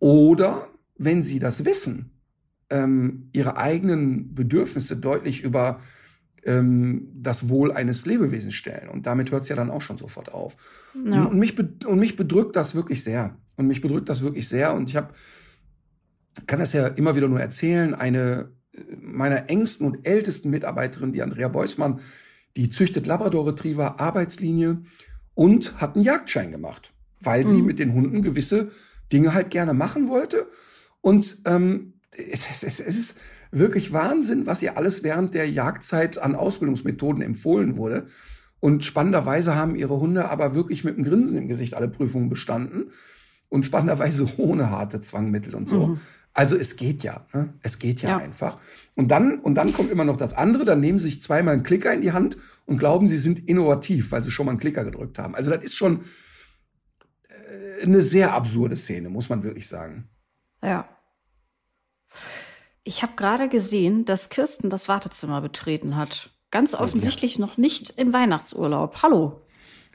Oder 0.00 0.66
wenn 0.98 1.22
sie 1.22 1.38
das 1.38 1.64
wissen, 1.64 2.10
ähm, 2.70 3.28
ihre 3.32 3.56
eigenen 3.56 4.34
Bedürfnisse 4.34 4.96
deutlich 4.96 5.44
über 5.44 5.78
ähm, 6.42 7.08
das 7.14 7.48
Wohl 7.48 7.70
eines 7.70 8.04
Lebewesens 8.04 8.54
stellen. 8.54 8.88
Und 8.88 9.06
damit 9.06 9.30
hört 9.30 9.44
es 9.44 9.48
ja 9.48 9.54
dann 9.54 9.70
auch 9.70 9.82
schon 9.82 9.96
sofort 9.96 10.34
auf. 10.34 10.56
Ja. 11.04 11.26
Und, 11.26 11.38
mich 11.38 11.56
und 11.56 12.00
mich 12.00 12.16
bedrückt 12.16 12.56
das 12.56 12.74
wirklich 12.74 13.04
sehr. 13.04 13.36
Und 13.54 13.68
mich 13.68 13.80
bedrückt 13.80 14.08
das 14.08 14.24
wirklich 14.24 14.48
sehr. 14.48 14.74
Und 14.74 14.90
ich 14.90 14.96
habe, 14.96 15.14
kann 16.48 16.58
das 16.58 16.72
ja 16.72 16.88
immer 16.88 17.14
wieder 17.14 17.28
nur 17.28 17.40
erzählen, 17.40 17.94
eine 17.94 18.50
meiner 19.00 19.48
engsten 19.50 19.86
und 19.86 20.06
ältesten 20.06 20.50
Mitarbeiterin, 20.50 21.12
die 21.12 21.22
Andrea 21.22 21.48
Beusmann, 21.48 22.00
die 22.56 22.70
züchtet 22.70 23.06
Labrador 23.06 23.46
Retriever, 23.46 24.00
Arbeitslinie 24.00 24.82
und 25.34 25.80
hat 25.80 25.94
einen 25.94 26.04
Jagdschein 26.04 26.50
gemacht, 26.50 26.92
weil 27.20 27.46
sie 27.46 27.58
mhm. 27.58 27.66
mit 27.66 27.78
den 27.78 27.94
Hunden 27.94 28.22
gewisse 28.22 28.70
Dinge 29.12 29.34
halt 29.34 29.50
gerne 29.50 29.74
machen 29.74 30.08
wollte. 30.08 30.48
Und 31.00 31.38
ähm, 31.46 31.94
es, 32.10 32.62
es, 32.62 32.80
es 32.80 32.80
ist 32.80 33.18
wirklich 33.50 33.92
Wahnsinn, 33.92 34.46
was 34.46 34.62
ihr 34.62 34.76
alles 34.76 35.02
während 35.02 35.34
der 35.34 35.48
Jagdzeit 35.48 36.18
an 36.18 36.34
Ausbildungsmethoden 36.34 37.22
empfohlen 37.22 37.76
wurde. 37.76 38.06
Und 38.60 38.84
spannenderweise 38.84 39.54
haben 39.54 39.74
ihre 39.74 39.98
Hunde 39.98 40.28
aber 40.28 40.54
wirklich 40.54 40.84
mit 40.84 40.96
einem 40.96 41.04
Grinsen 41.04 41.38
im 41.38 41.48
Gesicht 41.48 41.74
alle 41.74 41.88
Prüfungen 41.88 42.28
bestanden. 42.28 42.90
Und 43.48 43.66
spannenderweise 43.66 44.28
ohne 44.36 44.70
harte 44.70 45.00
Zwangmittel 45.00 45.54
und 45.54 45.68
so. 45.68 45.88
Mhm. 45.88 46.00
Also 46.32 46.56
es 46.56 46.76
geht 46.76 47.02
ja, 47.02 47.26
ne? 47.32 47.54
es 47.62 47.78
geht 47.78 48.02
ja, 48.02 48.10
ja, 48.10 48.16
einfach. 48.18 48.58
Und 48.94 49.08
dann, 49.08 49.40
und 49.40 49.56
dann 49.56 49.72
kommt 49.72 49.90
immer 49.90 50.04
noch 50.04 50.16
das 50.16 50.32
andere, 50.32 50.64
dann 50.64 50.80
nehmen 50.80 50.98
sie 51.00 51.10
sich 51.10 51.22
zweimal 51.22 51.54
einen 51.54 51.64
Klicker 51.64 51.92
in 51.92 52.02
die 52.02 52.12
Hand 52.12 52.36
und 52.66 52.78
glauben, 52.78 53.08
sie 53.08 53.18
sind 53.18 53.48
innovativ, 53.48 54.12
weil 54.12 54.22
sie 54.22 54.30
schon 54.30 54.46
mal 54.46 54.52
einen 54.52 54.60
Klicker 54.60 54.84
gedrückt 54.84 55.18
haben. 55.18 55.34
Also 55.34 55.50
das 55.50 55.64
ist 55.64 55.74
schon 55.74 56.04
äh, 57.28 57.82
eine 57.82 58.00
sehr 58.00 58.32
absurde 58.32 58.76
Szene, 58.76 59.08
muss 59.08 59.28
man 59.28 59.42
wirklich 59.42 59.66
sagen. 59.66 60.08
Ja. 60.62 60.88
Ich 62.84 63.02
habe 63.02 63.12
gerade 63.16 63.48
gesehen, 63.48 64.04
dass 64.04 64.30
Kirsten 64.30 64.70
das 64.70 64.88
Wartezimmer 64.88 65.40
betreten 65.40 65.96
hat. 65.96 66.30
Ganz 66.50 66.74
offensichtlich 66.74 67.36
oh, 67.36 67.40
ja. 67.40 67.46
noch 67.46 67.56
nicht 67.56 67.94
im 67.96 68.12
Weihnachtsurlaub. 68.12 69.02
Hallo. 69.02 69.46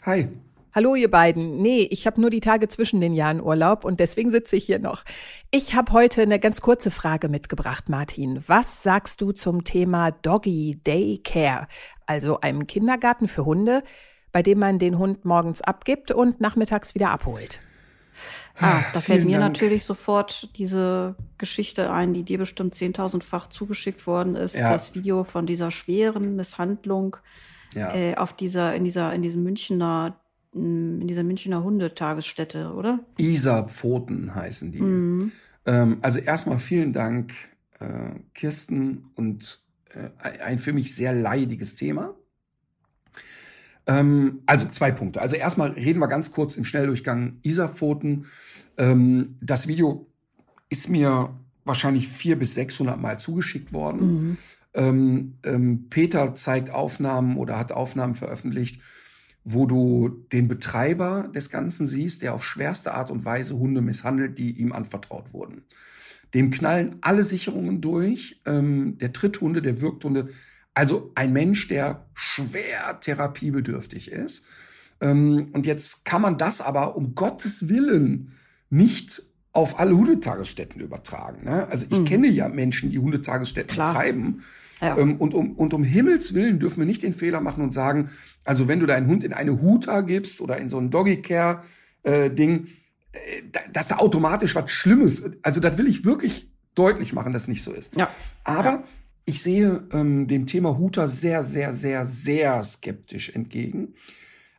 Hi. 0.03 0.29
Hallo 0.75 0.93
ihr 0.93 1.09
beiden. 1.09 1.55
Nee, 1.55 1.87
ich 1.89 2.05
habe 2.05 2.19
nur 2.19 2.29
die 2.29 2.41
Tage 2.41 2.67
zwischen 2.67 2.99
den 2.99 3.13
Jahren 3.13 3.41
Urlaub 3.41 3.85
und 3.85 4.01
deswegen 4.01 4.29
sitze 4.29 4.57
ich 4.57 4.65
hier 4.65 4.79
noch. 4.79 5.05
Ich 5.49 5.73
habe 5.73 5.93
heute 5.93 6.21
eine 6.21 6.37
ganz 6.37 6.59
kurze 6.59 6.91
Frage 6.91 7.29
mitgebracht, 7.29 7.87
Martin. 7.87 8.43
Was 8.47 8.83
sagst 8.83 9.21
du 9.21 9.31
zum 9.31 9.63
Thema 9.63 10.11
Doggy 10.11 10.81
Daycare, 10.83 11.69
also 12.05 12.41
einem 12.41 12.67
Kindergarten 12.67 13.29
für 13.29 13.45
Hunde, 13.45 13.83
bei 14.33 14.43
dem 14.43 14.59
man 14.59 14.77
den 14.77 14.97
Hund 14.97 15.23
morgens 15.23 15.61
abgibt 15.61 16.11
und 16.11 16.41
nachmittags 16.41 16.93
wieder 16.93 17.11
abholt? 17.11 17.61
Ah, 18.59 18.81
da 18.93 18.99
fällt 18.99 19.23
mir 19.23 19.39
Dank. 19.39 19.53
natürlich 19.53 19.85
sofort 19.85 20.57
diese 20.57 21.15
Geschichte 21.37 21.89
ein, 21.89 22.13
die 22.13 22.23
dir 22.23 22.37
bestimmt 22.37 22.75
zehntausendfach 22.75 23.47
zugeschickt 23.47 24.05
worden 24.07 24.35
ist. 24.35 24.55
Ja. 24.57 24.73
Das 24.73 24.93
Video 24.93 25.23
von 25.23 25.45
dieser 25.45 25.71
schweren 25.71 26.35
Misshandlung 26.35 27.15
ja. 27.73 27.95
äh, 27.95 28.15
auf 28.15 28.33
dieser, 28.33 28.75
in 28.75 28.83
dieser, 28.83 29.13
in 29.13 29.21
diesem 29.21 29.41
Münchner, 29.43 30.17
in 30.55 31.07
dieser 31.07 31.23
Münchner 31.23 31.63
Hundetagesstätte, 31.63 32.73
oder? 32.73 32.99
Isar-Pfoten 33.17 34.33
heißen 34.33 34.71
die. 34.71 34.81
Mhm. 34.81 35.31
Ähm, 35.65 35.97
also 36.01 36.19
erstmal 36.19 36.59
vielen 36.59 36.93
Dank, 36.93 37.33
äh, 37.79 38.19
Kirsten, 38.33 39.05
und 39.15 39.63
äh, 39.93 40.09
ein 40.21 40.59
für 40.59 40.73
mich 40.73 40.95
sehr 40.95 41.13
leidiges 41.13 41.75
Thema. 41.75 42.15
Ähm, 43.87 44.41
also 44.45 44.67
zwei 44.67 44.91
Punkte. 44.91 45.21
Also 45.21 45.35
erstmal 45.35 45.71
reden 45.71 45.99
wir 45.99 46.07
ganz 46.07 46.31
kurz 46.31 46.55
im 46.55 46.63
Schnelldurchgang 46.63 47.37
Isarpfoten. 47.43 48.25
Ähm, 48.77 49.35
das 49.41 49.67
Video 49.67 50.07
ist 50.69 50.89
mir 50.89 51.35
wahrscheinlich 51.65 52.07
vier 52.07 52.37
bis 52.37 52.55
600 52.55 52.99
Mal 52.99 53.19
zugeschickt 53.19 53.73
worden. 53.73 54.07
Mhm. 54.07 54.37
Ähm, 54.73 55.33
ähm, 55.43 55.85
Peter 55.89 56.35
zeigt 56.35 56.69
Aufnahmen 56.69 57.37
oder 57.37 57.57
hat 57.57 57.71
Aufnahmen 57.71 58.15
veröffentlicht, 58.15 58.81
wo 59.45 59.67
du 59.67 60.25
den 60.33 60.47
Betreiber 60.47 61.29
des 61.33 61.51
Ganzen 61.51 61.85
siehst, 61.85 62.23
der 62.23 62.33
auf 62.33 62.43
schwerste 62.43 62.93
Art 62.93 63.11
und 63.11 63.25
Weise 63.25 63.55
Hunde 63.57 63.81
misshandelt, 63.81 64.39
die 64.39 64.59
ihm 64.59 64.73
anvertraut 64.73 65.33
wurden. 65.33 65.61
Dem 66.33 66.49
knallen 66.49 66.97
alle 67.01 67.23
Sicherungen 67.23 67.79
durch. 67.79 68.41
Ähm, 68.45 68.97
der 68.97 69.13
tritt 69.13 69.39
Hunde, 69.39 69.61
der 69.61 69.79
wirkt 69.81 70.03
Hunde. 70.03 70.29
Also 70.73 71.11
ein 71.13 71.31
Mensch, 71.31 71.67
der 71.67 72.07
schwer 72.15 72.99
therapiebedürftig 72.99 74.11
ist. 74.11 74.43
Ähm, 74.99 75.49
und 75.53 75.67
jetzt 75.67 76.05
kann 76.05 76.23
man 76.23 76.39
das 76.39 76.59
aber 76.59 76.95
um 76.95 77.13
Gottes 77.13 77.69
Willen 77.69 78.31
nicht 78.71 79.21
auf 79.53 79.79
alle 79.79 79.95
Hundetagesstätten 79.95 80.81
übertragen. 80.81 81.45
Ne? 81.45 81.67
Also 81.69 81.85
ich 81.89 81.99
mhm. 81.99 82.05
kenne 82.05 82.27
ja 82.27 82.49
Menschen, 82.49 82.89
die 82.89 82.99
Hundetagesstätten 82.99 83.75
Klar. 83.75 83.89
betreiben. 83.89 84.43
Ja. 84.85 84.97
Ähm, 84.97 85.17
und, 85.17 85.33
um, 85.33 85.53
und 85.53 85.73
um 85.73 85.83
Himmels 85.83 86.33
Willen 86.33 86.59
dürfen 86.59 86.79
wir 86.79 86.85
nicht 86.85 87.03
den 87.03 87.13
Fehler 87.13 87.41
machen 87.41 87.63
und 87.63 87.73
sagen, 87.73 88.09
also 88.43 88.67
wenn 88.67 88.79
du 88.79 88.85
deinen 88.85 89.07
Hund 89.07 89.23
in 89.23 89.33
eine 89.33 89.61
Huta 89.61 90.01
gibst 90.01 90.41
oder 90.41 90.57
in 90.57 90.69
so 90.69 90.77
ein 90.77 90.91
Doggy-Care-Ding, 90.91 92.67
äh, 93.13 93.17
äh, 93.17 93.43
dass 93.71 93.87
da 93.87 93.97
automatisch 93.97 94.55
was 94.55 94.71
Schlimmes, 94.71 95.23
also 95.41 95.59
das 95.59 95.77
will 95.77 95.87
ich 95.87 96.05
wirklich 96.05 96.51
deutlich 96.75 97.13
machen, 97.13 97.33
dass 97.33 97.47
nicht 97.47 97.63
so 97.63 97.71
ist. 97.73 97.95
Ja. 97.95 98.09
Aber 98.43 98.69
ja 98.69 98.83
ich 99.25 99.41
sehe 99.41 99.87
ähm, 99.91 100.27
dem 100.27 100.45
Thema 100.45 100.77
Huter 100.77 101.07
sehr, 101.07 101.43
sehr, 101.43 101.73
sehr, 101.73 102.05
sehr 102.05 102.61
skeptisch 102.63 103.29
entgegen, 103.29 103.95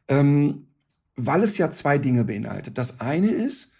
ähm, 0.08 0.66
weil 1.14 1.44
es 1.44 1.56
ja 1.56 1.72
zwei 1.72 1.98
Dinge 1.98 2.24
beinhaltet. 2.24 2.76
Das 2.76 3.00
eine 3.00 3.30
ist, 3.30 3.72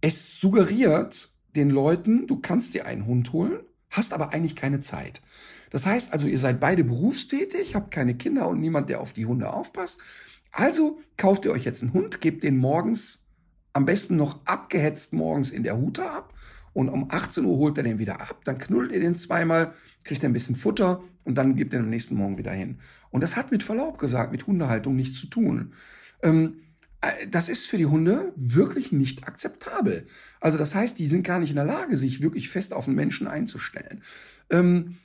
es 0.00 0.40
suggeriert 0.40 1.30
den 1.54 1.70
Leuten, 1.70 2.26
du 2.26 2.40
kannst 2.40 2.74
dir 2.74 2.86
einen 2.86 3.06
Hund 3.06 3.32
holen, 3.32 3.60
hast 3.92 4.12
aber 4.12 4.32
eigentlich 4.32 4.56
keine 4.56 4.80
Zeit. 4.80 5.22
Das 5.70 5.86
heißt 5.86 6.12
also, 6.12 6.26
ihr 6.26 6.38
seid 6.38 6.60
beide 6.60 6.82
berufstätig, 6.84 7.74
habt 7.74 7.92
keine 7.92 8.14
Kinder 8.14 8.48
und 8.48 8.60
niemand, 8.60 8.88
der 8.88 9.00
auf 9.00 9.12
die 9.12 9.26
Hunde 9.26 9.52
aufpasst. 9.52 10.00
Also 10.50 11.00
kauft 11.16 11.44
ihr 11.44 11.52
euch 11.52 11.64
jetzt 11.64 11.82
einen 11.82 11.92
Hund, 11.92 12.20
gebt 12.20 12.42
den 12.42 12.58
morgens, 12.58 13.24
am 13.72 13.86
besten 13.86 14.16
noch 14.16 14.44
abgehetzt 14.44 15.12
morgens 15.12 15.50
in 15.50 15.62
der 15.62 15.78
Hute 15.78 16.10
ab 16.10 16.34
und 16.74 16.88
um 16.88 17.10
18 17.10 17.44
Uhr 17.44 17.56
holt 17.56 17.78
er 17.78 17.84
den 17.84 17.98
wieder 17.98 18.20
ab, 18.20 18.40
dann 18.44 18.58
knuddelt 18.58 18.92
ihr 18.92 19.00
den 19.00 19.16
zweimal, 19.16 19.72
kriegt 20.04 20.24
ein 20.24 20.32
bisschen 20.32 20.56
Futter 20.56 21.02
und 21.24 21.36
dann 21.36 21.56
gibt 21.56 21.72
er 21.72 21.80
am 21.80 21.88
nächsten 21.88 22.16
Morgen 22.16 22.36
wieder 22.36 22.52
hin. 22.52 22.78
Und 23.10 23.22
das 23.22 23.36
hat 23.36 23.50
mit 23.50 23.62
Verlaub 23.62 23.98
gesagt, 23.98 24.32
mit 24.32 24.46
Hundehaltung 24.46 24.96
nichts 24.96 25.18
zu 25.18 25.26
tun. 25.26 25.72
Ähm, 26.22 26.56
äh, 26.56 26.71
das 27.30 27.48
ist 27.48 27.66
für 27.66 27.78
die 27.78 27.86
Hunde 27.86 28.32
wirklich 28.36 28.92
nicht 28.92 29.26
akzeptabel. 29.26 30.06
Also 30.40 30.58
das 30.58 30.74
heißt, 30.74 30.98
die 30.98 31.08
sind 31.08 31.24
gar 31.24 31.38
nicht 31.38 31.50
in 31.50 31.56
der 31.56 31.64
Lage, 31.64 31.96
sich 31.96 32.22
wirklich 32.22 32.48
fest 32.48 32.72
auf 32.72 32.86
einen 32.86 32.96
Menschen 32.96 33.26
einzustellen. 33.26 34.02
Ähm, 34.50 34.98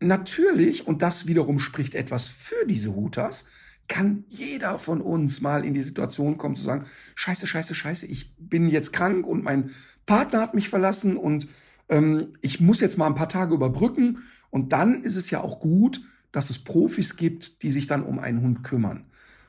natürlich, 0.00 0.86
und 0.86 1.02
das 1.02 1.26
wiederum 1.26 1.58
spricht 1.58 1.94
etwas 1.94 2.28
für 2.28 2.66
diese 2.66 2.94
Hutas, 2.94 3.44
kann 3.88 4.24
jeder 4.28 4.78
von 4.78 5.02
uns 5.02 5.42
mal 5.42 5.64
in 5.64 5.74
die 5.74 5.82
Situation 5.82 6.38
kommen 6.38 6.56
zu 6.56 6.62
sagen, 6.62 6.86
scheiße, 7.14 7.46
scheiße, 7.46 7.74
scheiße, 7.74 8.06
ich 8.06 8.34
bin 8.38 8.68
jetzt 8.68 8.92
krank 8.92 9.26
und 9.26 9.44
mein 9.44 9.70
Partner 10.06 10.40
hat 10.40 10.54
mich 10.54 10.70
verlassen 10.70 11.16
und 11.16 11.48
ähm, 11.90 12.34
ich 12.40 12.60
muss 12.60 12.80
jetzt 12.80 12.96
mal 12.96 13.06
ein 13.06 13.14
paar 13.14 13.28
Tage 13.28 13.54
überbrücken. 13.54 14.20
Und 14.48 14.72
dann 14.72 15.02
ist 15.02 15.16
es 15.16 15.30
ja 15.30 15.42
auch 15.42 15.60
gut, 15.60 16.00
dass 16.30 16.48
es 16.48 16.58
Profis 16.58 17.16
gibt, 17.16 17.62
die 17.62 17.70
sich 17.70 17.86
dann 17.86 18.02
um 18.02 18.18
einen 18.18 18.40
Hund 18.40 18.64
kümmern. 18.64 19.04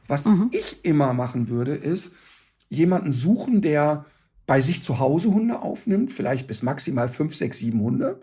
Was 0.07 0.25
mhm. 0.25 0.49
ich 0.51 0.83
immer 0.85 1.13
machen 1.13 1.49
würde, 1.49 1.75
ist 1.75 2.13
jemanden 2.69 3.13
suchen, 3.13 3.61
der 3.61 4.05
bei 4.45 4.59
sich 4.59 4.83
zu 4.83 4.99
Hause 4.99 5.33
Hunde 5.33 5.61
aufnimmt, 5.61 6.11
vielleicht 6.11 6.47
bis 6.47 6.63
maximal 6.63 7.07
fünf, 7.07 7.35
sechs, 7.35 7.59
sieben 7.59 7.81
Hunde, 7.81 8.21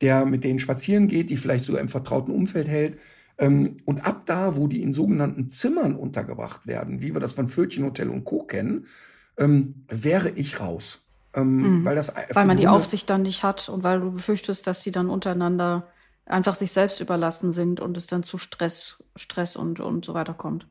der 0.00 0.24
mit 0.24 0.44
denen 0.44 0.60
spazieren 0.60 1.08
geht, 1.08 1.30
die 1.30 1.36
vielleicht 1.36 1.64
sogar 1.64 1.80
im 1.80 1.88
vertrauten 1.88 2.32
Umfeld 2.32 2.68
hält, 2.68 2.98
ähm, 3.38 3.78
und 3.84 4.04
ab 4.04 4.22
da, 4.26 4.56
wo 4.56 4.66
die 4.66 4.82
in 4.82 4.92
sogenannten 4.92 5.48
Zimmern 5.48 5.94
untergebracht 5.94 6.66
werden, 6.66 7.02
wie 7.02 7.14
wir 7.14 7.20
das 7.20 7.32
von 7.32 7.46
Fötchenhotel 7.46 8.10
und 8.10 8.24
Co. 8.24 8.42
kennen, 8.42 8.86
ähm, 9.36 9.84
wäre 9.88 10.30
ich 10.30 10.60
raus. 10.60 11.04
Ähm, 11.34 11.80
mhm. 11.80 11.84
weil, 11.84 11.94
das 11.94 12.12
weil 12.32 12.46
man 12.46 12.56
die 12.56 12.66
Hunde 12.66 12.78
Aufsicht 12.78 13.08
dann 13.10 13.22
nicht 13.22 13.44
hat 13.44 13.68
und 13.68 13.84
weil 13.84 14.00
du 14.00 14.10
befürchtest, 14.10 14.66
dass 14.66 14.82
sie 14.82 14.90
dann 14.90 15.08
untereinander 15.08 15.86
einfach 16.26 16.54
sich 16.54 16.72
selbst 16.72 17.00
überlassen 17.00 17.52
sind 17.52 17.80
und 17.80 17.96
es 17.96 18.06
dann 18.06 18.22
zu 18.22 18.38
Stress, 18.38 19.04
Stress 19.14 19.56
und, 19.56 19.78
und 19.78 20.04
so 20.04 20.14
weiter 20.14 20.34
kommt. 20.34 20.66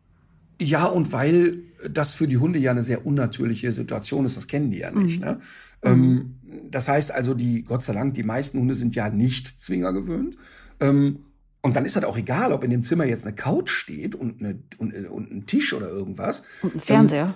Ja, 0.60 0.86
und 0.86 1.12
weil 1.12 1.60
das 1.90 2.14
für 2.14 2.28
die 2.28 2.38
Hunde 2.38 2.60
ja 2.60 2.72
eine 2.72 2.84
sehr 2.84 3.06
unnatürliche 3.06 3.72
Situation 3.72 4.26
ist, 4.26 4.38
das 4.38 4.48
kennen 4.48 4.72
die 4.72 4.80
ja 4.80 4.92
nicht. 4.92 5.20
Mhm. 5.20 5.26
Ne? 5.26 5.40
Ähm, 5.84 6.36
das 6.70 6.88
heißt 6.88 7.12
also, 7.12 7.34
die, 7.34 7.64
Gott 7.64 7.84
sei 7.84 7.94
Dank, 7.94 8.16
die 8.16 8.24
meisten 8.24 8.60
Hunde 8.60 8.76
sind 8.76 8.96
ja 8.96 9.10
nicht 9.10 9.62
Zwinger 9.62 9.94
gewöhnt. 9.94 10.38
Ähm, 10.80 11.20
und 11.62 11.76
dann 11.76 11.86
ist 11.86 11.96
das 11.96 12.04
auch 12.04 12.18
egal, 12.18 12.54
ob 12.54 12.64
in 12.64 12.70
dem 12.70 12.84
Zimmer 12.84 13.06
jetzt 13.06 13.26
eine 13.26 13.36
Couch 13.36 13.70
steht 13.70 14.16
und, 14.16 14.40
eine, 14.40 14.60
und, 14.78 14.94
und 15.10 15.32
ein 15.32 15.46
Tisch 15.46 15.74
oder 15.74 15.90
irgendwas. 15.90 16.44
Und 16.62 16.76
ein 16.76 16.80
Fernseher. 16.80 17.36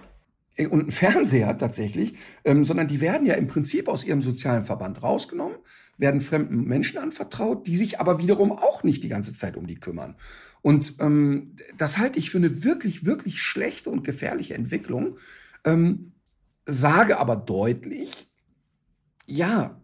Ähm, 0.57 0.71
und 0.71 0.87
ein 0.87 0.91
Fernseher 0.91 1.57
tatsächlich, 1.57 2.13
ähm, 2.43 2.65
sondern 2.65 2.87
die 2.87 3.01
werden 3.01 3.25
ja 3.25 3.35
im 3.35 3.47
Prinzip 3.47 3.87
aus 3.87 4.03
ihrem 4.03 4.21
sozialen 4.21 4.63
Verband 4.63 5.01
rausgenommen, 5.01 5.57
werden 5.97 6.21
fremden 6.21 6.65
Menschen 6.65 6.99
anvertraut, 6.99 7.67
die 7.67 7.75
sich 7.75 7.99
aber 7.99 8.19
wiederum 8.19 8.51
auch 8.51 8.83
nicht 8.83 9.03
die 9.03 9.09
ganze 9.09 9.33
Zeit 9.33 9.57
um 9.57 9.65
die 9.65 9.79
kümmern. 9.79 10.15
Und 10.61 10.95
ähm, 10.99 11.55
das 11.77 11.97
halte 11.97 12.19
ich 12.19 12.29
für 12.29 12.37
eine 12.37 12.63
wirklich, 12.63 13.05
wirklich 13.05 13.41
schlechte 13.41 13.89
und 13.89 14.03
gefährliche 14.03 14.53
Entwicklung. 14.53 15.17
Ähm, 15.65 16.11
sage 16.65 17.19
aber 17.19 17.35
deutlich, 17.35 18.29
ja, 19.25 19.81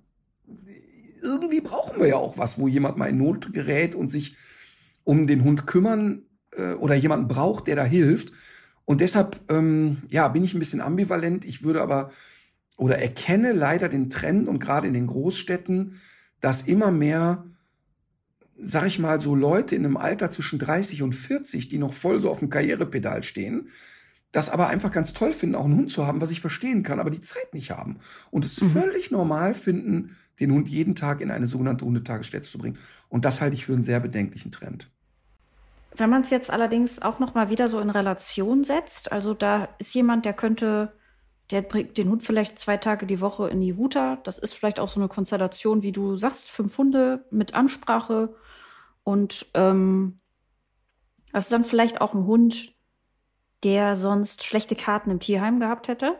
irgendwie 1.22 1.62
brauchen 1.62 2.00
wir 2.00 2.08
ja 2.08 2.16
auch 2.16 2.38
was, 2.38 2.60
wo 2.60 2.68
jemand 2.68 2.98
mal 2.98 3.10
in 3.10 3.18
Not 3.18 3.54
gerät 3.54 3.96
und 3.96 4.12
sich 4.12 4.36
um 5.04 5.26
den 5.26 5.44
Hund 5.44 5.66
kümmern 5.66 6.24
äh, 6.52 6.74
oder 6.74 6.96
jemanden 6.96 7.28
braucht, 7.28 7.68
der 7.68 7.76
da 7.76 7.84
hilft. 7.84 8.32
Und 8.86 9.02
deshalb, 9.02 9.40
ähm, 9.50 10.04
ja, 10.10 10.28
bin 10.28 10.44
ich 10.44 10.54
ein 10.54 10.60
bisschen 10.60 10.82
ambivalent. 10.82 11.44
Ich 11.44 11.64
würde 11.64 11.82
aber 11.82 12.12
oder 12.78 13.00
erkenne 13.00 13.54
leider 13.54 13.90
den 13.90 14.10
Trend 14.10 14.48
und 14.48 14.60
gerade 14.60 14.88
in 14.88 14.94
den 14.94 15.08
Großstädten, 15.08 16.00
dass 16.40 16.62
immer 16.62 16.92
mehr, 16.92 17.46
sag 18.60 18.88
ich 18.88 19.00
mal, 19.00 19.22
so 19.22 19.36
Leute 19.36 19.76
in 19.76 19.86
einem 19.86 19.98
Alter 19.98 20.32
zwischen 20.32 20.60
30 20.60 21.04
und 21.04 21.14
40, 21.14 21.70
die 21.70 21.78
noch 21.78 21.94
voll 21.94 22.22
so 22.22 22.30
auf 22.30 22.40
dem 22.40 22.50
Karrierepedal 22.50 23.24
stehen, 23.24 23.70
das 24.32 24.50
aber 24.50 24.68
einfach 24.68 24.92
ganz 24.92 25.14
toll 25.14 25.32
finden, 25.32 25.56
auch 25.56 25.66
einen 25.66 25.78
Hund 25.78 25.92
zu 25.92 26.06
haben, 26.06 26.22
was 26.22 26.32
ich 26.32 26.42
verstehen 26.42 26.84
kann, 26.84 27.00
aber 27.00 27.10
die 27.10 27.22
Zeit 27.22 27.54
nicht 27.54 27.72
haben. 27.72 27.98
Und 28.30 28.46
es 28.46 28.62
mhm. 28.62 28.70
völlig 28.70 29.12
normal 29.12 29.54
finden, 29.54 30.16
den 30.40 30.52
Hund 30.52 30.68
jeden 30.68 30.96
Tag 30.96 31.22
in 31.22 31.32
eine 31.32 31.48
sogenannte 31.48 31.86
Hundetagesstätte 31.86 32.50
zu 32.50 32.58
bringen. 32.58 32.78
Und 33.10 33.26
das 33.26 33.42
halte 33.42 33.56
ich 33.56 33.66
für 33.66 33.74
einen 33.74 33.84
sehr 33.84 34.00
bedenklichen 34.00 34.52
Trend. 34.52 34.90
Wenn 35.96 36.10
man 36.10 36.22
es 36.22 36.30
jetzt 36.30 36.52
allerdings 36.52 37.02
auch 37.02 37.20
noch 37.20 37.34
mal 37.34 37.50
wieder 37.50 37.68
so 37.68 37.80
in 37.80 37.90
Relation 37.90 38.64
setzt, 38.64 39.12
also 39.12 39.34
da 39.34 39.70
ist 39.80 39.94
jemand, 39.96 40.26
der 40.26 40.34
könnte, 40.34 40.94
der 41.52 41.62
bringt 41.62 41.98
den 41.98 42.10
Hund 42.10 42.24
vielleicht 42.24 42.60
zwei 42.60 42.78
Tage 42.78 43.06
die 43.06 43.22
Woche 43.22 43.50
in 43.50 43.62
die 43.62 43.76
Huta. 43.76 44.18
Das 44.24 44.38
ist 44.38 44.54
vielleicht 44.54 44.80
auch 44.80 44.88
so 44.88 45.00
eine 45.00 45.08
Konstellation, 45.08 45.82
wie 45.82 45.92
du 45.92 46.18
sagst, 46.18 46.50
fünf 46.50 46.78
Hunde 46.78 47.26
mit 47.32 47.54
Ansprache 47.54 48.36
und 49.04 49.46
ähm, 49.54 50.20
das 51.32 51.46
ist 51.46 51.54
dann 51.54 51.64
vielleicht 51.64 52.02
auch 52.02 52.14
ein 52.14 52.26
Hund, 52.26 52.74
der 53.64 53.96
sonst 53.96 54.44
schlechte 54.44 54.76
Karten 54.76 55.12
im 55.12 55.20
Tierheim 55.20 55.60
gehabt 55.60 55.88
hätte. 55.88 56.16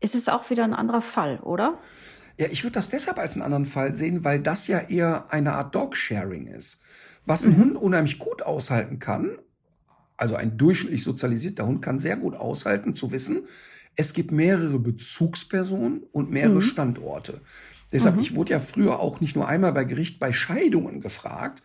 Ist 0.00 0.14
es 0.14 0.28
auch 0.28 0.48
wieder 0.50 0.64
ein 0.64 0.74
anderer 0.74 1.00
Fall, 1.00 1.40
oder? 1.40 1.78
Ja, 2.38 2.46
ich 2.50 2.64
würde 2.64 2.74
das 2.74 2.88
deshalb 2.88 3.18
als 3.18 3.32
einen 3.32 3.42
anderen 3.42 3.64
Fall 3.64 3.94
sehen, 3.94 4.24
weil 4.24 4.40
das 4.40 4.66
ja 4.66 4.78
eher 4.78 5.32
eine 5.32 5.54
Art 5.54 5.74
Dog-Sharing 5.74 6.46
ist. 6.46 6.80
Was 7.24 7.44
ein 7.44 7.52
mhm. 7.52 7.60
Hund 7.60 7.76
unheimlich 7.76 8.18
gut 8.18 8.42
aushalten 8.42 8.98
kann, 8.98 9.38
also 10.16 10.36
ein 10.36 10.56
durchschnittlich 10.56 11.02
sozialisierter 11.02 11.66
Hund 11.66 11.82
kann 11.82 11.98
sehr 11.98 12.16
gut 12.16 12.34
aushalten 12.34 12.94
zu 12.94 13.10
wissen, 13.10 13.46
es 13.96 14.12
gibt 14.12 14.30
mehrere 14.30 14.78
Bezugspersonen 14.78 16.02
und 16.12 16.30
mehrere 16.30 16.56
mhm. 16.56 16.60
Standorte. 16.62 17.40
Deshalb, 17.92 18.16
mhm. 18.16 18.20
ich 18.20 18.36
wurde 18.36 18.52
ja 18.52 18.60
früher 18.60 19.00
auch 19.00 19.20
nicht 19.20 19.36
nur 19.36 19.48
einmal 19.48 19.72
bei 19.72 19.84
Gericht 19.84 20.20
bei 20.20 20.32
Scheidungen 20.32 21.00
gefragt, 21.00 21.62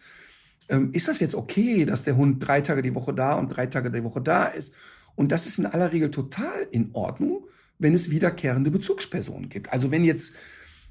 ähm, 0.69 0.91
ist 0.93 1.07
das 1.07 1.19
jetzt 1.19 1.36
okay, 1.36 1.86
dass 1.86 2.03
der 2.03 2.15
Hund 2.15 2.45
drei 2.45 2.61
Tage 2.61 2.82
die 2.82 2.95
Woche 2.95 3.13
da 3.13 3.34
und 3.34 3.49
drei 3.49 3.67
Tage 3.67 3.91
die 3.91 4.03
Woche 4.03 4.21
da 4.21 4.45
ist? 4.45 4.73
Und 5.15 5.32
das 5.32 5.45
ist 5.45 5.59
in 5.59 5.65
aller 5.65 5.91
Regel 5.91 6.09
total 6.09 6.67
in 6.71 6.91
Ordnung, 6.93 7.45
wenn 7.77 7.93
es 7.93 8.09
wiederkehrende 8.09 8.71
Bezugspersonen 8.71 9.49
gibt. 9.49 9.73
Also 9.73 9.91
wenn 9.91 10.05
jetzt 10.05 10.36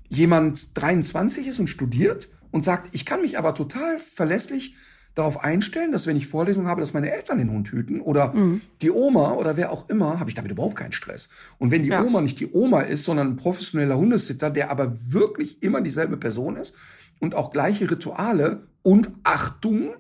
jemand 0.09 0.79
23 0.81 1.47
ist 1.47 1.59
und 1.59 1.69
studiert 1.69 2.29
und 2.51 2.65
sagt, 2.65 2.95
ich 2.95 3.07
kann 3.07 3.23
mich 3.23 3.39
aber 3.39 3.55
total 3.55 3.99
verlässlich 3.99 4.75
darauf 5.21 5.43
einstellen, 5.43 5.93
dass 5.93 6.07
wenn 6.07 6.17
ich 6.17 6.27
Vorlesungen 6.27 6.67
habe, 6.67 6.81
dass 6.81 6.93
meine 6.93 7.13
Eltern 7.13 7.39
den 7.39 7.51
Hund 7.51 7.69
hüten 7.69 8.01
oder 8.01 8.33
mhm. 8.33 8.61
die 8.83 8.91
Oma 8.91 9.33
oder 9.35 9.57
wer 9.57 9.71
auch 9.71 9.89
immer, 9.89 10.19
habe 10.19 10.31
ich 10.31 10.35
damit 10.35 10.51
überhaupt 10.51 10.77
keinen 10.77 10.93
Stress. 10.93 11.29
Und 11.59 11.71
wenn 11.71 11.83
die 11.83 11.91
ja. 11.91 12.03
Oma 12.03 12.21
nicht 12.21 12.41
die 12.41 12.51
Oma 12.53 12.81
ist, 12.81 13.05
sondern 13.05 13.29
ein 13.29 13.37
professioneller 13.37 13.97
Hundesitter, 13.97 14.51
der 14.51 14.71
aber 14.71 14.93
wirklich 15.13 15.63
immer 15.63 15.81
dieselbe 15.81 16.17
Person 16.17 16.57
ist 16.57 16.75
und 17.19 17.35
auch 17.35 17.53
gleiche 17.53 17.91
Rituale 17.91 18.63
und 18.83 19.11
Achtung, 19.23 19.91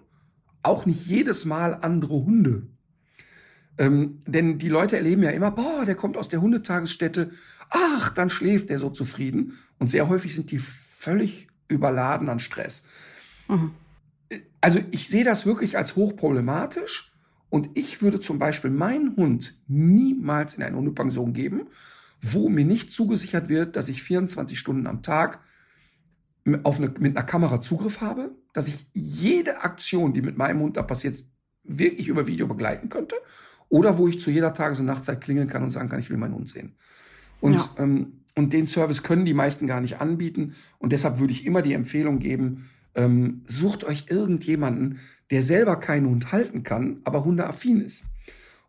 auch 0.62 0.87
nicht 0.87 1.07
jedes 1.07 1.45
Mal 1.45 1.79
andere 1.81 2.14
Hunde. 2.14 2.62
Ähm, 3.79 4.23
denn 4.27 4.59
die 4.59 4.68
Leute 4.68 4.97
erleben 4.97 5.23
ja 5.23 5.31
immer, 5.31 5.51
boah, 5.51 5.85
der 5.85 5.95
kommt 5.95 6.16
aus 6.16 6.29
der 6.29 6.41
Hundetagesstätte, 6.43 7.31
ach, 7.71 8.11
dann 8.11 8.29
schläft 8.29 8.71
der 8.71 8.79
so 8.79 8.91
zufrieden. 8.91 9.59
Und 9.79 9.91
sehr 9.91 10.09
häufig 10.09 10.35
sind 10.35 10.51
die 10.51 10.59
völlig 10.59 11.49
überladen 11.68 12.29
an 12.29 12.41
Stress. 12.41 12.85
Mhm. 13.49 13.73
Also 14.61 14.80
ich 14.90 15.08
sehe 15.08 15.24
das 15.24 15.46
wirklich 15.46 15.78
als 15.78 15.96
hochproblematisch 15.96 17.12
und 17.48 17.70
ich 17.74 18.02
würde 18.02 18.20
zum 18.20 18.38
Beispiel 18.38 18.70
meinen 18.70 19.16
Hund 19.16 19.58
niemals 19.66 20.54
in 20.54 20.62
eine 20.62 20.76
Hundepension 20.76 21.32
geben, 21.32 21.68
wo 22.20 22.48
mir 22.48 22.64
nicht 22.64 22.92
zugesichert 22.92 23.48
wird, 23.48 23.76
dass 23.76 23.88
ich 23.88 24.02
24 24.02 24.58
Stunden 24.58 24.86
am 24.86 25.02
Tag 25.02 25.40
auf 26.62 26.78
eine, 26.78 26.88
mit 26.98 27.16
einer 27.16 27.26
Kamera 27.26 27.61
Zugriff 27.61 28.00
habe, 28.00 28.34
dass 28.52 28.68
ich 28.68 28.86
jede 28.92 29.62
Aktion, 29.62 30.12
die 30.12 30.22
mit 30.22 30.36
meinem 30.36 30.61
Hund 30.61 30.76
da 30.76 30.82
passiert, 30.82 31.24
wirklich 31.64 32.08
über 32.08 32.26
Video 32.26 32.46
begleiten 32.46 32.88
könnte. 32.88 33.16
Oder 33.68 33.98
wo 33.98 34.08
ich 34.08 34.20
zu 34.20 34.30
jeder 34.30 34.52
Tages- 34.52 34.80
und 34.80 34.86
Nachtzeit 34.86 35.20
klingeln 35.20 35.48
kann 35.48 35.62
und 35.62 35.70
sagen 35.70 35.88
kann, 35.88 36.00
ich 36.00 36.11
will 36.11 36.16
meinen 36.16 36.34
Hund 36.34 36.50
sehen. 36.50 36.74
Und, 37.40 37.56
ja. 37.56 37.68
ähm, 37.78 38.24
und 38.34 38.52
den 38.52 38.66
Service 38.66 39.02
können 39.02 39.24
die 39.24 39.34
meisten 39.34 39.66
gar 39.66 39.80
nicht 39.80 40.00
anbieten. 40.00 40.54
Und 40.78 40.92
deshalb 40.92 41.18
würde 41.20 41.32
ich 41.32 41.46
immer 41.46 41.62
die 41.62 41.74
Empfehlung 41.74 42.18
geben, 42.18 42.68
ähm, 42.95 43.45
sucht 43.47 43.84
euch 43.84 44.07
irgendjemanden, 44.09 45.01
der 45.30 45.43
selber 45.43 45.76
keinen 45.76 46.09
Hund 46.09 46.32
halten 46.32 46.62
kann, 46.62 47.01
aber 47.05 47.24
hundeaffin 47.24 47.80
ist. 47.80 48.05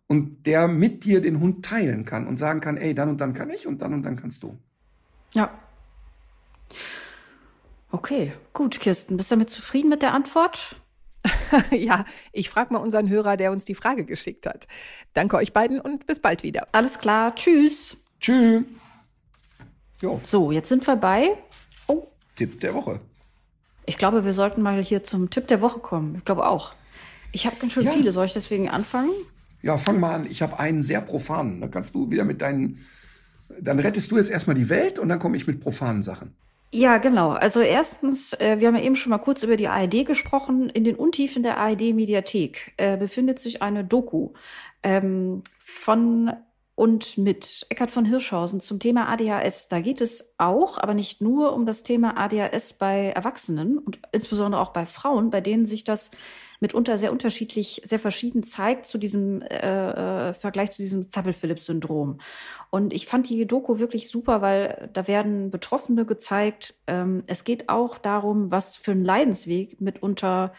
Und 0.08 0.46
der 0.46 0.68
mit 0.68 1.06
dir 1.06 1.22
den 1.22 1.40
Hund 1.40 1.64
teilen 1.64 2.06
kann 2.06 2.28
und 2.28 2.38
sagen 2.38 2.60
kann, 2.60 2.78
ey, 2.78 2.94
dann 2.94 3.10
und 3.10 3.22
dann 3.22 3.34
kann 3.34 3.50
ich 3.50 3.66
und 3.66 3.82
dann 3.82 3.94
und 3.94 4.04
dann 4.04 4.18
kannst 4.18 4.44
du. 4.44 4.58
Ja. 5.34 5.58
Okay, 7.92 8.34
gut, 8.54 8.80
Kirsten. 8.80 9.18
Bist 9.18 9.32
du 9.32 9.36
damit 9.36 9.50
zufrieden 9.50 9.90
mit 9.90 10.02
der 10.02 10.14
Antwort? 10.14 10.76
ja, 11.72 12.06
ich 12.32 12.50
frage 12.50 12.74
mal 12.74 12.80
unseren 12.80 13.10
Hörer, 13.10 13.38
der 13.38 13.52
uns 13.52 13.66
die 13.66 13.76
Frage 13.76 14.06
geschickt 14.06 14.46
hat. 14.46 14.68
Danke 15.14 15.38
euch 15.38 15.54
beiden 15.54 15.80
und 15.80 16.08
bis 16.08 16.20
bald 16.20 16.44
wieder. 16.44 16.68
Alles 16.72 17.00
klar, 17.00 17.36
tschüss. 17.36 17.98
Tschüss. 18.20 18.64
Jo. 20.02 20.20
So, 20.24 20.52
jetzt 20.52 20.70
sind 20.70 20.86
wir 20.88 20.96
bei. 20.96 21.38
Oh. 21.88 22.08
Tipp 22.36 22.60
der 22.60 22.74
Woche. 22.74 23.00
Ich 23.86 23.98
glaube, 23.98 24.26
wir 24.26 24.34
sollten 24.34 24.62
mal 24.62 24.82
hier 24.84 25.04
zum 25.04 25.30
Tipp 25.30 25.48
der 25.48 25.62
Woche 25.62 25.80
kommen. 25.80 26.16
Ich 26.18 26.26
glaube 26.26 26.48
auch. 26.48 26.74
Ich 27.32 27.46
habe 27.46 27.56
ganz 27.60 27.74
schön 27.74 27.86
ja. 27.86 27.92
viele. 27.92 28.12
Soll 28.12 28.26
ich 28.26 28.34
deswegen 28.34 28.70
anfangen? 28.70 29.12
Ja, 29.62 29.78
fang 29.78 30.00
mal 30.00 30.16
an. 30.16 30.28
Ich 30.30 30.42
habe 30.42 30.60
einen 30.60 30.84
sehr 30.84 31.02
profanen. 31.02 31.62
Da 31.62 31.68
kannst 31.68 31.96
du 31.96 32.10
wieder 32.10 32.24
mit 32.24 32.42
deinen. 32.42 32.86
Dann 33.60 33.80
rettest 33.80 34.12
du 34.12 34.18
jetzt 34.18 34.32
erstmal 34.32 34.56
die 34.56 34.70
Welt 34.70 34.98
und 34.98 35.10
dann 35.10 35.20
komme 35.20 35.38
ich 35.38 35.48
mit 35.48 35.60
profanen 35.60 36.04
Sachen. 36.04 36.36
Ja, 36.74 37.00
genau. 37.00 37.32
Also 37.32 37.60
erstens, 37.60 38.34
äh, 38.34 38.60
wir 38.60 38.68
haben 38.68 38.76
ja 38.76 38.84
eben 38.84 38.96
schon 38.96 39.10
mal 39.10 39.18
kurz 39.18 39.44
über 39.44 39.58
die 39.58 39.68
ARD 39.68 40.06
gesprochen. 40.06 40.70
In 40.70 40.86
den 40.86 40.96
Untiefen 40.96 41.44
der 41.44 41.58
ARD-Mediathek 41.58 42.74
äh, 42.78 42.96
befindet 42.96 43.40
sich 43.40 43.62
eine 43.62 43.84
Doku 43.84 44.30
ähm, 44.82 45.44
von 45.60 46.32
und 46.82 47.16
mit 47.20 47.68
Eckhard 47.70 47.92
von 47.92 48.06
Hirschhausen 48.06 48.60
zum 48.60 48.80
Thema 48.80 49.08
ADHS. 49.08 49.68
Da 49.68 49.82
geht 49.82 50.02
es 50.02 50.34
auch, 50.40 50.80
aber 50.80 50.96
nicht 50.96 51.22
nur 51.22 51.54
um 51.54 51.68
das 51.68 51.84
Thema 51.84 52.18
ADHS 52.18 52.74
bei 52.74 53.10
Erwachsenen 53.10 53.78
und 53.78 54.00
insbesondere 54.12 54.60
auch 54.60 54.74
bei 54.74 54.88
Frauen, 54.88 55.30
bei 55.30 55.42
denen 55.42 55.68
sich 55.68 55.84
das 55.84 56.10
mitunter 56.60 56.98
sehr 56.98 57.12
unterschiedlich, 57.12 57.84
sehr 57.86 58.00
verschieden 58.00 58.42
zeigt 58.42 58.88
zu 58.88 58.98
diesem 58.98 59.44
äh, 59.44 60.30
äh, 60.30 60.34
Vergleich 60.34 60.72
zu 60.72 60.82
diesem 60.82 61.08
Zappel-Phillips-Syndrom. 61.08 62.20
Und 62.72 62.94
ich 62.94 63.06
fand 63.06 63.30
die 63.30 63.46
Doku 63.46 63.78
wirklich 63.78 64.10
super, 64.10 64.42
weil 64.42 64.90
da 64.92 65.08
werden 65.08 65.52
Betroffene 65.52 66.08
gezeigt. 66.08 66.74
Ähm, 66.88 67.22
es 67.28 67.44
geht 67.44 67.70
auch 67.70 68.00
darum, 68.00 68.50
was 68.50 68.76
für 68.76 68.94
ein 68.94 69.06
Leidensweg 69.06 69.80
mitunter 69.80 70.52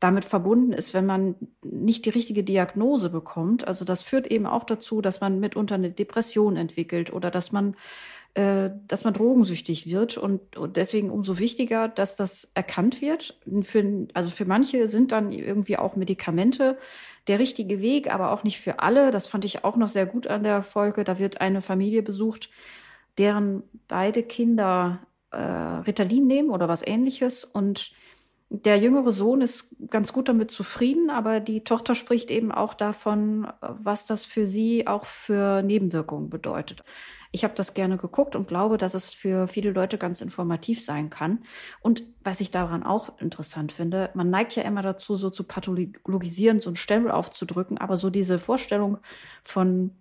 damit 0.00 0.24
verbunden 0.24 0.72
ist, 0.72 0.94
wenn 0.94 1.06
man 1.06 1.34
nicht 1.62 2.06
die 2.06 2.10
richtige 2.10 2.42
Diagnose 2.42 3.10
bekommt. 3.10 3.68
Also 3.68 3.84
das 3.84 4.02
führt 4.02 4.26
eben 4.26 4.46
auch 4.46 4.64
dazu, 4.64 5.02
dass 5.02 5.20
man 5.20 5.40
mitunter 5.40 5.74
eine 5.76 5.90
Depression 5.90 6.56
entwickelt 6.56 7.12
oder 7.12 7.30
dass 7.30 7.52
man 7.52 7.76
äh, 8.34 8.70
dass 8.86 9.02
man 9.02 9.12
drogensüchtig 9.12 9.90
wird 9.90 10.16
und, 10.16 10.56
und 10.56 10.76
deswegen 10.76 11.10
umso 11.10 11.40
wichtiger, 11.40 11.88
dass 11.88 12.14
das 12.14 12.52
erkannt 12.54 13.00
wird. 13.00 13.40
Für, 13.62 14.06
also 14.14 14.30
für 14.30 14.44
manche 14.44 14.86
sind 14.86 15.10
dann 15.10 15.32
irgendwie 15.32 15.76
auch 15.76 15.96
Medikamente 15.96 16.78
der 17.26 17.40
richtige 17.40 17.80
Weg, 17.80 18.14
aber 18.14 18.30
auch 18.30 18.44
nicht 18.44 18.60
für 18.60 18.78
alle. 18.78 19.10
Das 19.10 19.26
fand 19.26 19.44
ich 19.44 19.64
auch 19.64 19.76
noch 19.76 19.88
sehr 19.88 20.06
gut 20.06 20.28
an 20.28 20.44
der 20.44 20.62
Folge. 20.62 21.02
Da 21.02 21.18
wird 21.18 21.40
eine 21.40 21.60
Familie 21.60 22.04
besucht, 22.04 22.50
deren 23.18 23.64
beide 23.88 24.22
Kinder 24.22 25.00
äh, 25.32 25.36
Ritalin 25.36 26.28
nehmen 26.28 26.50
oder 26.50 26.68
was 26.68 26.86
ähnliches 26.86 27.44
und 27.44 27.90
der 28.52 28.78
jüngere 28.78 29.12
Sohn 29.12 29.42
ist 29.42 29.76
ganz 29.90 30.12
gut 30.12 30.28
damit 30.28 30.50
zufrieden, 30.50 31.08
aber 31.08 31.38
die 31.38 31.62
Tochter 31.62 31.94
spricht 31.94 32.32
eben 32.32 32.50
auch 32.50 32.74
davon, 32.74 33.46
was 33.60 34.06
das 34.06 34.24
für 34.24 34.48
sie 34.48 34.88
auch 34.88 35.04
für 35.04 35.62
Nebenwirkungen 35.62 36.30
bedeutet. 36.30 36.82
Ich 37.30 37.44
habe 37.44 37.54
das 37.54 37.74
gerne 37.74 37.96
geguckt 37.96 38.34
und 38.34 38.48
glaube, 38.48 38.76
dass 38.76 38.94
es 38.94 39.10
für 39.10 39.46
viele 39.46 39.70
Leute 39.70 39.98
ganz 39.98 40.20
informativ 40.20 40.84
sein 40.84 41.10
kann. 41.10 41.44
Und 41.80 42.02
was 42.24 42.40
ich 42.40 42.50
daran 42.50 42.82
auch 42.82 43.20
interessant 43.20 43.70
finde, 43.70 44.10
man 44.14 44.30
neigt 44.30 44.56
ja 44.56 44.64
immer 44.64 44.82
dazu, 44.82 45.14
so 45.14 45.30
zu 45.30 45.44
pathologisieren, 45.44 46.58
so 46.58 46.70
ein 46.70 46.76
Stempel 46.76 47.12
aufzudrücken, 47.12 47.78
aber 47.78 47.96
so 47.96 48.10
diese 48.10 48.40
Vorstellung 48.40 48.98
von 49.44 49.92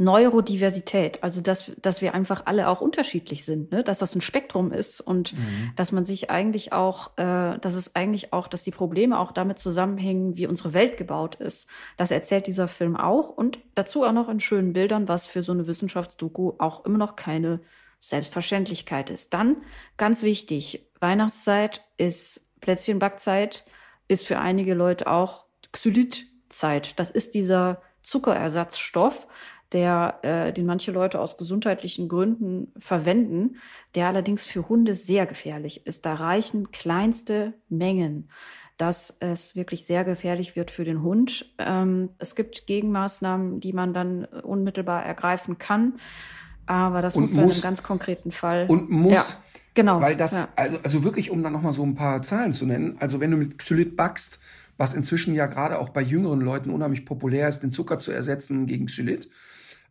Neurodiversität, 0.00 1.22
also 1.22 1.42
dass, 1.42 1.72
dass 1.82 2.00
wir 2.00 2.14
einfach 2.14 2.46
alle 2.46 2.68
auch 2.68 2.80
unterschiedlich 2.80 3.44
sind, 3.44 3.70
ne? 3.70 3.84
dass 3.84 3.98
das 3.98 4.14
ein 4.14 4.22
Spektrum 4.22 4.72
ist 4.72 5.02
und 5.02 5.34
mhm. 5.34 5.72
dass 5.76 5.92
man 5.92 6.06
sich 6.06 6.30
eigentlich 6.30 6.72
auch, 6.72 7.18
äh, 7.18 7.58
dass 7.58 7.74
es 7.74 7.94
eigentlich 7.94 8.32
auch, 8.32 8.48
dass 8.48 8.62
die 8.62 8.70
Probleme 8.70 9.18
auch 9.18 9.30
damit 9.30 9.58
zusammenhängen, 9.58 10.38
wie 10.38 10.46
unsere 10.46 10.72
Welt 10.72 10.96
gebaut 10.96 11.34
ist. 11.34 11.68
Das 11.98 12.10
erzählt 12.10 12.46
dieser 12.46 12.66
Film 12.66 12.96
auch 12.96 13.28
und 13.28 13.58
dazu 13.74 14.02
auch 14.04 14.12
noch 14.12 14.30
in 14.30 14.40
schönen 14.40 14.72
Bildern, 14.72 15.06
was 15.06 15.26
für 15.26 15.42
so 15.42 15.52
eine 15.52 15.66
Wissenschaftsdoku 15.66 16.54
auch 16.56 16.86
immer 16.86 16.96
noch 16.96 17.14
keine 17.14 17.60
Selbstverständlichkeit 18.00 19.10
ist. 19.10 19.34
Dann 19.34 19.58
ganz 19.98 20.22
wichtig, 20.22 20.90
Weihnachtszeit 20.98 21.84
ist 21.98 22.48
Plätzchenbackzeit, 22.62 23.66
ist 24.08 24.26
für 24.26 24.38
einige 24.38 24.72
Leute 24.72 25.08
auch 25.08 25.44
Xylitzeit. 25.72 26.98
Das 26.98 27.10
ist 27.10 27.34
dieser 27.34 27.82
Zuckerersatzstoff, 28.02 29.26
der, 29.72 30.18
äh, 30.22 30.52
den 30.52 30.66
manche 30.66 30.92
Leute 30.92 31.20
aus 31.20 31.36
gesundheitlichen 31.36 32.08
Gründen 32.08 32.72
verwenden, 32.78 33.56
der 33.94 34.08
allerdings 34.08 34.46
für 34.46 34.68
Hunde 34.68 34.94
sehr 34.94 35.26
gefährlich 35.26 35.86
ist. 35.86 36.06
Da 36.06 36.14
reichen 36.14 36.70
kleinste 36.72 37.54
Mengen 37.68 38.28
dass 38.80 39.14
es 39.20 39.56
wirklich 39.56 39.84
sehr 39.84 40.04
gefährlich 40.04 40.56
wird 40.56 40.70
für 40.70 40.84
den 40.84 41.02
Hund. 41.02 41.52
Ähm, 41.58 42.08
es 42.18 42.34
gibt 42.34 42.66
Gegenmaßnahmen, 42.66 43.60
die 43.60 43.74
man 43.74 43.92
dann 43.92 44.24
unmittelbar 44.24 45.04
ergreifen 45.04 45.58
kann, 45.58 46.00
aber 46.64 47.02
das 47.02 47.14
muss, 47.14 47.32
muss 47.32 47.40
in 47.40 47.50
einem 47.50 47.60
ganz 47.60 47.82
konkreten 47.82 48.30
Fall. 48.30 48.66
Und 48.68 48.88
muss. 48.90 49.12
Ja, 49.12 49.24
genau. 49.74 50.00
Weil 50.00 50.16
das, 50.16 50.32
ja. 50.32 50.48
also, 50.56 50.78
also 50.82 51.04
wirklich, 51.04 51.30
um 51.30 51.42
dann 51.42 51.52
nochmal 51.52 51.72
so 51.72 51.82
ein 51.82 51.94
paar 51.94 52.22
Zahlen 52.22 52.54
zu 52.54 52.64
nennen, 52.64 52.96
also 53.00 53.20
wenn 53.20 53.30
du 53.30 53.36
mit 53.36 53.58
Xylit 53.58 53.96
backst, 53.96 54.40
was 54.80 54.94
inzwischen 54.94 55.34
ja 55.34 55.44
gerade 55.44 55.78
auch 55.78 55.90
bei 55.90 56.00
jüngeren 56.00 56.40
Leuten 56.40 56.70
unheimlich 56.70 57.04
populär 57.04 57.46
ist, 57.50 57.60
den 57.60 57.70
Zucker 57.70 57.98
zu 57.98 58.12
ersetzen 58.12 58.66
gegen 58.66 58.86
Xylit, 58.86 59.28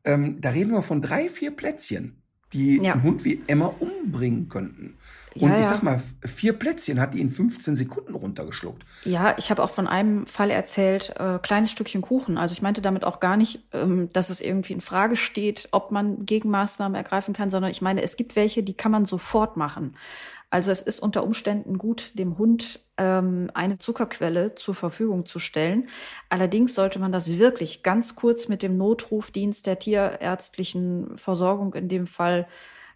ähm, 0.03 0.41
da 0.41 0.49
reden 0.49 0.71
wir 0.71 0.81
von 0.81 1.03
drei, 1.03 1.29
vier 1.29 1.51
Plätzchen, 1.51 2.23
die 2.53 2.81
ja. 2.81 2.93
einen 2.93 3.03
Hund 3.03 3.23
wie 3.23 3.43
Emma 3.45 3.67
umbringen 3.67 4.49
könnten. 4.49 4.97
Und 5.35 5.51
ja, 5.51 5.59
ich 5.59 5.67
sag 5.67 5.83
mal, 5.83 6.01
vier 6.25 6.53
Plätzchen 6.53 6.99
hat 6.99 7.13
die 7.13 7.21
in 7.21 7.29
15 7.29 7.75
Sekunden 7.75 8.15
runtergeschluckt. 8.15 8.83
Ja, 9.05 9.35
ich 9.37 9.51
habe 9.51 9.61
auch 9.61 9.69
von 9.69 9.85
einem 9.85 10.25
Fall 10.25 10.49
erzählt, 10.49 11.13
äh, 11.19 11.37
kleines 11.37 11.69
Stückchen 11.69 12.01
Kuchen. 12.01 12.39
Also 12.39 12.53
ich 12.53 12.63
meinte 12.63 12.81
damit 12.81 13.03
auch 13.05 13.19
gar 13.19 13.37
nicht, 13.37 13.59
ähm, 13.73 14.09
dass 14.11 14.31
es 14.31 14.41
irgendwie 14.41 14.73
in 14.73 14.81
Frage 14.81 15.15
steht, 15.15 15.69
ob 15.69 15.91
man 15.91 16.25
Gegenmaßnahmen 16.25 16.95
ergreifen 16.95 17.35
kann, 17.35 17.51
sondern 17.51 17.69
ich 17.69 17.83
meine, 17.83 18.01
es 18.01 18.17
gibt 18.17 18.35
welche, 18.35 18.63
die 18.63 18.73
kann 18.73 18.91
man 18.91 19.05
sofort 19.05 19.55
machen. 19.55 19.95
Also 20.49 20.71
es 20.71 20.81
ist 20.81 20.99
unter 20.99 21.23
Umständen 21.23 21.77
gut, 21.77 22.17
dem 22.17 22.39
Hund 22.39 22.79
ähm, 22.99 23.49
eine 23.53 23.80
Zuckerquelle 23.80 24.53
zur 24.55 24.76
Verfügung 24.76 25.26
zu 25.26 25.39
stellen. 25.39 25.88
Allerdings 26.27 26.76
sollte 26.76 26.99
man 26.99 27.11
das 27.11 27.39
wirklich 27.39 27.81
ganz 27.81 28.15
kurz 28.15 28.49
mit 28.49 28.61
dem 28.61 28.77
Notrufdienst 28.77 29.65
der 29.65 29.80
tierärztlichen 29.80 31.17
Versorgung 31.17 31.73
in 31.73 31.88
dem 31.88 32.05
Fall 32.05 32.47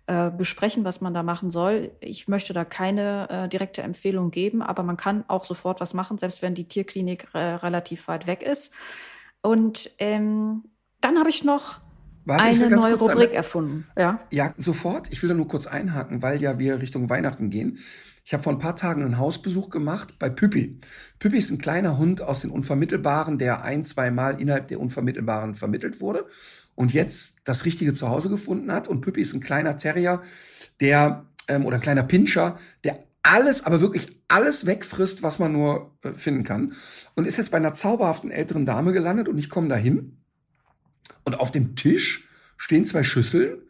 äh, 0.06 0.30
besprechen, 0.30 0.84
was 0.84 1.00
man 1.00 1.14
da 1.14 1.24
machen 1.24 1.50
soll. 1.50 1.92
Ich 2.02 2.28
möchte 2.28 2.52
da 2.52 2.66
keine 2.66 3.30
äh, 3.30 3.48
direkte 3.48 3.82
Empfehlung 3.82 4.32
geben, 4.32 4.62
aber 4.62 4.84
man 4.84 4.98
kann 4.98 5.24
auch 5.30 5.46
sofort 5.46 5.80
was 5.80 5.94
machen, 5.94 6.18
selbst 6.18 6.42
wenn 6.42 6.54
die 6.54 6.68
Tierklinik 6.68 7.28
äh, 7.34 7.40
relativ 7.40 8.10
weit 8.10 8.28
weg 8.28 8.42
ist. 8.44 8.74
Und 9.42 9.90
ähm, 10.00 10.66
dann 11.00 11.18
habe 11.18 11.30
ich 11.30 11.46
noch 11.46 11.80
Warte, 12.26 12.44
eine 12.44 12.70
neue 12.70 12.96
Rubrik 12.96 13.30
sagen, 13.30 13.34
erfunden. 13.34 13.88
Ja. 13.98 14.20
ja, 14.30 14.54
sofort. 14.58 15.08
Ich 15.12 15.22
will 15.22 15.30
da 15.30 15.36
nur 15.36 15.48
kurz 15.48 15.68
einhaken, 15.68 16.22
weil 16.22 16.42
ja 16.42 16.60
wir 16.60 16.82
Richtung 16.82 17.10
Weihnachten 17.10 17.50
gehen. 17.50 17.80
Ich 18.26 18.34
habe 18.34 18.42
vor 18.42 18.54
ein 18.54 18.60
paar 18.60 18.76
Tagen 18.76 19.04
einen 19.04 19.18
Hausbesuch 19.18 19.70
gemacht 19.70 20.18
bei 20.18 20.30
Püppi. 20.30 20.80
Püppi 21.20 21.38
ist 21.38 21.52
ein 21.52 21.58
kleiner 21.58 21.98
Hund 21.98 22.22
aus 22.22 22.42
den 22.42 22.52
Unvermittelbaren, 22.52 23.38
der 23.38 23.64
ein, 23.64 23.84
zwei 23.84 24.12
Mal 24.12 24.40
innerhalb 24.40 24.70
der 24.70 24.80
Unvermittelbaren 24.80 25.56
vermittelt 25.56 26.00
wurde 26.00 26.26
und 26.76 26.94
jetzt 26.94 27.36
das 27.44 27.66
richtige 27.66 27.94
Zuhause 27.94 28.30
gefunden 28.30 28.72
hat. 28.72 28.88
Und 28.88 29.02
Püppi 29.02 29.22
ist 29.22 29.34
ein 29.34 29.42
kleiner 29.42 29.78
Terrier, 29.78 30.22
der 30.80 31.26
ähm, 31.50 31.66
oder 31.66 31.76
ein 31.76 31.82
kleiner 31.82 32.04
Pinscher, 32.04 32.58
der 32.86 33.04
alles, 33.24 33.66
aber 33.66 33.82
wirklich 33.82 34.22
alles 34.30 34.66
wegfrisst, 34.66 35.22
was 35.22 35.40
man 35.40 35.52
nur 35.52 35.98
äh, 36.04 36.14
finden 36.14 36.46
kann. 36.46 36.74
Und 37.16 37.28
ist 37.28 37.38
jetzt 37.38 37.52
bei 37.52 37.58
einer 37.58 37.74
zauberhaften 37.74 38.32
älteren 38.32 38.66
Dame 38.66 38.94
gelandet 38.94 39.28
und 39.28 39.38
ich 39.38 39.50
komme 39.50 39.68
dahin 39.68 40.18
und 41.26 41.36
auf 41.36 41.52
dem 41.52 41.76
Tisch 41.76 42.30
stehen 42.56 42.86
zwei 42.86 43.04
Schüsseln 43.04 43.63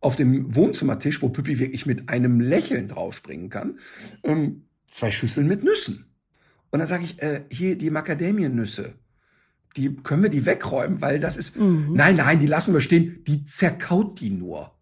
auf 0.00 0.16
dem 0.16 0.54
Wohnzimmertisch, 0.54 1.22
wo 1.22 1.28
Püppi 1.28 1.58
wirklich 1.58 1.86
mit 1.86 2.08
einem 2.08 2.40
Lächeln 2.40 2.88
draufspringen 2.88 3.50
kann, 3.50 3.78
ähm, 4.22 4.64
zwei 4.90 5.10
Schüsseln 5.10 5.46
mit 5.46 5.62
Nüssen. 5.62 6.06
Und 6.70 6.78
dann 6.78 6.88
sage 6.88 7.04
ich, 7.04 7.20
äh, 7.22 7.42
hier 7.50 7.76
die 7.76 7.90
Macadamiennüsse, 7.90 8.94
die 9.76 9.94
können 9.96 10.22
wir 10.22 10.30
die 10.30 10.46
wegräumen, 10.46 11.00
weil 11.00 11.20
das 11.20 11.36
ist, 11.36 11.56
mhm. 11.56 11.90
nein, 11.92 12.16
nein, 12.16 12.40
die 12.40 12.46
lassen 12.46 12.72
wir 12.72 12.80
stehen, 12.80 13.22
die 13.26 13.44
zerkaut 13.44 14.20
die 14.20 14.30
nur. 14.30 14.72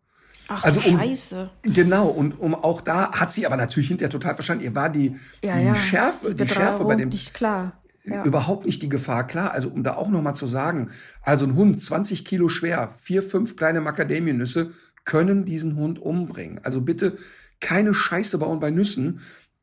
Ach, 0.47 0.65
also 0.65 0.81
um, 0.81 0.99
Scheiße. 0.99 1.51
Genau, 1.63 2.09
und 2.09 2.41
um 2.41 2.55
auch 2.55 2.81
da 2.81 3.13
hat 3.13 3.33
sie 3.33 3.45
aber 3.45 3.57
natürlich 3.57 3.89
hinterher 3.89 4.11
total 4.11 4.35
verstanden, 4.35 4.65
ihr 4.65 4.75
war 4.75 4.89
die, 4.89 5.17
ja, 5.43 5.59
die 5.59 5.67
ja. 5.67 5.75
Schärfe, 5.75 6.35
die, 6.35 6.45
die 6.45 6.55
Schärfe 6.55 6.85
bei 6.85 6.95
dem. 6.95 7.11
Nicht 7.11 7.35
klar 7.35 7.79
ja. 8.11 8.25
überhaupt 8.25 8.67
nicht 8.67 8.83
die 8.83 8.89
Gefahr. 8.89 9.27
Klar, 9.27 9.53
also 9.53 9.69
um 9.69 9.83
da 9.85 9.95
auch 9.95 10.09
nochmal 10.09 10.35
zu 10.35 10.47
sagen, 10.47 10.91
also 11.23 11.45
ein 11.45 11.55
Hund, 11.55 11.81
20 11.81 12.25
Kilo 12.25 12.49
schwer, 12.49 12.95
vier, 12.99 13.23
fünf 13.23 13.57
kleine 13.57 13.81
Macadamiennüsse 13.81 14.71
können 15.09 15.47
diesen 15.47 15.77
Hund 15.77 15.99
umbringen. 15.99 16.61
Also 16.63 16.83
bitte 16.83 17.17
keine 17.61 17.95
Scheiße 17.95 18.37
bauen 18.37 18.61
bei 18.61 18.71
Nüssen. 18.71 19.21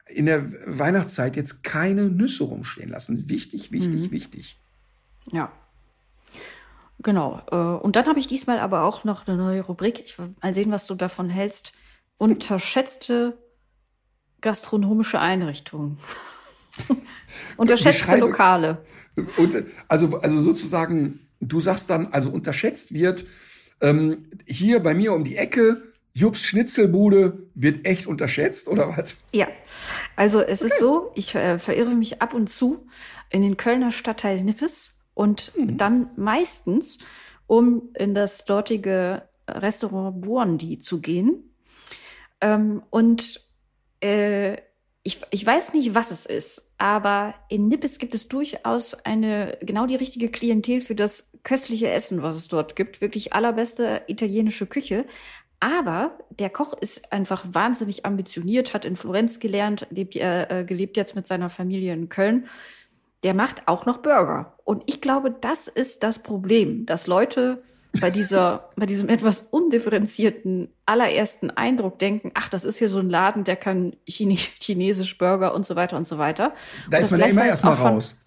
In 0.08 0.26
der 0.26 0.52
Weihnachtszeit 0.66 1.36
jetzt 1.36 1.64
keine 1.64 2.10
Nüsse 2.10 2.46
rumstehen 2.46 2.90
lassen. 2.90 3.30
Wichtig, 3.30 3.72
wichtig, 3.72 4.08
mhm. 4.08 4.12
wichtig. 4.12 4.58
Ja. 5.32 5.52
Genau. 6.98 7.44
Äh, 7.52 7.56
und 7.56 7.96
dann 7.96 8.08
habe 8.08 8.18
ich 8.18 8.26
diesmal 8.26 8.58
aber 8.60 8.86
auch 8.86 9.04
noch 9.04 9.28
eine 9.28 9.38
neue 9.38 9.62
Rubrik. 9.62 10.02
Ich 10.04 10.18
will 10.18 10.34
mal 10.42 10.52
sehen, 10.52 10.72
was 10.72 10.88
du 10.88 10.96
davon 10.96 11.30
hältst. 11.30 11.74
Unterschätzte 12.18 13.38
gastronomische 14.42 15.20
Einrichtungen. 15.20 16.00
Unterschätzte 17.58 18.18
Lokale. 18.18 18.84
Und, 19.38 19.64
also, 19.90 20.18
also 20.18 20.42
sozusagen, 20.42 21.20
du 21.40 21.60
sagst 21.60 21.92
dann, 21.92 22.08
also 22.14 22.32
unterschätzt 22.32 22.96
wird, 22.96 23.26
ähm, 23.82 24.30
hier 24.46 24.82
bei 24.82 24.94
mir 24.94 25.14
um 25.14 25.24
die 25.24 25.38
Ecke, 25.38 25.94
Jups 26.14 26.44
Schnitzelbude 26.44 27.50
wird 27.56 27.86
echt 27.86 28.08
unterschätzt, 28.08 28.70
oder 28.70 28.98
was? 28.98 29.18
Ja, 29.34 29.48
also 30.16 30.40
es 30.40 30.62
okay. 30.62 30.72
ist 30.72 30.80
so, 30.80 31.12
ich 31.16 31.36
äh, 31.36 31.60
verirre 31.60 31.94
mich 31.94 32.22
ab 32.22 32.34
und 32.34 32.50
zu 32.50 32.88
in 33.30 33.42
den 33.42 33.58
Kölner 33.58 33.92
Stadtteil 33.92 34.42
Nippes 34.42 35.02
und 35.14 35.52
mhm. 35.58 35.78
dann 35.78 36.10
meistens, 36.16 37.00
um 37.48 37.90
in 37.96 38.16
das 38.16 38.46
dortige 38.46 39.24
Restaurant 39.48 40.22
Buondi 40.22 40.80
zu 40.80 41.02
gehen. 41.02 41.54
Ähm, 42.40 42.82
und 42.90 43.42
äh, 44.00 44.58
ich, 45.08 45.22
ich 45.30 45.46
weiß 45.46 45.74
nicht, 45.76 45.94
was 45.94 46.10
es 46.10 46.26
ist, 46.26 46.74
aber 46.80 47.36
in 47.48 47.68
Nippes 47.68 48.00
gibt 48.00 48.16
es 48.16 48.28
durchaus 48.28 48.96
eine, 49.06 49.56
genau 49.62 49.86
die 49.86 49.96
richtige 49.96 50.30
Klientel 50.30 50.82
für 50.82 50.96
das 50.96 51.32
köstliche 51.44 51.92
Essen, 51.92 52.24
was 52.24 52.38
es 52.38 52.48
dort 52.48 52.76
gibt. 52.76 53.02
Wirklich 53.02 53.32
allerbeste 53.32 54.02
italienische 54.08 54.66
Küche. 54.66 55.06
Aber 55.60 56.18
der 56.32 56.50
Koch 56.50 56.74
ist 56.74 57.14
einfach 57.14 57.46
wahnsinnig 57.48 58.04
ambitioniert, 58.04 58.74
hat 58.74 58.84
in 58.84 58.96
Florenz 58.96 59.40
gelernt, 59.40 59.86
lebt, 59.92 60.16
äh, 60.16 60.62
äh, 60.62 60.66
gelebt 60.66 60.98
jetzt 60.98 61.16
mit 61.16 61.28
seiner 61.28 61.50
Familie 61.50 61.94
in 61.94 62.10
Köln. 62.10 62.48
Der 63.24 63.36
macht 63.36 63.68
auch 63.68 63.86
noch 63.86 63.98
Burger. 63.98 64.58
Und 64.64 64.84
ich 64.88 65.02
glaube, 65.02 65.30
das 65.40 65.68
ist 65.68 66.02
das 66.02 66.18
Problem, 66.18 66.88
dass 66.88 67.06
Leute 67.06 67.62
bei 68.00 68.12
dieser, 68.12 68.70
bei 68.76 68.86
diesem 68.86 69.10
etwas 69.10 69.42
undifferenzierten 69.42 70.70
allerersten 70.86 71.50
Eindruck 71.52 72.00
denken, 72.00 72.32
ach, 72.34 72.50
das 72.50 72.64
ist 72.64 72.78
hier 72.78 72.90
so 72.90 73.00
ein 73.00 73.10
Laden, 73.10 73.44
der 73.44 73.56
kann 73.56 73.96
Chine 74.08 74.36
chinesisch 74.36 75.18
Burger 75.18 75.54
und 75.54 75.66
so 75.66 75.76
weiter 75.76 75.98
und 75.98 76.08
so 76.08 76.18
weiter. 76.18 76.54
Da 76.90 76.98
ist 76.98 77.12
man 77.12 77.20
ja 77.20 77.28
immer 77.28 77.46
erstmal 77.46 77.74
raus. 77.74 78.18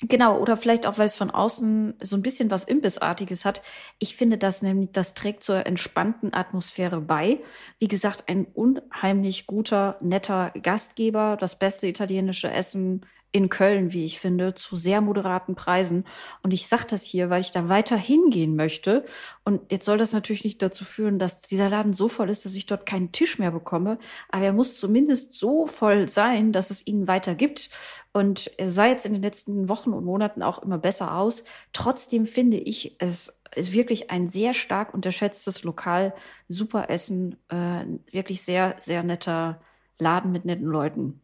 Genau, 0.00 0.38
oder 0.38 0.56
vielleicht 0.56 0.86
auch, 0.86 0.96
weil 0.98 1.06
es 1.06 1.16
von 1.16 1.32
außen 1.32 1.94
so 2.00 2.16
ein 2.16 2.22
bisschen 2.22 2.52
was 2.52 2.62
Imbissartiges 2.62 3.44
hat. 3.44 3.62
Ich 3.98 4.14
finde 4.14 4.38
das 4.38 4.62
nämlich, 4.62 4.90
das 4.92 5.14
trägt 5.14 5.42
zur 5.42 5.66
entspannten 5.66 6.32
Atmosphäre 6.32 7.00
bei. 7.00 7.40
Wie 7.80 7.88
gesagt, 7.88 8.24
ein 8.28 8.44
unheimlich 8.44 9.48
guter, 9.48 9.96
netter 10.00 10.52
Gastgeber, 10.62 11.36
das 11.38 11.58
beste 11.58 11.88
italienische 11.88 12.48
Essen 12.48 13.06
in 13.30 13.50
Köln, 13.50 13.92
wie 13.92 14.04
ich 14.04 14.18
finde, 14.18 14.54
zu 14.54 14.74
sehr 14.74 15.00
moderaten 15.00 15.54
Preisen. 15.54 16.04
Und 16.42 16.52
ich 16.52 16.66
sage 16.66 16.86
das 16.88 17.02
hier, 17.02 17.28
weil 17.28 17.42
ich 17.42 17.52
da 17.52 17.68
weiter 17.68 17.96
hingehen 17.96 18.56
möchte. 18.56 19.04
Und 19.44 19.70
jetzt 19.70 19.84
soll 19.84 19.98
das 19.98 20.12
natürlich 20.12 20.44
nicht 20.44 20.62
dazu 20.62 20.84
führen, 20.84 21.18
dass 21.18 21.42
dieser 21.42 21.68
Laden 21.68 21.92
so 21.92 22.08
voll 22.08 22.30
ist, 22.30 22.44
dass 22.44 22.54
ich 22.54 22.66
dort 22.66 22.86
keinen 22.86 23.12
Tisch 23.12 23.38
mehr 23.38 23.50
bekomme. 23.50 23.98
Aber 24.30 24.44
er 24.44 24.52
muss 24.52 24.80
zumindest 24.80 25.34
so 25.34 25.66
voll 25.66 26.08
sein, 26.08 26.52
dass 26.52 26.70
es 26.70 26.86
ihn 26.86 27.06
weiter 27.06 27.34
gibt. 27.34 27.68
Und 28.12 28.50
er 28.56 28.70
sah 28.70 28.86
jetzt 28.86 29.04
in 29.04 29.12
den 29.12 29.22
letzten 29.22 29.68
Wochen 29.68 29.92
und 29.92 30.04
Monaten 30.04 30.42
auch 30.42 30.62
immer 30.62 30.78
besser 30.78 31.14
aus. 31.14 31.44
Trotzdem 31.72 32.24
finde 32.24 32.56
ich 32.56 32.96
es 32.98 33.38
ist 33.54 33.72
wirklich 33.72 34.10
ein 34.10 34.28
sehr 34.28 34.52
stark 34.52 34.94
unterschätztes 34.94 35.64
Lokal, 35.64 36.14
super 36.48 36.90
Essen, 36.90 37.36
äh, 37.48 37.84
wirklich 38.10 38.42
sehr, 38.42 38.76
sehr 38.80 39.02
netter 39.02 39.60
Laden 39.98 40.32
mit 40.32 40.44
netten 40.44 40.66
Leuten. 40.66 41.20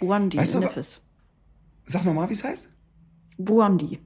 Buandi 0.00 0.38
Weißt 0.38 0.54
du, 0.54 0.60
Nippes. 0.60 1.00
Sag 1.86 2.04
nochmal, 2.04 2.28
wie 2.28 2.32
es 2.34 2.44
heißt? 2.44 2.68
Buandi. 3.38 3.98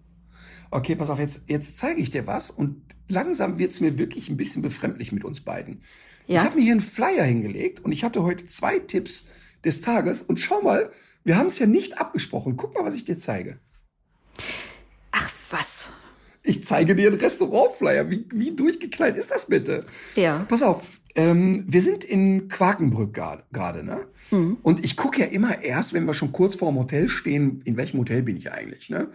Okay, 0.71 0.95
pass 0.95 1.11
auf, 1.11 1.19
jetzt, 1.19 1.43
jetzt 1.49 1.79
zeige 1.79 2.01
ich 2.01 2.11
dir 2.11 2.27
was 2.27 2.51
und 2.51 2.83
langsam 3.09 3.59
wird's 3.59 3.81
mir 3.81 3.99
wirklich 3.99 4.29
ein 4.29 4.37
bisschen 4.37 4.63
befremdlich 4.63 5.11
mit 5.11 5.25
uns 5.25 5.41
beiden. 5.41 5.83
Ich 6.27 6.35
Ja? 6.35 6.45
habe 6.45 6.57
mir 6.57 6.63
hier 6.63 6.73
einen 6.73 6.81
Flyer 6.81 7.25
hingelegt 7.25 7.81
und 7.81 7.91
ich 7.91 8.05
hatte 8.05 8.23
heute 8.23 8.47
zwei 8.47 8.79
Tipps 8.79 9.29
des 9.65 9.81
Tages 9.81 10.23
und 10.23 10.39
schau 10.41 10.63
mal, 10.63 10.93
wir 11.25 11.37
haben 11.37 11.47
es 11.47 11.59
ja 11.59 11.67
nicht 11.67 11.99
abgesprochen. 11.99 12.57
Guck 12.57 12.75
mal, 12.75 12.85
was 12.85 12.95
ich 12.95 13.05
dir 13.05 13.19
zeige. 13.19 13.59
Ach, 15.11 15.31
was? 15.51 15.89
Ich 16.43 16.65
zeige 16.65 16.95
dir 16.95 17.11
einen 17.11 17.21
Restaurantflyer. 17.21 18.09
Wie, 18.09 18.27
wie 18.33 18.55
durchgeknallt 18.55 19.17
ist 19.17 19.31
das 19.31 19.47
bitte? 19.47 19.85
Ja. 20.15 20.47
Pass 20.49 20.63
auf. 20.63 20.83
Ähm, 21.15 21.65
wir 21.67 21.83
sind 21.83 22.05
in 22.05 22.49
Quakenbrück 22.49 23.15
gerade, 23.15 23.83
ne? 23.85 24.07
Und 24.63 24.85
ich 24.85 24.97
gucke 24.97 25.21
ja 25.21 25.27
immer 25.27 25.63
erst, 25.63 25.93
wenn 25.93 26.05
wir 26.05 26.15
schon 26.15 26.33
kurz 26.33 26.55
vor 26.55 26.71
dem 26.71 26.79
Hotel 26.79 27.09
stehen, 27.09 27.63
in 27.65 27.77
welchem 27.77 27.99
Hotel 27.99 28.23
bin 28.23 28.37
ich 28.37 28.53
eigentlich, 28.53 28.91
ne? 28.91 29.09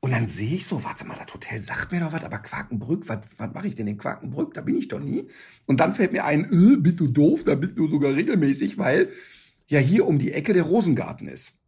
Und 0.00 0.12
dann 0.12 0.28
sehe 0.28 0.54
ich 0.54 0.64
so, 0.66 0.84
warte 0.84 1.04
mal, 1.04 1.16
das 1.22 1.34
Hotel 1.34 1.60
sagt 1.60 1.90
mir 1.90 2.00
doch 2.00 2.12
was, 2.12 2.22
aber 2.22 2.38
Quakenbrück, 2.38 3.08
was, 3.08 3.18
was 3.36 3.52
mache 3.52 3.66
ich 3.66 3.74
denn 3.74 3.88
in 3.88 3.98
Quakenbrück? 3.98 4.54
Da 4.54 4.60
bin 4.60 4.76
ich 4.76 4.86
doch 4.88 5.00
nie. 5.00 5.26
Und 5.66 5.80
dann 5.80 5.92
fällt 5.92 6.12
mir 6.12 6.24
ein, 6.24 6.44
äh, 6.52 6.76
bist 6.76 7.00
du 7.00 7.08
doof? 7.08 7.42
Da 7.44 7.56
bist 7.56 7.76
du 7.76 7.88
sogar 7.88 8.14
regelmäßig, 8.14 8.78
weil 8.78 9.08
ja 9.66 9.80
hier 9.80 10.06
um 10.06 10.18
die 10.20 10.32
Ecke 10.32 10.52
der 10.52 10.62
Rosengarten 10.62 11.26
ist. 11.26 11.58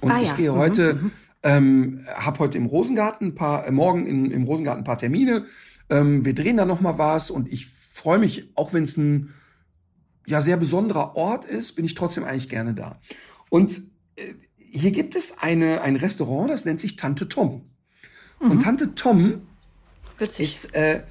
Und 0.00 0.10
Ah, 0.10 0.20
ich 0.22 0.28
ja. 0.28 0.34
gehe 0.34 0.52
Mhm, 0.52 0.56
heute, 0.56 1.00
ähm, 1.42 2.00
habe 2.14 2.38
heute 2.38 2.56
im 2.56 2.66
Rosengarten 2.66 3.28
ein 3.28 3.34
paar, 3.34 3.66
äh, 3.66 3.70
morgen 3.70 4.06
in, 4.06 4.30
im 4.30 4.44
Rosengarten 4.44 4.80
ein 4.82 4.86
paar 4.86 4.98
Termine. 4.98 5.44
Ähm, 5.90 6.24
wir 6.24 6.34
drehen 6.34 6.56
da 6.56 6.64
noch 6.64 6.80
mal 6.80 6.96
was 6.96 7.30
und 7.30 7.52
ich 7.52 7.70
freue 8.02 8.18
mich, 8.18 8.50
auch 8.56 8.72
wenn 8.72 8.82
es 8.82 8.96
ein 8.96 9.32
ja 10.26 10.40
sehr 10.40 10.56
besonderer 10.56 11.14
Ort 11.14 11.44
ist, 11.44 11.76
bin 11.76 11.84
ich 11.84 11.94
trotzdem 11.94 12.24
eigentlich 12.24 12.48
gerne 12.48 12.74
da. 12.74 13.00
Und 13.48 13.80
äh, 14.16 14.34
hier 14.58 14.90
gibt 14.90 15.14
es 15.14 15.38
eine, 15.38 15.82
ein 15.82 15.94
Restaurant, 15.94 16.50
das 16.50 16.64
nennt 16.64 16.80
sich 16.80 16.96
Tante 16.96 17.28
Tom. 17.28 17.70
Und 18.40 18.62
Tante 18.62 18.96
Tom 18.96 19.42
Witzig. 20.18 20.48
ist 20.48 20.74
äh, 20.74 20.96
äh, 20.96 21.02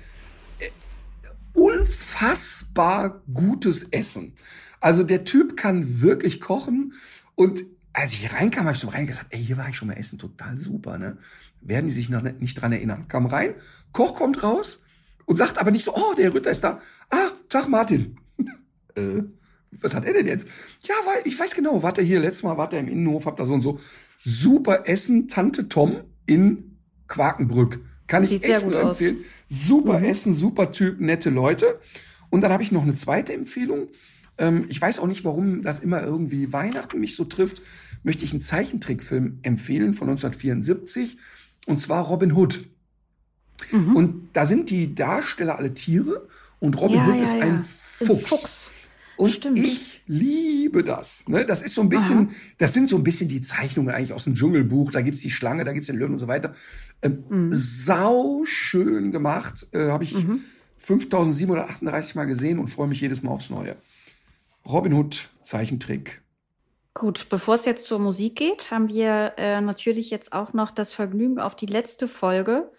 unfassbar 1.53 3.21
gutes 3.33 3.83
Essen. 3.83 4.33
Also 4.81 5.03
der 5.03 5.23
Typ 5.23 5.55
kann 5.55 6.01
wirklich 6.01 6.41
kochen 6.41 6.93
und 7.35 7.63
als 7.93 8.11
ich 8.11 8.19
hier 8.19 8.33
reinkam, 8.33 8.65
habe 8.65 8.75
ich 8.75 8.81
so 8.81 8.89
rein 8.89 9.07
gesagt, 9.07 9.27
ey, 9.29 9.41
hier 9.41 9.55
war 9.55 9.69
ich 9.69 9.77
schon 9.77 9.87
mal 9.87 9.97
essen, 9.97 10.19
total 10.19 10.57
super, 10.57 10.97
ne? 10.97 11.17
Werden 11.61 11.87
die 11.87 11.93
sich 11.93 12.09
noch 12.09 12.21
nicht, 12.21 12.41
nicht 12.41 12.55
dran 12.55 12.73
erinnern. 12.73 13.07
Kam 13.07 13.27
rein, 13.27 13.53
Koch 13.93 14.15
kommt 14.15 14.43
raus 14.43 14.83
und 15.25 15.37
sagt 15.37 15.57
aber 15.57 15.71
nicht 15.71 15.85
so, 15.85 15.95
oh, 15.95 16.13
der 16.15 16.33
Ritter 16.33 16.51
ist 16.51 16.63
da. 16.63 16.79
Ah, 17.09 17.29
Tag 17.49 17.67
Martin. 17.67 18.17
äh, 18.95 19.23
was 19.71 19.93
hat 19.93 20.05
er 20.05 20.13
denn 20.13 20.27
jetzt? 20.27 20.47
Ja, 20.83 20.95
weil 21.05 21.21
ich 21.25 21.39
weiß 21.39 21.55
genau, 21.55 21.81
warte 21.83 22.01
hier, 22.01 22.19
letztes 22.19 22.43
Mal 22.43 22.57
war 22.57 22.71
er 22.73 22.79
im 22.79 22.87
Innenhof, 22.87 23.25
hab 23.25 23.37
da 23.37 23.45
so 23.45 23.53
und 23.53 23.61
so. 23.61 23.79
Super 24.19 24.87
Essen, 24.87 25.27
Tante 25.27 25.69
Tom 25.69 26.01
in 26.25 26.77
Quakenbrück. 27.07 27.79
Kann 28.07 28.23
ich 28.23 28.29
Sieht 28.29 28.43
sehr 28.43 28.57
echt 28.57 28.65
gut 28.65 28.73
nur 28.73 28.83
aus. 28.83 28.99
empfehlen. 28.99 29.23
Super 29.49 30.03
Essen, 30.03 30.33
super 30.33 30.71
Typ, 30.71 30.99
nette 30.99 31.29
Leute. 31.29 31.79
Und 32.29 32.41
dann 32.41 32.51
habe 32.51 32.63
ich 32.63 32.71
noch 32.71 32.83
eine 32.83 32.95
zweite 32.95 33.33
Empfehlung. 33.33 33.87
Ähm, 34.37 34.65
ich 34.69 34.81
weiß 34.81 34.99
auch 34.99 35.07
nicht, 35.07 35.23
warum 35.23 35.61
das 35.61 35.79
immer 35.79 36.03
irgendwie 36.03 36.51
Weihnachten 36.51 36.99
mich 36.99 37.15
so 37.15 37.25
trifft. 37.25 37.61
Möchte 38.03 38.25
ich 38.25 38.31
einen 38.31 38.41
Zeichentrickfilm 38.41 39.39
empfehlen 39.43 39.93
von 39.93 40.09
1974. 40.09 41.17
Und 41.67 41.79
zwar 41.79 42.05
Robin 42.05 42.33
Hood. 42.33 42.65
Mhm. 43.71 43.95
Und 43.95 44.29
da 44.33 44.45
sind 44.45 44.69
die 44.69 44.95
Darsteller 44.95 45.57
alle 45.57 45.73
Tiere. 45.73 46.27
Und 46.59 46.79
Robin 46.79 46.97
Ja, 46.97 47.07
Hood 47.07 47.15
ja, 47.17 47.23
ist 47.23 47.33
ja. 47.33 47.39
ein 47.41 47.55
Ein 47.57 47.63
Fuchs. 47.63 48.29
Fuchs. 48.29 48.71
Und 49.17 49.29
Stimmt. 49.29 49.59
ich 49.59 50.01
liebe 50.07 50.83
das. 50.83 51.27
Ne? 51.27 51.45
Das 51.45 51.61
ist 51.61 51.75
so 51.75 51.81
ein 51.81 51.89
bisschen, 51.89 52.29
das 52.57 52.73
sind 52.73 52.89
so 52.89 52.95
ein 52.95 53.03
bisschen 53.03 53.27
die 53.29 53.41
Zeichnungen 53.41 53.93
eigentlich 53.93 54.13
aus 54.13 54.23
dem 54.23 54.33
Dschungelbuch. 54.33 54.89
Da 54.91 55.01
gibt's 55.01 55.21
die 55.21 55.29
Schlange, 55.29 55.63
da 55.63 55.73
gibt's 55.73 55.87
den 55.87 55.97
Löwen 55.97 56.13
und 56.13 56.19
so 56.19 56.27
weiter. 56.27 56.53
Ähm, 57.03 57.23
Mhm. 57.29 57.49
Sau 57.53 58.41
schön 58.45 59.11
gemacht. 59.11 59.67
Äh, 59.73 59.89
Habe 59.89 60.03
ich 60.03 60.15
5738 60.77 62.15
Mal 62.15 62.25
gesehen 62.25 62.59
und 62.59 62.67
freue 62.69 62.87
mich 62.87 63.01
jedes 63.01 63.21
Mal 63.21 63.31
aufs 63.31 63.49
Neue. 63.49 63.75
Robin 64.65 64.93
Hood, 64.93 65.29
Zeichentrick. 65.43 66.21
Gut, 66.93 67.27
bevor 67.29 67.55
es 67.55 67.65
jetzt 67.65 67.85
zur 67.85 67.99
Musik 67.99 68.35
geht, 68.35 68.69
haben 68.71 68.89
wir 68.89 69.33
äh, 69.37 69.61
natürlich 69.61 70.09
jetzt 70.09 70.33
auch 70.33 70.53
noch 70.53 70.71
das 70.71 70.91
Vergnügen, 70.91 71.39
auf 71.39 71.55
die 71.55 71.65
letzte 71.67 72.07
Folge 72.07 72.69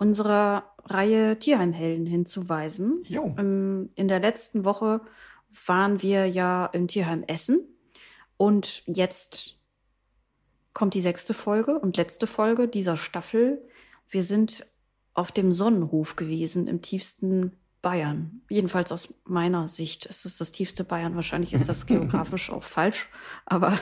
unserer 0.00 0.72
Reihe 0.86 1.38
Tierheimhelden 1.38 2.06
hinzuweisen. 2.06 3.02
Jo. 3.06 3.34
Ähm, 3.38 3.90
in 3.94 4.08
der 4.08 4.18
letzten 4.18 4.64
Woche 4.64 5.02
waren 5.66 6.00
wir 6.00 6.26
ja 6.26 6.66
im 6.66 6.88
Tierheim 6.88 7.22
Essen 7.26 7.60
und 8.38 8.82
jetzt 8.86 9.60
kommt 10.72 10.94
die 10.94 11.02
sechste 11.02 11.34
Folge 11.34 11.78
und 11.78 11.98
letzte 11.98 12.26
Folge 12.26 12.66
dieser 12.66 12.96
Staffel. 12.96 13.62
Wir 14.08 14.22
sind 14.22 14.66
auf 15.12 15.32
dem 15.32 15.52
Sonnenhof 15.52 16.16
gewesen 16.16 16.66
im 16.66 16.80
tiefsten 16.80 17.58
Bayern. 17.82 18.40
Jedenfalls 18.48 18.92
aus 18.92 19.12
meiner 19.24 19.68
Sicht 19.68 20.06
ist 20.06 20.24
es 20.24 20.38
das 20.38 20.52
tiefste 20.52 20.84
Bayern. 20.84 21.14
Wahrscheinlich 21.14 21.52
ist 21.52 21.68
das 21.68 21.84
geografisch 21.86 22.50
auch 22.50 22.62
falsch, 22.62 23.10
aber 23.44 23.78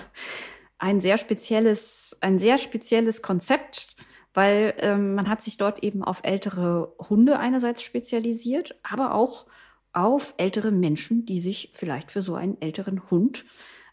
ein 0.79 1.01
sehr 1.01 1.19
spezielles, 1.19 2.17
ein 2.21 2.41
sehr 2.41 2.59
spezielles 2.59 3.23
Konzept, 3.23 3.97
weil 4.39 4.75
ähm, 4.79 5.17
man 5.17 5.29
hat 5.29 5.43
sich 5.43 5.57
dort 5.57 5.83
eben 5.83 6.05
auf 6.05 6.21
ältere 6.23 6.95
Hunde 7.11 7.41
einerseits 7.41 7.83
spezialisiert, 7.83 8.79
aber 8.85 9.13
auch 9.13 9.47
auf 9.93 10.33
ältere 10.37 10.71
Menschen, 10.71 11.27
die 11.27 11.41
sich 11.41 11.73
vielleicht 11.75 12.13
für 12.13 12.23
so 12.23 12.37
einen 12.37 12.57
älteren 12.63 13.11
Hund 13.11 13.47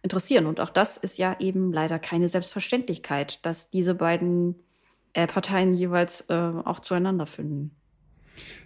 interessieren. 0.04 0.46
Und 0.46 0.60
auch 0.60 0.70
das 0.70 0.98
ist 0.98 1.18
ja 1.18 1.36
eben 1.40 1.74
leider 1.74 1.98
keine 1.98 2.30
Selbstverständlichkeit, 2.30 3.44
dass 3.44 3.72
diese 3.72 3.96
beiden 3.96 4.54
äh, 5.14 5.26
Parteien 5.26 5.74
jeweils 5.74 6.30
äh, 6.30 6.36
auch 6.36 6.80
zueinander 6.80 7.26
finden. 7.26 7.72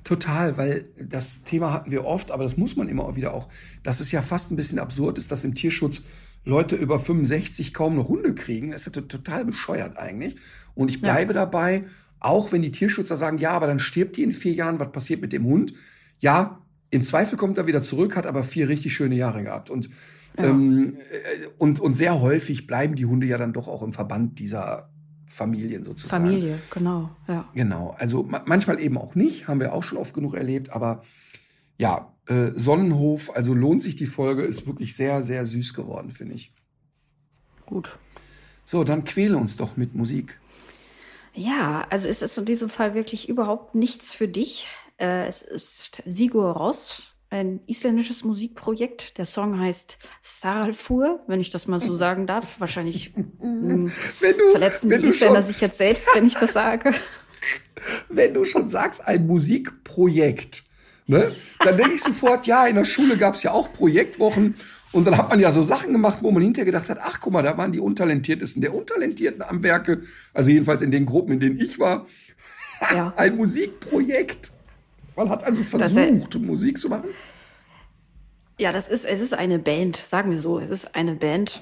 Total, 0.03 0.57
weil 0.57 0.89
das 1.01 1.43
Thema 1.43 1.72
hatten 1.72 1.91
wir 1.91 2.03
oft, 2.03 2.31
aber 2.31 2.43
das 2.43 2.57
muss 2.57 2.76
man 2.76 2.89
immer 2.89 3.15
wieder 3.15 3.34
auch, 3.34 3.47
dass 3.84 4.01
es 4.01 4.11
ja 4.11 4.22
fast 4.22 4.51
ein 4.51 4.57
bisschen 4.57 4.80
absurd 4.80 5.18
ist, 5.18 5.31
dass 5.31 5.45
im 5.45 5.56
Tierschutz 5.56 6.03
Leute 6.45 6.75
über 6.75 6.99
65 6.99 7.73
kaum 7.73 7.95
noch 7.95 8.07
Hunde 8.07 8.33
kriegen. 8.33 8.71
Das 8.71 8.87
ist 8.87 8.95
ja 8.95 9.01
total 9.01 9.45
bescheuert 9.45 9.97
eigentlich. 9.97 10.37
Und 10.75 10.89
ich 10.89 11.01
bleibe 11.01 11.33
dabei, 11.33 11.83
auch 12.19 12.51
wenn 12.51 12.61
die 12.61 12.71
Tierschützer 12.71 13.17
sagen, 13.17 13.37
ja, 13.37 13.51
aber 13.51 13.67
dann 13.67 13.79
stirbt 13.79 14.17
die 14.17 14.23
in 14.23 14.33
vier 14.33 14.53
Jahren, 14.53 14.79
was 14.79 14.91
passiert 14.91 15.21
mit 15.21 15.33
dem 15.33 15.45
Hund? 15.45 15.73
Ja, 16.19 16.61
im 16.91 17.03
Zweifel 17.03 17.37
kommt 17.37 17.57
er 17.57 17.67
wieder 17.67 17.83
zurück, 17.83 18.15
hat 18.15 18.25
aber 18.25 18.43
vier 18.43 18.67
richtig 18.67 18.93
schöne 18.93 19.15
Jahre 19.15 19.43
gehabt. 19.43 19.69
Und, 19.69 19.89
ähm, 20.37 20.97
äh, 21.11 21.47
und, 21.57 21.79
und 21.79 21.93
sehr 21.95 22.19
häufig 22.19 22.67
bleiben 22.67 22.95
die 22.95 23.05
Hunde 23.05 23.27
ja 23.27 23.37
dann 23.37 23.53
doch 23.53 23.67
auch 23.67 23.83
im 23.83 23.93
Verband 23.93 24.39
dieser 24.39 24.89
Familien 25.27 25.85
sozusagen. 25.85 26.25
Familie, 26.25 26.59
genau, 26.71 27.11
ja. 27.27 27.47
Genau, 27.53 27.95
also 27.99 28.23
ma 28.23 28.41
manchmal 28.45 28.81
eben 28.81 28.97
auch 28.97 29.13
nicht, 29.15 29.47
haben 29.47 29.59
wir 29.59 29.73
auch 29.73 29.83
schon 29.83 29.99
oft 29.99 30.13
genug 30.13 30.33
erlebt, 30.33 30.71
aber 30.71 31.03
ja, 31.77 32.11
äh, 32.30 32.51
Sonnenhof, 32.56 33.35
also 33.35 33.53
lohnt 33.53 33.84
sich 33.84 33.95
die 33.95 34.06
Folge, 34.06 34.43
ist 34.43 34.68
wirklich 34.68 34.95
sehr, 34.95 35.22
sehr 35.22 35.45
süß 35.45 35.73
geworden, 35.73 36.11
finde 36.11 36.35
ich. 36.35 36.53
Gut. 37.65 37.97
So, 38.65 38.84
dann 38.84 39.03
quäle 39.03 39.38
uns 39.38 39.57
doch 39.57 39.77
mit 39.77 39.95
Musik. 39.95 40.39
Ja, 41.34 41.85
also 41.89 42.07
es 42.07 42.22
ist 42.22 42.38
in 42.38 42.45
diesem 42.45 42.69
Fall 42.69 42.93
wirklich 42.93 43.30
überhaupt 43.30 43.73
nichts 43.73 44.14
für 44.14 44.27
dich. 44.27 44.68
Äh, 44.97 45.27
es 45.27 45.41
ist 45.41 46.03
Sigur 46.06 46.51
Ross, 46.51 47.15
ein 47.31 47.61
isländisches 47.65 48.23
Musikprojekt. 48.23 49.18
Der 49.18 49.26
Song 49.26 49.60
heißt 49.60 49.97
Saralfur, 50.22 51.23
wenn 51.27 51.39
ich 51.39 51.49
das 51.49 51.68
mal 51.68 51.80
so 51.80 51.95
sagen 51.95 52.27
darf. 52.27 52.60
Wahrscheinlich 52.60 53.15
mh, 53.39 53.91
Wenn 54.19 54.38
du, 54.38 54.51
verletzen 54.51 54.89
die 54.89 55.07
Isländer 55.07 55.41
sich 55.41 55.61
jetzt 55.61 55.77
selbst, 55.77 56.07
wenn 56.14 56.27
ich 56.27 56.35
das 56.35 56.53
sage. 56.53 56.93
wenn 58.10 58.34
du 58.34 58.45
schon 58.45 58.68
sagst, 58.68 59.01
ein 59.01 59.26
Musikprojekt, 59.26 60.64
ne, 61.10 61.36
dann 61.60 61.76
denke 61.77 61.95
ich 61.95 62.02
sofort, 62.03 62.48
ja, 62.48 62.65
in 62.68 62.76
der 62.76 62.86
Schule 62.86 63.18
gab 63.18 63.34
es 63.36 63.44
ja 63.44 63.52
auch 63.52 63.73
Projektwochen 63.73 64.56
und 64.91 65.06
dann 65.06 65.18
hat 65.18 65.30
man 65.30 65.40
ja 65.40 65.52
so 65.52 65.61
Sachen 65.61 65.91
gemacht, 65.91 66.19
wo 66.22 66.31
man 66.31 66.41
hinterher 66.41 66.65
gedacht 66.65 66.90
hat, 66.90 66.99
ach 67.02 67.19
guck 67.19 67.34
mal, 67.34 67.44
da 67.44 67.57
waren 67.57 67.72
die 67.72 67.80
Untalentiertesten 67.80 68.61
der 68.61 68.73
Untalentierten 68.73 69.41
am 69.41 69.64
Werke, 69.64 70.02
also 70.34 70.52
jedenfalls 70.52 70.81
in 70.81 70.91
den 70.91 71.06
Gruppen, 71.06 71.34
in 71.34 71.40
denen 71.40 71.60
ich 71.60 71.80
war, 71.80 72.06
Ja. 72.94 73.14
ein 73.18 73.36
Musikprojekt. 73.36 74.52
Man 75.18 75.30
hat 75.30 75.44
also 75.44 75.64
versucht, 75.64 76.36
Musik 76.40 76.77
zu 76.80 76.88
machen. 76.88 77.10
Ja, 78.57 78.72
das 78.72 78.88
ist, 78.88 79.03
es 79.06 79.19
ist 79.19 79.34
eine 79.34 79.60
Band, 79.60 79.98
sagen 79.98 80.31
wir 80.31 80.40
so. 80.40 80.60
Es 80.60 80.69
ist 80.69 80.95
eine 80.95 81.15
Band 81.15 81.61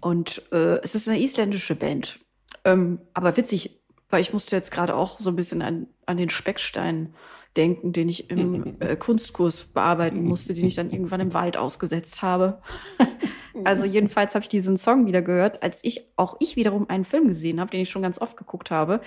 und 0.00 0.42
äh, 0.52 0.78
es 0.82 0.94
ist 0.94 1.06
eine 1.08 1.20
isländische 1.20 1.74
Band. 1.74 2.20
Ähm, 2.64 2.98
aber 3.12 3.36
witzig, 3.36 3.78
weil 4.08 4.22
ich 4.22 4.32
musste 4.32 4.56
jetzt 4.56 4.70
gerade 4.70 4.94
auch 4.94 5.18
so 5.18 5.28
ein 5.30 5.36
bisschen 5.36 5.60
an, 5.60 5.86
an 6.06 6.16
den 6.16 6.30
Speckstein 6.30 7.14
denken, 7.56 7.92
den 7.92 8.08
ich 8.08 8.30
im 8.30 8.76
äh, 8.80 8.96
Kunstkurs 8.96 9.64
bearbeiten 9.64 10.24
musste, 10.24 10.54
den 10.54 10.66
ich 10.66 10.74
dann 10.74 10.90
irgendwann 10.90 11.20
im 11.20 11.34
Wald 11.34 11.56
ausgesetzt 11.56 12.22
habe. 12.22 12.60
also 13.64 13.86
jedenfalls 13.86 14.34
habe 14.34 14.42
ich 14.42 14.48
diesen 14.48 14.76
Song 14.76 15.06
wieder 15.06 15.22
gehört, 15.22 15.62
als 15.62 15.80
ich 15.84 16.02
auch 16.16 16.36
ich 16.40 16.56
wiederum 16.56 16.90
einen 16.90 17.04
Film 17.04 17.28
gesehen 17.28 17.60
habe, 17.60 17.70
den 17.70 17.80
ich 17.80 17.90
schon 17.90 18.02
ganz 18.02 18.20
oft 18.20 18.36
geguckt 18.36 18.70
habe. 18.72 19.00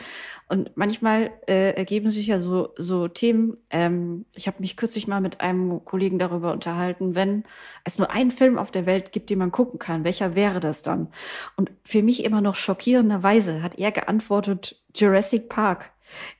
Und 0.48 0.72
manchmal 0.76 1.32
äh, 1.48 1.72
ergeben 1.72 2.10
sich 2.10 2.28
ja 2.28 2.40
so 2.40 2.70
so 2.78 3.10
Themen. 3.10 3.58
Ähm, 3.70 4.26
ich 4.34 4.48
habe 4.48 4.58
mich 4.60 4.78
kürzlich 4.78 5.08
mal 5.08 5.20
mit 5.20 5.42
einem 5.42 5.84
Kollegen 5.84 6.18
darüber 6.18 6.54
unterhalten, 6.54 7.16
wenn 7.16 7.44
es 7.84 7.98
nur 7.98 8.12
einen 8.12 8.32
Film 8.32 8.58
auf 8.58 8.72
der 8.72 8.86
Welt 8.86 9.12
gibt, 9.12 9.30
den 9.30 9.40
man 9.40 9.52
gucken 9.52 9.80
kann, 9.80 10.06
welcher 10.06 10.36
wäre 10.36 10.62
das 10.62 10.84
dann? 10.84 11.10
Und 11.58 11.72
für 11.84 12.02
mich 12.02 12.24
immer 12.24 12.40
noch 12.40 12.56
schockierenderweise 12.56 13.62
hat 13.62 13.78
er 13.78 13.92
geantwortet 13.92 14.82
Jurassic 14.96 15.50
Park. 15.50 15.92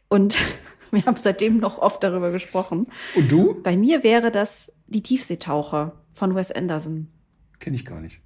Und 0.08 0.38
Wir 0.92 1.06
haben 1.06 1.18
seitdem 1.18 1.58
noch 1.58 1.80
oft 1.80 2.04
darüber 2.04 2.32
gesprochen. 2.32 2.88
Und 3.16 3.32
du? 3.32 3.62
Bei 3.62 3.78
mir 3.78 4.04
wäre 4.04 4.32
das 4.32 4.74
die 4.88 5.04
Tiefseetaucher 5.04 5.94
von 6.10 6.36
Wes 6.36 6.52
Anderson. 6.52 7.08
Kenne 7.60 7.76
ich 7.76 7.86
gar 7.86 8.02
nicht 8.02 8.22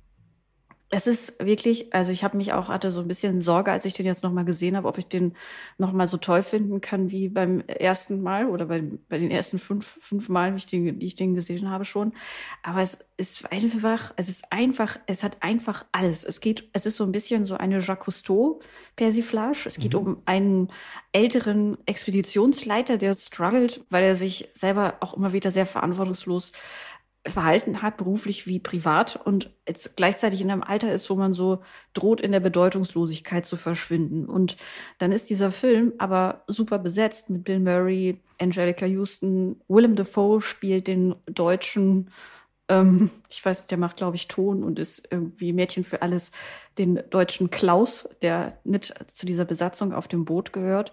es 0.93 1.07
ist 1.07 1.39
wirklich, 1.43 1.93
also 1.93 2.11
ich 2.11 2.25
habe 2.25 2.35
mich 2.35 2.51
auch, 2.51 2.67
hatte 2.67 2.91
so 2.91 2.99
ein 2.99 3.07
bisschen 3.07 3.39
Sorge, 3.39 3.71
als 3.71 3.85
ich 3.85 3.93
den 3.93 4.05
jetzt 4.05 4.23
nochmal 4.23 4.43
gesehen 4.43 4.75
habe, 4.75 4.89
ob 4.89 4.97
ich 4.97 5.07
den 5.07 5.37
nochmal 5.77 6.05
so 6.05 6.17
toll 6.17 6.43
finden 6.43 6.81
kann 6.81 7.11
wie 7.11 7.29
beim 7.29 7.61
ersten 7.61 8.21
Mal 8.21 8.49
oder 8.49 8.65
bei, 8.65 8.83
bei 9.07 9.17
den 9.17 9.31
ersten 9.31 9.57
fünf, 9.57 9.97
fünf 10.01 10.27
Malen, 10.27 10.53
wie 10.53 10.57
ich 10.57 10.65
den, 10.65 10.99
die 10.99 11.05
ich 11.05 11.15
den 11.15 11.33
gesehen 11.33 11.69
habe 11.69 11.85
schon. 11.85 12.11
Aber 12.61 12.81
es 12.81 13.05
ist 13.15 13.49
einfach, 13.53 14.13
es 14.17 14.27
ist 14.27 14.51
einfach, 14.51 14.99
es 15.07 15.23
hat 15.23 15.37
einfach 15.39 15.85
alles. 15.93 16.25
Es 16.25 16.41
geht, 16.41 16.69
es 16.73 16.85
ist 16.85 16.97
so 16.97 17.05
ein 17.05 17.13
bisschen 17.13 17.45
so 17.45 17.55
eine 17.55 17.79
Jacques 17.79 18.03
Cousteau 18.03 18.59
Persiflage. 18.97 19.63
Es 19.67 19.77
geht 19.77 19.93
mhm. 19.93 19.99
um 19.99 20.21
einen 20.25 20.73
älteren 21.13 21.77
Expeditionsleiter, 21.85 22.97
der 22.97 23.15
struggelt, 23.15 23.85
weil 23.89 24.03
er 24.03 24.17
sich 24.17 24.49
selber 24.53 24.95
auch 24.99 25.13
immer 25.13 25.31
wieder 25.31 25.51
sehr 25.51 25.65
verantwortungslos 25.65 26.51
verhalten 27.27 27.83
hat, 27.83 27.97
beruflich 27.97 28.47
wie 28.47 28.59
privat, 28.59 29.15
und 29.15 29.51
jetzt 29.67 29.95
gleichzeitig 29.95 30.41
in 30.41 30.49
einem 30.49 30.63
Alter 30.63 30.91
ist, 30.91 31.09
wo 31.09 31.15
man 31.15 31.33
so 31.33 31.61
droht, 31.93 32.19
in 32.19 32.31
der 32.31 32.39
Bedeutungslosigkeit 32.39 33.45
zu 33.45 33.57
verschwinden. 33.57 34.25
Und 34.25 34.57
dann 34.97 35.11
ist 35.11 35.29
dieser 35.29 35.51
Film 35.51 35.93
aber 35.99 36.43
super 36.47 36.79
besetzt 36.79 37.29
mit 37.29 37.43
Bill 37.43 37.59
Murray, 37.59 38.19
Angelica 38.39 38.87
Houston, 38.87 39.61
Willem 39.67 39.95
Dafoe 39.95 40.41
spielt 40.41 40.87
den 40.87 41.15
deutschen, 41.27 42.09
ähm, 42.69 43.11
ich 43.29 43.45
weiß 43.45 43.59
nicht, 43.59 43.71
der 43.71 43.77
macht, 43.77 43.97
glaube 43.97 44.15
ich, 44.15 44.27
Ton 44.27 44.63
und 44.63 44.79
ist 44.79 45.07
irgendwie 45.11 45.53
Mädchen 45.53 45.83
für 45.83 46.01
alles, 46.01 46.31
den 46.79 47.03
deutschen 47.11 47.51
Klaus, 47.51 48.09
der 48.23 48.57
mit 48.63 48.93
zu 49.11 49.27
dieser 49.27 49.45
Besatzung 49.45 49.93
auf 49.93 50.07
dem 50.07 50.25
Boot 50.25 50.53
gehört. 50.53 50.91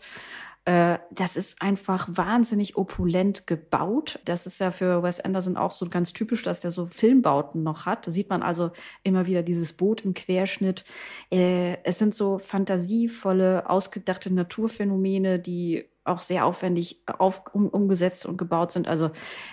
Äh, 0.69 0.99
das 1.11 1.37
ist 1.37 1.63
einfach 1.63 2.09
wahnsinnig 2.11 2.77
opulent 2.77 3.47
gebaut. 3.47 4.19
Das 4.27 4.45
ist 4.45 4.59
ja 4.59 4.71
für 4.71 5.03
Wes 5.03 5.19
Anderson 5.19 5.57
auch 5.57 5.71
so 5.71 5.89
ganz 5.89 6.13
typisch, 6.13 6.43
dass 6.43 6.63
er 6.63 6.73
so 6.73 6.85
Filmbauten 6.85 7.63
noch 7.63 7.87
hat. 7.87 8.07
Da 8.07 8.11
sieht 8.11 8.29
man 8.29 8.43
also 8.43 8.73
immer 9.03 9.27
wieder 9.27 9.43
dieses 9.43 9.73
Boot 9.73 10.03
im 10.03 10.13
Querschnitt. 10.13 10.85
Äh, 11.33 11.79
es 11.85 11.99
sind 11.99 12.15
so 12.15 12.39
fantasievolle, 12.39 13.71
ausgedachte 13.71 14.31
Naturphänomene, 14.31 15.39
die 15.39 15.87
auch 16.05 16.21
sehr 16.21 16.45
aufwendig 16.45 17.03
auf, 17.07 17.45
um, 17.55 17.69
umgesetzt 17.69 18.27
und 18.27 18.37
gebaut 18.37 18.71
sind. 18.71 18.89
Also 18.89 19.11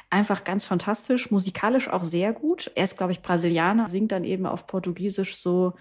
einfach 0.10 0.44
ganz 0.44 0.66
fantastisch, 0.66 1.32
musikalisch 1.32 1.88
auch 1.88 2.04
sehr 2.04 2.34
gut. 2.34 2.70
Er 2.76 2.84
ist, 2.84 2.98
glaube 2.98 3.14
ich, 3.14 3.22
Brasilianer, 3.22 3.88
singt 3.88 4.12
dann 4.12 4.26
eben 4.26 4.46
auf 4.46 4.68
Portugiesisch 4.68 5.38
so 5.38 5.76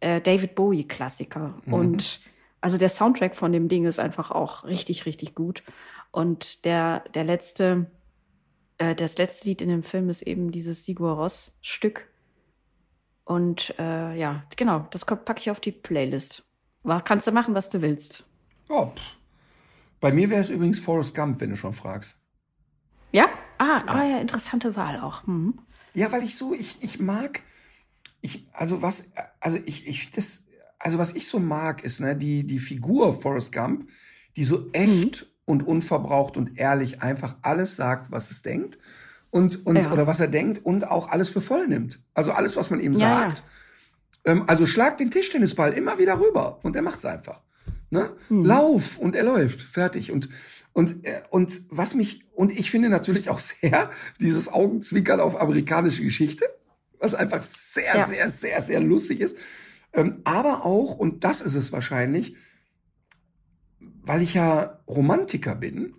äh, 0.00 0.20
David 0.20 0.54
Bowie-Klassiker. 0.54 1.54
Mhm. 1.64 1.72
Und 1.72 2.20
also 2.60 2.78
der 2.78 2.88
Soundtrack 2.88 3.36
von 3.36 3.52
dem 3.52 3.68
Ding 3.68 3.86
ist 3.86 3.98
einfach 3.98 4.30
auch 4.30 4.64
richtig, 4.64 5.06
richtig 5.06 5.34
gut. 5.34 5.62
Und 6.10 6.64
der, 6.64 7.00
der 7.14 7.24
letzte, 7.24 7.90
äh, 8.78 8.94
das 8.94 9.18
letzte 9.18 9.48
Lied 9.48 9.62
in 9.62 9.68
dem 9.68 9.82
Film 9.82 10.08
ist 10.08 10.22
eben 10.22 10.50
dieses 10.50 10.84
Sigur 10.84 11.12
Ross 11.12 11.56
Stück. 11.60 12.08
Und 13.24 13.74
äh, 13.78 14.16
ja, 14.16 14.44
genau, 14.56 14.86
das 14.90 15.04
packe 15.04 15.40
ich 15.40 15.50
auf 15.50 15.60
die 15.60 15.72
Playlist. 15.72 16.44
War, 16.82 17.02
kannst 17.02 17.26
du 17.26 17.32
machen, 17.32 17.54
was 17.54 17.70
du 17.70 17.82
willst. 17.82 18.24
Oh, 18.68 18.90
Bei 20.00 20.12
mir 20.12 20.30
wäre 20.30 20.40
es 20.40 20.50
übrigens 20.50 20.78
Forrest 20.78 21.14
Gump, 21.14 21.40
wenn 21.40 21.50
du 21.50 21.56
schon 21.56 21.72
fragst. 21.72 22.16
Ja? 23.12 23.28
Ah, 23.58 23.82
ja, 23.84 23.84
ah, 23.86 24.04
ja 24.04 24.18
interessante 24.18 24.76
Wahl 24.76 25.00
auch. 25.00 25.26
Mhm. 25.26 25.58
Ja, 25.94 26.12
weil 26.12 26.22
ich 26.22 26.36
so, 26.36 26.54
ich, 26.54 26.76
ich 26.82 27.00
mag, 27.00 27.42
ich, 28.20 28.46
also 28.52 28.82
was, 28.82 29.10
also 29.40 29.58
ich, 29.64 29.86
ich 29.86 30.10
das, 30.10 30.44
also 30.78 30.98
was 30.98 31.14
ich 31.14 31.28
so 31.28 31.38
mag, 31.38 31.84
ist 31.84 32.00
ne, 32.00 32.16
die, 32.16 32.44
die 32.44 32.58
Figur 32.58 33.20
Forrest 33.20 33.52
Gump, 33.52 33.88
die 34.36 34.44
so 34.44 34.70
echt 34.72 35.22
mhm. 35.22 35.28
und 35.44 35.66
unverbraucht 35.66 36.36
und 36.36 36.58
ehrlich 36.58 37.02
einfach 37.02 37.36
alles 37.42 37.76
sagt, 37.76 38.10
was 38.10 38.30
es 38.30 38.42
denkt 38.42 38.78
und, 39.30 39.66
und 39.66 39.76
ja. 39.76 39.92
oder 39.92 40.06
was 40.06 40.20
er 40.20 40.28
denkt 40.28 40.64
und 40.64 40.88
auch 40.88 41.08
alles 41.08 41.30
für 41.30 41.40
voll 41.40 41.66
nimmt. 41.66 42.00
Also 42.14 42.32
alles, 42.32 42.56
was 42.56 42.70
man 42.70 42.80
ihm 42.80 42.92
ja, 42.92 42.98
sagt. 42.98 43.44
Ja. 44.24 44.32
Ähm, 44.32 44.44
also 44.46 44.66
schlag 44.66 44.98
den 44.98 45.10
Tischtennisball 45.10 45.72
immer 45.72 45.98
wieder 45.98 46.18
rüber 46.20 46.60
und 46.62 46.76
er 46.76 46.82
macht's 46.82 47.04
einfach. 47.04 47.42
Ne? 47.90 48.10
Mhm. 48.28 48.44
Lauf 48.44 48.98
und 48.98 49.14
er 49.14 49.22
läuft, 49.22 49.62
fertig. 49.62 50.10
Und 50.10 50.28
und 50.72 51.06
äh, 51.06 51.22
und 51.30 51.62
was 51.70 51.94
mich 51.94 52.24
und 52.34 52.50
ich 52.50 52.70
finde 52.70 52.88
natürlich 52.88 53.30
auch 53.30 53.38
sehr 53.38 53.90
dieses 54.20 54.48
Augenzwinkern 54.48 55.20
auf 55.20 55.40
amerikanische 55.40 56.02
Geschichte, 56.02 56.44
was 56.98 57.14
einfach 57.14 57.42
sehr 57.42 58.06
sehr 58.06 58.30
sehr 58.30 58.60
sehr 58.60 58.80
lustig 58.80 59.20
ist. 59.20 59.36
Ähm, 59.96 60.20
aber 60.24 60.64
auch, 60.64 60.96
und 60.96 61.24
das 61.24 61.40
ist 61.40 61.54
es 61.54 61.72
wahrscheinlich, 61.72 62.36
weil 63.80 64.22
ich 64.22 64.34
ja 64.34 64.80
Romantiker 64.86 65.56
bin, 65.56 65.94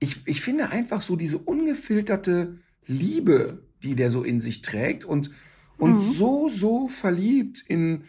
ich, 0.00 0.26
ich 0.26 0.42
finde 0.42 0.68
einfach 0.68 1.00
so 1.00 1.16
diese 1.16 1.38
ungefilterte 1.38 2.58
Liebe, 2.86 3.66
die 3.82 3.94
der 3.94 4.10
so 4.10 4.24
in 4.24 4.40
sich 4.40 4.60
trägt 4.60 5.04
und, 5.04 5.30
und 5.78 5.94
mhm. 5.94 6.12
so, 6.12 6.50
so 6.50 6.88
verliebt 6.88 7.64
in, 7.66 8.04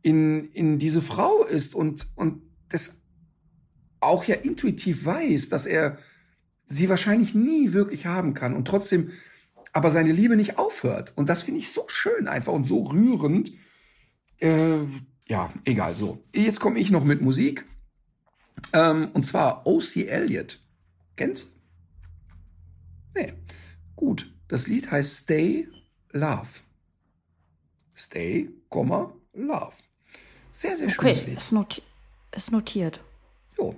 in, 0.00 0.50
in 0.50 0.78
diese 0.78 1.02
Frau 1.02 1.44
ist 1.44 1.74
und, 1.74 2.08
und 2.16 2.42
das 2.68 2.96
auch 4.00 4.24
ja 4.24 4.34
intuitiv 4.34 5.04
weiß, 5.04 5.48
dass 5.48 5.66
er 5.66 5.98
sie 6.66 6.88
wahrscheinlich 6.88 7.34
nie 7.34 7.72
wirklich 7.72 8.06
haben 8.06 8.34
kann 8.34 8.54
und 8.54 8.66
trotzdem 8.66 9.10
aber 9.72 9.90
seine 9.90 10.12
Liebe 10.12 10.36
nicht 10.36 10.58
aufhört. 10.58 11.12
Und 11.16 11.28
das 11.28 11.42
finde 11.42 11.60
ich 11.60 11.72
so 11.72 11.84
schön 11.86 12.28
einfach 12.28 12.52
und 12.52 12.66
so 12.66 12.82
rührend. 12.82 13.52
Äh, 14.42 14.86
ja, 15.28 15.52
egal, 15.64 15.94
so. 15.94 16.22
Jetzt 16.34 16.60
komme 16.60 16.80
ich 16.80 16.90
noch 16.90 17.04
mit 17.04 17.22
Musik. 17.22 17.64
Ähm, 18.72 19.10
und 19.12 19.24
zwar 19.24 19.66
O.C. 19.66 20.06
Elliott. 20.06 20.60
Kennst? 21.16 21.50
Nee. 23.14 23.32
Gut. 23.94 24.34
Das 24.48 24.66
Lied 24.66 24.90
heißt 24.90 25.22
Stay 25.22 25.68
Love. 26.10 26.48
Stay, 27.94 28.48
Love. 28.70 29.72
Sehr, 30.50 30.76
sehr 30.76 30.90
schönes 30.90 31.18
okay, 31.18 31.30
Lied. 31.30 31.38
Ist, 31.38 31.52
noti 31.52 31.82
ist 32.34 32.50
notiert. 32.50 33.00
Jo. 33.56 33.76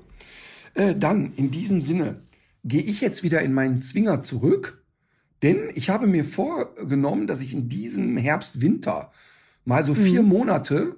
Äh, 0.74 0.94
dann, 0.96 1.34
in 1.34 1.50
diesem 1.50 1.80
Sinne, 1.80 2.22
gehe 2.64 2.82
ich 2.82 3.00
jetzt 3.00 3.22
wieder 3.22 3.42
in 3.42 3.52
meinen 3.52 3.82
Zwinger 3.82 4.22
zurück, 4.22 4.84
denn 5.42 5.70
ich 5.74 5.90
habe 5.90 6.06
mir 6.06 6.24
vorgenommen, 6.24 7.26
dass 7.26 7.42
ich 7.42 7.52
in 7.52 7.68
diesem 7.68 8.16
Herbst, 8.16 8.60
Winter 8.62 9.12
mal 9.64 9.84
so 9.84 9.94
vier 9.94 10.22
mhm. 10.22 10.28
Monate 10.28 10.96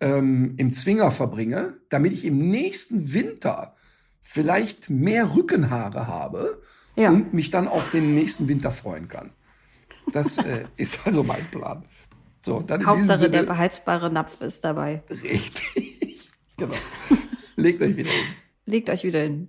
ähm, 0.00 0.54
im 0.56 0.72
Zwinger 0.72 1.10
verbringe, 1.10 1.78
damit 1.88 2.12
ich 2.12 2.24
im 2.24 2.50
nächsten 2.50 3.12
Winter 3.12 3.74
vielleicht 4.20 4.90
mehr 4.90 5.34
Rückenhaare 5.34 6.06
habe 6.06 6.62
ja. 6.96 7.10
und 7.10 7.34
mich 7.34 7.50
dann 7.50 7.68
auf 7.68 7.90
den 7.90 8.14
nächsten 8.14 8.48
Winter 8.48 8.70
freuen 8.70 9.08
kann. 9.08 9.32
Das 10.12 10.38
äh, 10.38 10.64
ist 10.76 11.06
also 11.06 11.22
mein 11.22 11.44
Plan. 11.50 11.84
So, 12.42 12.60
dann 12.60 12.86
Hauptsache 12.86 13.18
Sinne, 13.18 13.30
der 13.30 13.42
beheizbare 13.42 14.10
Napf 14.10 14.40
ist 14.40 14.64
dabei. 14.64 15.02
Richtig. 15.10 15.96
Genau. 16.56 16.74
Legt 17.56 17.80
euch 17.80 17.96
wieder 17.96 18.10
hin. 18.10 18.34
Legt 18.66 18.90
euch 18.90 19.02
wieder 19.02 19.20
hin. 19.20 19.48